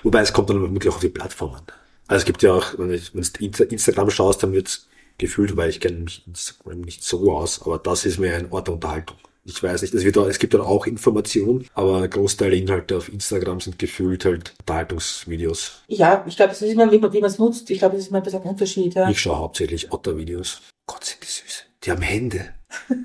Wobei 0.02 0.20
es 0.20 0.32
kommt 0.32 0.50
dann 0.50 0.60
wirklich 0.60 0.90
auch 0.90 0.96
auf 0.96 1.00
die 1.00 1.08
Plattform 1.08 1.54
an. 1.54 1.62
Also 2.06 2.20
es 2.20 2.24
gibt 2.24 2.42
ja 2.42 2.52
auch, 2.52 2.78
wenn 2.78 2.88
du 2.88 3.64
Instagram 3.64 4.10
schaust, 4.10 4.42
dann 4.42 4.52
wird 4.52 4.86
gefühlt, 5.18 5.56
weil 5.56 5.70
ich 5.70 5.80
kenne 5.80 6.00
mich 6.00 6.26
Instagram 6.26 6.80
nicht 6.80 7.02
so 7.02 7.32
aus, 7.32 7.62
aber 7.62 7.78
das 7.78 8.04
ist 8.04 8.18
mir 8.18 8.34
ein 8.34 8.52
Ort 8.52 8.66
der 8.66 8.74
Unterhaltung. 8.74 9.16
Ich 9.46 9.62
weiß 9.62 9.82
nicht, 9.82 9.92
es, 9.92 10.04
wird, 10.04 10.16
es 10.16 10.38
gibt 10.38 10.54
dann 10.54 10.62
auch 10.62 10.86
Informationen, 10.86 11.66
aber 11.74 12.02
ein 12.02 12.08
Großteil 12.08 12.50
der 12.50 12.58
Inhalte 12.58 12.96
auf 12.96 13.12
Instagram 13.12 13.60
sind 13.60 13.78
gefühlt 13.78 14.24
halt 14.24 14.54
Unterhaltungsvideos. 14.60 15.82
Ja, 15.88 16.24
ich 16.26 16.36
glaube, 16.36 16.52
es 16.52 16.62
ist 16.62 16.72
immer, 16.72 16.90
wie 16.90 16.98
man 16.98 17.24
es 17.24 17.38
nutzt. 17.38 17.68
Ich 17.70 17.78
glaube, 17.78 17.96
es 17.96 18.04
ist 18.04 18.08
immer 18.08 18.18
ein 18.18 18.22
bisschen 18.24 18.40
ein 18.40 18.48
Unterschied. 18.48 18.94
Ja. 18.94 19.10
Ich 19.10 19.20
schaue 19.20 19.38
hauptsächlich 19.38 19.92
Otter-Videos. 19.92 20.62
Gott, 20.86 21.04
sind 21.04 21.22
die 21.22 21.26
süß. 21.26 21.64
Die 21.84 21.90
haben 21.90 22.02
Hände. 22.02 22.54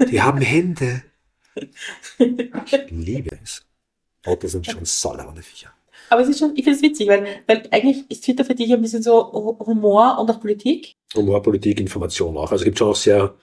Die 0.10 0.22
haben 0.22 0.40
Hände. 0.40 1.04
Ich 1.56 2.90
liebe 2.90 3.38
es. 3.44 3.66
Otter 4.26 4.48
sind 4.48 4.66
schon 4.66 4.86
saulaune 4.86 5.42
Viecher. 5.42 5.74
Aber 6.10 6.22
es 6.22 6.30
ist 6.30 6.40
schon, 6.40 6.56
ich 6.56 6.64
finde 6.64 6.78
es 6.78 6.82
witzig, 6.82 7.08
weil, 7.08 7.26
weil 7.48 7.68
eigentlich 7.72 8.10
ist 8.10 8.24
Twitter 8.24 8.46
für 8.46 8.56
dich 8.56 8.72
ein 8.72 8.82
bisschen 8.82 9.04
so 9.04 9.32
Humor 9.60 10.18
und 10.20 10.32
auch 10.32 10.40
Politik. 10.40 10.94
Humor, 11.16 11.42
Politik, 11.44 11.80
Information 11.80 12.36
auch. 12.38 12.52
Also 12.52 12.62
es 12.62 12.64
gibt 12.64 12.80
schon 12.80 12.90
auch 12.90 12.96
sehr 12.96 13.36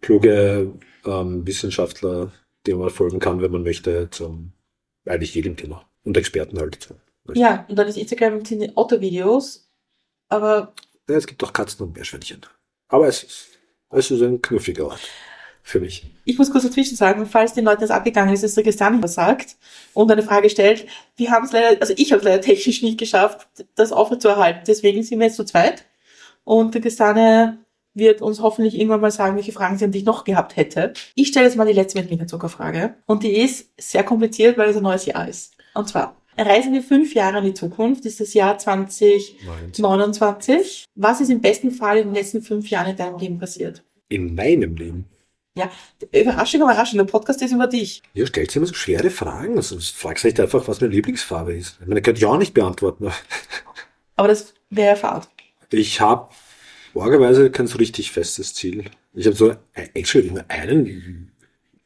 kluge 0.00 0.72
ähm, 1.06 1.46
Wissenschaftler, 1.46 2.32
denen 2.66 2.80
man 2.80 2.90
folgen 2.90 3.18
kann, 3.18 3.40
wenn 3.40 3.50
man 3.50 3.62
möchte, 3.62 4.08
zum 4.10 4.52
eigentlich 5.06 5.34
jedem 5.34 5.56
Thema. 5.56 5.84
Und 6.04 6.16
Experten 6.16 6.58
halt. 6.58 6.94
Ja, 7.34 7.66
und 7.68 7.76
dann 7.76 7.86
ist 7.86 7.98
Instagram 7.98 8.44
sind 8.44 8.72
Otto-Videos, 8.74 9.70
aber. 10.28 10.74
Ja, 11.08 11.16
es 11.16 11.26
gibt 11.26 11.42
auch 11.44 11.52
Katzen 11.52 11.86
und 11.86 11.94
Meerschweinchen. 11.94 12.40
Aber 12.88 13.06
es 13.06 13.22
ist, 13.22 13.48
es 13.90 14.10
ist 14.10 14.22
ein 14.22 14.40
knuffiger 14.40 14.86
Ort 14.86 15.08
für 15.62 15.80
mich. 15.80 16.04
Ich 16.24 16.38
muss 16.38 16.50
kurz 16.50 16.64
dazwischen 16.64 16.96
sagen, 16.96 17.26
falls 17.26 17.54
den 17.54 17.64
Leuten 17.64 17.82
das 17.82 17.90
abgegangen 17.90 18.32
ist, 18.34 18.42
dass 18.42 18.54
der 18.54 18.64
Christian 18.64 19.02
was 19.02 19.14
sagt 19.14 19.56
und 19.94 20.10
eine 20.10 20.22
Frage 20.22 20.50
stellt, 20.50 20.86
wir 21.16 21.30
haben 21.30 21.44
es 21.44 21.52
leider, 21.52 21.80
also 21.80 21.94
ich 21.96 22.12
habe 22.12 22.20
es 22.20 22.24
leider 22.24 22.40
technisch 22.40 22.82
nicht 22.82 22.98
geschafft, 22.98 23.46
das 23.74 23.92
aufrechtzuerhalten. 23.92 24.62
Deswegen 24.66 25.02
sind 25.02 25.18
wir 25.18 25.26
jetzt 25.26 25.36
zu 25.36 25.44
zweit. 25.44 25.84
Und 26.44 26.74
der 26.74 26.80
Christiane 26.80 27.58
wird 28.00 28.20
uns 28.20 28.40
hoffentlich 28.40 28.74
irgendwann 28.74 29.00
mal 29.00 29.12
sagen, 29.12 29.36
welche 29.36 29.52
Fragen 29.52 29.78
sie 29.78 29.84
an 29.84 29.92
dich 29.92 30.04
noch 30.04 30.24
gehabt 30.24 30.56
hätte. 30.56 30.92
Ich 31.14 31.28
stelle 31.28 31.46
jetzt 31.46 31.56
mal 31.56 31.66
die 31.66 31.72
letzte 31.72 32.02
mit 32.02 32.28
Zuckerfrage. 32.28 32.96
Und 33.06 33.22
die 33.22 33.36
ist 33.36 33.70
sehr 33.78 34.02
kompliziert, 34.02 34.58
weil 34.58 34.70
es 34.70 34.76
ein 34.76 34.82
neues 34.82 35.06
Jahr 35.06 35.28
ist. 35.28 35.54
Und 35.74 35.88
zwar, 35.88 36.16
reisen 36.36 36.72
wir 36.72 36.82
fünf 36.82 37.14
Jahre 37.14 37.38
in 37.38 37.44
die 37.44 37.54
Zukunft, 37.54 38.04
ist 38.06 38.18
das 38.18 38.34
Jahr 38.34 38.58
2029. 38.58 40.86
Was 40.96 41.20
ist 41.20 41.30
im 41.30 41.40
besten 41.40 41.70
Fall 41.70 41.98
in 41.98 42.08
den 42.08 42.14
letzten 42.14 42.42
fünf 42.42 42.68
Jahren 42.68 42.90
in 42.90 42.96
deinem 42.96 43.18
Leben 43.18 43.38
passiert? 43.38 43.84
In 44.08 44.34
meinem 44.34 44.74
Leben? 44.74 45.04
Ja, 45.56 45.68
Überraschung, 46.12 46.62
Überraschung, 46.62 46.98
der 46.98 47.04
Podcast 47.04 47.42
ist 47.42 47.52
über 47.52 47.66
dich. 47.66 48.02
Ja, 48.14 48.24
stellt 48.24 48.50
sich 48.50 48.56
immer 48.56 48.66
so 48.66 48.74
schwere 48.74 49.10
Fragen. 49.10 49.56
Also 49.56 49.78
fragst 49.80 50.24
nicht 50.24 50.40
einfach, 50.40 50.66
was 50.68 50.80
meine 50.80 50.94
Lieblingsfarbe 50.94 51.54
ist. 51.54 51.78
Ich 51.80 51.86
meine, 51.86 52.00
ich 52.00 52.04
könnte 52.04 52.20
ja 52.20 52.28
auch 52.28 52.38
nicht 52.38 52.54
beantworten. 52.54 53.10
Aber 54.16 54.28
das 54.28 54.54
wäre 54.70 54.96
Fahrt. 54.96 55.28
Ich 55.70 56.00
habe 56.00 56.28
orgerweise 56.94 57.50
kein 57.50 57.66
so 57.66 57.78
richtig 57.78 58.10
festes 58.10 58.54
Ziel. 58.54 58.84
Ich 59.14 59.26
habe 59.26 59.36
so 59.36 59.54
actually 59.94 60.28
immer 60.28 60.44
einen 60.48 61.30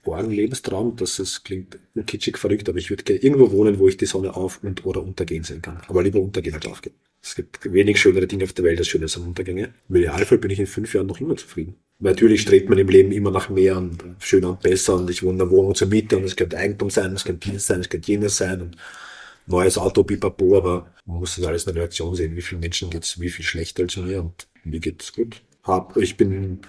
Morgenlebenstraum, 0.05 0.97
dass 0.97 1.19
es 1.19 1.43
klingt 1.43 1.79
kitschig 2.07 2.39
verrückt, 2.39 2.69
aber 2.69 2.79
ich 2.79 2.91
würde 2.91 3.05
gerne 3.05 3.21
irgendwo 3.21 3.51
wohnen, 3.53 3.79
wo 3.79 3.89
ich 3.89 3.97
die 3.97 4.07
Sonne 4.07 4.37
auf 4.37 4.63
und 4.63 4.85
oder 4.85 5.03
untergehen 5.03 5.45
sehen 5.45 5.63
kann. 5.63 5.81
Aber 5.89 6.03
lieber 6.03 6.21
untergehen 6.21 6.55
als 6.55 6.67
aufgehen. 6.67 6.95
Es 7.23 7.35
gibt 7.35 7.73
wenig 7.73 7.99
schönere 7.99 8.27
Dinge 8.27 8.45
auf 8.45 8.53
der 8.53 8.65
Welt 8.65 8.79
als 8.79 8.89
schöne 8.89 9.09
Sonnenuntergänge. 9.09 9.73
Im 9.89 9.97
Idealfall 9.97 10.39
bin 10.39 10.51
ich 10.51 10.61
in 10.61 10.67
fünf 10.67 10.95
Jahren 10.95 11.07
noch 11.07 11.21
immer 11.21 11.37
zufrieden. 11.37 11.77
Natürlich 12.01 12.43
strebt 12.43 12.69
man 12.69 12.79
im 12.79 12.89
Leben 12.89 13.13
immer 13.13 13.31
nach 13.31 13.49
mehr 13.49 13.79
und 13.79 14.05
schöner 14.19 14.51
und 14.51 14.61
besser 14.61 14.97
und 14.97 15.09
ich 15.09 15.23
wohne 15.23 15.33
in 15.33 15.39
der 15.39 15.51
Wohnung 15.51 15.75
zur 15.75 15.89
Miete 15.89 16.19
und 16.19 16.25
es 16.25 16.37
könnte 16.37 16.59
Eigentum 16.59 16.91
sein, 16.91 17.15
es 17.15 17.25
könnte 17.25 17.51
dies 17.51 17.67
sein, 17.67 17.81
es 17.81 17.89
könnte 17.89 18.11
jenes 18.11 18.37
sein 18.37 18.61
und 18.61 18.77
neues 19.47 19.79
Auto, 19.79 20.03
pipapo, 20.03 20.57
aber 20.57 20.93
man 21.07 21.21
muss 21.21 21.37
das 21.37 21.47
alles 21.47 21.65
in 21.65 21.73
der 21.73 21.83
Relation 21.83 22.15
sehen, 22.15 22.37
wie 22.37 22.43
vielen 22.43 22.61
Menschen 22.61 22.91
geht's 22.91 23.19
wie 23.21 23.31
viel 23.31 23.45
schlechter 23.45 23.85
als 23.85 23.97
mir 23.97 24.21
und 24.21 24.47
mir 24.65 24.81
geht's 24.81 25.13
gut. 25.13 25.43
Hab, 25.63 25.97
ich 25.97 26.17
bin 26.17 26.61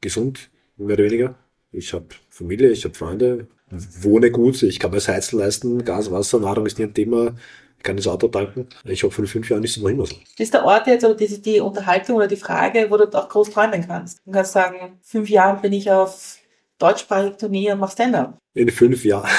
gesund, 0.00 0.50
mehr 0.76 0.94
oder 0.94 1.04
weniger. 1.04 1.34
Ich 1.72 1.92
habe 1.92 2.06
Familie, 2.30 2.70
ich 2.70 2.84
habe 2.84 2.94
Freunde, 2.94 3.48
wohne 3.70 4.30
gut, 4.30 4.62
ich 4.62 4.78
kann 4.78 4.90
mir 4.90 4.96
das 4.96 5.08
Heizen 5.08 5.38
leisten, 5.38 5.84
Gas, 5.84 6.10
Wasser, 6.10 6.40
Nahrung 6.40 6.66
ist 6.66 6.78
nicht 6.78 6.88
ein 6.88 6.94
Thema. 6.94 7.34
Ich 7.76 7.84
kann 7.84 7.96
das 7.96 8.08
Auto 8.08 8.26
tanken. 8.26 8.66
Ich 8.84 9.04
hoffe, 9.04 9.22
in 9.22 9.28
fünf 9.28 9.48
Jahren 9.48 9.62
ist 9.62 9.76
es 9.76 9.82
noch 9.82 9.88
immer 9.88 10.04
so. 10.04 10.16
Das 10.16 10.46
ist 10.46 10.54
der 10.54 10.64
Ort 10.64 10.88
jetzt, 10.88 11.04
oder 11.04 11.14
die, 11.14 11.40
die 11.40 11.60
Unterhaltung 11.60 12.16
oder 12.16 12.26
die 12.26 12.36
Frage, 12.36 12.86
wo 12.90 12.96
du 12.96 13.04
auch 13.16 13.28
groß 13.28 13.50
träumen 13.50 13.86
kannst. 13.86 14.20
Du 14.26 14.32
kannst 14.32 14.52
sagen, 14.52 14.98
fünf 15.02 15.28
Jahren 15.28 15.60
bin 15.60 15.72
ich 15.72 15.88
auf 15.90 16.38
deutschsprachig 16.78 17.36
Turnier 17.36 17.74
und 17.74 17.80
mach 17.80 17.92
Stand-up. 17.92 18.38
In 18.54 18.70
fünf 18.70 19.04
Jahren. 19.04 19.30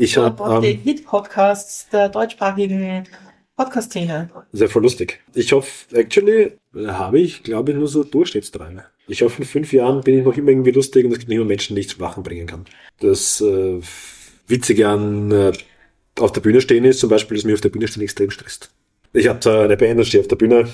Ich 0.00 0.16
habe 0.16 0.56
ähm, 0.56 0.62
die 0.62 0.72
Hit-Podcasts 0.72 1.88
der 1.90 2.08
deutschsprachigen 2.08 3.04
Podcast-Szene. 3.58 4.30
Sehr 4.52 4.68
voll 4.68 4.82
lustig. 4.82 5.20
Ich 5.34 5.50
hoffe, 5.50 5.96
actually, 5.96 6.52
habe 6.76 7.18
ich, 7.18 7.42
glaube 7.42 7.72
ich, 7.72 7.76
nur 7.76 7.88
so 7.88 8.04
Durchschnittsträume. 8.04 8.84
Ich 9.08 9.22
hoffe, 9.22 9.42
in 9.42 9.48
fünf 9.48 9.72
Jahren 9.72 10.00
bin 10.02 10.16
ich 10.16 10.24
noch 10.24 10.36
immer 10.36 10.50
irgendwie 10.50 10.70
lustig 10.70 11.04
und 11.04 11.10
es 11.10 11.18
gibt 11.18 11.32
immer 11.32 11.44
Menschen, 11.44 11.74
die 11.74 11.80
ich 11.80 11.88
zum 11.88 12.00
Lachen 12.00 12.22
bringen 12.22 12.46
kann. 12.46 12.66
Das 13.00 13.40
äh, 13.40 13.80
Witzige 14.46 14.86
an 14.86 15.32
äh, 15.32 15.52
auf 16.20 16.30
der 16.30 16.40
Bühne 16.40 16.60
stehen 16.60 16.84
ist, 16.84 17.00
zum 17.00 17.10
Beispiel, 17.10 17.36
dass 17.36 17.44
mich 17.44 17.54
auf 17.54 17.60
der 17.60 17.70
Bühne 17.70 17.88
stehen 17.88 18.04
extrem 18.04 18.30
stresst. 18.30 18.70
Ich 19.12 19.26
habe 19.26 19.40
zwar 19.40 19.64
eine 19.64 19.76
Band 19.76 20.06
stehe 20.06 20.20
auf 20.20 20.28
der 20.28 20.36
Bühne, 20.36 20.68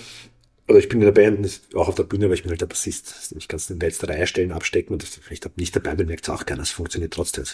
oder 0.69 0.79
ich 0.79 0.91
bin 0.91 1.01
in 1.01 1.07
der 1.07 1.13
Band, 1.13 1.61
auch 1.75 1.89
auf 1.89 1.95
der 1.95 2.03
Bühne, 2.03 2.27
weil 2.29 2.35
ich 2.35 2.43
bin 2.43 2.51
halt 2.51 2.61
der 2.61 2.67
Bassist. 2.67 3.33
Ich 3.35 3.49
kann 3.49 3.57
es 3.57 3.71
in 3.71 3.79
der 3.79 3.89
letzten 3.89 4.07
Reihe 4.07 4.27
stellen, 4.27 4.53
abstecken 4.53 4.93
und 4.93 5.03
das 5.03 5.19
vielleicht 5.23 5.57
nicht 5.57 5.75
dabei 5.75 5.95
bin, 5.95 6.07
merkt 6.07 6.25
es 6.25 6.31
auch 6.31 6.45
keiner. 6.45 6.63
Es 6.63 6.71
funktioniert 6.71 7.15
trotzdem. 7.15 7.45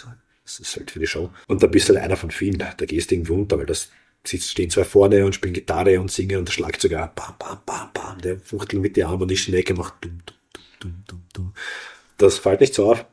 Das 0.43 0.59
ist 0.59 0.75
halt 0.75 0.91
für 0.91 0.99
die 0.99 1.07
Show. 1.07 1.29
Und 1.47 1.63
da 1.63 1.67
bist 1.67 1.87
du 1.87 1.93
halt 1.93 2.03
einer 2.03 2.17
von 2.17 2.31
vielen. 2.31 2.57
Da 2.57 2.73
gehst 2.73 3.11
du 3.11 3.15
irgendwie 3.15 3.33
unter, 3.33 3.57
weil 3.57 3.65
das 3.65 3.89
stehen 4.25 4.69
zwei 4.69 4.83
vorne 4.83 5.25
und 5.25 5.33
spielen 5.33 5.53
Gitarre 5.53 5.99
und 5.99 6.11
singen 6.11 6.37
und 6.37 6.47
der 6.47 6.53
Schlagzeuger 6.53 7.11
bam, 7.15 7.35
bam, 7.39 7.59
bam, 7.65 7.89
bam, 7.93 8.21
der 8.21 8.39
fuchtelt 8.39 8.81
mit 8.81 8.95
die 8.95 9.03
Arme 9.03 9.23
und 9.23 9.31
ich 9.31 9.47
in 9.47 9.53
die 9.53 9.59
Ecke 9.59 9.73
macht 9.73 9.95
dumm, 10.01 10.21
dumm, 10.25 10.33
dumm, 10.79 11.03
dumm, 11.07 11.23
dumm. 11.33 11.53
Das 12.17 12.37
fällt 12.37 12.61
nicht 12.61 12.73
so 12.73 12.91
auf. 12.91 13.05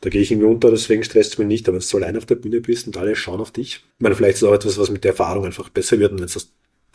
Da 0.00 0.10
gehe 0.10 0.22
ich 0.22 0.30
irgendwie 0.30 0.48
unter, 0.48 0.70
deswegen 0.70 1.02
stresst 1.02 1.32
es 1.32 1.38
mich 1.38 1.48
nicht. 1.48 1.68
Aber 1.68 1.78
wenn 1.78 1.86
du 1.86 1.96
allein 1.96 2.16
auf 2.16 2.26
der 2.26 2.36
Bühne 2.36 2.60
bist 2.60 2.86
und 2.86 2.96
alle 2.96 3.16
schauen 3.16 3.40
auf 3.40 3.50
dich, 3.50 3.84
ich 3.96 4.00
meine, 4.00 4.14
vielleicht 4.14 4.36
ist 4.36 4.42
es 4.42 4.48
auch 4.48 4.54
etwas, 4.54 4.78
was 4.78 4.90
mit 4.90 5.04
der 5.04 5.10
Erfahrung 5.10 5.44
einfach 5.44 5.68
besser 5.68 5.98
wird. 5.98 6.12
Und 6.12 6.20
wenn 6.20 6.26
du 6.26 6.32
das 6.32 6.52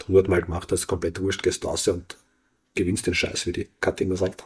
hundertmal 0.08 0.42
gemacht 0.42 0.72
hast, 0.72 0.88
komplett 0.88 1.22
wurscht, 1.22 1.44
gehst 1.44 1.66
raus 1.66 1.88
und 1.90 2.18
gewinnst 2.76 3.06
den 3.06 3.14
Scheiß, 3.14 3.46
wie 3.46 3.52
die 3.52 3.68
Katja 3.82 4.06
immer 4.06 4.16
sagt. 4.16 4.46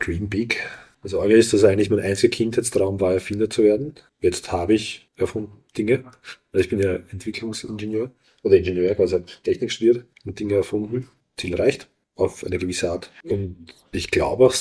Dream 0.00 0.28
Big. 0.28 0.58
Also 1.02 1.20
eigentlich 1.20 1.40
ist 1.40 1.52
das 1.52 1.64
eigentlich 1.64 1.90
mein 1.90 2.00
einziger 2.00 2.30
Kindheitstraum 2.30 3.00
war, 3.00 3.14
Erfinder 3.14 3.48
zu 3.48 3.62
werden. 3.62 3.94
Jetzt 4.20 4.52
habe 4.52 4.74
ich 4.74 5.08
erfunden 5.16 5.52
Dinge. 5.76 6.04
Also 6.52 6.64
ich 6.64 6.68
bin 6.68 6.80
ja 6.80 6.96
Entwicklungsingenieur 7.10 8.10
oder 8.42 8.56
Ingenieur, 8.56 8.94
quasi 8.94 9.20
Technik 9.42 9.70
studiert 9.72 10.04
und 10.24 10.38
Dinge 10.38 10.54
erfunden. 10.54 11.08
Ziel 11.36 11.54
erreicht 11.54 11.88
auf 12.14 12.44
eine 12.44 12.58
gewisse 12.58 12.90
Art. 12.90 13.10
Und 13.24 13.74
ich 13.92 14.10
glaube 14.10 14.46
auch, 14.46 14.54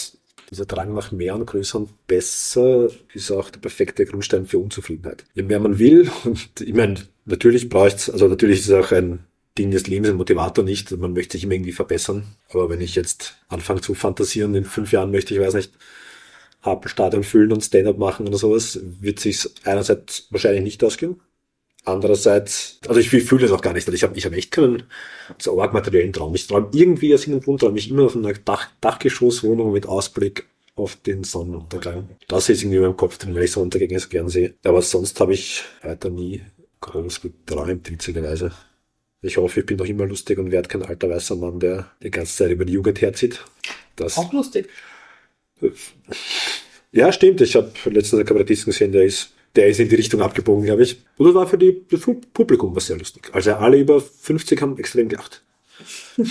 dieser 0.49 0.65
Drang 0.65 0.93
nach 0.93 1.11
mehr 1.11 1.35
und 1.35 1.45
größer 1.45 1.79
und 1.79 2.07
besser 2.07 2.89
ist 3.13 3.31
auch 3.31 3.49
der 3.49 3.59
perfekte 3.59 4.05
Grundstein 4.05 4.45
für 4.45 4.59
Unzufriedenheit. 4.59 5.23
Je 5.33 5.43
mehr 5.43 5.59
man 5.59 5.79
will, 5.79 6.09
und 6.25 6.59
ich 6.59 6.73
meine, 6.73 6.95
natürlich 7.25 7.69
braucht 7.69 7.95
es, 7.95 8.09
also 8.09 8.27
natürlich 8.27 8.59
ist 8.59 8.69
es 8.69 8.73
auch 8.73 8.91
ein 8.91 9.25
Ding 9.57 9.71
des 9.71 9.87
Lebens, 9.87 10.09
ein 10.09 10.15
Motivator 10.15 10.63
nicht, 10.63 10.91
man 10.91 11.13
möchte 11.13 11.33
sich 11.33 11.43
immer 11.43 11.53
irgendwie 11.53 11.71
verbessern. 11.71 12.35
Aber 12.49 12.69
wenn 12.69 12.81
ich 12.81 12.95
jetzt 12.95 13.37
anfange 13.47 13.81
zu 13.81 13.93
fantasieren, 13.93 14.55
in 14.55 14.65
fünf 14.65 14.91
Jahren 14.91 15.11
möchte 15.11 15.33
ich, 15.33 15.39
weiß 15.39 15.53
nicht, 15.55 15.73
Hapenstadion 16.61 17.23
füllen 17.23 17.51
und 17.51 17.61
Stand-up 17.63 17.97
machen 17.97 18.27
oder 18.27 18.37
sowas, 18.37 18.79
wird 18.81 19.19
sich 19.19 19.49
einerseits 19.63 20.27
wahrscheinlich 20.29 20.63
nicht 20.63 20.83
ausgehen. 20.83 21.19
Andererseits, 21.83 22.79
also 22.87 22.99
ich 22.99 23.09
fühle 23.09 23.45
es 23.45 23.51
auch 23.51 23.61
gar 23.61 23.73
nicht. 23.73 23.87
Also 23.87 23.95
ich 23.95 24.03
habe 24.03 24.15
ich 24.15 24.25
hab 24.25 24.33
echt 24.33 24.51
keinen 24.51 24.83
so 25.39 25.59
arg 25.59 25.73
materiellen 25.73 26.13
Traum. 26.13 26.35
Ich 26.35 26.45
träume 26.45 26.69
irgendwie 26.73 27.13
aus 27.13 27.21
irgendeinem 27.21 27.45
Grund, 27.45 27.61
träume 27.61 27.79
ich 27.79 27.89
immer 27.89 28.03
auf 28.03 28.15
einer 28.15 28.33
Dach, 28.33 28.69
Dachgeschosswohnung 28.81 29.71
mit 29.71 29.87
Ausblick 29.87 30.45
auf 30.75 30.95
den 30.95 31.23
Sonnenuntergang. 31.23 32.09
Das 32.27 32.49
ist 32.49 32.61
irgendwie 32.61 32.77
in 32.77 32.83
meinem 32.83 32.97
Kopf 32.97 33.17
drin, 33.17 33.33
weil 33.35 33.43
ich 33.43 33.51
Sonnenuntergänge 33.51 33.99
so 33.99 34.09
gern 34.09 34.29
sehe. 34.29 34.53
Aber 34.63 34.81
sonst 34.81 35.19
habe 35.19 35.33
ich 35.33 35.63
weiter 35.81 36.09
nie 36.09 36.41
groß 36.81 37.21
geträumt, 37.21 37.89
witzigerweise. 37.89 38.51
Ich 39.23 39.37
hoffe, 39.37 39.59
ich 39.59 39.65
bin 39.65 39.77
noch 39.77 39.85
immer 39.85 40.05
lustig 40.05 40.39
und 40.39 40.51
werde 40.51 40.67
kein 40.67 40.83
alter 40.83 41.09
weißer 41.09 41.35
Mann, 41.35 41.59
der 41.59 41.91
die 42.01 42.11
ganze 42.11 42.35
Zeit 42.35 42.51
über 42.51 42.65
die 42.65 42.73
Jugend 42.73 43.01
herzieht. 43.01 43.43
Das, 43.95 44.17
auch 44.17 44.33
lustig. 44.33 44.69
Ja, 46.91 47.11
stimmt. 47.11 47.41
Ich 47.41 47.55
habe 47.55 47.71
letztens 47.85 48.13
einen 48.15 48.25
Kabarettisten 48.25 48.71
gesehen, 48.71 48.91
der 48.91 49.03
ist 49.03 49.33
der 49.55 49.67
ist 49.67 49.79
in 49.79 49.89
die 49.89 49.95
Richtung 49.95 50.21
abgebogen, 50.21 50.65
glaube 50.65 50.83
ich. 50.83 51.01
Und 51.17 51.25
das 51.25 51.35
war 51.35 51.47
für 51.47 51.57
die, 51.57 51.85
das 51.89 52.01
Publikum 52.33 52.75
was 52.75 52.87
sehr 52.87 52.97
lustig. 52.97 53.29
Also 53.33 53.53
alle 53.53 53.77
über 53.77 53.99
50 53.99 54.61
haben 54.61 54.77
extrem 54.77 55.09
gelacht. 55.09 55.43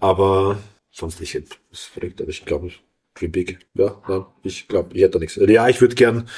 aber 0.00 0.58
sonst 0.90 1.20
nicht. 1.20 1.34
Das 1.34 1.80
ist 1.80 1.84
verrückt, 1.84 2.20
aber 2.20 2.30
ich 2.30 2.44
glaube, 2.44 2.70
Dream 3.14 3.32
Big. 3.32 3.58
Ja, 3.74 4.02
ja 4.08 4.32
ich 4.42 4.68
glaube, 4.68 4.94
ich 4.94 5.02
hätte 5.02 5.12
da 5.12 5.18
nichts. 5.18 5.36
Ja, 5.36 5.68
ich 5.68 5.80
würde 5.80 5.94
gern 5.94 6.28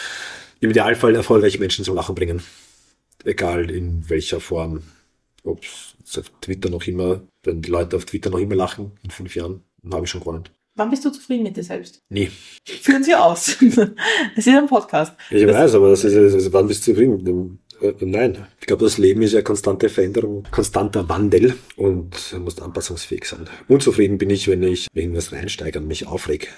im 0.61 0.71
Idealfall 0.71 1.15
erfolgreiche 1.15 1.59
Menschen 1.59 1.85
zum 1.85 1.95
Lachen 1.95 2.15
bringen. 2.15 2.43
Egal 3.25 3.71
in 3.71 4.09
welcher 4.09 4.41
Form. 4.41 4.83
Ob 5.45 5.63
es 5.63 6.19
auf 6.19 6.31
Twitter 6.41 6.69
noch 6.69 6.87
immer, 6.87 7.23
wenn 7.43 7.63
die 7.63 7.71
Leute 7.71 7.97
auf 7.97 8.05
Twitter 8.05 8.29
noch 8.31 8.39
immer 8.39 8.57
lachen 8.57 8.93
in 9.03 9.11
fünf 9.11 9.35
Jahren, 9.35 9.63
dann 9.83 9.95
habe 9.95 10.05
ich 10.05 10.11
schon 10.11 10.21
gewonnen. 10.21 10.45
Wann 10.79 10.91
bist 10.91 11.05
du 11.05 11.11
zufrieden 11.11 11.43
mit 11.43 11.57
dir 11.57 11.65
selbst? 11.65 12.01
Nie. 12.09 12.31
Führen 12.65 13.03
Sie 13.03 13.13
aus. 13.13 13.57
Es 14.37 14.47
ist 14.47 14.49
ein 14.49 14.69
Podcast. 14.69 15.13
Ich 15.29 15.45
das 15.45 15.57
weiß, 15.57 15.75
aber 15.75 15.91
das 15.91 16.05
ist, 16.05 16.15
also, 16.15 16.53
wann 16.53 16.69
bist 16.69 16.87
du 16.87 16.93
zufrieden? 16.93 17.59
Äh, 17.81 17.95
nein. 18.01 18.47
Ich 18.61 18.69
glaube, 18.69 18.85
das 18.85 18.97
Leben 18.97 19.23
ist 19.23 19.33
ja 19.33 19.43
konstante 19.43 19.89
Veränderung, 19.89 20.47
konstanter 20.53 21.09
Wandel 21.09 21.55
und 21.77 22.33
muss 22.39 22.61
anpassungsfähig 22.61 23.25
sein. 23.25 23.49
Unzufrieden 23.67 24.19
bin 24.19 24.31
ich, 24.31 24.47
wenn 24.47 24.63
ich 24.63 24.87
irgendwas 24.95 25.33
reinsteige 25.33 25.81
und 25.81 25.89
mich 25.89 26.07
aufreg. 26.07 26.53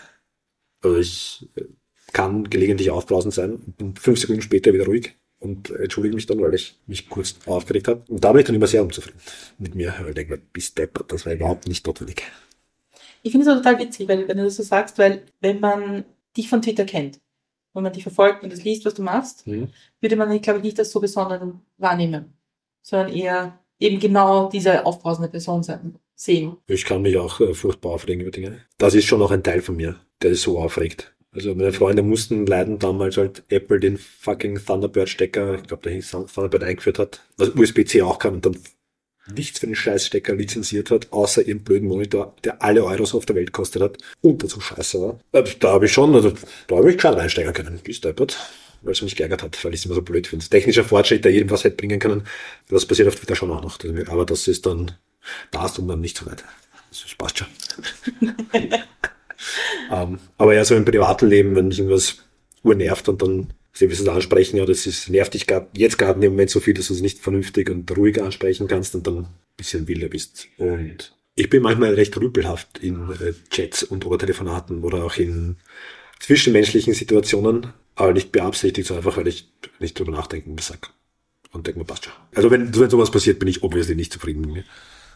Also 0.83 0.99
ich 0.99 1.49
äh, 1.57 1.63
kann 2.13 2.51
gelegentlich 2.51 2.91
aufbrausend 2.91 3.33
sein, 3.33 3.59
bin 3.79 3.97
fünf 3.97 4.21
Sekunden 4.21 4.43
später 4.43 4.75
wieder 4.75 4.85
ruhig 4.85 5.15
und 5.39 5.71
entschuldige 5.71 6.15
mich 6.15 6.27
dann, 6.27 6.43
weil 6.43 6.53
ich 6.53 6.79
mich 6.87 7.09
kurz 7.09 7.37
aufgeregt 7.47 7.89
habe. 7.89 8.03
Und 8.09 8.23
da 8.23 8.33
bin 8.33 8.41
ich 8.41 8.47
dann 8.47 8.57
immer 8.57 8.67
sehr 8.67 8.83
unzufrieden 8.83 9.19
mit 9.57 9.75
mir, 9.75 9.95
weil 9.99 10.11
ich 10.11 10.15
denke, 10.15 10.39
bist 10.53 10.77
deppert, 10.77 11.11
das 11.11 11.25
war 11.25 11.33
überhaupt 11.33 11.67
nicht 11.67 11.87
notwendig. 11.87 12.25
Ich 13.23 13.33
finde 13.33 13.51
es 13.51 13.57
total 13.57 13.79
witzig, 13.79 14.09
weil, 14.09 14.27
wenn 14.29 14.37
du 14.37 14.45
das 14.45 14.57
so 14.57 14.63
sagst, 14.63 14.99
weil 14.99 15.23
wenn 15.41 15.61
man 15.61 16.05
dich 16.37 16.49
von 16.49 16.63
Twitter 16.63 16.85
kennt, 16.85 17.21
wenn 17.75 17.83
man 17.83 17.93
dich 17.93 18.03
verfolgt 18.03 18.43
und 18.43 18.53
das 18.53 18.65
liest, 18.65 18.85
was 18.85 18.95
du 18.95 19.03
machst, 19.03 19.47
mhm. 19.47 19.69
würde 20.01 20.17
man, 20.17 20.41
glaube 20.41 20.59
ich, 20.59 20.65
nicht 20.65 20.79
als 20.79 20.91
so 20.91 21.01
besonders 21.01 21.41
wahrnehmen, 21.79 22.33
sondern 22.83 23.13
eher 23.13 23.59
eben 23.79 23.99
genau 23.99 24.49
diese 24.49 24.85
aufbrausende 24.85 25.31
Person 25.31 25.63
sein, 25.63 25.97
sehen. 26.15 26.57
Ich 26.67 26.85
kann 26.85 27.03
mich 27.03 27.17
auch 27.17 27.41
äh, 27.41 27.55
furchtbar 27.55 27.93
aufregen 27.93 28.23
über 28.23 28.31
Dinge. 28.31 28.61
Das 28.79 28.95
ist 28.95 29.07
schon 29.07 29.23
auch 29.23 29.31
ein 29.31 29.43
Teil 29.43 29.63
von 29.63 29.77
mir, 29.77 29.97
der 30.23 30.35
sich 30.35 30.43
so 30.43 30.59
aufregt. 30.59 31.15
Also 31.33 31.55
meine 31.55 31.73
Freunde 31.73 32.03
mussten 32.03 32.45
leiden 32.45 32.79
damals 32.79 33.17
halt 33.17 33.45
Apple 33.49 33.79
den 33.79 33.97
fucking 33.97 34.59
Thunderbird-Stecker, 34.65 35.55
ich 35.55 35.63
glaube, 35.63 35.85
der 35.85 35.93
hieß 35.93 36.11
Thunderbird 36.11 36.65
eingeführt 36.65 36.99
hat, 36.99 37.25
was 37.37 37.51
USB-C 37.51 38.03
auch 38.03 38.19
kann 38.19 38.35
und 38.35 38.47
dann 38.47 38.57
nichts 39.35 39.59
für 39.59 39.67
den 39.67 39.75
Scheißstecker 39.75 40.35
lizenziert 40.35 40.91
hat, 40.91 41.13
außer 41.13 41.43
ihren 41.47 41.63
blöden 41.63 41.89
Monitor, 41.89 42.35
der 42.45 42.63
alle 42.63 42.85
Euros 42.85 43.15
auf 43.15 43.27
der 43.27 43.37
Welt 43.37 43.53
kostet 43.53 43.83
hat 43.83 43.99
und 44.21 44.43
dazu 44.43 44.61
scheiße 44.61 45.01
war. 45.01 45.21
Äh, 45.33 45.45
da 45.59 45.73
habe 45.73 45.87
ich 45.87 45.93
schon, 45.93 46.15
also 46.15 46.33
da 46.67 46.77
habe 46.77 46.91
ich 46.91 46.97
gescheit 46.97 47.17
reinsteigen 47.17 47.53
können, 47.53 47.81
gesteppert, 47.83 48.39
weil 48.83 48.93
es 48.93 49.03
mich 49.03 49.17
geärgert 49.17 49.43
hat, 49.43 49.65
weil 49.65 49.75
ich 49.75 49.81
es 49.81 49.87
immer 49.87 49.95
so 49.95 50.03
blöd 50.03 50.27
finde. 50.27 50.47
Technischer 50.47 50.85
Fortschritt, 50.85 51.25
der 51.25 51.33
jedem 51.33 51.51
was 51.51 51.65
hätte 51.65 51.77
bringen 51.77 51.99
können, 51.99 52.25
das 52.69 52.87
passiert 52.87 53.09
auf 53.09 53.17
Twitter 53.17 53.37
schon 53.37 53.51
auch 53.51 53.63
noch. 53.63 53.79
Aber 54.09 54.27
das 54.27 54.49
ist 54.49 54.67
dann, 54.67 54.93
da 55.51 55.67
ist 55.67 55.79
und 55.79 55.89
dann 55.89 56.01
nicht 56.01 56.17
so 56.17 56.27
weit. 56.27 56.45
Das 56.91 57.05
passt 57.17 57.39
schon. 57.39 57.49
um, 58.21 58.33
ähm, 59.93 60.19
aber 60.39 60.55
ja, 60.55 60.65
so 60.65 60.75
im 60.75 60.85
privaten 60.85 61.29
Leben, 61.29 61.55
wenn 61.55 61.71
irgendwas 61.71 62.17
urnervt 62.63 63.09
und 63.09 63.23
dann 63.23 63.53
Sie 63.81 63.89
wirst 63.89 64.03
es 64.03 64.09
ansprechen, 64.09 64.59
ja, 64.59 64.67
das 64.67 64.87
ist, 64.87 65.09
nervt 65.09 65.33
dich 65.33 65.47
grad, 65.47 65.71
jetzt 65.75 65.97
gerade 65.97 66.23
im 66.23 66.33
Moment 66.33 66.51
so 66.51 66.61
viel, 66.61 66.75
dass 66.75 66.89
du 66.89 66.93
es 66.93 67.01
nicht 67.01 67.19
vernünftig 67.19 67.71
und 67.71 67.91
ruhig 67.97 68.21
ansprechen 68.21 68.69
kannst 68.69 68.95
und 68.95 69.07
dann 69.07 69.17
ein 69.21 69.29
bisschen 69.57 69.89
wilder 69.89 70.11
bist. 70.11 70.49
Und 70.59 71.17
ich 71.35 71.49
bin 71.49 71.63
manchmal 71.63 71.95
recht 71.95 72.15
rüpelhaft 72.15 72.77
in 72.83 73.09
äh, 73.11 73.33
Chats 73.49 73.83
und 73.83 74.05
oder 74.05 74.19
Telefonaten 74.19 74.85
oder 74.85 75.03
auch 75.03 75.17
in 75.17 75.57
zwischenmenschlichen 76.19 76.93
Situationen, 76.93 77.73
aber 77.95 78.13
nicht 78.13 78.33
beabsichtigt, 78.33 78.87
sondern 78.87 79.07
einfach, 79.07 79.17
weil 79.17 79.29
ich 79.29 79.51
nicht 79.79 79.99
drüber 79.99 80.13
nachdenken 80.13 80.57
sag. 80.61 80.91
Und 81.51 81.67
denke 81.67 81.79
mir, 81.79 81.87
passt 81.87 82.05
schon. 82.05 82.13
Also 82.35 82.51
wenn, 82.51 82.79
wenn 82.79 82.91
sowas 82.91 83.11
passiert, 83.11 83.39
bin 83.39 83.49
ich 83.49 83.63
obviously 83.63 83.95
nicht 83.95 84.13
zufrieden 84.13 84.43
mit 84.43 84.51
mir. 84.51 84.65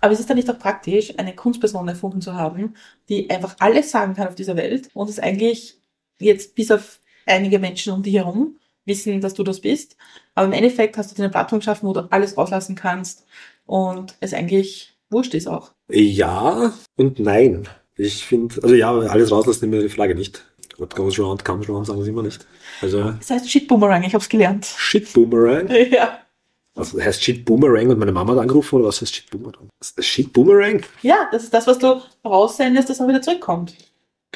Aber 0.01 0.15
es 0.15 0.21
ist 0.21 0.31
dann 0.31 0.39
nicht 0.39 0.49
auch 0.49 0.59
praktisch, 0.59 1.19
eine 1.19 1.35
Kunstperson 1.35 1.87
erfunden 1.87 2.23
zu 2.23 2.33
haben, 2.33 2.77
die 3.11 3.29
einfach 3.29 3.57
alles 3.59 3.91
sagen 3.91 4.15
kann 4.15 4.29
auf 4.29 4.35
dieser 4.35 4.57
Welt 4.57 4.89
und 4.95 5.11
es 5.11 5.19
eigentlich 5.19 5.77
jetzt 6.19 6.55
bis 6.55 6.71
auf 6.71 7.01
einige 7.27 7.59
Menschen 7.59 7.93
um 7.93 8.03
dich 8.03 8.15
herum 8.15 8.57
wissen, 8.85 9.21
dass 9.21 9.35
du 9.35 9.43
das 9.43 9.61
bist. 9.61 9.97
Aber 10.35 10.47
im 10.47 10.53
Endeffekt 10.53 10.97
hast 10.97 11.11
du 11.11 11.15
dir 11.15 11.23
eine 11.23 11.31
Plattform 11.31 11.61
geschaffen, 11.61 11.89
wo 11.89 11.93
du 11.93 12.07
alles 12.11 12.37
rauslassen 12.37 12.75
kannst 12.75 13.25
und 13.67 14.15
es 14.21 14.35
eigentlich 14.35 14.95
wurscht 15.11 15.35
ist 15.35 15.47
auch. 15.47 15.71
Ja 15.89 16.73
und 16.97 17.19
nein. 17.19 17.69
Ich 17.97 18.25
finde, 18.25 18.63
also 18.63 18.75
ja, 18.75 18.93
alles 18.93 19.31
rauslassen 19.31 19.59
ist 19.59 19.63
immer 19.63 19.83
die 19.83 19.89
Frage 19.89 20.15
nicht. 20.15 20.45
What 20.79 20.95
goes 20.97 21.19
round 21.19 21.45
comes 21.45 21.69
round, 21.69 21.87
sagen 21.87 22.03
sie 22.03 22.11
immer 22.11 22.23
nicht. 22.23 22.45
Also. 22.81 23.13
Das 23.13 23.31
heißt 23.31 23.49
Shit 23.49 23.69
Boomerang, 23.69 24.03
ich 24.03 24.15
hab's 24.15 24.29
gelernt. 24.29 24.67
Shit 24.77 25.13
Boomerang? 25.13 25.69
Ja. 25.91 26.19
Also 26.77 27.01
heißt 27.01 27.23
Shit 27.23 27.45
Boomerang 27.45 27.91
und 27.91 28.01
meine 28.01 28.11
Mama 28.11 28.33
hat 28.33 28.41
angerufen 28.41 28.77
oder 28.77 28.89
was 28.89 29.01
heißt 29.01 29.15
Shit 29.15 29.31
Boomerang? 29.31 29.69
Shit 30.01 30.33
Boomerang? 30.33 30.83
Ja, 31.03 31.29
das 31.31 31.45
ist 31.45 31.55
das, 31.55 31.69
was 31.69 31.79
du 31.79 32.03
raussendest, 32.25 32.91
das 32.91 33.01
auch 33.01 33.07
wieder 33.07 33.23
zurückkommt. 33.23 33.77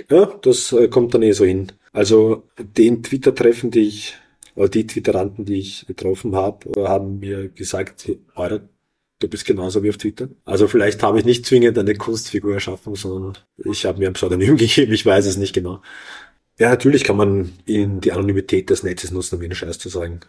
Ja, 0.08 0.26
das 0.42 0.72
äh, 0.72 0.86
kommt 0.86 1.12
dann 1.14 1.22
eh 1.22 1.32
so 1.32 1.44
hin. 1.44 1.72
Also 1.92 2.48
den 2.58 3.02
Twitter-Treffen, 3.02 3.70
die 3.70 3.88
ich, 3.88 4.14
oder 4.54 4.68
die 4.68 4.86
Twitteranten, 4.86 5.44
die 5.44 5.60
ich 5.60 5.86
getroffen 5.86 6.34
habe, 6.36 6.88
haben 6.88 7.18
mir 7.18 7.48
gesagt, 7.48 8.10
Alter, 8.34 8.68
du 9.20 9.28
bist 9.28 9.44
genauso 9.44 9.82
wie 9.82 9.90
auf 9.90 9.96
Twitter. 9.96 10.28
Also 10.44 10.68
vielleicht 10.68 11.02
habe 11.02 11.18
ich 11.18 11.24
nicht 11.24 11.46
zwingend 11.46 11.78
eine 11.78 11.94
Kunstfigur 11.94 12.54
erschaffen, 12.54 12.94
sondern 12.94 13.38
ich 13.56 13.84
habe 13.84 13.98
mir 13.98 14.08
ein 14.08 14.14
Pseudonym 14.14 14.56
gegeben, 14.56 14.92
ich 14.92 15.06
weiß 15.06 15.26
es 15.26 15.36
nicht 15.36 15.54
genau. 15.54 15.82
Ja, 16.58 16.70
natürlich 16.70 17.04
kann 17.04 17.16
man 17.16 17.52
in 17.66 18.00
die 18.00 18.12
Anonymität 18.12 18.68
des 18.70 18.82
Netzes 18.82 19.12
nutzen, 19.12 19.36
um 19.36 19.42
einen 19.42 19.54
Scheiß 19.54 19.78
zu 19.78 19.88
sagen. 19.88 20.20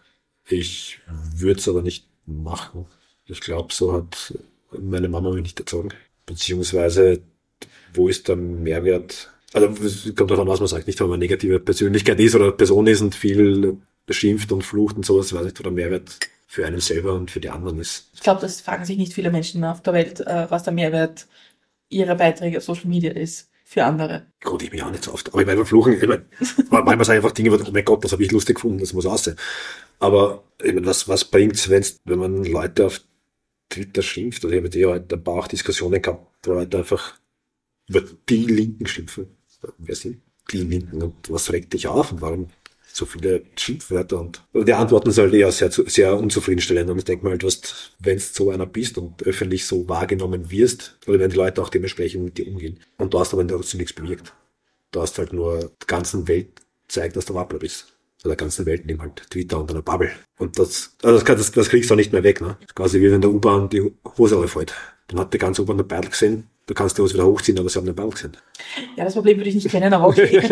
Ich 0.48 1.00
würde 1.36 1.60
es 1.60 1.68
aber 1.68 1.82
nicht 1.82 2.08
machen. 2.26 2.86
Ich 3.26 3.42
glaube, 3.42 3.74
so 3.74 3.94
hat 3.94 4.34
meine 4.72 5.10
Mama 5.10 5.32
mich 5.32 5.44
nicht 5.44 5.60
erzogen. 5.60 5.90
Beziehungsweise, 6.26 7.22
wo 7.94 8.08
ist 8.08 8.28
der 8.28 8.36
Mehrwert? 8.36 9.32
Also, 9.54 9.68
es 9.84 10.16
kommt 10.16 10.32
davon, 10.32 10.48
was 10.48 10.60
man 10.60 10.68
sagt. 10.68 10.88
Nicht, 10.88 11.00
wenn 11.00 11.08
man 11.08 11.16
eine 11.16 11.26
negative 11.26 11.60
Persönlichkeit 11.60 12.20
ist 12.20 12.36
oder 12.36 12.52
Person 12.52 12.88
ist 12.88 13.02
und 13.02 13.16
viel 13.16 13.78
beschimpft 14.06 14.52
und 14.52 14.64
flucht 14.64 14.96
und 14.96 15.06
sowas, 15.06 15.34
weiß 15.34 15.46
nicht, 15.46 15.60
wo 15.60 15.64
der 15.64 15.72
Mehrwert 15.72 16.18
für 16.48 16.66
einen 16.66 16.80
selber 16.80 17.14
und 17.14 17.30
für 17.30 17.40
die 17.40 17.50
anderen 17.50 17.80
ist. 17.80 18.10
Ich 18.16 18.22
glaube, 18.22 18.42
das 18.42 18.60
fragen 18.60 18.84
sich 18.84 18.98
nicht 18.98 19.14
viele 19.14 19.30
Menschen 19.30 19.62
mehr 19.62 19.72
auf 19.72 19.84
der 19.84 19.94
Welt, 19.94 20.20
äh, 20.22 20.48
was 20.50 20.64
der 20.64 20.74
Mehrwert 20.74 21.28
ihrer 21.90 22.16
Beiträge 22.16 22.58
auf 22.58 22.64
Social 22.64 22.88
Media 22.88 23.12
ist 23.12 23.50
für 23.64 23.84
andere. 23.86 24.26
Gut, 24.44 24.64
ich 24.64 24.72
mich 24.72 24.82
auch 24.82 24.90
nicht 24.90 25.04
so 25.04 25.14
oft. 25.14 25.30
Aber 25.30 25.42
ich 25.42 25.48
meine, 25.48 25.64
fluchen, 25.64 25.94
ich 25.94 26.08
meine, 26.08 26.26
manchmal 26.72 27.06
sagen 27.06 27.18
einfach 27.18 27.34
Dinge, 27.34 27.52
oh 27.52 27.72
mein 27.72 27.86
Gott, 27.86 28.04
das 28.04 28.12
habe 28.14 28.24
ich 28.24 28.32
lustig 28.32 28.56
gefunden, 28.56 28.80
das 28.80 28.94
muss 28.94 29.06
aussehen. 29.06 29.36
Aber 30.00 30.44
ich 30.64 30.74
meine, 30.74 30.88
was, 30.88 31.08
was 31.08 31.26
bringt's, 31.26 31.70
wenn's, 31.70 32.00
wenn 32.06 32.18
man 32.18 32.44
Leute 32.46 32.88
auf 32.88 33.02
Twitter 33.70 34.02
schimpft? 34.02 34.44
Also 34.44 34.56
ich 34.56 34.60
habe 34.60 34.70
dir 34.70 34.90
heute 34.90 35.16
ein 35.16 35.24
paar 35.24 35.36
auch 35.36 35.48
Diskussionen 35.48 36.02
gehabt, 36.02 36.48
wo 36.48 36.54
Leute 36.54 36.80
einfach 36.80 37.14
über 37.88 38.02
die 38.28 38.46
Linken 38.46 38.88
schimpfen. 38.88 39.28
Wer 39.78 39.96
sind 39.96 40.22
die 40.52 40.62
Linken 40.62 41.02
und 41.02 41.16
was 41.30 41.52
regt 41.52 41.74
dich 41.74 41.88
auf 41.88 42.12
und 42.12 42.22
warum 42.22 42.48
so 42.92 43.06
viele 43.06 43.44
Schimpfwörter 43.56 44.20
und 44.20 44.42
die 44.54 44.74
Antworten 44.74 45.12
sind 45.12 45.26
halt 45.26 45.34
eher 45.34 45.52
sehr, 45.52 45.72
sehr 45.72 46.18
unzufriedenstellend. 46.18 46.90
Und 46.90 46.98
ich 46.98 47.06
denke 47.06 47.26
mal, 47.26 47.38
du 47.38 47.48
hast, 47.48 47.94
wenn 48.00 48.18
du 48.18 48.24
so 48.24 48.50
einer 48.50 48.66
bist 48.66 48.98
und 48.98 49.24
öffentlich 49.24 49.66
so 49.66 49.88
wahrgenommen 49.88 50.50
wirst, 50.52 50.98
oder 51.08 51.20
wenn 51.20 51.30
die 51.30 51.38
Leute 51.38 51.62
auch 51.62 51.70
dementsprechend 51.70 52.24
mit 52.24 52.38
dir 52.38 52.48
umgehen. 52.48 52.80
Und 52.98 53.14
du 53.14 53.20
hast 53.20 53.34
aber 53.34 53.48
trotzdem 53.48 53.80
nichts 53.80 53.94
bewirkt. 53.94 54.34
Du 54.92 55.02
hast 55.02 55.18
halt 55.18 55.34
nur 55.34 55.60
der 55.60 55.88
ganzen 55.88 56.28
Welt 56.28 56.48
zeigt, 56.88 57.16
dass 57.16 57.26
du 57.26 57.36
Wappler 57.36 57.60
bist. 57.60 57.94
Oder 58.22 58.36
der 58.36 58.38
ganzen 58.38 58.66
Welt 58.66 58.86
nimm 58.86 59.02
halt 59.02 59.30
Twitter 59.30 59.60
und 59.60 59.72
eine 59.72 59.82
Bubble. 59.82 60.12
Und 60.38 60.60
das, 60.60 60.96
also 61.04 61.24
das, 61.24 61.38
das, 61.38 61.52
das 61.52 61.70
kriegst 61.70 61.90
du 61.90 61.94
auch 61.94 61.98
nicht 61.98 62.12
mehr 62.12 62.24
weg, 62.24 62.42
ne? 62.42 62.58
Quasi 62.76 63.00
wie 63.00 63.12
wenn 63.12 63.22
der 63.22 63.30
U-Bahn 63.30 63.70
die 63.70 63.94
Hose 64.18 64.36
auffällt. 64.38 64.74
Dann 65.08 65.20
hat 65.20 65.34
die 65.34 65.38
ganze 65.38 65.62
U-Bahn 65.62 65.78
eine 65.78 65.84
Battle 65.86 66.10
gesehen, 66.10 66.48
Du 66.70 66.76
kannst 66.76 67.00
die 67.00 67.02
Hose 67.02 67.16
wieder 67.16 67.26
hochziehen, 67.26 67.58
aber 67.58 67.68
sie 67.68 67.80
haben 67.80 67.88
den 67.88 67.96
Ball 67.96 68.12
gesehen. 68.12 68.38
Ja, 68.96 69.04
das 69.04 69.16
Problem 69.16 69.38
würde 69.38 69.50
ich 69.50 69.56
nicht 69.56 69.72
kennen, 69.72 69.92
aber 69.92 70.08
okay. 70.08 70.40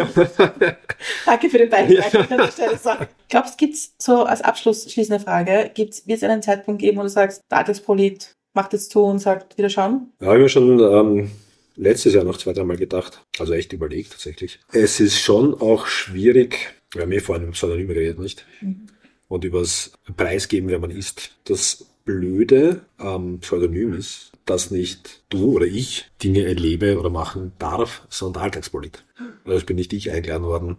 Danke 1.28 1.48
für 1.48 1.60
den 1.60 1.70
Beitrag 1.70 2.12
ja. 2.12 3.08
Glaubst 3.30 3.54
du, 3.54 3.66
gibt's 3.66 3.94
so 4.00 4.24
als 4.24 4.42
abschlussschließende 4.42 5.24
Frage, 5.24 5.70
gibt's, 5.76 6.08
wird 6.08 6.18
es 6.18 6.24
einen 6.24 6.42
Zeitpunkt 6.42 6.82
geben, 6.82 6.98
wo 6.98 7.04
du 7.04 7.10
sagst, 7.10 7.44
der 7.52 7.60
Alltagspolit 7.60 8.36
macht 8.56 8.74
jetzt 8.74 8.90
zu 8.90 9.04
und 9.04 9.20
sagt, 9.20 9.60
wieder 9.60 9.70
schauen? 9.70 10.12
Ja, 10.20 10.30
habe 10.30 10.38
ich 10.38 10.42
mir 10.42 10.50
schon 10.50 10.80
ähm, 10.80 11.32
letztes 11.76 12.16
Jahr 12.16 12.24
noch 12.24 12.38
zwei, 12.38 12.54
dreimal 12.54 12.78
gedacht. 12.78 13.24
Also 13.38 13.54
echt 13.54 13.72
überlegt 13.74 14.14
tatsächlich. 14.14 14.60
Es 14.74 15.00
ist 15.00 15.20
schon 15.20 15.54
auch 15.62 15.86
schwierig, 15.86 16.74
wir 16.94 17.04
haben 17.04 17.12
eh 17.12 17.20
vorhin 17.20 17.46
im 17.46 17.52
Pseudonym 17.52 17.90
geredet, 17.90 18.18
nicht? 18.18 18.44
Mhm. 18.62 18.88
Und 19.28 19.44
übers 19.44 19.92
Preisgeben, 20.16 20.70
wer 20.70 20.80
man 20.80 20.90
ist. 20.90 21.38
Das 21.44 21.86
Blöde 22.06 22.82
am 22.98 23.40
Pseudonym 23.40 23.94
ist, 23.94 24.32
dass 24.50 24.72
nicht 24.72 25.24
du 25.30 25.54
oder 25.54 25.66
ich 25.66 26.10
Dinge 26.24 26.46
erlebe 26.46 27.00
oder 27.00 27.10
machen 27.10 27.52
darf, 27.60 28.08
sondern 28.10 28.44
Alltagspolit. 28.44 29.04
Also 29.46 29.66
bin 29.66 29.76
nicht 29.76 29.94
ich 29.94 30.12
eingeladen 30.12 30.44
worden 30.44 30.78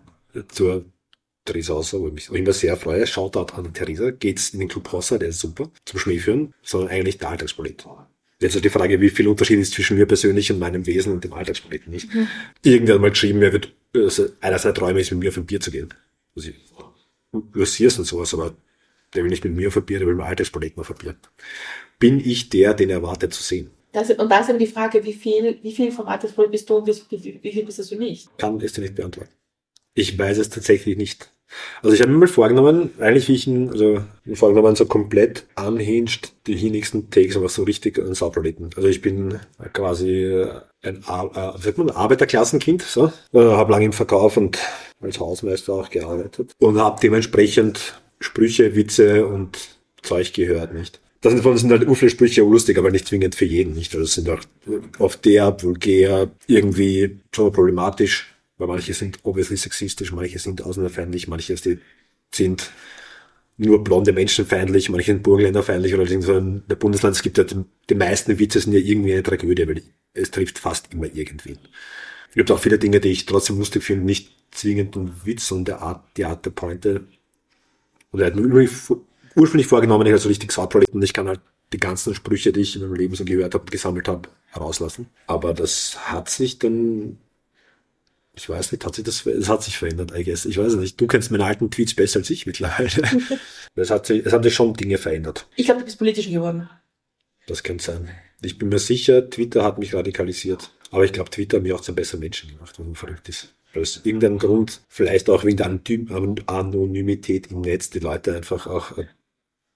zur 0.49 0.85
Theresa 1.45 1.75
Hauser, 1.75 2.01
wo 2.01 2.09
ich 2.09 2.15
mich 2.15 2.31
immer 2.31 2.53
sehr 2.53 2.77
freue. 2.77 3.07
Shoutout 3.07 3.55
an 3.55 3.73
Theresa. 3.73 4.11
Geht's 4.11 4.51
in 4.51 4.61
den 4.61 4.69
Club 4.69 4.91
Hauser, 4.93 5.19
der 5.19 5.29
ist 5.29 5.41
super, 5.41 5.71
zum 5.85 5.99
Schmäh 5.99 6.19
führen, 6.19 6.53
sondern 6.63 6.91
eigentlich 6.91 7.19
der 7.19 7.31
Alltagspolit. 7.31 7.87
Jetzt 8.41 8.55
ist 8.55 8.65
die 8.65 8.71
Frage, 8.71 9.01
wie 9.01 9.11
viel 9.11 9.27
Unterschied 9.27 9.59
ist 9.59 9.75
zwischen 9.75 9.97
mir 9.97 10.07
persönlich 10.07 10.53
und 10.53 10.61
meinem 10.61 10.87
Wesen 10.87 11.13
und 11.13 11.25
dem 11.25 11.33
Alltagspoliten 11.33 11.93
nicht. 11.93 12.13
Mhm. 12.15 12.29
Irgendwann 12.63 13.01
mal 13.01 13.11
geschrieben, 13.11 13.43
er 13.43 13.53
wird, 13.53 13.73
also 13.95 14.29
einer 14.41 14.59
seiner 14.59 14.75
Träume 14.75 15.01
ist, 15.01 15.11
mit 15.11 15.21
mir 15.21 15.31
auf 15.31 15.37
ein 15.37 15.47
Bier 15.47 15.61
zu 15.61 15.71
gehen. 15.73 15.93
Also 16.37 16.51
ich, 16.51 16.57
übersierst 17.33 17.99
und 17.99 18.05
sowas, 18.05 18.33
aber 18.35 18.55
der 19.15 19.25
will 19.25 19.31
nicht 19.31 19.45
mit 19.45 19.55
mir 19.55 19.69
auf 19.69 19.77
ein 19.77 19.85
Bier, 19.85 19.99
der 19.99 20.07
will 20.07 20.15
mit 20.15 20.25
Alltagspoliten 20.25 20.81
auf 20.81 20.91
ein 20.91 20.97
Bier 20.97 21.17
bin 21.99 22.21
ich 22.21 22.49
der, 22.49 22.75
den 22.75 22.91
er 22.91 22.97
erwartet 22.97 23.35
zu 23.35 23.43
sehen. 23.43 23.71
Das, 23.93 24.11
und 24.11 24.31
da 24.31 24.41
ist 24.41 24.51
aber 24.51 24.59
die 24.59 24.67
Frage, 24.67 25.05
wie 25.05 25.15
viel, 25.15 25.59
wie 25.63 25.73
viel 25.73 25.91
vom 25.91 26.07
Altersproblem 26.07 26.53
bist 26.53 26.69
du 26.69 26.77
und 26.77 26.87
wie, 26.87 27.39
wie, 27.43 27.53
viel 27.53 27.65
bist 27.65 27.91
du 27.91 27.97
nicht? 27.97 28.29
Kann 28.39 28.61
es 28.61 28.75
dir 28.75 28.83
nicht 28.83 28.95
beantworten. 28.95 29.33
Ich 29.95 30.19
weiß 30.19 30.39
es 30.39 30.51
tatsächlich 30.51 30.97
nicht. 30.97 31.31
Also 31.83 31.95
ich 31.95 32.03
habe 32.03 32.13
mir 32.13 32.19
mal 32.19 32.29
vorgenommen, 32.29 32.91
eigentlich 32.99 33.27
wie 33.29 33.35
ich 33.35 33.47
ihn, 33.47 33.71
also 33.71 34.03
vorgenommen, 34.35 34.77
so 34.77 34.85
komplett 34.85 35.47
unhinged 35.57 36.33
die 36.47 36.71
nächsten 36.71 37.11
Takes, 37.11 37.37
aber 37.37 37.49
so 37.49 37.63
richtig 37.63 37.99
ein 37.99 38.15
Sauproleten. 38.15 38.69
Also 38.77 38.89
ich 38.89 39.01
bin 39.01 39.41
quasi 39.73 40.45
ein, 40.83 41.03
Ar 41.07 41.55
äh, 41.57 41.59
sagt 41.59 41.79
man, 41.79 41.91
Arbeiterklassenkind, 41.91 42.83
so. 42.83 43.11
Äh, 43.33 43.41
habe 43.41 43.73
lange 43.73 43.87
im 43.87 43.93
Verkauf 43.95 44.37
und 44.37 44.59
als 45.01 45.19
Hausmeister 45.19 45.73
auch 45.73 45.91
gearbeitet 45.91 46.53
und 46.59 46.79
habe 46.79 47.01
dementsprechend 47.03 47.99
Sprüche, 48.21 48.77
Witze 48.77 49.27
und 49.27 49.59
Zeug 50.03 50.35
gehört, 50.35 50.75
nicht? 50.75 51.01
Das 51.21 51.33
sind, 51.33 51.59
sind 51.59 51.71
halt 51.71 51.97
viele 51.97 52.11
Sprüche 52.11 52.43
lustig, 52.43 52.79
aber 52.79 52.91
nicht 52.91 53.09
zwingend 53.09 53.35
für 53.35 53.45
jeden, 53.45 53.75
nicht? 53.75 53.95
Also 53.95 54.07
sind 54.07 54.29
auch 54.29 54.41
oft 54.99 55.25
der, 55.25 55.61
vulgär, 55.63 56.31
irgendwie 56.47 57.19
schon 57.35 57.53
problematisch, 57.53 58.33
weil 58.57 58.69
manche 58.69 58.95
sind 58.95 59.19
obviously 59.25 59.57
sexistisch, 59.57 60.13
manche 60.13 60.39
sind 60.39 60.63
ausländerfeindlich, 60.63 61.27
manche 61.27 61.57
sind 61.57 62.71
nur 63.57 63.83
blonde 63.83 64.13
Menschen 64.13 64.47
feindlich, 64.47 64.89
manche 64.89 65.13
sind 65.13 65.25
Burgenländer 65.25 65.65
feindlich 65.65 65.93
oder 65.95 66.07
so 66.07 66.37
in 66.37 66.63
der 66.69 66.77
Bundesland. 66.77 67.17
Es 67.17 67.23
gibt 67.23 67.39
ja 67.39 67.45
die, 67.45 67.95
meisten 67.95 68.39
Witze 68.39 68.61
sind 68.61 68.73
ja 68.73 68.79
irgendwie 68.79 69.13
eine 69.13 69.25
Tragödie, 69.25 69.67
weil 69.67 69.83
es 70.15 70.31
trifft 70.31 70.61
fast 70.61 70.93
immer 70.93 71.07
irgendwen. 71.13 71.59
Es 72.29 72.35
gibt 72.35 72.51
auch 72.53 72.61
viele 72.61 72.79
Dinge, 72.79 73.01
die 73.01 73.09
ich 73.09 73.27
trotzdem 73.27 73.59
lustig 73.59 73.83
finde, 73.83 74.05
nicht 74.05 74.31
zwingend 74.53 74.95
ein 74.95 75.13
Witz, 75.25 75.49
sondern 75.49 75.65
der 75.65 75.83
Art, 75.83 76.05
die 76.17 76.25
Art 76.25 76.45
der 76.47 76.51
Pointe. 76.51 77.09
Oder 78.13 78.27
halt 78.27 78.37
nur 78.37 78.47
ursprünglich 79.39 79.67
vorgenommen, 79.67 80.07
ich 80.07 80.13
also 80.13 80.29
richtig 80.29 80.53
Soundprojekt 80.53 80.95
und 80.95 81.03
ich 81.03 81.13
kann 81.13 81.29
halt 81.29 81.41
die 81.73 81.79
ganzen 81.79 82.15
Sprüche, 82.15 82.53
die 82.53 82.61
ich 82.61 82.77
in 82.77 82.83
meinem 82.83 82.95
Leben 82.95 83.15
so 83.15 83.25
gehört 83.25 83.55
habe 83.55 83.63
und 83.63 83.71
gesammelt 83.71 84.09
habe, 84.09 84.29
herauslassen. 84.49 85.07
Aber 85.27 85.55
das 85.55 86.11
hat 86.11 86.31
sich 86.31 86.59
dann, 86.59 87.19
ich 88.35 88.49
weiß 88.49 88.73
nicht, 88.73 88.85
hat 88.85 88.95
sich 88.95 89.05
das, 89.05 89.27
es 89.27 89.49
hat 89.49 89.63
sich 89.63 89.79
verändert, 89.79 90.13
I 90.17 90.25
guess. 90.25 90.47
Ich 90.47 90.59
weiß 90.59 90.75
nicht. 90.77 91.01
Du 91.01 91.07
kennst 91.07 91.31
meine 91.31 91.45
alten 91.45 91.71
Tweets 91.71 91.95
besser 91.95 92.21
als 92.21 92.31
ich 92.31 92.47
mittlerweile. 92.47 92.91
es 93.75 93.91
hat 93.91 94.07
sich, 94.07 94.25
es 94.25 94.33
haben 94.33 94.43
sich 94.43 94.55
schon 94.55 94.75
Dinge 94.75 94.99
verändert. 94.99 95.47
Ich 95.57 95.67
glaube, 95.67 95.81
du 95.81 95.85
bist 95.85 95.99
politischer 95.99 96.31
geworden. 96.31 96.69
Das 97.47 97.63
könnte 97.63 97.85
sein. 97.85 98.09
Ich 98.41 98.59
bin 98.59 98.69
mir 98.69 98.79
sicher, 98.79 99.29
Twitter 99.29 99.65
hat 99.65 99.79
mich 99.79 99.95
radikalisiert. 99.95 100.71
Aber 100.91 101.05
ich 101.05 101.13
glaube, 101.13 101.31
Twitter 101.31 101.59
hat 101.59 101.65
mich 101.65 101.73
auch 101.73 101.81
zum 101.81 101.95
besseren 101.95 102.21
Menschen 102.21 102.51
gemacht, 102.51 102.79
was 102.79 102.87
so 102.87 102.95
verrückt 102.95 103.29
ist. 103.29 103.55
Aus 103.75 104.01
irgendeinem 104.05 104.39
Grund, 104.39 104.81
vielleicht 104.89 105.29
auch 105.29 105.45
wegen 105.45 105.59
der 105.59 105.79
Anonymität 106.47 107.49
im 107.49 107.61
Netz, 107.61 107.91
die 107.91 107.99
Leute 107.99 108.35
einfach 108.35 108.67
auch 108.67 108.97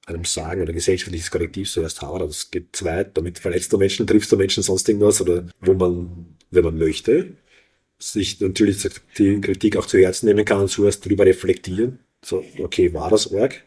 einem 0.07 0.25
sagen 0.25 0.63
oder 0.63 0.73
gesellschaftliches 0.73 1.31
Korrektiv 1.31 1.71
zuerst 1.71 2.03
haben, 2.03 2.19
das 2.19 2.51
geht 2.51 2.75
zu 2.75 2.85
weit, 2.85 3.17
damit 3.17 3.39
verletzt 3.39 3.73
du 3.73 3.79
Menschen, 3.79 4.07
triffst 4.07 4.33
du 4.33 4.37
Menschen, 4.37 4.63
sonst 4.63 4.89
irgendwas, 4.89 5.21
oder 5.21 5.47
wo 5.61 5.75
man, 5.75 6.37
wenn 6.51 6.65
man 6.65 6.77
möchte, 6.79 7.35
sich 7.99 8.41
natürlich 8.41 8.87
die 9.17 9.41
Kritik 9.41 9.77
auch 9.77 9.87
zu 9.87 9.99
Herzen 9.99 10.27
nehmen 10.27 10.45
kann 10.45 10.61
und 10.61 10.69
zuerst 10.69 11.07
drüber 11.07 11.25
reflektieren, 11.25 12.01
So, 12.25 12.45
okay, 12.59 12.93
war 12.95 13.11
das 13.11 13.33
Org? 13.33 13.63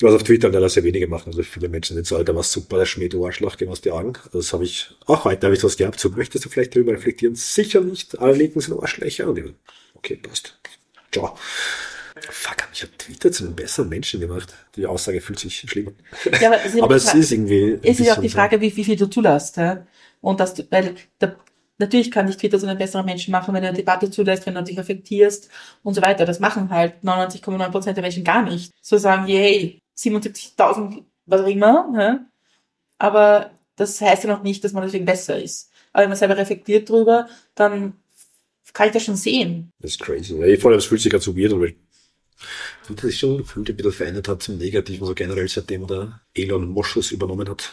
Was 0.00 0.14
auf 0.14 0.24
Twitter 0.24 0.50
leider 0.50 0.68
sehr 0.68 0.84
wenige 0.84 1.06
machen. 1.06 1.30
Also 1.30 1.42
viele 1.42 1.68
Menschen 1.68 1.94
sind 1.94 2.06
so, 2.06 2.16
Alter, 2.16 2.36
was 2.36 2.52
super, 2.52 2.76
der 2.78 2.86
Schmäh, 2.86 3.08
du 3.08 3.24
Arschloch, 3.24 3.56
geh 3.56 3.66
aus 3.66 3.80
die 3.80 3.90
Augen. 3.90 4.12
Das 4.32 4.52
habe 4.52 4.64
ich, 4.64 4.90
auch 5.06 5.24
heute 5.24 5.46
habe 5.46 5.54
ich 5.54 5.60
sowas 5.60 5.76
gehabt. 5.76 5.98
So, 5.98 6.10
möchtest 6.10 6.44
du 6.44 6.48
vielleicht 6.50 6.74
darüber 6.76 6.92
reflektieren? 6.92 7.34
Sicher 7.34 7.80
nicht. 7.80 8.18
Alle 8.18 8.36
Linken 8.36 8.60
sind 8.60 8.78
Arschlöcher. 8.78 9.28
Und 9.28 9.38
ich, 9.38 9.54
okay, 9.94 10.16
passt. 10.16 10.58
Ciao. 11.12 11.38
Fuck, 12.20 12.68
ich 12.72 12.82
habe 12.82 12.96
Twitter 12.96 13.30
zu 13.30 13.44
einem 13.44 13.54
besseren 13.54 13.88
Menschen 13.88 14.20
gemacht. 14.20 14.54
Die 14.74 14.86
Aussage 14.86 15.20
fühlt 15.20 15.38
sich 15.38 15.58
schlimmer. 15.58 15.92
Ja, 16.40 16.48
aber, 16.48 16.60
aber 16.82 16.94
es 16.96 17.12
ist 17.12 17.30
irgendwie. 17.30 17.78
Es 17.82 18.00
ist 18.00 18.10
auch 18.10 18.20
die 18.20 18.30
Frage, 18.30 18.60
wie, 18.60 18.74
wie 18.74 18.84
viel 18.84 18.96
du 18.96 19.06
zulässt. 19.06 19.56
Ja? 19.58 19.86
Und 20.22 20.40
dass 20.40 20.54
du, 20.54 20.66
weil 20.70 20.94
der, 21.20 21.36
natürlich 21.78 22.10
kann 22.10 22.26
dich 22.26 22.38
Twitter 22.38 22.58
zu 22.58 22.66
einem 22.66 22.78
besseren 22.78 23.04
Menschen 23.04 23.32
machen, 23.32 23.54
wenn 23.54 23.62
du 23.62 23.68
eine 23.68 23.76
Debatte 23.76 24.10
zulässt, 24.10 24.46
wenn 24.46 24.54
du 24.54 24.62
dich 24.62 24.78
reflektierst 24.78 25.50
und 25.82 25.94
so 25.94 26.00
weiter. 26.00 26.24
Das 26.24 26.40
machen 26.40 26.70
halt 26.70 27.02
99,9% 27.04 27.92
der 27.92 28.02
Menschen 28.02 28.24
gar 28.24 28.42
nicht. 28.42 28.72
So 28.80 28.96
sagen, 28.96 29.26
yay, 29.28 29.78
77.000, 29.98 31.04
was 31.26 31.40
auch 31.42 31.46
immer. 31.46 31.92
Ja? 31.98 32.26
Aber 32.98 33.50
das 33.76 34.00
heißt 34.00 34.24
ja 34.24 34.30
noch 34.30 34.42
nicht, 34.42 34.64
dass 34.64 34.72
man 34.72 34.84
deswegen 34.84 35.04
besser 35.04 35.40
ist. 35.40 35.70
Aber 35.92 36.02
wenn 36.02 36.10
man 36.10 36.18
selber 36.18 36.36
reflektiert 36.36 36.88
drüber, 36.88 37.28
dann 37.54 37.94
kann 38.72 38.88
ich 38.88 38.92
das 38.92 39.04
schon 39.04 39.16
sehen. 39.16 39.72
Das 39.80 39.92
ist 39.92 40.00
crazy. 40.00 40.34
Ja, 40.34 40.58
vor 40.58 40.70
allem, 40.70 40.78
es 40.78 40.84
fühlt 40.84 41.00
sich 41.00 41.10
gerade 41.10 41.24
so 41.24 41.36
weird 41.36 41.52
an, 41.52 41.60
weil 41.60 41.74
das 42.88 43.00
sich 43.00 43.18
schon 43.18 43.38
gefühlt 43.38 43.68
ein 43.68 43.76
bisschen 43.76 43.92
verändert 43.92 44.28
hat 44.28 44.42
zum 44.42 44.58
Negativen, 44.58 45.06
so 45.06 45.14
generell 45.14 45.48
seitdem 45.48 45.86
der 45.86 46.20
Elon 46.34 46.68
Moschus 46.68 47.12
übernommen 47.12 47.48
hat. 47.48 47.72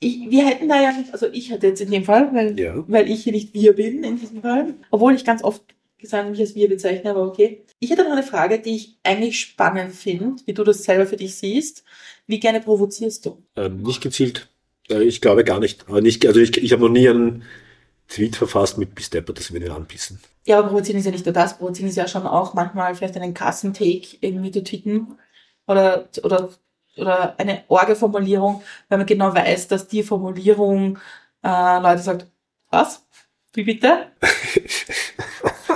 Ich, 0.00 0.30
wir 0.30 0.46
hätten 0.46 0.68
da 0.68 0.82
ja 0.82 0.92
nicht, 0.92 1.12
also 1.12 1.26
ich 1.32 1.50
hätte 1.50 1.68
jetzt 1.68 1.80
in 1.80 1.90
dem 1.90 2.04
Fall, 2.04 2.34
weil, 2.34 2.58
ja. 2.58 2.84
weil 2.88 3.10
ich 3.10 3.24
hier 3.24 3.32
nicht 3.32 3.54
wir 3.54 3.74
bin 3.74 4.04
in 4.04 4.18
diesem 4.18 4.42
Fall, 4.42 4.74
obwohl 4.90 5.14
ich 5.14 5.24
ganz 5.24 5.42
oft 5.42 5.62
gesagt 6.04 6.30
mich 6.30 6.40
als 6.40 6.54
wir 6.54 6.68
bezeichne, 6.68 7.10
aber 7.10 7.26
okay. 7.26 7.64
Ich 7.80 7.90
hätte 7.90 8.04
noch 8.04 8.12
eine 8.12 8.22
Frage, 8.22 8.60
die 8.60 8.76
ich 8.76 8.98
eigentlich 9.02 9.40
spannend 9.40 9.94
finde, 9.94 10.36
wie 10.46 10.52
du 10.52 10.62
das 10.62 10.84
selber 10.84 11.06
für 11.06 11.16
dich 11.16 11.34
siehst. 11.34 11.84
Wie 12.26 12.40
gerne 12.40 12.60
provozierst 12.60 13.26
du? 13.26 13.42
Ähm, 13.56 13.82
nicht 13.82 14.02
gezielt. 14.02 14.48
Äh, 14.90 15.02
ich 15.02 15.20
glaube 15.20 15.44
gar 15.44 15.60
nicht. 15.60 15.88
Nicht 15.90 16.26
also 16.26 16.40
ich, 16.40 16.56
ich 16.56 16.72
habe 16.72 16.82
noch 16.82 16.90
nie 16.90 17.08
einen 17.08 17.42
Tweet 18.08 18.36
verfasst 18.36 18.78
mit 18.78 18.94
bis 18.94 19.10
Depper, 19.10 19.32
dass 19.32 19.52
wir 19.52 19.60
den 19.60 19.70
anpissen. 19.70 20.20
Ja, 20.44 20.58
aber 20.58 20.68
provozieren 20.68 20.98
ist 20.98 21.06
ja 21.06 21.10
nicht 21.10 21.24
nur 21.24 21.32
das. 21.32 21.58
Provozieren 21.58 21.88
ist 21.88 21.96
ja 21.96 22.06
schon 22.06 22.26
auch 22.26 22.54
manchmal 22.54 22.94
vielleicht 22.94 23.16
einen 23.16 23.34
Kassentake 23.34 24.18
irgendwie 24.20 24.50
zu 24.50 24.62
tweeten. 24.62 25.18
Oder, 25.66 26.08
oder, 26.22 26.50
oder 26.96 27.38
eine 27.38 27.64
Orge-Formulierung, 27.68 28.62
weil 28.88 28.98
man 28.98 29.06
genau 29.06 29.34
weiß, 29.34 29.68
dass 29.68 29.88
die 29.88 30.02
Formulierung 30.02 30.98
äh, 31.42 31.80
Leute 31.80 32.02
sagt, 32.02 32.26
was? 32.70 33.06
Wie 33.54 33.64
bitte? 33.64 34.08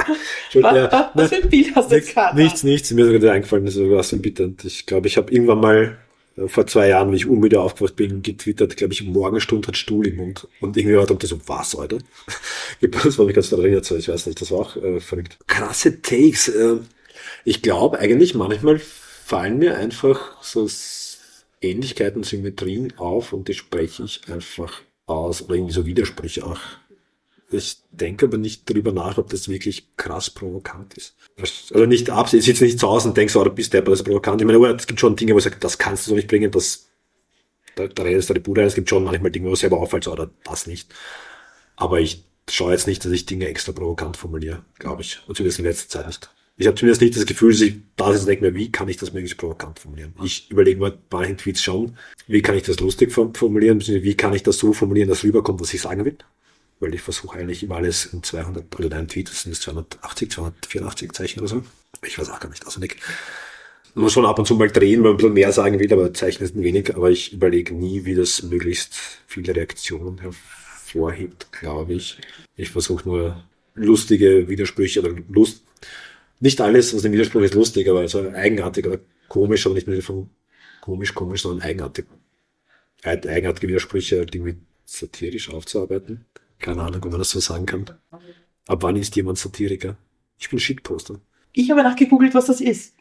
was, 0.55 0.77
ja, 0.77 1.11
was 1.15 1.29
für 1.29 1.37
ein 1.37 1.49
Bild 1.49 1.75
hast 1.75 1.91
du 1.91 1.97
jetzt 1.97 2.13
gerade? 2.13 2.37
Nichts, 2.37 2.63
nichts. 2.63 2.91
Mir 2.91 3.07
ist 3.07 3.13
sogar 3.13 3.35
eingefallen, 3.35 3.67
ist 3.67 3.79
was 3.79 4.17
bitte. 4.21 4.55
Ich 4.65 4.87
glaube, 4.87 5.07
ich 5.07 5.17
habe 5.17 5.33
irgendwann 5.33 5.61
mal 5.61 5.99
vor 6.47 6.67
zwei 6.67 6.89
Jahren, 6.89 7.13
wie 7.13 7.17
ich 7.17 7.27
unmüde 7.27 7.61
aufgewacht 7.61 7.97
bin, 7.97 8.23
getwittert, 8.23 8.77
glaube 8.77 8.93
ich, 8.93 9.03
Morgenstund 9.05 9.67
hat 9.67 9.77
Stuhl 9.77 10.07
im 10.07 10.17
Mund. 10.17 10.47
Und 10.61 10.77
irgendwie 10.77 10.97
hat 10.97 11.11
er 11.11 11.29
so, 11.29 11.41
was, 11.47 11.75
Alter? 11.75 11.99
das 12.81 13.19
war 13.19 13.27
mich 13.27 13.35
ganz 13.35 13.51
erinnert, 13.51 13.85
so, 13.85 13.97
ich 13.97 14.09
weiß 14.09 14.27
nicht, 14.27 14.41
das 14.41 14.51
war 14.51 14.61
auch 14.61 14.77
äh, 14.77 15.01
verrückt. 15.01 15.39
Krasse 15.47 16.01
Takes. 16.01 16.49
Äh, 16.49 16.77
ich 17.45 17.63
glaube 17.63 17.99
eigentlich, 17.99 18.35
manchmal 18.35 18.79
fallen 18.79 19.59
mir 19.59 19.77
einfach 19.77 20.43
so 20.43 20.69
Ähnlichkeiten, 21.61 22.23
Symmetrien 22.23 22.97
auf 22.99 23.33
und 23.33 23.49
die 23.49 23.55
spreche 23.55 24.05
ich 24.05 24.23
einfach 24.29 24.83
aus 25.07 25.43
oder 25.43 25.55
irgendwie 25.55 25.73
so 25.73 25.87
Widersprüche 25.87 26.47
auch 26.47 26.61
ich 27.51 27.79
denke 27.91 28.27
aber 28.27 28.37
nicht 28.37 28.69
drüber 28.69 28.93
nach, 28.93 29.17
ob 29.17 29.31
das 29.31 29.49
wirklich 29.49 29.97
krass 29.97 30.31
provokant 30.31 30.95
ist. 30.95 31.15
Also 31.39 31.87
nicht 31.87 32.11
ab, 32.11 32.33
ich 32.33 32.45
sitze 32.45 32.65
nicht 32.65 32.79
zu 32.79 32.89
Hause 32.89 33.09
und 33.09 33.17
denke 33.17 33.33
so, 33.33 33.41
oh, 33.41 33.51
bist 33.51 33.73
der, 33.73 33.83
das 33.83 34.01
ist 34.01 34.05
provokant. 34.05 34.41
Ich 34.41 34.47
meine, 34.47 34.75
es 34.75 34.87
gibt 34.87 35.01
schon 35.01 35.17
Dinge, 35.17 35.35
wo 35.35 35.39
ich 35.39 35.45
sage, 35.45 35.57
das 35.59 35.79
kannst 35.79 36.07
du 36.07 36.11
so 36.11 36.17
nicht 36.17 36.29
bringen, 36.29 36.51
das, 36.51 36.89
da, 37.75 37.87
da 37.87 38.03
redest 38.03 38.29
du 38.29 38.35
die 38.35 38.41
Bude 38.41 38.63
Es 38.63 38.75
gibt 38.75 38.91
schon 38.91 39.05
manchmal 39.05 39.31
Dinge, 39.31 39.49
wo 39.49 39.53
es 39.55 39.61
selber 39.61 39.79
auffällt, 39.79 40.05
so, 40.05 40.13
oder 40.13 40.31
das 40.45 40.67
nicht. 40.67 40.93
Aber 41.77 42.01
ich 42.01 42.25
schaue 42.51 42.73
jetzt 42.73 42.87
nicht, 42.87 43.05
dass 43.05 43.13
ich 43.13 43.25
Dinge 43.25 43.49
extra 43.49 43.73
provokant 43.73 44.17
formuliere, 44.17 44.65
glaube 44.79 45.03
ich. 45.03 45.21
Und 45.27 45.37
zumindest 45.37 45.59
in 45.59 45.65
letzter 45.65 45.89
Zeit 45.89 46.07
nicht. 46.07 46.31
Ich 46.61 46.67
habe 46.67 46.77
zumindest 46.77 47.01
nicht 47.01 47.17
das 47.17 47.25
Gefühl, 47.25 47.53
dass 47.53 47.61
ich 47.61 47.77
da 47.97 48.09
sitze 48.09 48.23
und 48.23 48.29
denke 48.29 48.45
mir, 48.45 48.55
wie 48.57 48.73
kann 48.73 48.89
ich 48.89 48.97
das 48.97 49.13
möglichst 49.13 49.39
provokant 49.39 49.79
formulieren? 49.79 50.13
Ich 50.25 50.51
überlege 50.51 50.81
mir 50.81 50.99
bei 51.09 51.25
den 51.25 51.39
Tweets 51.39 51.63
schon, 51.63 51.97
wie 52.27 52.43
kann 52.43 52.57
ich 52.57 52.65
das 52.65 52.81
lustig 52.81 53.13
formulieren, 53.13 53.81
wie 53.81 54.15
kann 54.17 54.35
ich 54.35 54.43
das 54.43 54.59
so 54.59 54.73
formulieren, 54.73 55.09
dass 55.09 55.23
rüberkommt, 55.23 55.61
was 55.61 55.73
ich 55.73 55.81
sagen 55.81 56.05
will 56.05 56.19
weil 56.81 56.95
ich 56.95 57.03
versuche 57.03 57.39
eigentlich 57.39 57.63
immer 57.63 57.77
alles 57.77 58.07
in 58.07 58.23
200, 58.23 58.79
oder 58.79 58.89
dein 58.89 59.09
Tweet, 59.09 59.29
das 59.29 59.43
sind 59.43 59.55
280, 59.57 60.31
284 60.31 61.13
Zeichen 61.13 61.41
oder 61.41 61.49
so. 61.49 61.65
Ich 62.05 62.19
weiß 62.19 62.31
auch 62.31 62.41
gar 62.41 62.49
nicht 62.49 62.67
auswendig. 62.67 62.97
Man 63.95 64.05
muss 64.05 64.13
schon 64.13 64.27
ab 64.27 64.39
und 64.39 64.47
zu 64.47 64.55
mal 64.55 64.71
drehen, 64.71 65.03
weil 65.03 65.11
man 65.11 65.15
ein 65.15 65.17
bisschen 65.17 65.33
mehr 65.33 65.53
sagen 65.53 65.79
will, 65.79 65.93
aber 65.93 66.15
Zeichen 66.15 66.47
sind 66.47 66.63
wenig, 66.63 66.95
aber 66.95 67.11
ich 67.11 67.33
überlege 67.33 67.75
nie, 67.75 68.05
wie 68.05 68.15
das 68.15 68.43
möglichst 68.43 68.95
viele 69.27 69.57
Reaktionen 69.57 70.19
hervorhebt, 70.19 71.51
glaube 71.53 71.95
ich. 71.95 72.19
Ich 72.55 72.71
versuche 72.71 73.09
nur 73.09 73.45
lustige 73.75 74.49
Widersprüche 74.49 75.01
oder 75.01 75.15
Lust, 75.29 75.63
nicht 76.41 76.61
alles 76.61 76.95
aus 76.95 77.03
dem 77.03 77.13
Widerspruch 77.13 77.43
ist 77.43 77.55
lustig, 77.55 77.89
aber 77.89 78.07
so 78.07 78.31
eigenartig 78.31 78.87
oder 78.87 79.01
komisch, 79.29 79.67
aber 79.67 79.75
nicht 79.75 79.89
nur 79.89 80.01
von 80.03 80.31
komisch, 80.81 81.15
komisch, 81.15 81.43
sondern 81.43 81.67
eigenartig. 81.67 82.07
Eigenartige 83.03 83.69
Widersprüche 83.69 84.17
irgendwie 84.17 84.57
satirisch 84.85 85.51
aufzuarbeiten. 85.51 86.25
Keine 86.59 86.83
Ahnung, 86.83 87.03
ob 87.05 87.11
man 87.11 87.19
das 87.19 87.31
so 87.31 87.41
sagen 87.41 87.67
kann. 87.67 87.87
Ab 88.67 88.83
wann 88.83 88.97
ist 88.97 89.17
jemand 89.17 89.39
Satiriker? 89.39 89.97
Ich 90.39 90.51
bin 90.51 90.59
Shitposter. 90.59 91.21
Ich 91.53 91.71
habe 91.71 91.83
nachgegoogelt, 91.83 92.35
was 92.35 92.47
das 92.47 92.61
ist. 92.61 92.95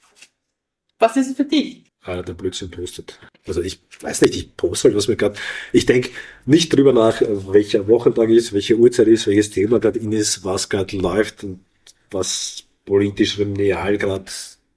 Was 0.99 1.17
ist 1.17 1.29
es 1.29 1.35
für 1.35 1.45
dich? 1.45 1.83
Ah, 2.01 2.21
der 2.21 2.33
Blödsinn 2.33 2.71
postet. 2.71 3.19
Also 3.45 3.61
ich 3.61 3.81
weiß 3.99 4.21
nicht, 4.21 4.35
ich 4.35 4.55
poste 4.55 4.87
halt, 4.87 4.95
was 4.95 5.07
mir 5.07 5.17
gerade. 5.17 5.37
Ich 5.73 5.85
denke 5.85 6.09
nicht 6.45 6.69
drüber 6.69 6.93
nach, 6.93 7.21
welcher 7.21 7.87
Wochentag 7.87 8.29
ist, 8.29 8.53
welche 8.53 8.77
Uhrzeit 8.77 9.07
ist, 9.07 9.27
welches 9.27 9.51
Thema 9.51 9.79
gerade 9.79 9.99
in 9.99 10.11
ist, 10.11 10.43
was 10.45 10.69
gerade 10.69 10.97
läuft 10.97 11.43
und 11.43 11.59
was 12.09 12.63
politisch 12.85 13.37
real 13.37 13.97
gerade 13.97 14.31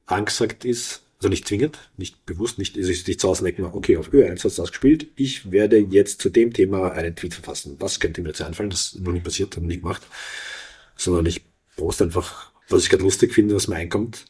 angesagt 0.06 0.64
ist 0.64 1.02
also 1.20 1.28
nicht 1.28 1.46
zwingend, 1.46 1.78
nicht 1.98 2.24
bewusst, 2.24 2.58
nicht, 2.58 2.78
also 2.78 2.90
ich 2.90 3.06
nicht 3.06 3.20
zu 3.20 3.28
Hause 3.28 3.44
denke, 3.44 3.62
okay, 3.74 3.98
auf 3.98 4.08
Ö1 4.08 4.42
hast 4.42 4.56
du 4.56 4.62
das 4.62 4.70
gespielt, 4.70 5.08
ich 5.16 5.52
werde 5.52 5.76
jetzt 5.76 6.22
zu 6.22 6.30
dem 6.30 6.52
Thema 6.54 6.92
einen 6.92 7.14
Tweet 7.14 7.34
verfassen. 7.34 7.76
Was 7.78 8.00
könnte 8.00 8.22
mir 8.22 8.28
jetzt 8.28 8.40
einfallen? 8.40 8.70
Das 8.70 8.94
ist 8.94 9.00
noch 9.00 9.12
nicht 9.12 9.24
passiert, 9.24 9.54
habe 9.54 9.66
nicht 9.66 9.82
gemacht. 9.82 10.02
Sondern 10.96 11.26
ich 11.26 11.42
poste 11.76 12.04
einfach, 12.04 12.52
was 12.70 12.84
ich 12.84 12.88
gerade 12.88 13.02
lustig 13.02 13.34
finde, 13.34 13.54
was 13.54 13.68
mir 13.68 13.76
einkommt. 13.76 14.24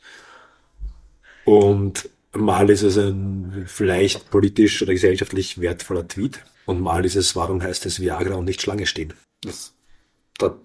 Und 1.44 2.10
mal 2.32 2.68
ist 2.70 2.82
es 2.82 2.96
ein 2.98 3.66
vielleicht 3.68 4.28
politisch 4.30 4.82
oder 4.82 4.92
gesellschaftlich 4.92 5.60
wertvoller 5.60 6.08
Tweet. 6.08 6.40
Und 6.66 6.80
mal 6.80 7.04
ist 7.04 7.14
es, 7.14 7.36
warum 7.36 7.62
heißt 7.62 7.86
es 7.86 8.00
Viagra 8.00 8.34
und 8.34 8.46
nicht 8.46 8.62
Schlange 8.62 8.86
stehen? 8.86 9.14
Das, 9.42 9.74
da, 10.38 10.58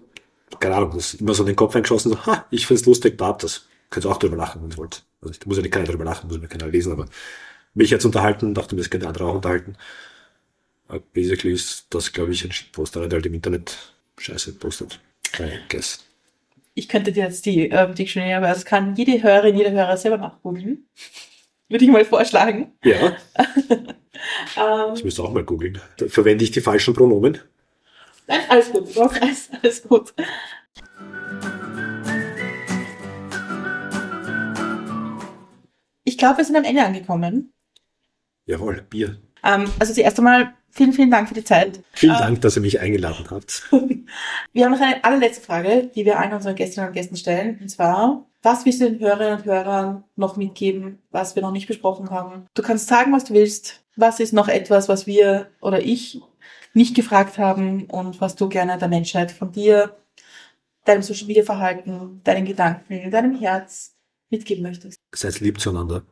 keine 0.58 0.74
Ahnung, 0.74 0.90
das 0.96 1.14
ist 1.14 1.20
immer 1.20 1.34
so 1.34 1.44
in 1.44 1.48
den 1.48 1.56
Kopf 1.56 1.76
eingeschossen, 1.76 2.12
so, 2.12 2.26
ha, 2.26 2.46
ich 2.50 2.66
find's 2.66 2.84
lustig, 2.84 3.16
da 3.16 3.26
habt 3.26 3.44
das. 3.44 3.66
Könnt 3.90 4.06
ihr 4.06 4.10
auch 4.10 4.18
drüber 4.18 4.36
lachen, 4.36 4.62
wenn 4.62 4.70
ihr 4.70 4.76
wollt. 4.76 5.05
Also 5.20 5.34
ich 5.34 5.46
muss 5.46 5.56
ja 5.56 5.62
nicht 5.62 5.72
keiner 5.72 5.86
drüber 5.86 6.04
lachen, 6.04 6.28
muss 6.28 6.38
mir 6.38 6.48
keiner 6.48 6.68
lesen, 6.68 6.92
aber 6.92 7.06
mich 7.74 7.90
jetzt 7.90 8.04
unterhalten, 8.04 8.54
dachte 8.54 8.74
mir, 8.74 8.82
das 8.82 8.90
könnte 8.90 9.08
andere 9.08 9.24
auch 9.24 9.34
unterhalten. 9.34 9.76
Aber 10.88 11.00
basically 11.00 11.52
ist 11.52 11.86
das, 11.90 12.12
glaube 12.12 12.32
ich, 12.32 12.44
ein 12.44 12.52
Poster, 12.72 13.08
der 13.08 13.18
halt 13.18 13.26
im 13.26 13.34
Internet 13.34 13.76
Scheiße 14.18 14.52
postet. 14.54 15.00
I 15.38 15.58
guess. 15.68 16.04
Ich 16.74 16.88
könnte 16.88 17.12
dir 17.12 17.24
jetzt 17.24 17.46
die 17.46 17.68
ähm, 17.68 17.94
Dictionary, 17.94 18.34
aber 18.34 18.48
das 18.48 18.64
kann 18.64 18.94
jede 18.96 19.22
Hörerin, 19.22 19.56
jeder 19.56 19.72
Hörer 19.72 19.96
selber 19.96 20.18
nachgoogeln. 20.18 20.86
Würde 21.68 21.84
ich 21.84 21.90
mal 21.90 22.04
vorschlagen. 22.04 22.72
Ja. 22.84 23.16
ähm, 24.56 24.94
ich 24.94 25.04
müsste 25.04 25.22
auch 25.22 25.32
mal 25.32 25.44
googeln. 25.44 25.80
Verwende 26.08 26.44
ich 26.44 26.50
die 26.50 26.60
falschen 26.60 26.94
Pronomen? 26.94 27.38
Nein, 28.26 28.40
alles 28.48 28.70
gut. 28.70 28.96
Alles, 28.96 29.50
alles 29.62 29.82
gut. 29.82 30.14
Ich 36.16 36.18
glaube, 36.18 36.38
wir 36.38 36.46
sind 36.46 36.56
am 36.56 36.64
Ende 36.64 36.82
angekommen. 36.82 37.52
Jawohl, 38.46 38.80
Bier. 38.88 39.20
Ähm, 39.44 39.70
also 39.78 39.92
zuerst 39.92 40.18
einmal 40.18 40.54
vielen, 40.70 40.94
vielen 40.94 41.10
Dank 41.10 41.28
für 41.28 41.34
die 41.34 41.44
Zeit. 41.44 41.80
Vielen 41.92 42.14
ähm, 42.14 42.20
Dank, 42.20 42.40
dass 42.40 42.56
ihr 42.56 42.62
mich 42.62 42.80
eingeladen 42.80 43.26
habt. 43.28 43.68
wir 44.54 44.64
haben 44.64 44.72
noch 44.72 44.80
eine 44.80 45.04
allerletzte 45.04 45.44
Frage, 45.44 45.90
die 45.94 46.06
wir 46.06 46.18
allen 46.18 46.32
unseren 46.32 46.54
Gästinnen 46.54 46.88
und 46.88 46.94
Gästen 46.94 47.18
stellen. 47.18 47.58
Und 47.60 47.68
zwar, 47.68 48.24
was 48.40 48.64
willst 48.64 48.80
du 48.80 48.90
den 48.90 48.98
Hörerinnen 48.98 49.40
und 49.40 49.44
Hörern 49.44 50.04
noch 50.16 50.38
mitgeben, 50.38 51.02
was 51.10 51.36
wir 51.36 51.42
noch 51.42 51.52
nicht 51.52 51.68
besprochen 51.68 52.08
haben? 52.08 52.46
Du 52.54 52.62
kannst 52.62 52.88
sagen, 52.88 53.12
was 53.12 53.24
du 53.24 53.34
willst. 53.34 53.84
Was 53.94 54.18
ist 54.18 54.32
noch 54.32 54.48
etwas, 54.48 54.88
was 54.88 55.06
wir 55.06 55.48
oder 55.60 55.82
ich 55.82 56.22
nicht 56.72 56.96
gefragt 56.96 57.36
haben 57.36 57.90
und 57.90 58.22
was 58.22 58.36
du 58.36 58.48
gerne 58.48 58.78
der 58.78 58.88
Menschheit 58.88 59.32
von 59.32 59.52
dir, 59.52 59.94
deinem 60.86 61.02
Social 61.02 61.26
Media 61.26 61.44
Verhalten, 61.44 62.22
deinen 62.24 62.46
Gedanken, 62.46 63.10
deinem 63.10 63.38
Herz 63.38 63.95
mitgeben 64.30 64.62
möchtest. 64.62 64.98
Seid 65.14 65.40
lieb 65.40 65.60
zueinander, 65.60 66.02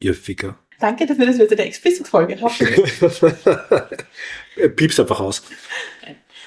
ihr 0.00 0.14
Ficker. 0.14 0.58
Danke 0.80 1.06
dafür, 1.06 1.26
dass 1.26 1.36
wir 1.36 1.44
jetzt 1.44 1.52
eine 1.52 1.64
Explicit-Folge 1.64 2.40
haben. 2.40 2.54
Pieps 4.76 5.00
einfach 5.00 5.20
aus. 5.20 5.42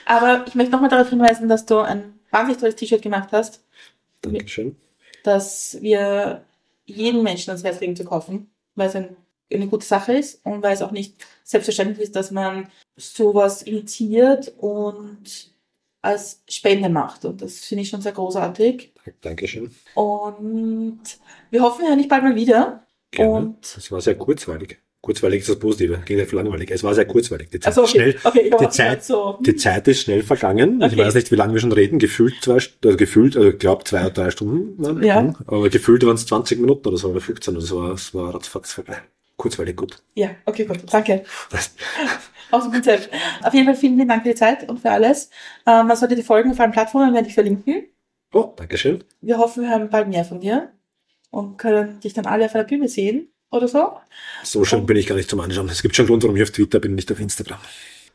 Aber 0.05 0.45
ich 0.47 0.55
möchte 0.55 0.72
nochmal 0.72 0.89
darauf 0.89 1.09
hinweisen, 1.09 1.49
dass 1.49 1.65
du 1.65 1.80
ein 1.80 2.19
wahnsinnig 2.32 2.59
tolles 2.59 2.76
T-Shirt 2.76 3.01
gemacht 3.01 3.30
hast. 3.32 3.63
Dankeschön. 4.22 4.76
Dass 5.24 5.78
wir 5.82 6.45
jeden 6.86 7.24
Menschen 7.24 7.51
ans 7.51 7.63
Herz 7.63 7.80
legen 7.80 7.95
zu 7.95 8.05
kaufen, 8.05 8.49
weil 8.76 8.88
es 8.88 8.95
ein, 8.95 9.15
eine 9.51 9.67
gute 9.67 9.86
Sache 9.86 10.13
ist 10.13 10.45
und 10.45 10.63
weil 10.63 10.74
es 10.74 10.82
auch 10.82 10.91
nicht 10.91 11.15
selbstverständlich 11.43 11.99
ist, 11.99 12.15
dass 12.15 12.32
man 12.32 12.69
sowas 12.97 13.61
initiiert 13.61 14.53
und 14.57 15.51
als 16.02 16.43
Spende 16.49 16.89
macht. 16.89 17.26
Und 17.26 17.41
das 17.41 17.60
finde 17.60 17.84
ich 17.84 17.89
schon 17.89 18.02
sehr 18.02 18.12
großartig. 18.12 18.93
Dankeschön. 19.22 19.72
Und 19.93 21.02
wir 21.49 21.62
hoffen 21.62 21.86
ja 21.86 21.95
nicht 21.95 22.10
bald 22.10 22.24
mal 22.24 22.36
wieder. 22.36 22.86
Gerne. 23.12 23.34
Und 23.34 23.76
Es 23.78 23.91
war 23.91 24.02
sehr 24.02 24.16
kurzweilig. 24.16 24.78
Kurzweilig 25.02 25.41
ist 25.41 25.49
das 25.49 25.58
Positive, 25.58 25.97
ging 26.06 26.24
für 26.28 26.36
langweilig. 26.36 26.70
Es 26.70 26.84
war 26.84 26.93
sehr 26.93 27.06
kurzweilig. 27.06 27.49
Die 27.49 27.60
Zeit, 27.60 27.68
also 27.70 27.82
okay, 27.82 27.91
schnell, 27.91 28.16
okay, 28.24 28.41
ich 28.52 28.56
die 28.56 28.70
Zeit, 28.70 29.04
so. 29.04 29.39
die 29.41 29.56
Zeit 29.56 29.88
ist 29.88 30.02
schnell 30.02 30.22
vergangen. 30.22 30.80
Ich 30.80 30.93
Okay. 30.93 30.97
weiß 30.97 31.16
nicht, 31.16 31.32
wie 31.32 31.36
lange 31.36 31.54
wir 31.54 31.60
schon 31.60 31.72
reden. 31.72 31.97
Gefühlt 31.97 32.36
zwei, 32.43 32.54
also 32.54 32.97
gefühlt, 32.97 33.36
also 33.36 33.49
ich 33.49 33.58
glaube 33.58 33.84
zwei 33.84 34.02
oder 34.02 34.12
drei 34.12 34.30
Stunden. 34.30 35.04
Ja. 35.04 35.24
Mhm. 35.24 35.36
Aber 35.47 35.70
gefühlt 35.70 36.06
waren 36.06 36.14
es 36.16 36.28
20 36.28 36.60
Minuten 36.60 36.88
oder 36.88 36.97
so, 36.97 37.10
oder 37.10 37.20
15. 37.20 37.56
Also 37.56 37.66
es 37.66 37.84
war, 37.84 37.93
es 37.95 38.14
war 38.14 38.36
ratzfatz 38.36 38.74
vorbei. 38.74 38.97
Kurzweilig 39.42 39.76
gut. 39.76 40.04
Ja, 40.14 40.30
okay, 40.46 40.66
gut. 40.66 40.82
Danke. 40.94 41.24
Aus 42.52 42.64
dem 42.64 42.74
Konzept. 42.74 43.10
Auf 43.42 43.52
jeden 43.56 43.66
Fall 43.66 43.76
vielen, 43.76 43.96
vielen 43.96 44.08
Dank 44.08 44.22
für 44.22 44.30
die 44.30 44.36
Zeit 44.36 44.70
und 44.70 44.80
für 44.80 44.92
alles. 44.92 45.32
Ähm, 45.66 45.88
man 45.88 45.98
sollte 45.98 46.16
die 46.16 46.22
Folgen 46.22 46.52
auf 46.52 46.60
allen 46.60 46.72
Plattformen 46.72 47.12
werde 47.12 47.28
ich 47.28 47.34
verlinken. 47.34 47.88
Oh, 48.34 48.54
Dankeschön. 48.56 49.04
Wir 49.20 49.39
hoffen, 49.39 49.64
wir 49.64 49.72
hören 49.72 49.89
bald 49.89 50.10
mehr 50.10 50.26
von 50.26 50.39
dir 50.42 50.72
und 51.32 51.58
können 51.58 52.00
dich 52.02 52.14
dann 52.14 52.28
alle 52.28 52.46
auf 52.46 52.54
einer 52.54 52.66
Bühne 52.66 52.88
sehen 52.88 53.30
oder 53.50 53.68
so. 53.68 53.94
So 54.44 54.64
schön 54.64 54.86
bin 54.86 54.98
ich 54.98 55.08
gar 55.08 55.16
nicht 55.16 55.28
zum 55.28 55.39
Anschauen. 55.39 55.70
Es 55.70 55.82
gibt 55.82 55.96
schon 55.96 56.06
Grund, 56.06 56.22
warum 56.22 56.36
ich 56.36 56.44
auf 56.44 56.52
Twitter 56.52 56.80
bin, 56.80 56.94
nicht 56.94 57.12
auf 57.12 57.20
Instagram. 57.20 57.58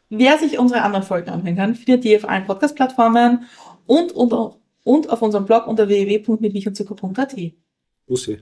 Wer 0.09 0.39
sich 0.39 0.61
unsere 0.61 0.83
anderen 0.83 1.05
Folgen 1.05 1.31
anhören 1.31 1.57
kann, 1.57 1.75
findet 1.75 2.05
die 2.05 2.17
auf 2.17 2.29
allen 2.29 2.45
Podcast-Plattformen 2.45 3.49
und, 3.87 4.13
und, 4.13 4.33
und 4.85 5.11
auf 5.11 5.23
unserem 5.23 5.45
Blog 5.45 5.67
unter 5.67 5.89
www.mitmichandzucker.at. 5.89 7.35
Bussi. 8.07 8.39